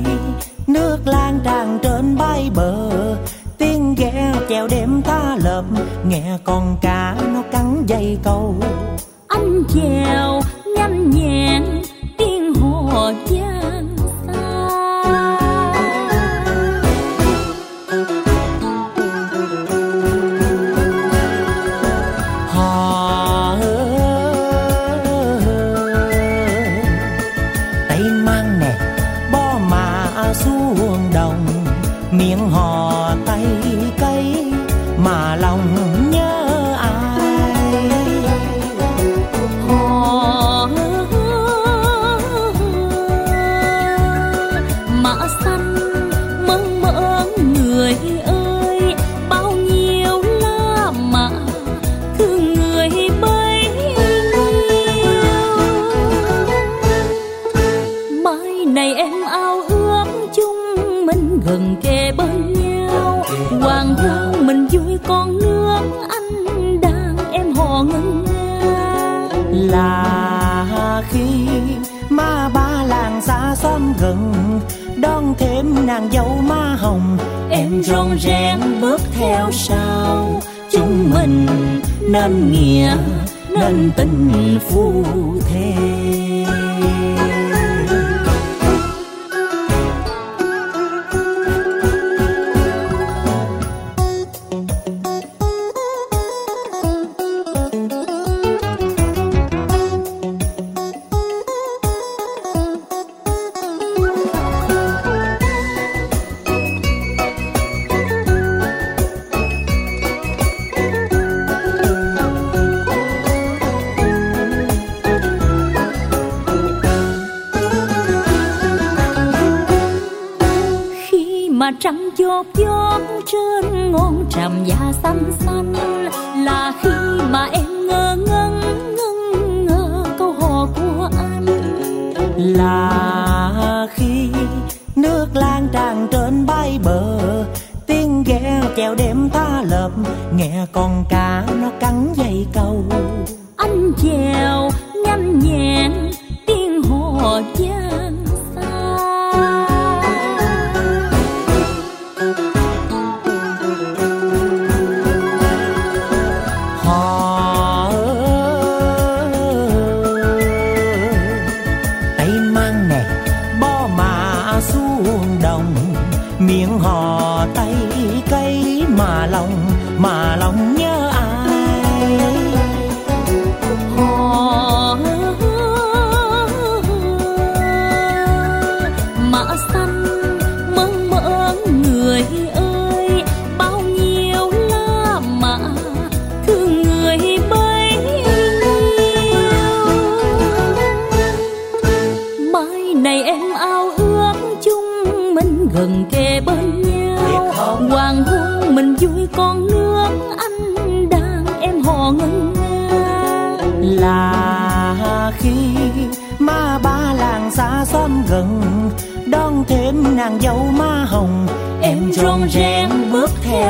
nước 0.67 0.97
lan 1.05 1.39
tràn 1.43 1.79
trên 1.83 2.15
bãi 2.17 2.51
bờ 2.55 2.89
tiếng 3.57 3.95
ghe 3.97 4.33
chèo 4.49 4.67
đêm 4.67 5.01
ta 5.01 5.37
lợp 5.43 5.65
nghe 6.07 6.37
con 6.43 6.77
cá 6.81 7.15
nó 7.33 7.41
cắn 7.51 7.83
dây 7.87 8.17
câu. 8.23 8.55
Anh 9.27 9.63
chèo 9.73 10.41
nhanh 10.75 11.09
nhẹn 11.09 11.72
rén 78.17 78.59
bước 78.81 79.01
theo 79.11 79.51
sau. 79.51 80.41
Chúng 80.71 81.11
mình 81.13 81.47
nên 82.01 82.51
nghĩa 82.51 82.97
nên 83.49 83.91
tình 83.95 84.59
phu 84.69 85.03
thề 85.49 86.02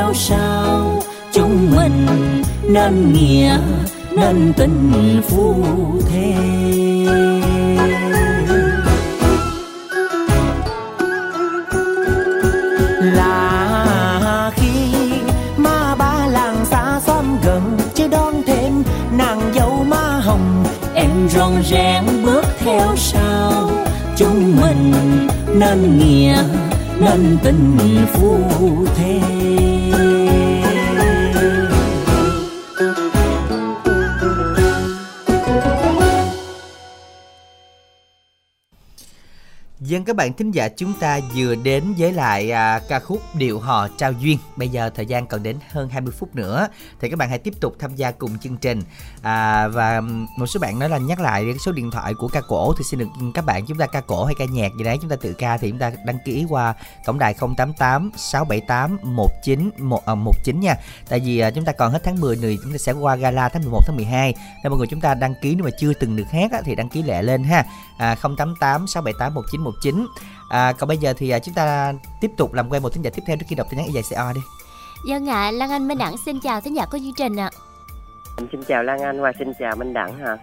theo 0.04 0.14
sau 0.14 1.02
chúng 1.32 1.76
mình 1.76 2.06
nên 2.68 3.12
nghĩa 3.12 3.58
nên 4.16 4.52
tình 4.56 5.20
phu 5.28 5.54
thê. 6.08 6.34
Là 13.00 14.50
khi 14.54 14.70
ma 15.56 15.94
ba 15.94 16.26
làng 16.26 16.64
xa 16.70 17.00
xóm 17.06 17.24
gần 17.44 17.78
chưa 17.94 18.08
đón 18.08 18.34
thêm 18.46 18.82
nàng 19.18 19.52
dâu 19.54 19.84
má 19.88 20.20
hồng. 20.24 20.64
Em 20.94 21.28
rong 21.28 21.62
rén 21.70 22.04
bước 22.24 22.44
theo 22.58 22.96
sau. 22.96 23.70
Chúng 24.16 24.56
mình 24.60 24.92
nên 25.54 25.98
nghĩa 25.98 26.42
nên 27.00 27.38
tình 27.42 27.78
phu 28.12 28.38
thê. 28.96 29.20
음 29.94 30.43
Dân 40.04 40.06
các 40.06 40.16
bạn 40.16 40.32
thính 40.32 40.50
giả 40.50 40.68
chúng 40.68 40.92
ta 41.00 41.20
vừa 41.34 41.54
đến 41.54 41.84
với 41.98 42.12
lại 42.12 42.50
à, 42.50 42.80
ca 42.88 43.00
khúc 43.00 43.22
Điệu 43.34 43.58
hò 43.58 43.88
trao 43.88 44.12
duyên. 44.12 44.38
Bây 44.56 44.68
giờ 44.68 44.90
thời 44.94 45.06
gian 45.06 45.26
còn 45.26 45.42
đến 45.42 45.56
hơn 45.70 45.88
20 45.88 46.12
phút 46.18 46.36
nữa 46.36 46.68
thì 47.00 47.10
các 47.10 47.18
bạn 47.18 47.28
hãy 47.28 47.38
tiếp 47.38 47.54
tục 47.60 47.76
tham 47.78 47.96
gia 47.96 48.10
cùng 48.10 48.38
chương 48.38 48.56
trình. 48.56 48.82
À, 49.22 49.68
và 49.68 50.00
một 50.38 50.46
số 50.46 50.60
bạn 50.60 50.78
nói 50.78 50.88
là 50.88 50.98
nhắc 50.98 51.20
lại 51.20 51.44
số 51.60 51.72
điện 51.72 51.90
thoại 51.90 52.14
của 52.14 52.28
ca 52.28 52.40
cổ 52.48 52.74
thì 52.78 52.84
xin 52.90 53.00
được 53.00 53.06
các 53.34 53.44
bạn 53.44 53.66
chúng 53.66 53.78
ta 53.78 53.86
ca 53.86 54.00
cổ 54.00 54.24
hay 54.24 54.34
ca 54.38 54.44
nhạc 54.44 54.68
gì 54.78 54.84
đấy 54.84 54.98
chúng 55.00 55.10
ta 55.10 55.16
tự 55.16 55.32
ca 55.32 55.56
thì 55.56 55.70
chúng 55.70 55.78
ta 55.78 55.92
đăng 56.06 56.18
ký 56.24 56.46
qua 56.48 56.74
tổng 57.06 57.18
đài 57.18 57.34
088 57.34 58.10
678 58.16 58.98
19 59.02 59.70
1 59.78 60.06
à, 60.06 60.14
19 60.14 60.60
nha. 60.60 60.76
Tại 61.08 61.20
vì 61.20 61.38
à, 61.38 61.50
chúng 61.50 61.64
ta 61.64 61.72
còn 61.72 61.92
hết 61.92 62.00
tháng 62.04 62.20
10 62.20 62.36
này 62.36 62.58
chúng 62.62 62.72
ta 62.72 62.78
sẽ 62.78 62.92
qua 62.92 63.16
gala 63.16 63.48
tháng 63.48 63.62
11 63.62 63.80
tháng 63.86 63.96
12 63.96 64.34
nên 64.62 64.70
mọi 64.70 64.78
người 64.78 64.86
chúng 64.86 65.00
ta 65.00 65.14
đăng 65.14 65.34
ký 65.42 65.54
nếu 65.54 65.64
mà 65.64 65.70
chưa 65.80 65.92
từng 65.94 66.16
được 66.16 66.30
hát 66.32 66.52
á, 66.52 66.60
thì 66.64 66.74
đăng 66.74 66.88
ký 66.88 67.02
lẹ 67.02 67.22
lên 67.22 67.44
ha. 67.44 67.64
À, 67.98 68.16
088 68.22 68.86
678 68.86 69.34
1919 69.34 69.93
à, 70.48 70.72
còn 70.72 70.88
bây 70.88 70.98
giờ 70.98 71.14
thì 71.16 71.30
à, 71.30 71.38
chúng 71.38 71.54
ta 71.54 71.92
tiếp 72.20 72.30
tục 72.36 72.52
làm 72.52 72.68
quen 72.70 72.82
một 72.82 72.92
thính 72.92 73.04
giả 73.04 73.10
tiếp 73.14 73.22
theo 73.26 73.36
trước 73.36 73.46
khi 73.48 73.56
đọc 73.56 73.66
tin 73.70 73.78
nhắn 73.78 73.86
y 73.86 73.92
dài 73.92 74.02
CO 74.10 74.32
đi 74.32 74.40
Dân 75.08 75.28
ạ, 75.28 75.50
Lan 75.50 75.70
Anh 75.70 75.88
Minh 75.88 75.98
Đẳng 75.98 76.16
xin 76.26 76.40
chào 76.40 76.60
thính 76.60 76.76
giả 76.76 76.86
của 76.86 76.98
chương 76.98 77.14
trình 77.16 77.36
ạ. 77.36 77.50
Em 78.38 78.48
xin 78.52 78.64
chào 78.64 78.82
Lan 78.82 79.00
Anh 79.00 79.20
và 79.20 79.32
xin 79.38 79.52
chào 79.58 79.76
Minh 79.76 79.92
Đẳng 79.92 80.18
hả? 80.18 80.36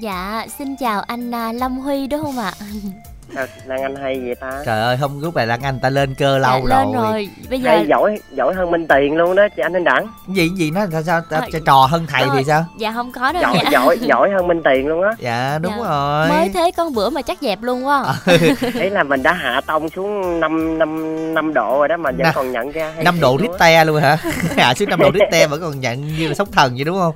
Dạ, 0.00 0.46
xin 0.58 0.76
chào 0.76 1.00
anh 1.00 1.34
à, 1.34 1.52
Lâm 1.52 1.78
Huy 1.78 2.06
đúng 2.06 2.22
không 2.22 2.38
ạ? 2.38 2.52
Sao 3.34 3.46
Lan 3.66 3.82
Anh 3.82 3.96
hay 3.96 4.20
vậy 4.24 4.34
ta? 4.34 4.50
trời 4.66 4.80
ơi 4.80 4.96
hôm 4.96 5.20
lúc 5.20 5.34
này 5.36 5.46
lan 5.46 5.60
anh 5.62 5.78
ta 5.80 5.90
lên 5.90 6.14
cơ 6.14 6.38
lâu 6.38 6.60
dạ, 6.68 6.76
rồi 6.76 6.84
lên 6.86 6.92
rồi. 7.02 7.28
Bây 7.50 7.60
giờ 7.60 7.70
Hay 7.70 7.86
giỏi 7.86 8.18
giỏi 8.32 8.54
hơn 8.54 8.70
Minh 8.70 8.86
Tiền 8.88 9.16
luôn 9.16 9.36
đó 9.36 9.48
chị 9.56 9.62
anh 9.62 9.72
Minh 9.72 9.84
Đẳng. 9.84 10.06
gì 10.28 10.48
gì 10.48 10.70
nó 10.70 10.80
sao 10.92 11.02
sao 11.02 11.20
ta, 11.30 11.36
Ờ, 11.52 11.58
trò 11.66 11.86
hơn 11.90 12.06
thầy 12.08 12.24
thì 12.36 12.44
sao 12.46 12.64
Dạ 12.78 12.92
không 12.92 13.12
có 13.12 13.32
đâu 13.32 13.42
Giỏi 13.42 13.54
nha. 13.64 13.70
giỏi 13.70 13.98
giỏi 14.00 14.30
hơn 14.30 14.48
Minh 14.48 14.62
Tiền 14.64 14.86
luôn 14.88 15.02
á. 15.02 15.10
dạ 15.18 15.58
đúng 15.62 15.72
Dạ. 15.78 15.84
rồi 15.88 16.28
Mới 16.28 16.50
thế 16.54 16.70
con 16.76 16.94
bữa 16.94 17.10
mà 17.10 17.22
chắc 17.22 17.38
dẹp 17.40 17.62
luôn 17.62 17.86
quá. 17.86 18.14
Ý 18.74 18.90
là 18.90 19.02
mình 19.02 19.22
đã 19.22 19.32
hạ 19.32 19.60
tông 19.66 19.88
xuống 19.88 20.40
5 20.40 20.78
năm 20.78 21.34
năm 21.34 21.54
độ 21.54 21.78
rồi 21.78 21.88
đó 21.88 21.96
mà 21.96 22.10
vẫn 22.10 22.22
Năm- 22.22 22.32
còn 22.34 22.52
nhận 22.52 22.70
ra 22.72 22.92
hay 22.94 23.04
năm 23.04 23.14
thiệt 23.14 23.22
độ 23.22 23.36
luôn 23.36 23.52
á. 23.52 23.52
Richter 23.52 23.86
luôn 23.86 23.96
hả 24.02 24.16
hạ 24.56 24.74
xuống 24.74 24.88
năm 24.88 24.98
độ 24.98 25.10
Richter 25.14 25.50
vẫn 25.50 25.60
còn 25.60 25.80
nhận 25.80 26.06
như 26.18 26.28
là 26.28 26.34
sóng 26.34 26.48
thần 26.52 26.74
vậy 26.74 26.84
đúng 26.84 26.98
không 26.98 27.14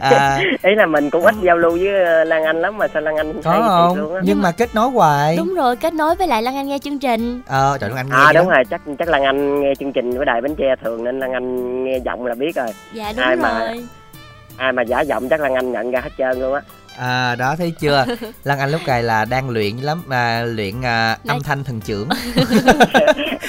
à, 0.00 0.38
Ý 0.62 0.70
là 0.76 0.86
mình 0.86 1.10
cũng 1.10 1.24
ít 1.26 1.34
giao 1.42 1.56
lưu 1.56 1.70
với 1.70 2.04
ờ, 2.04 2.24
Lan 2.24 2.44
Anh 2.44 2.60
lắm 2.62 2.78
mà 2.78 2.86
sao 2.92 3.02
Lan 3.02 3.16
Anh 3.16 3.42
có 3.42 3.52
thiệt 3.52 3.62
không 3.66 3.98
luôn 3.98 4.14
á. 4.14 4.20
nhưng 4.24 4.42
mà 4.42 4.52
kết 4.52 4.74
nối 4.74 4.90
hoài 4.90 5.36
Đúng 5.36 5.49
rồi, 5.54 5.76
kết 5.76 5.94
nối 5.94 6.14
với 6.16 6.28
lại 6.28 6.42
Lan 6.42 6.56
Anh 6.56 6.68
nghe 6.68 6.78
chương 6.78 6.98
trình. 6.98 7.40
ờ 7.46 7.78
trời 7.80 7.90
anh 7.96 8.06
nghe 8.08 8.16
À 8.16 8.32
đúng 8.32 8.48
đó. 8.48 8.54
rồi, 8.54 8.64
chắc 8.70 8.80
chắc 8.98 9.08
Lan 9.08 9.22
Anh 9.24 9.60
nghe 9.60 9.74
chương 9.78 9.92
trình 9.92 10.18
của 10.18 10.24
Đài 10.24 10.40
Bến 10.40 10.54
Tre 10.58 10.74
thường 10.84 11.04
nên 11.04 11.20
Lan 11.20 11.32
Anh 11.32 11.84
nghe 11.84 11.98
giọng 12.04 12.26
là 12.26 12.34
biết 12.34 12.54
rồi. 12.56 12.66
Dạ 12.92 13.12
đúng 13.16 13.24
Ai 13.24 13.36
mà- 13.36 13.58
rồi. 13.66 13.84
Ai 14.56 14.72
mà 14.72 14.82
giả 14.82 15.00
giọng 15.00 15.28
chắc 15.28 15.40
Lan 15.40 15.54
Anh 15.54 15.72
nhận 15.72 15.90
ra 15.90 16.00
hết 16.00 16.10
trơn 16.18 16.40
luôn 16.40 16.54
á. 16.54 16.60
À 16.98 17.34
đó 17.34 17.54
thấy 17.58 17.72
chưa 17.80 18.04
lan 18.44 18.58
anh 18.58 18.70
lúc 18.70 18.80
này 18.86 19.02
là 19.02 19.24
đang 19.24 19.50
luyện 19.50 19.76
lắm 19.76 20.02
à, 20.10 20.42
luyện 20.42 20.82
à, 20.82 21.16
âm 21.28 21.42
thanh 21.42 21.64
thần 21.64 21.80
trưởng 21.80 22.08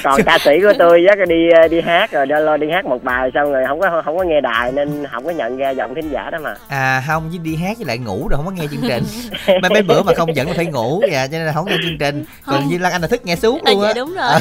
Còn 0.04 0.20
ca 0.26 0.38
sĩ 0.44 0.50
của 0.62 0.72
tôi 0.78 1.04
chắc 1.08 1.18
là 1.18 1.24
đi 1.24 1.48
ờ, 1.62 1.68
đi 1.68 1.80
hát 1.80 2.12
rồi 2.12 2.26
đó 2.26 2.38
lo 2.38 2.56
đi 2.56 2.66
hát 2.72 2.84
một 2.84 3.04
bài 3.04 3.30
xong 3.34 3.52
rồi 3.52 3.64
không 3.68 3.80
có 3.80 4.02
không 4.04 4.16
có 4.18 4.24
nghe 4.24 4.40
đài 4.40 4.72
nên 4.72 5.04
không 5.12 5.24
có 5.24 5.30
nhận 5.30 5.56
ra 5.56 5.70
giọng 5.70 5.94
thính 5.94 6.08
giả 6.12 6.30
đó 6.30 6.38
mà. 6.42 6.54
à 6.68 7.02
không 7.06 7.28
với 7.28 7.38
đi 7.38 7.56
hát 7.56 7.76
với 7.78 7.86
lại 7.86 7.98
ngủ 7.98 8.28
rồi 8.28 8.36
không 8.36 8.46
có 8.46 8.50
nghe 8.50 8.66
chương 8.70 8.80
trình 8.88 9.04
mấy 9.62 9.70
mấy 9.70 9.82
bữa 9.82 10.02
mà 10.02 10.12
không 10.16 10.36
dẫn 10.36 10.48
là 10.48 10.54
phải 10.56 10.66
ngủ 10.66 11.02
dạ 11.12 11.26
cho 11.26 11.38
nên 11.38 11.46
là 11.46 11.52
không 11.52 11.66
nghe 11.66 11.76
chương 11.82 11.98
trình 11.98 12.24
còn 12.46 12.60
Không. 12.60 12.68
như 12.68 12.78
lan 12.78 12.92
anh 12.92 13.02
là 13.02 13.08
thức 13.08 13.20
nghe 13.26 13.36
suốt 13.36 13.64
À, 13.64 13.72
luôn 13.72 13.82
dạ 13.82 13.88
á 13.88 13.92
đúng 13.96 14.14
rồi. 14.14 14.40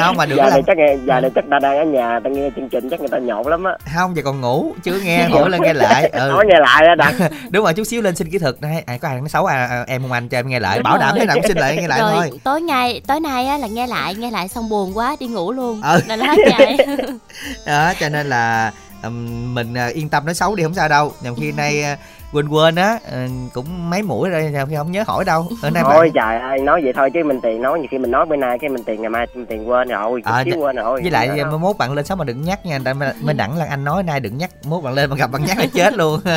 không 0.00 0.16
mà 0.16 0.26
được 0.26 0.36
giờ 0.36 0.42
là 0.44 0.50
này 0.50 0.62
chắc 0.66 0.76
nghe 0.76 0.96
giờ 1.06 1.20
này 1.20 1.30
chắc 1.34 1.44
ta 1.50 1.58
đang 1.62 1.78
ở 1.78 1.84
nhà 1.84 2.20
ta 2.24 2.30
nghe 2.30 2.50
chương 2.56 2.68
trình 2.68 2.88
chắc 2.90 3.00
người 3.00 3.08
ta 3.08 3.18
nhột 3.18 3.46
lắm 3.46 3.64
á. 3.64 3.72
không 3.94 4.16
giờ 4.16 4.22
còn 4.24 4.40
ngủ 4.40 4.74
chưa 4.82 4.98
nghe 5.04 5.24
hỏi 5.28 5.50
lên 5.50 5.62
nghe 5.62 5.72
lại 5.72 6.08
ừ. 6.12 6.28
Nói 6.34 6.44
nghe 6.48 6.58
lại 6.60 6.86
á 6.86 6.94
đặng. 6.94 7.14
đúng 7.50 7.64
rồi 7.64 7.74
chút 7.74 7.84
xíu 7.94 8.02
lên 8.02 8.16
xin 8.16 8.30
kỹ 8.30 8.38
thuật 8.38 8.62
này 8.62 8.82
à, 8.86 8.96
có 8.96 9.08
ai 9.08 9.18
nói 9.18 9.28
xấu 9.28 9.46
à, 9.46 9.66
à, 9.66 9.84
em 9.86 10.02
không 10.02 10.12
anh 10.12 10.28
cho 10.28 10.38
em 10.38 10.48
nghe 10.48 10.60
lại. 10.60 10.82
Bảo 10.82 10.98
đảm 10.98 11.14
thế 11.18 11.26
nào 11.26 11.36
cũng 11.36 11.48
xin 11.48 11.56
lại 11.56 11.76
nghe 11.76 11.88
lại 11.88 12.00
rồi 12.00 12.12
thôi. 12.14 12.40
tối 12.44 12.60
ngày 12.60 13.00
tối 13.06 13.20
nay 13.20 13.46
á 13.46 13.58
là 13.58 13.66
nghe 13.66 13.86
lại 13.86 14.14
nghe 14.14 14.30
lại 14.30 14.48
xong 14.48 14.68
buồn 14.68 14.96
quá 14.96 15.16
đi 15.20 15.26
ngủ 15.26 15.52
luôn. 15.52 15.82
Ừ. 15.82 16.00
là 16.06 16.16
nó 16.16 16.26
hết 16.26 16.36
chạy 16.50 16.78
đó 17.66 17.92
cho 18.00 18.08
nên 18.08 18.28
là 18.28 18.72
mình 19.52 19.74
à, 19.74 19.86
yên 19.86 20.08
tâm 20.08 20.26
nói 20.26 20.34
xấu 20.34 20.54
đi 20.54 20.62
không 20.62 20.74
sao 20.74 20.88
đâu. 20.88 21.12
Nhằm 21.20 21.34
khi 21.36 21.52
nay 21.52 21.82
à, 21.82 21.96
quên 22.34 22.48
quên 22.48 22.74
á 22.74 22.98
ừ, 23.10 23.26
cũng 23.52 23.90
mấy 23.90 24.02
mũi 24.02 24.28
rồi 24.30 24.52
khi 24.68 24.74
không 24.76 24.92
nhớ 24.92 25.04
hỏi 25.06 25.24
đâu. 25.24 25.46
Ở 25.62 25.70
nay 25.70 25.82
Thôi 25.86 25.92
bạn 26.00 26.12
trời 26.14 26.40
ơi 26.50 26.58
nói 26.60 26.80
vậy 26.84 26.92
thôi 26.96 27.10
chứ 27.14 27.24
mình 27.24 27.40
tiền 27.42 27.62
nói 27.62 27.78
nhiều 27.78 27.88
khi 27.90 27.98
mình 27.98 28.10
nói 28.10 28.26
bữa 28.26 28.36
nay 28.36 28.58
cái 28.60 28.70
mình 28.70 28.84
tiền 28.84 29.00
ngày 29.02 29.10
mai 29.10 29.26
mình 29.34 29.46
tiền 29.46 29.68
quên 29.68 29.88
rồi 29.88 30.22
À, 30.24 30.40
dạ- 30.40 30.56
quên 30.56 30.76
rồi 30.76 31.00
với 31.02 31.10
lại 31.10 31.28
mai 31.28 31.44
mốt 31.58 31.76
bạn 31.78 31.92
lên 31.92 32.04
sống 32.04 32.18
mà 32.18 32.24
đừng 32.24 32.42
nhắc 32.42 32.66
nha 32.66 32.78
tại 32.84 32.94
mới- 32.94 33.12
mới 33.22 33.34
đẳng 33.34 33.56
lan 33.58 33.68
anh 33.68 33.84
nói 33.84 34.02
nay 34.02 34.20
đừng 34.20 34.38
nhắc 34.38 34.50
mốt 34.64 34.84
bạn 34.84 34.94
lên 34.94 35.10
mà 35.10 35.16
gặp 35.16 35.30
bạn 35.30 35.44
nhắc 35.44 35.58
là 35.58 35.66
chết 35.74 35.94
luôn. 35.94 36.20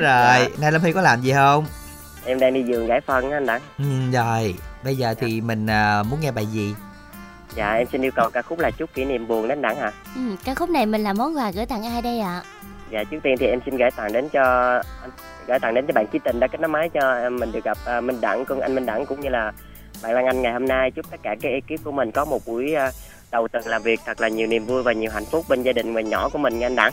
Rồi 0.00 0.48
nay 0.60 0.72
lâm 0.72 0.80
huy 0.82 0.92
có 0.92 1.00
làm 1.00 1.20
gì 1.20 1.32
không? 1.32 1.64
Em 2.26 2.38
đang 2.40 2.54
đi 2.54 2.62
giường 2.62 2.86
giải 2.88 3.00
phân 3.00 3.30
á 3.30 3.36
anh 3.36 3.46
đặng. 3.46 3.60
Ừ, 3.78 3.84
rồi 4.12 4.54
bây 4.84 4.96
giờ 4.96 5.14
thì 5.20 5.40
mình 5.40 5.66
à, 5.66 6.02
muốn 6.02 6.20
nghe 6.20 6.30
bài 6.30 6.46
gì? 6.46 6.74
Dạ 7.54 7.72
em 7.72 7.86
xin 7.92 8.02
yêu 8.02 8.10
cầu 8.16 8.30
ca 8.30 8.42
khúc 8.42 8.58
là 8.58 8.70
chúc 8.70 8.90
kỷ 8.94 9.04
niệm 9.04 9.28
buồn 9.28 9.48
đến 9.48 9.62
đặng 9.62 9.76
hả? 9.76 9.92
Ừ, 10.14 10.20
ca 10.44 10.54
khúc 10.54 10.70
này 10.70 10.86
mình 10.86 11.02
làm 11.04 11.16
món 11.18 11.36
quà 11.36 11.50
gửi 11.50 11.66
tặng 11.66 11.86
ai 11.86 12.02
đây 12.02 12.20
ạ 12.20 12.42
dạ 12.90 13.04
trước 13.04 13.18
tiên 13.22 13.34
thì 13.40 13.46
em 13.46 13.60
xin 13.66 13.76
gửi 13.76 13.90
tặng 13.96 14.12
đến 14.12 14.28
cho 14.28 14.82
gửi 15.46 15.58
tặng 15.58 15.74
đến 15.74 15.86
cho 15.86 15.92
bạn 15.92 16.06
chí 16.06 16.18
tình 16.24 16.40
đã 16.40 16.46
kết 16.46 16.60
nối 16.60 16.68
máy 16.68 16.88
cho 16.88 17.14
em 17.14 17.36
mình 17.36 17.52
được 17.52 17.64
gặp 17.64 17.78
à, 17.86 18.00
minh 18.00 18.20
đẳng 18.20 18.44
cùng 18.44 18.60
anh 18.60 18.74
minh 18.74 18.86
đẳng 18.86 19.06
cũng 19.06 19.20
như 19.20 19.28
là 19.28 19.52
bạn 20.02 20.12
Lan 20.12 20.26
Anh 20.26 20.42
ngày 20.42 20.52
hôm 20.52 20.66
nay 20.66 20.90
chúc 20.90 21.10
tất 21.10 21.20
cả 21.22 21.34
các 21.40 21.48
ekip 21.48 21.84
của 21.84 21.92
mình 21.92 22.10
có 22.12 22.24
một 22.24 22.40
buổi 22.46 22.74
à, 22.74 22.90
đầu 23.32 23.48
tuần 23.48 23.66
làm 23.66 23.82
việc 23.82 24.00
thật 24.04 24.20
là 24.20 24.28
nhiều 24.28 24.46
niềm 24.46 24.64
vui 24.66 24.82
và 24.82 24.92
nhiều 24.92 25.10
hạnh 25.14 25.24
phúc 25.24 25.44
bên 25.48 25.62
gia 25.62 25.72
đình 25.72 25.94
và 25.94 26.00
nhỏ 26.00 26.28
của 26.28 26.38
mình 26.38 26.58
nha 26.58 26.66
anh 26.66 26.76
Đặng. 26.76 26.92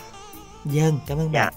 Dân, 0.64 0.98
cảm 1.08 1.18
ơn 1.18 1.30
Dạ. 1.32 1.44
bạn. 1.44 1.52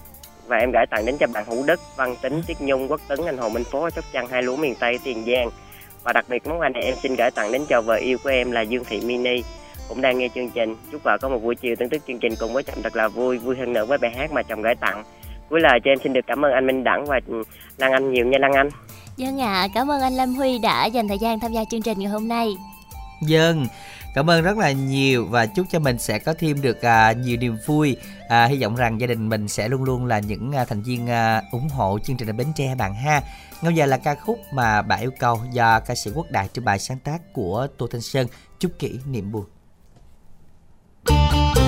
Và 0.46 0.56
em 0.56 0.70
gửi 0.72 0.86
tặng 0.90 1.06
đến 1.06 1.16
cho 1.20 1.26
bạn 1.26 1.44
Hữu 1.46 1.66
Đức, 1.66 1.80
Văn 1.96 2.16
Tính, 2.22 2.42
Tiết 2.46 2.56
Nhung, 2.60 2.90
Quốc 2.90 3.00
Tấn, 3.08 3.18
anh 3.26 3.38
Hồ 3.38 3.48
Minh 3.48 3.64
Phố, 3.64 3.90
Sóc 3.90 4.04
Trăng, 4.12 4.28
hai 4.28 4.42
lúa 4.42 4.56
miền 4.56 4.74
Tây, 4.80 4.98
Tiền 5.04 5.24
Giang. 5.26 5.50
Và 6.02 6.12
đặc 6.12 6.24
biệt 6.28 6.46
món 6.46 6.60
quà 6.60 6.68
này 6.68 6.82
em 6.82 6.94
xin 7.02 7.14
gửi 7.16 7.30
tặng 7.30 7.52
đến 7.52 7.62
cho 7.68 7.80
vợ 7.82 7.94
yêu 7.94 8.18
của 8.24 8.30
em 8.30 8.50
là 8.50 8.60
Dương 8.60 8.84
Thị 8.84 9.00
Mini 9.00 9.42
cũng 9.88 10.00
đang 10.00 10.18
nghe 10.18 10.28
chương 10.34 10.50
trình. 10.50 10.76
Chúc 10.92 11.02
vợ 11.04 11.18
có 11.22 11.28
một 11.28 11.38
buổi 11.42 11.54
chiều 11.54 11.76
thưởng 11.76 11.88
thức 11.88 12.02
chương 12.06 12.18
trình 12.18 12.32
cùng 12.40 12.52
với 12.52 12.62
chồng 12.62 12.82
thật 12.82 12.96
là 12.96 13.08
vui, 13.08 13.38
vui 13.38 13.56
hơn 13.56 13.72
nữa 13.72 13.84
với 13.84 13.98
bài 13.98 14.10
hát 14.16 14.32
mà 14.32 14.42
chồng 14.42 14.62
gửi 14.62 14.74
tặng. 14.74 15.04
Cuối 15.50 15.60
lời 15.60 15.78
cho 15.84 15.90
em 15.90 15.98
xin 16.02 16.12
được 16.12 16.20
cảm 16.26 16.44
ơn 16.44 16.52
anh 16.52 16.66
Minh 16.66 16.84
Đẳng 16.84 17.06
và 17.06 17.20
ừ, 17.26 17.42
Lan 17.76 17.92
Anh 17.92 18.12
nhiều 18.12 18.26
nha 18.26 18.38
Lan 18.40 18.52
Anh. 18.52 18.68
Dân 19.16 19.40
ạ, 19.40 19.68
cảm 19.74 19.90
ơn 19.90 20.00
anh 20.00 20.12
Lâm 20.12 20.34
Huy 20.34 20.58
đã 20.58 20.86
dành 20.86 21.08
thời 21.08 21.18
gian 21.18 21.40
tham 21.40 21.52
gia 21.52 21.64
chương 21.70 21.82
trình 21.82 21.98
ngày 21.98 22.08
hôm 22.08 22.28
nay. 22.28 22.56
Dân, 23.22 23.66
cảm 24.14 24.30
ơn 24.30 24.42
rất 24.42 24.58
là 24.58 24.72
nhiều 24.72 25.26
và 25.30 25.46
chúc 25.46 25.66
cho 25.70 25.78
mình 25.78 25.98
sẽ 25.98 26.18
có 26.18 26.34
thêm 26.38 26.62
được 26.62 26.82
à, 26.82 27.12
nhiều 27.12 27.36
niềm 27.36 27.56
vui. 27.66 27.96
À, 28.28 28.46
hy 28.46 28.62
vọng 28.62 28.76
rằng 28.76 29.00
gia 29.00 29.06
đình 29.06 29.28
mình 29.28 29.48
sẽ 29.48 29.68
luôn 29.68 29.84
luôn 29.84 30.06
là 30.06 30.18
những 30.18 30.52
à, 30.52 30.64
thành 30.64 30.82
viên 30.82 31.06
à, 31.06 31.42
ủng 31.52 31.68
hộ 31.68 31.98
chương 31.98 32.16
trình 32.16 32.28
ở 32.28 32.32
Bến 32.32 32.46
Tre 32.56 32.74
bạn 32.74 32.94
ha. 32.94 33.20
Ngay 33.62 33.74
giờ 33.74 33.86
là 33.86 33.96
ca 33.96 34.14
khúc 34.14 34.38
mà 34.52 34.82
bà 34.82 34.96
yêu 34.96 35.10
cầu 35.18 35.40
do 35.52 35.80
ca 35.80 35.94
sĩ 35.94 36.10
Quốc 36.14 36.26
Đại 36.30 36.48
trên 36.52 36.64
bài 36.64 36.78
sáng 36.78 36.98
tác 36.98 37.32
của 37.32 37.66
Tô 37.78 37.86
Thanh 37.92 38.00
Sơn, 38.00 38.26
Chúc 38.58 38.72
kỹ 38.78 38.98
niệm 39.06 39.32
buồn. 39.32 39.44
Chiều 41.06 41.65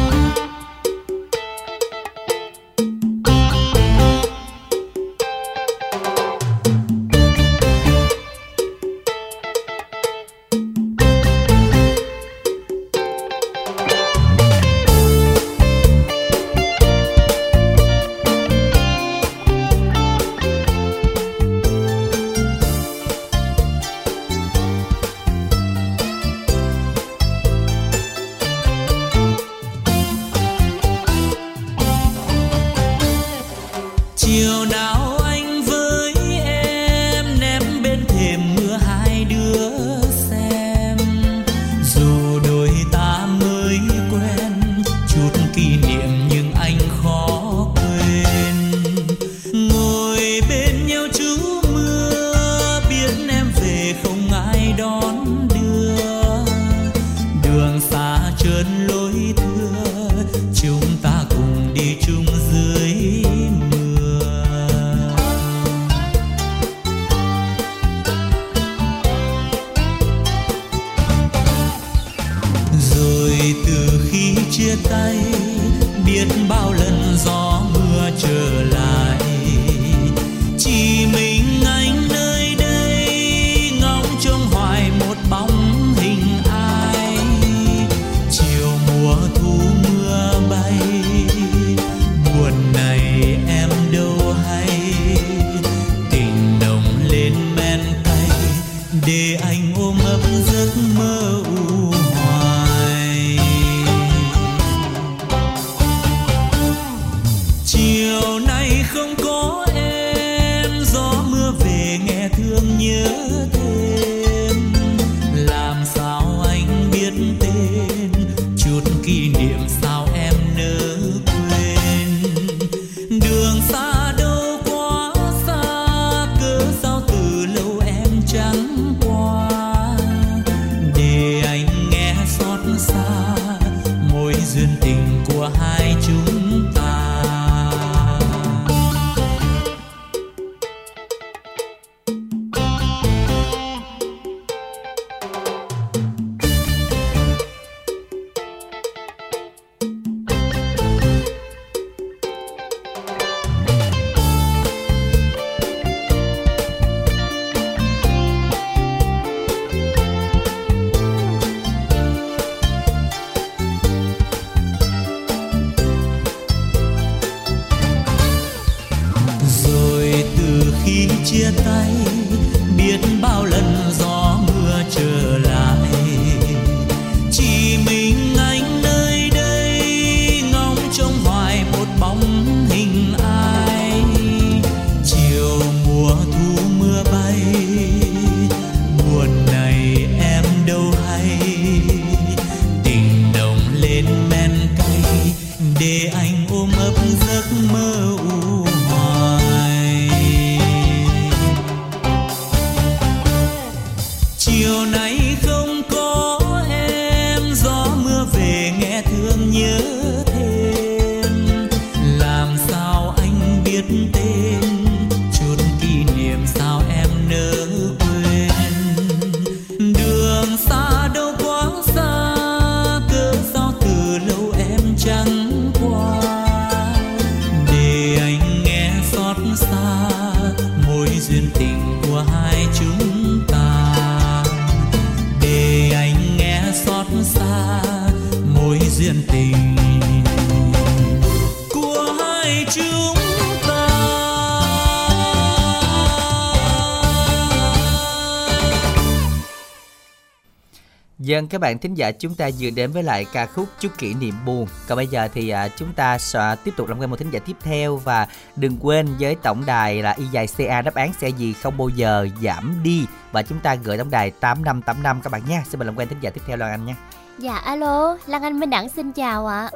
Dân 251.38 251.48
các 251.48 251.60
bạn 251.60 251.78
thính 251.78 251.94
giả 251.94 252.10
chúng 252.10 252.34
ta 252.34 252.50
vừa 252.58 252.70
đến 252.70 252.92
với 252.92 253.02
lại 253.02 253.26
ca 253.32 253.46
khúc 253.46 253.68
chút 253.80 253.88
kỷ 253.98 254.14
niệm 254.14 254.34
buồn. 254.46 254.66
Còn 254.88 254.96
bây 254.96 255.06
giờ 255.06 255.28
thì 255.34 255.48
à, 255.48 255.68
chúng 255.76 255.92
ta 255.92 256.18
sẽ 256.18 256.56
tiếp 256.64 256.70
tục 256.76 256.88
làm 256.88 256.98
quen 256.98 257.10
một 257.10 257.16
thính 257.16 257.30
giả 257.30 257.40
tiếp 257.46 257.56
theo 257.62 257.96
và 257.96 258.26
đừng 258.56 258.78
quên 258.80 259.08
với 259.20 259.36
tổng 259.42 259.62
đài 259.66 260.02
là 260.02 260.14
y 260.18 260.24
dài 260.26 260.46
CA 260.56 260.82
đáp 260.82 260.94
án 260.94 261.12
sẽ 261.20 261.28
gì 261.28 261.52
không 261.52 261.78
bao 261.78 261.88
giờ 261.88 262.28
giảm 262.42 262.80
đi 262.82 263.06
và 263.32 263.42
chúng 263.42 263.60
ta 263.60 263.74
gửi 263.74 263.98
tổng 263.98 264.10
đài 264.10 264.30
8585 264.30 265.20
các 265.20 265.32
bạn 265.32 265.42
nha. 265.48 265.62
Xin 265.68 265.78
mời 265.78 265.86
làm 265.86 265.98
quen 265.98 266.08
thính 266.08 266.18
giả 266.20 266.30
tiếp 266.30 266.40
theo 266.46 266.56
Loan 266.56 266.70
Anh 266.70 266.86
nha. 266.86 266.96
Dạ 267.38 267.56
alo, 267.56 268.16
Lan 268.26 268.42
Anh 268.42 268.60
Minh 268.60 268.70
Đẳng 268.70 268.88
xin 268.88 269.12
chào 269.12 269.46
ạ. 269.46 269.70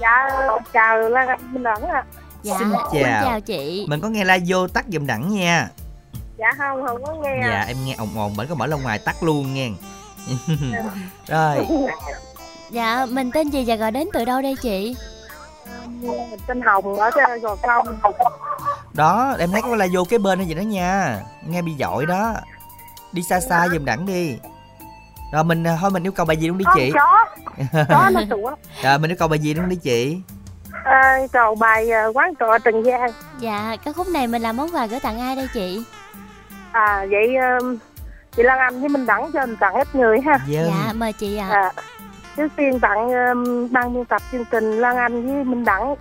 Dạ, 0.00 0.28
chào 0.72 0.98
Lan 0.98 1.28
Anh 1.28 1.52
Minh 1.52 1.62
Đẳng 1.62 1.82
ạ. 1.82 2.04
Dạ, 2.42 2.56
Xin 2.58 2.68
chào. 2.72 2.90
xin 2.92 3.02
chào 3.02 3.40
chị. 3.40 3.86
Mình 3.88 4.00
có 4.00 4.08
nghe 4.08 4.24
la 4.24 4.38
vô 4.46 4.68
tắt 4.68 4.84
giùm 4.88 5.06
đẳng 5.06 5.34
nha. 5.34 5.68
Dạ 6.38 6.46
không, 6.58 6.86
không 6.86 7.04
có 7.04 7.14
nghe. 7.22 7.40
Dạ 7.42 7.64
em 7.68 7.76
nghe 7.84 7.94
ồn 7.98 8.08
ồn 8.16 8.32
bởi 8.36 8.46
có 8.46 8.54
mở 8.54 8.66
lông 8.66 8.82
ngoài 8.82 8.98
tắt 8.98 9.22
luôn 9.22 9.54
nghe. 9.54 9.68
Rồi. 11.28 11.66
Dạ, 12.70 13.06
mình 13.10 13.30
tên 13.30 13.50
gì 13.50 13.64
và 13.66 13.76
gọi 13.76 13.90
đến 13.90 14.08
từ 14.12 14.24
đâu 14.24 14.42
đây 14.42 14.56
chị? 14.62 14.96
Mình 16.00 16.38
tên 16.46 16.60
Hồng 16.60 16.98
ở 16.98 17.10
trên 17.10 17.40
Gò 17.40 17.56
Công. 17.56 17.86
Đó, 18.92 19.34
em 19.38 19.50
thấy 19.52 19.62
có 19.62 19.76
la 19.76 19.86
vô 19.92 20.04
cái 20.04 20.18
bên 20.18 20.38
hay 20.38 20.48
gì 20.48 20.54
đó 20.54 20.60
nha. 20.60 21.20
Nghe 21.46 21.62
bị 21.62 21.72
dội 21.78 22.06
đó. 22.06 22.34
Đi 23.12 23.22
xa 23.22 23.40
xa 23.40 23.68
giùm 23.72 23.84
đẳng 23.84 24.06
đi. 24.06 24.38
Rồi 25.32 25.44
mình 25.44 25.64
à, 25.66 25.78
thôi 25.80 25.90
mình 25.90 26.02
yêu 26.06 26.12
cầu 26.12 26.26
bài 26.26 26.36
gì 26.36 26.48
luôn 26.48 26.58
đi 26.58 26.64
chị. 26.74 26.90
chó, 26.94 27.26
chó 27.88 28.10
nó 28.10 28.20
sủa. 28.30 28.54
Rồi 28.82 28.98
mình 28.98 29.10
yêu 29.10 29.16
cầu 29.18 29.28
bài 29.28 29.38
gì 29.38 29.54
luôn 29.54 29.68
đi 29.68 29.76
chị. 29.76 30.18
À, 30.84 31.18
cầu 31.32 31.54
bài 31.54 31.90
à, 31.90 32.06
quán 32.14 32.34
trọ 32.40 32.58
Trần 32.58 32.84
Giang. 32.84 33.10
Dạ, 33.40 33.76
cái 33.84 33.94
khúc 33.94 34.08
này 34.08 34.26
mình 34.26 34.42
làm 34.42 34.56
món 34.56 34.70
quà 34.74 34.86
gửi 34.86 35.00
tặng 35.00 35.20
ai 35.20 35.36
đây 35.36 35.48
chị? 35.54 35.84
À, 36.72 37.06
vậy 37.10 37.36
um, 37.36 37.76
chị 38.40 38.44
Lan 38.44 38.58
Anh 38.58 38.80
với 38.80 38.88
Minh 38.88 39.06
Đẳng 39.06 39.30
cho 39.32 39.46
mình 39.46 39.56
tặng 39.56 39.74
ít 39.74 39.94
người 39.94 40.20
ha. 40.20 40.38
Dạ, 40.48 40.92
mời 40.94 41.12
chị 41.12 41.36
ạ. 41.36 41.48
À, 41.50 41.72
trước 42.36 42.48
tiên 42.56 42.80
tặng 42.80 43.12
um, 43.12 43.72
ban 43.72 43.94
biên 43.94 44.04
tập 44.04 44.22
chương 44.32 44.44
trình 44.50 44.80
Lan 44.80 44.96
Anh 44.96 45.26
với 45.26 45.44
Minh 45.44 45.64
Đẳng. 45.64 45.94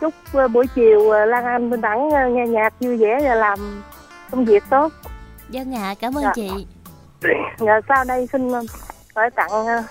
Chúc 0.00 0.14
uh, 0.44 0.50
buổi 0.50 0.66
chiều 0.74 1.00
uh, 1.00 1.28
Lan 1.28 1.44
Anh 1.44 1.70
Minh 1.70 1.80
Đẳng 1.80 2.06
uh, 2.08 2.32
nghe 2.32 2.46
nhạc 2.46 2.74
vui 2.80 2.96
vẻ 2.96 3.20
và 3.24 3.34
làm 3.34 3.82
công 4.30 4.44
việc 4.44 4.64
tốt. 4.70 4.92
Dân 5.48 5.74
ạ, 5.74 5.94
cảm 6.00 6.14
ơn 6.14 6.22
Dạ. 6.22 6.32
chị. 6.34 6.66
Rồi 7.58 7.80
sau 7.88 8.04
đây 8.04 8.28
xin 8.32 8.48
uh, 8.48 8.64
gửi 9.14 9.30
tặng 9.30 9.50
uh, 9.52 9.84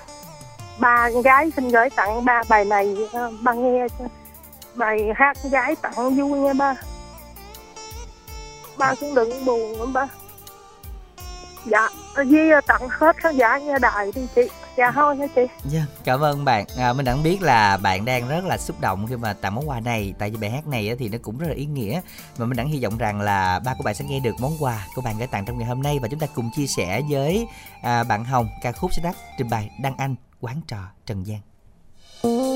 ba 0.79 1.09
con 1.13 1.21
gái 1.21 1.51
xin 1.55 1.69
gửi 1.69 1.89
tặng 1.89 2.25
ba 2.25 2.41
bài 2.49 2.65
này 2.65 2.97
uh, 3.03 3.33
ba 3.41 3.53
nghe 3.53 3.87
cho 3.99 4.05
bài 4.75 5.09
hát 5.15 5.37
con 5.43 5.51
gái 5.51 5.75
tặng 5.75 6.15
vui 6.15 6.39
nha 6.39 6.53
ba 6.53 6.75
ba 8.77 8.93
cũng 8.99 9.15
đừng 9.15 9.45
buồn 9.45 9.73
nữa 9.79 9.85
ba 9.93 10.07
dạ 11.65 11.89
với 12.15 12.57
uh, 12.57 12.65
tặng 12.67 12.87
hết 12.89 13.17
khán 13.17 13.37
giả 13.37 13.57
nghe 13.57 13.79
đài 13.79 14.11
đi 14.15 14.21
chị. 14.35 14.41
Dạ 14.77 14.91
thôi 14.91 15.17
nha 15.17 15.27
chị. 15.35 15.41
Dạ, 15.65 15.81
cảm 16.03 16.19
ơn 16.19 16.45
bạn. 16.45 16.65
À, 16.77 16.93
mình 16.93 17.05
đã 17.05 17.15
biết 17.23 17.41
là 17.41 17.77
bạn 17.77 18.05
đang 18.05 18.27
rất 18.27 18.45
là 18.45 18.57
xúc 18.57 18.81
động 18.81 19.07
khi 19.07 19.15
mà 19.15 19.33
tặng 19.33 19.55
món 19.55 19.69
quà 19.69 19.79
này. 19.79 20.13
Tại 20.19 20.29
vì 20.29 20.37
bài 20.37 20.49
hát 20.49 20.67
này 20.67 20.89
á 20.89 20.95
thì 20.99 21.09
nó 21.09 21.17
cũng 21.21 21.37
rất 21.37 21.47
là 21.47 21.53
ý 21.53 21.65
nghĩa. 21.65 22.01
Và 22.37 22.45
mình 22.45 22.57
đang 22.57 22.67
hy 22.67 22.83
vọng 22.83 22.97
rằng 22.97 23.21
là 23.21 23.59
ba 23.65 23.73
của 23.77 23.83
bạn 23.83 23.95
sẽ 23.95 24.05
nghe 24.05 24.19
được 24.19 24.35
món 24.39 24.51
quà 24.59 24.87
của 24.95 25.01
bạn 25.01 25.17
gửi 25.17 25.27
tặng 25.27 25.45
trong 25.45 25.57
ngày 25.57 25.67
hôm 25.67 25.83
nay. 25.83 25.99
Và 26.01 26.07
chúng 26.07 26.19
ta 26.19 26.27
cùng 26.35 26.49
chia 26.55 26.67
sẻ 26.67 27.01
với 27.09 27.47
à, 27.81 28.03
bạn 28.03 28.25
Hồng 28.25 28.49
ca 28.61 28.71
khúc 28.71 28.93
sẽ 28.93 29.01
đắt 29.03 29.15
trình 29.37 29.49
bày 29.49 29.69
Đăng 29.81 29.97
Anh 29.97 30.15
quán 30.41 30.61
trò 30.67 30.77
Trần 31.05 31.25
Giang. 31.25 32.50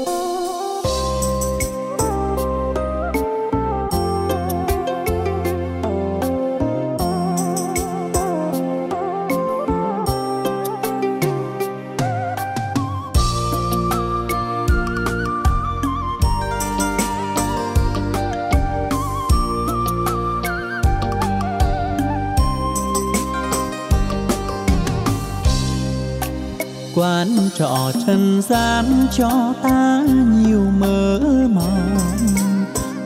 Quán 27.06 27.49
trọ 27.57 27.91
trần 28.07 28.41
gian 28.41 28.86
cho 29.18 29.53
ta 29.64 30.03
nhiều 30.36 30.65
mơ 30.80 31.19
mộng 31.53 31.98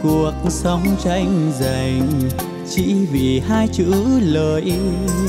cuộc 0.03 0.34
sống 0.49 0.84
tranh 1.03 1.51
giành 1.59 2.09
chỉ 2.69 2.93
vì 3.11 3.39
hai 3.39 3.67
chữ 3.67 3.93
lời 4.21 4.73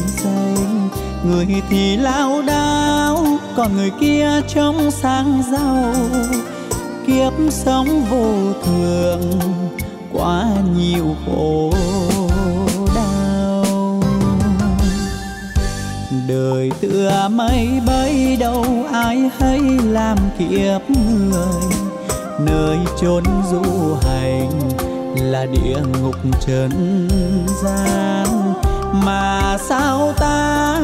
danh 0.07 0.89
người 1.25 1.47
thì 1.71 1.97
lao 1.97 2.43
đao, 2.43 3.27
còn 3.57 3.77
người 3.77 3.91
kia 4.01 4.29
trông 4.49 4.91
sáng 4.91 5.43
giàu. 5.53 5.95
Kiếp 7.07 7.33
sống 7.51 8.05
vô 8.11 8.53
thường, 8.65 9.41
quá 10.13 10.47
nhiều 10.77 11.17
khổ. 11.27 11.73
Đời 16.31 16.71
tựa 16.81 17.29
mây 17.31 17.69
bay 17.87 18.37
đâu 18.41 18.65
ai 18.93 19.31
hay 19.39 19.61
làm 19.85 20.19
kiếp 20.39 20.91
người. 20.91 21.73
Nơi 22.41 22.79
chốn 23.01 23.25
du 23.51 23.95
hành 24.03 24.51
là 25.17 25.47
địa 25.47 25.79
ngục 26.03 26.17
trần 26.47 27.09
gian. 27.63 28.27
Mà 28.93 29.59
sao 29.69 30.13
ta 30.19 30.79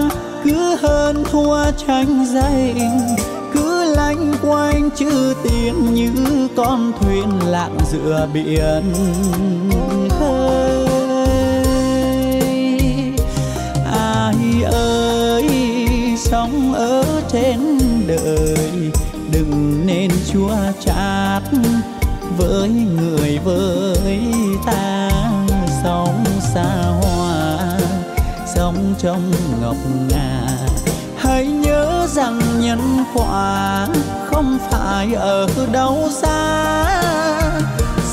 cứ 0.45 0.77
hơn 0.83 1.25
thua 1.31 1.59
tranh 1.87 2.27
giành, 2.35 3.17
cứ 3.55 3.95
lanh 3.95 4.35
quanh 4.43 4.91
chữ 4.97 5.35
tiền 5.45 5.95
như 5.95 6.11
con 6.57 6.93
thuyền 7.01 7.29
lạng 7.47 7.77
giữa 7.93 8.29
biển. 8.35 8.83
Sống 16.47 16.75
ở 16.75 17.23
trên 17.29 17.79
đời. 18.07 18.91
Đừng 19.33 19.87
nên 19.87 20.11
chua 20.33 20.57
chát 20.85 21.43
với 22.37 22.69
người 22.69 23.39
với 23.45 24.21
ta. 24.67 25.11
Sống 25.83 26.25
xa 26.55 26.93
hoa, 27.03 27.59
sống 28.55 28.95
trong 28.99 29.33
ngọc 29.61 29.77
ngà. 30.11 30.43
Hãy 31.17 31.47
nhớ 31.47 32.07
rằng 32.11 32.41
nhân 32.61 33.05
quả 33.15 33.87
không 34.27 34.59
phải 34.71 35.15
ở 35.15 35.49
đâu 35.73 36.09
xa. 36.23 37.03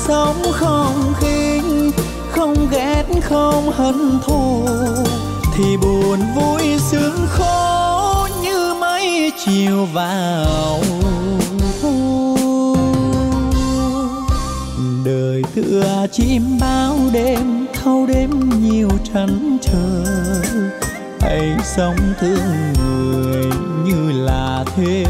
Sống 0.06 0.42
không 0.52 1.14
khinh, 1.20 1.90
không 2.30 2.68
ghét, 2.70 3.04
không 3.22 3.72
hận 3.72 4.18
thù, 4.26 4.66
thì 5.56 5.76
buồn 5.76 6.18
vui 6.34 6.78
sướng 6.90 7.26
khổ 7.28 7.93
chiều 9.44 9.84
vào 9.92 10.82
thu 11.82 12.36
đời 15.04 15.42
tựa 15.54 16.06
chim 16.12 16.58
bao 16.60 16.98
đêm, 17.12 17.66
thâu 17.74 18.06
đêm 18.06 18.30
nhiều 18.62 18.88
trăn 19.14 19.58
trở. 19.62 20.04
Hãy 21.20 21.56
sống 21.64 21.96
thương 22.20 22.72
người 22.78 23.46
như 23.84 24.12
là 24.12 24.64
thế 24.76 25.04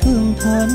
thương 0.00 0.34
thân. 0.40 0.68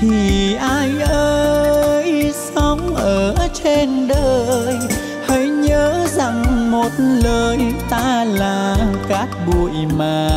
Thì 0.00 0.54
ai 0.54 0.90
ơi, 1.10 2.32
sống 2.54 2.94
ở 2.94 3.34
trên 3.62 4.08
đời, 4.08 4.78
hãy 5.26 5.46
nhớ 5.46 6.06
rằng 6.16 6.70
một 6.70 6.90
lời 6.98 7.58
ta 7.90 8.24
là 8.24 8.76
cát 9.08 9.28
bụi 9.46 9.70
mà. 9.98 10.30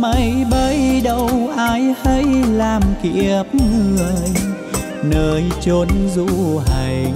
Mây 0.00 0.44
bay 0.50 1.00
đâu 1.04 1.28
ai 1.56 1.94
hay 2.04 2.24
làm 2.52 2.82
kiếp 3.02 3.54
người. 3.54 4.30
Nơi 5.02 5.44
chốn 5.60 5.88
du 6.14 6.58
hành 6.66 7.14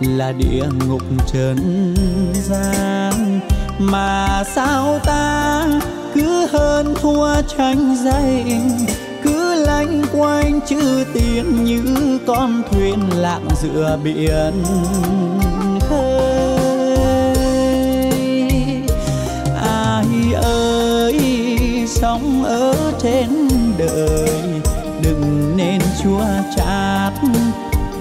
là 0.00 0.32
địa 0.32 0.64
ngục 0.88 1.02
trần 1.32 1.94
gian. 2.32 3.40
Mà 3.78 4.44
sao 4.54 4.98
ta 5.04 5.66
cứ 6.14 6.46
hơn 6.46 6.94
thua 7.00 7.42
tranh 7.56 7.96
giành, 8.04 8.78
cứ 9.22 9.64
lanh 9.64 10.02
quanh 10.12 10.60
chữ 10.68 11.04
tiền 11.14 11.64
như 11.64 12.18
con 12.26 12.62
thuyền 12.70 12.98
lạng 13.16 13.48
giữa 13.62 13.98
biển. 14.04 14.52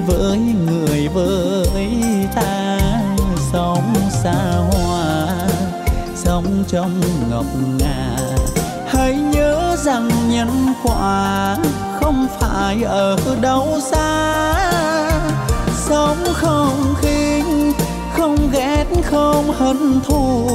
Với 0.10 0.38
người 0.38 1.08
với 1.08 2.02
ta. 2.36 2.80
Sống 3.54 3.94
xa 4.24 4.54
hoa, 4.72 5.28
sống 6.16 6.64
trong 6.68 7.02
ngọc 7.30 7.46
ngà. 7.80 8.18
Hãy 8.88 9.14
nhớ 9.14 9.76
rằng 9.84 10.10
nhân 10.30 10.74
quả 10.84 11.58
không 12.02 12.28
phải 12.40 12.84
ở 12.84 13.18
đâu 13.42 13.68
xa. 13.92 14.72
Sống 15.90 16.18
không 16.34 16.96
khinh, 17.02 17.74
không 18.18 18.38
ghét, 18.52 18.86
không 19.04 19.52
hận 19.58 20.00
thù, 20.08 20.48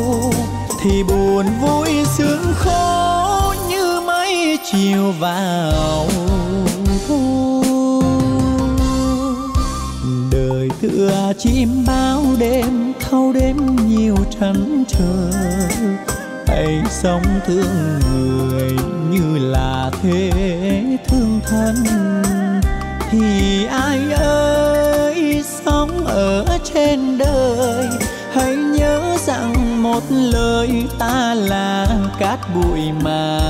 thì 0.82 1.02
buồn 1.02 1.46
vui 1.60 1.88
sướng 2.18 2.54
khổ 2.58 3.54
như 3.68 4.00
mấy 4.06 4.58
chiều 4.72 5.12
vào 5.20 6.06
thu. 7.08 7.53
Đời 10.88 11.32
chim 11.38 11.84
bao 11.86 12.22
đêm, 12.38 12.92
thâu 13.00 13.32
đêm 13.32 13.56
nhiều 13.88 14.16
trăn 14.40 14.84
trở 14.88 15.30
hãy 16.46 16.82
sống 16.90 17.22
thương 17.46 17.98
người 18.48 18.70
như 19.10 19.38
là 19.38 19.90
thế 20.02 20.30
thương 21.06 21.40
thân. 21.44 21.74
Thì 23.10 23.66
ai 23.66 23.98
ơi, 24.12 25.44
sống 25.64 26.06
ở 26.06 26.44
trên 26.74 27.18
đời, 27.18 27.88
hãy 28.32 28.56
nhớ 28.56 29.16
rằng 29.26 29.82
một 29.82 30.02
lời 30.10 30.84
ta 30.98 31.34
là 31.34 31.86
cát 32.18 32.38
bụi 32.54 32.80
mà 33.02 33.40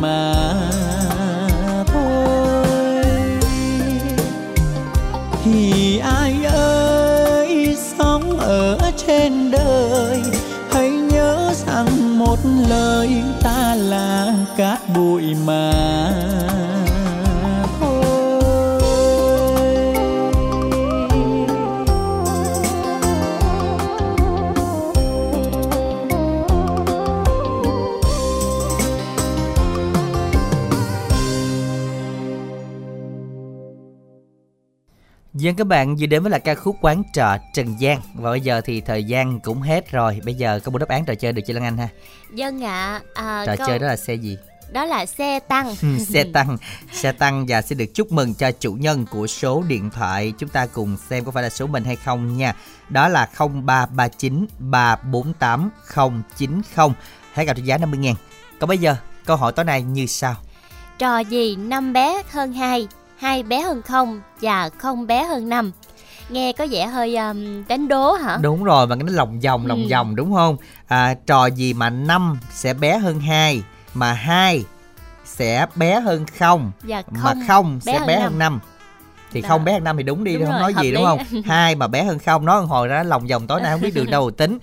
mà 0.00 0.54
thôi. 1.86 3.04
Thì 5.44 5.98
ai 5.98 6.44
ơi, 6.54 7.76
sống 7.98 8.38
ở 8.38 8.78
trên 9.06 9.50
đời, 9.50 10.22
hãy 10.72 10.90
nhớ 10.90 11.52
rằng 11.66 12.18
một 12.18 12.38
lời 12.68 13.22
ta 13.42 13.74
là 13.74 14.34
cát 14.56 14.78
bụi 14.94 15.22
mà. 15.46 15.72
Dân 35.50 35.56
các 35.56 35.66
bạn 35.66 35.96
vừa 35.96 36.06
đến 36.06 36.22
với 36.22 36.30
là 36.30 36.38
ca 36.38 36.54
khúc 36.54 36.76
quán 36.80 37.02
trọ 37.12 37.36
Trần 37.54 37.80
gian 37.80 38.00
Và 38.14 38.30
bây 38.30 38.40
giờ 38.40 38.60
thì 38.60 38.80
thời 38.80 39.04
gian 39.04 39.40
cũng 39.40 39.62
hết 39.62 39.90
rồi. 39.90 40.20
Bây 40.24 40.34
giờ 40.34 40.60
có 40.64 40.70
một 40.70 40.78
đáp 40.78 40.88
án 40.88 41.04
trò 41.04 41.14
chơi 41.14 41.32
được 41.32 41.42
chưa 41.46 41.54
Lan 41.54 41.64
Anh 41.64 41.76
ha? 41.76 41.88
Dân 42.34 42.64
ạ 42.64 43.00
à, 43.14 43.44
Trò 43.46 43.56
câu- 43.56 43.66
chơi 43.66 43.78
đó 43.78 43.86
là 43.86 43.96
xe 43.96 44.14
gì? 44.14 44.38
Đó 44.72 44.84
là 44.84 45.06
xe 45.06 45.40
tăng. 45.40 45.74
Xe 46.08 46.24
tăng. 46.32 46.56
Xe 46.92 47.12
tăng 47.12 47.46
và 47.48 47.62
xin 47.62 47.78
được 47.78 47.94
chúc 47.94 48.12
mừng 48.12 48.34
cho 48.34 48.50
chủ 48.52 48.72
nhân 48.72 49.06
của 49.10 49.26
số 49.26 49.62
điện 49.68 49.90
thoại. 49.90 50.32
Chúng 50.38 50.48
ta 50.48 50.66
cùng 50.66 50.96
xem 51.10 51.24
có 51.24 51.30
phải 51.30 51.42
là 51.42 51.50
số 51.50 51.66
mình 51.66 51.84
hay 51.84 51.96
không 51.96 52.36
nha. 52.36 52.54
Đó 52.88 53.08
là 53.08 53.28
0339 53.38 54.46
348 54.58 55.70
090 56.36 56.88
hãy 57.32 57.46
gặp 57.46 57.56
trị 57.56 57.62
giá 57.62 57.78
50 57.78 57.98
ngàn. 57.98 58.14
Còn 58.60 58.68
bây 58.68 58.78
giờ 58.78 58.96
câu 59.24 59.36
hỏi 59.36 59.52
tối 59.52 59.64
nay 59.64 59.82
như 59.82 60.06
sau. 60.06 60.34
Trò 60.98 61.18
gì 61.18 61.56
năm 61.56 61.92
bé 61.92 62.22
hơn 62.30 62.52
hai 62.52 62.88
hai 63.20 63.42
bé 63.42 63.60
hơn 63.60 63.82
không 63.82 64.20
và 64.40 64.68
không 64.78 65.06
bé 65.06 65.24
hơn 65.24 65.48
năm. 65.48 65.72
Nghe 66.28 66.52
có 66.52 66.66
vẻ 66.70 66.86
hơi 66.86 67.16
um, 67.16 67.64
đánh 67.68 67.88
đố 67.88 68.12
hả? 68.12 68.38
Đúng 68.42 68.64
rồi 68.64 68.86
mà 68.86 68.96
cái 68.96 69.02
nó 69.04 69.12
lòng 69.12 69.40
vòng 69.40 69.66
lòng 69.66 69.82
Ừ. 69.82 69.88
vòng 69.90 70.16
đúng 70.16 70.34
không? 70.34 70.56
À, 70.86 71.14
trò 71.26 71.46
gì 71.46 71.74
mà 71.74 71.90
năm 71.90 72.38
sẽ 72.52 72.74
bé 72.74 72.98
hơn 72.98 73.20
hai 73.20 73.62
mà 73.94 74.12
hai 74.12 74.64
sẽ 75.24 75.66
bé 75.74 76.00
hơn 76.00 76.26
không 76.38 76.72
Và 76.82 77.02
mà 77.10 77.20
không 77.20 77.42
không 77.48 77.80
bé 77.86 77.98
sẽ 77.98 78.06
bé 78.06 78.20
hơn 78.20 78.38
năm? 78.38 78.60
Thì 79.32 79.40
Đó. 79.40 79.48
không 79.48 79.64
bé 79.64 79.72
hơn 79.72 79.84
năm 79.84 79.96
thì 79.96 80.02
đúng 80.02 80.24
đi 80.24 80.34
Đúng 80.34 80.42
không 80.44 80.52
rồi, 80.52 80.60
nói 80.60 80.74
gì 80.82 80.92
đúng 80.92 81.02
lý. 81.02 81.06
không? 81.06 81.42
Hai 81.44 81.74
mà 81.74 81.86
bé 81.86 82.04
hơn 82.04 82.18
không 82.18 82.44
nói 82.44 82.66
hồi 82.66 82.88
ra 82.88 83.02
lòng 83.02 83.26
vòng 83.26 83.46
tối 83.46 83.60
nay 83.60 83.72
không 83.72 83.80
biết 83.80 83.94
đường 83.94 84.10
đâu 84.10 84.30
tính. 84.30 84.58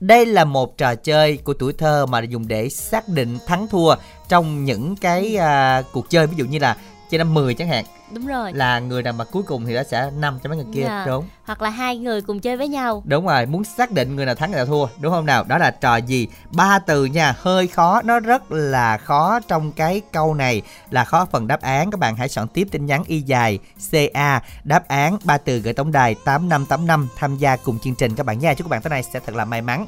Đây 0.00 0.26
là 0.26 0.44
một 0.44 0.78
trò 0.78 0.94
chơi 0.94 1.36
của 1.36 1.54
tuổi 1.54 1.72
thơ 1.72 2.06
mà 2.06 2.20
dùng 2.20 2.48
để 2.48 2.68
xác 2.68 3.08
định 3.08 3.38
thắng 3.46 3.68
thua 3.68 3.94
trong 4.28 4.64
những 4.64 4.96
cái 4.96 5.36
à, 5.36 5.82
cuộc 5.92 6.10
chơi. 6.10 6.26
Ví 6.26 6.34
dụ 6.36 6.44
như 6.44 6.58
là 6.58 6.76
chơi 7.12 7.18
năm 7.18 7.34
10 7.34 7.54
chẳng 7.54 7.68
hạn 7.68 7.84
đúng 8.10 8.26
rồi 8.26 8.52
là 8.52 8.78
người 8.78 9.02
nào 9.02 9.12
mà 9.12 9.24
cuối 9.24 9.42
cùng 9.42 9.66
thì 9.66 9.74
nó 9.74 9.82
sẽ 9.82 10.10
năm 10.18 10.38
cho 10.42 10.48
mấy 10.48 10.56
người 10.56 10.66
kia 10.74 10.82
Dạ. 10.82 11.04
đúng 11.06 11.24
hoặc 11.44 11.62
là 11.62 11.70
hai 11.70 11.98
người 11.98 12.22
cùng 12.22 12.40
chơi 12.40 12.56
với 12.56 12.68
nhau 12.68 13.02
Đúng 13.06 13.26
rồi, 13.26 13.46
muốn 13.46 13.64
xác 13.64 13.90
định 13.90 14.16
người 14.16 14.26
nào 14.26 14.34
thắng 14.34 14.50
người 14.50 14.56
nào 14.58 14.66
thua, 14.66 14.86
đúng 15.00 15.12
không 15.12 15.26
nào? 15.26 15.44
Đó 15.44 15.58
là 15.58 15.70
trò 15.70 15.96
gì? 15.96 16.28
Ba 16.50 16.78
từ 16.78 17.04
nha, 17.04 17.34
hơi 17.38 17.66
khó, 17.68 18.02
nó 18.04 18.20
rất 18.20 18.52
là 18.52 18.98
khó 18.98 19.40
trong 19.48 19.72
cái 19.72 20.00
câu 20.12 20.34
này 20.34 20.62
là 20.90 21.04
khó 21.04 21.24
phần 21.24 21.46
đáp 21.46 21.60
án. 21.60 21.90
Các 21.90 22.00
bạn 22.00 22.16
hãy 22.16 22.28
soạn 22.28 22.48
tiếp 22.48 22.68
tin 22.70 22.86
nhắn 22.86 23.04
y 23.06 23.20
dài 23.20 23.58
CA 23.90 24.42
đáp 24.64 24.88
án 24.88 25.18
ba 25.24 25.38
từ 25.38 25.58
gửi 25.58 25.72
tổng 25.72 25.92
đài 25.92 26.14
8585 26.14 27.08
tham 27.16 27.36
gia 27.36 27.56
cùng 27.56 27.78
chương 27.78 27.94
trình 27.94 28.14
các 28.14 28.26
bạn 28.26 28.38
nha. 28.38 28.54
Chúc 28.54 28.66
các 28.66 28.70
bạn 28.70 28.82
tối 28.82 28.90
nay 28.90 29.02
sẽ 29.02 29.20
thật 29.26 29.34
là 29.34 29.44
may 29.44 29.62
mắn. 29.62 29.86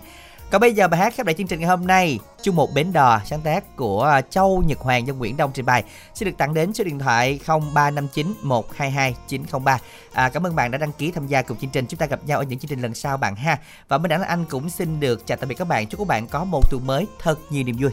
Còn 0.55 0.61
bây 0.61 0.75
giờ 0.75 0.89
bài 0.89 1.01
hát 1.01 1.15
khép 1.15 1.27
lại 1.27 1.35
chương 1.35 1.47
trình 1.47 1.61
ngày 1.61 1.69
hôm 1.69 1.87
nay. 1.87 2.19
Chung 2.43 2.57
một 2.57 2.75
bến 2.75 2.93
đò 2.93 3.21
sáng 3.25 3.41
tác 3.41 3.77
của 3.77 4.03
à, 4.03 4.21
Châu 4.21 4.63
Nhật 4.67 4.79
Hoàng 4.79 5.07
do 5.07 5.15
Nguyễn 5.15 5.37
Đông 5.37 5.51
trình 5.55 5.67
bày. 5.67 5.85
Sẽ 6.15 6.27
được 6.27 6.33
tặng 6.39 6.55
đến 6.55 6.73
số 6.73 6.85
điện 6.85 6.99
thoại 6.99 7.41
0359 7.47 8.35
122 8.43 9.15
903 9.29 9.79
à, 10.13 10.29
Cảm 10.29 10.47
ơn 10.47 10.57
bạn 10.57 10.71
đã 10.71 10.79
đăng 10.79 10.93
ký 10.93 11.11
tham 11.11 11.27
gia 11.27 11.43
cùng 11.43 11.57
chương 11.57 11.71
trình. 11.71 11.87
Chúng 11.87 11.99
ta 11.99 12.07
gặp 12.07 12.21
nhau 12.27 12.39
ở 12.39 12.45
những 12.45 12.59
chương 12.59 12.69
trình 12.69 12.81
lần 12.81 12.95
sau 12.95 13.17
bạn 13.17 13.37
ha. 13.37 13.59
Và 13.89 13.99
bên 13.99 14.11
Đẳng 14.11 14.21
là 14.21 14.27
anh 14.27 14.45
cũng 14.45 14.71
xin 14.71 15.01
được 15.01 15.27
chào 15.27 15.37
tạm 15.37 15.49
biệt 15.49 15.55
các 15.55 15.69
bạn. 15.69 15.87
Chúc 15.87 15.99
các 15.99 16.07
bạn 16.07 16.27
có 16.27 16.45
một 16.45 16.71
tuần 16.71 16.87
mới 16.87 17.07
thật 17.19 17.39
nhiều 17.51 17.65
niềm 17.65 17.77
vui. 17.81 17.91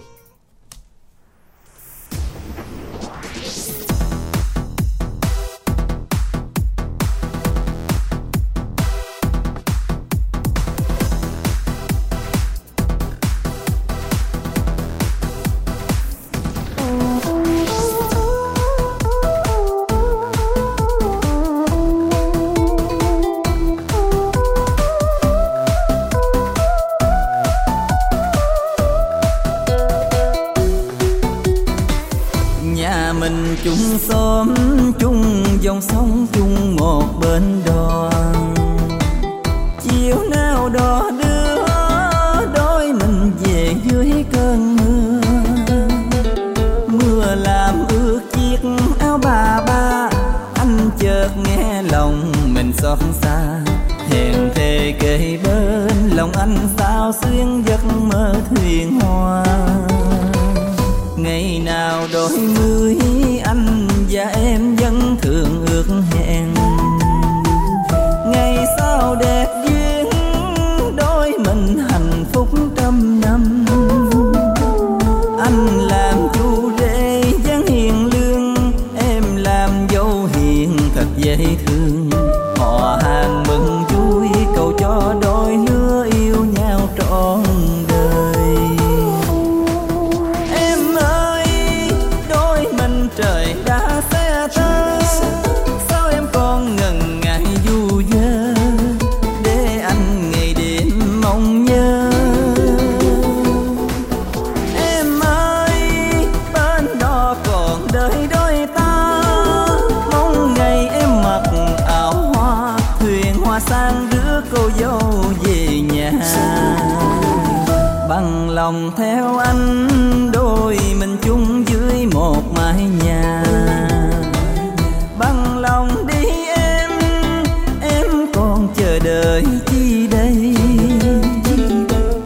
đời 129.32 129.44
chi 129.66 130.08
đây? 130.08 130.56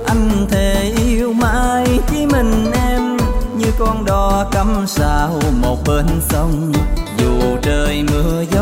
Anh 0.06 0.48
thề 0.50 0.94
yêu 1.06 1.34
mãi 1.34 2.00
chỉ 2.12 2.26
mình 2.26 2.72
em, 2.74 3.18
như 3.58 3.68
con 3.80 4.06
đò 4.06 4.50
cắm 4.52 4.84
sao 4.88 5.40
một 5.62 5.78
bên 5.88 6.06
sông. 6.30 6.72
Dù 7.18 7.58
trời 7.62 8.04
mưa 8.12 8.44
gió 8.52 8.55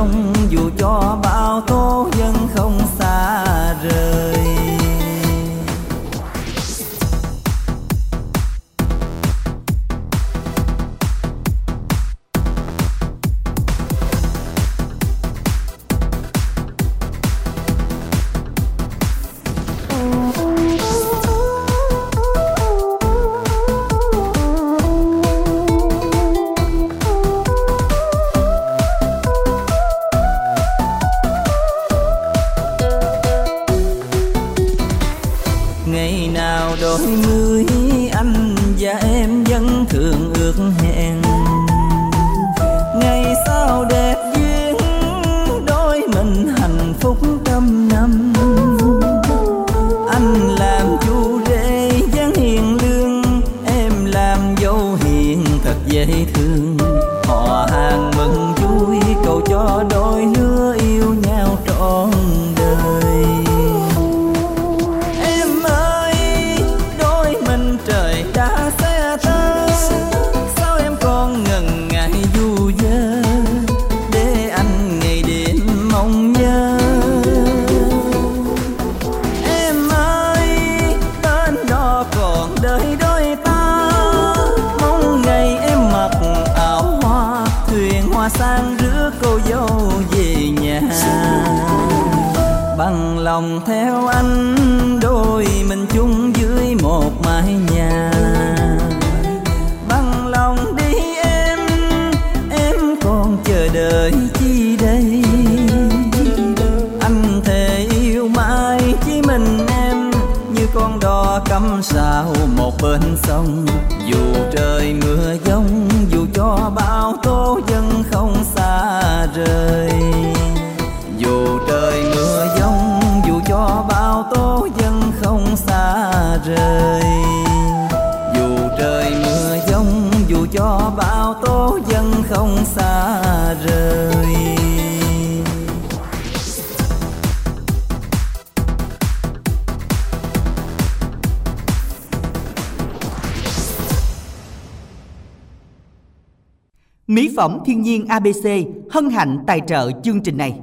Công 147.84 147.88
viên 147.89 148.07
ABC 148.07 148.49
hân 148.89 149.10
hạnh 149.10 149.38
tài 149.47 149.61
trợ 149.68 149.91
chương 150.03 150.23
trình 150.23 150.38
này. 150.38 150.60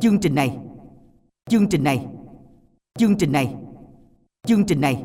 Chương 0.00 0.18
trình 0.20 0.34
này. 0.34 0.56
Chương 1.50 1.68
trình 1.68 1.84
này. 1.84 2.06
Chương 2.98 3.18
trình 3.18 3.32
này. 3.32 3.54
Chương 4.46 4.64
trình 4.66 4.80
này. 4.80 5.02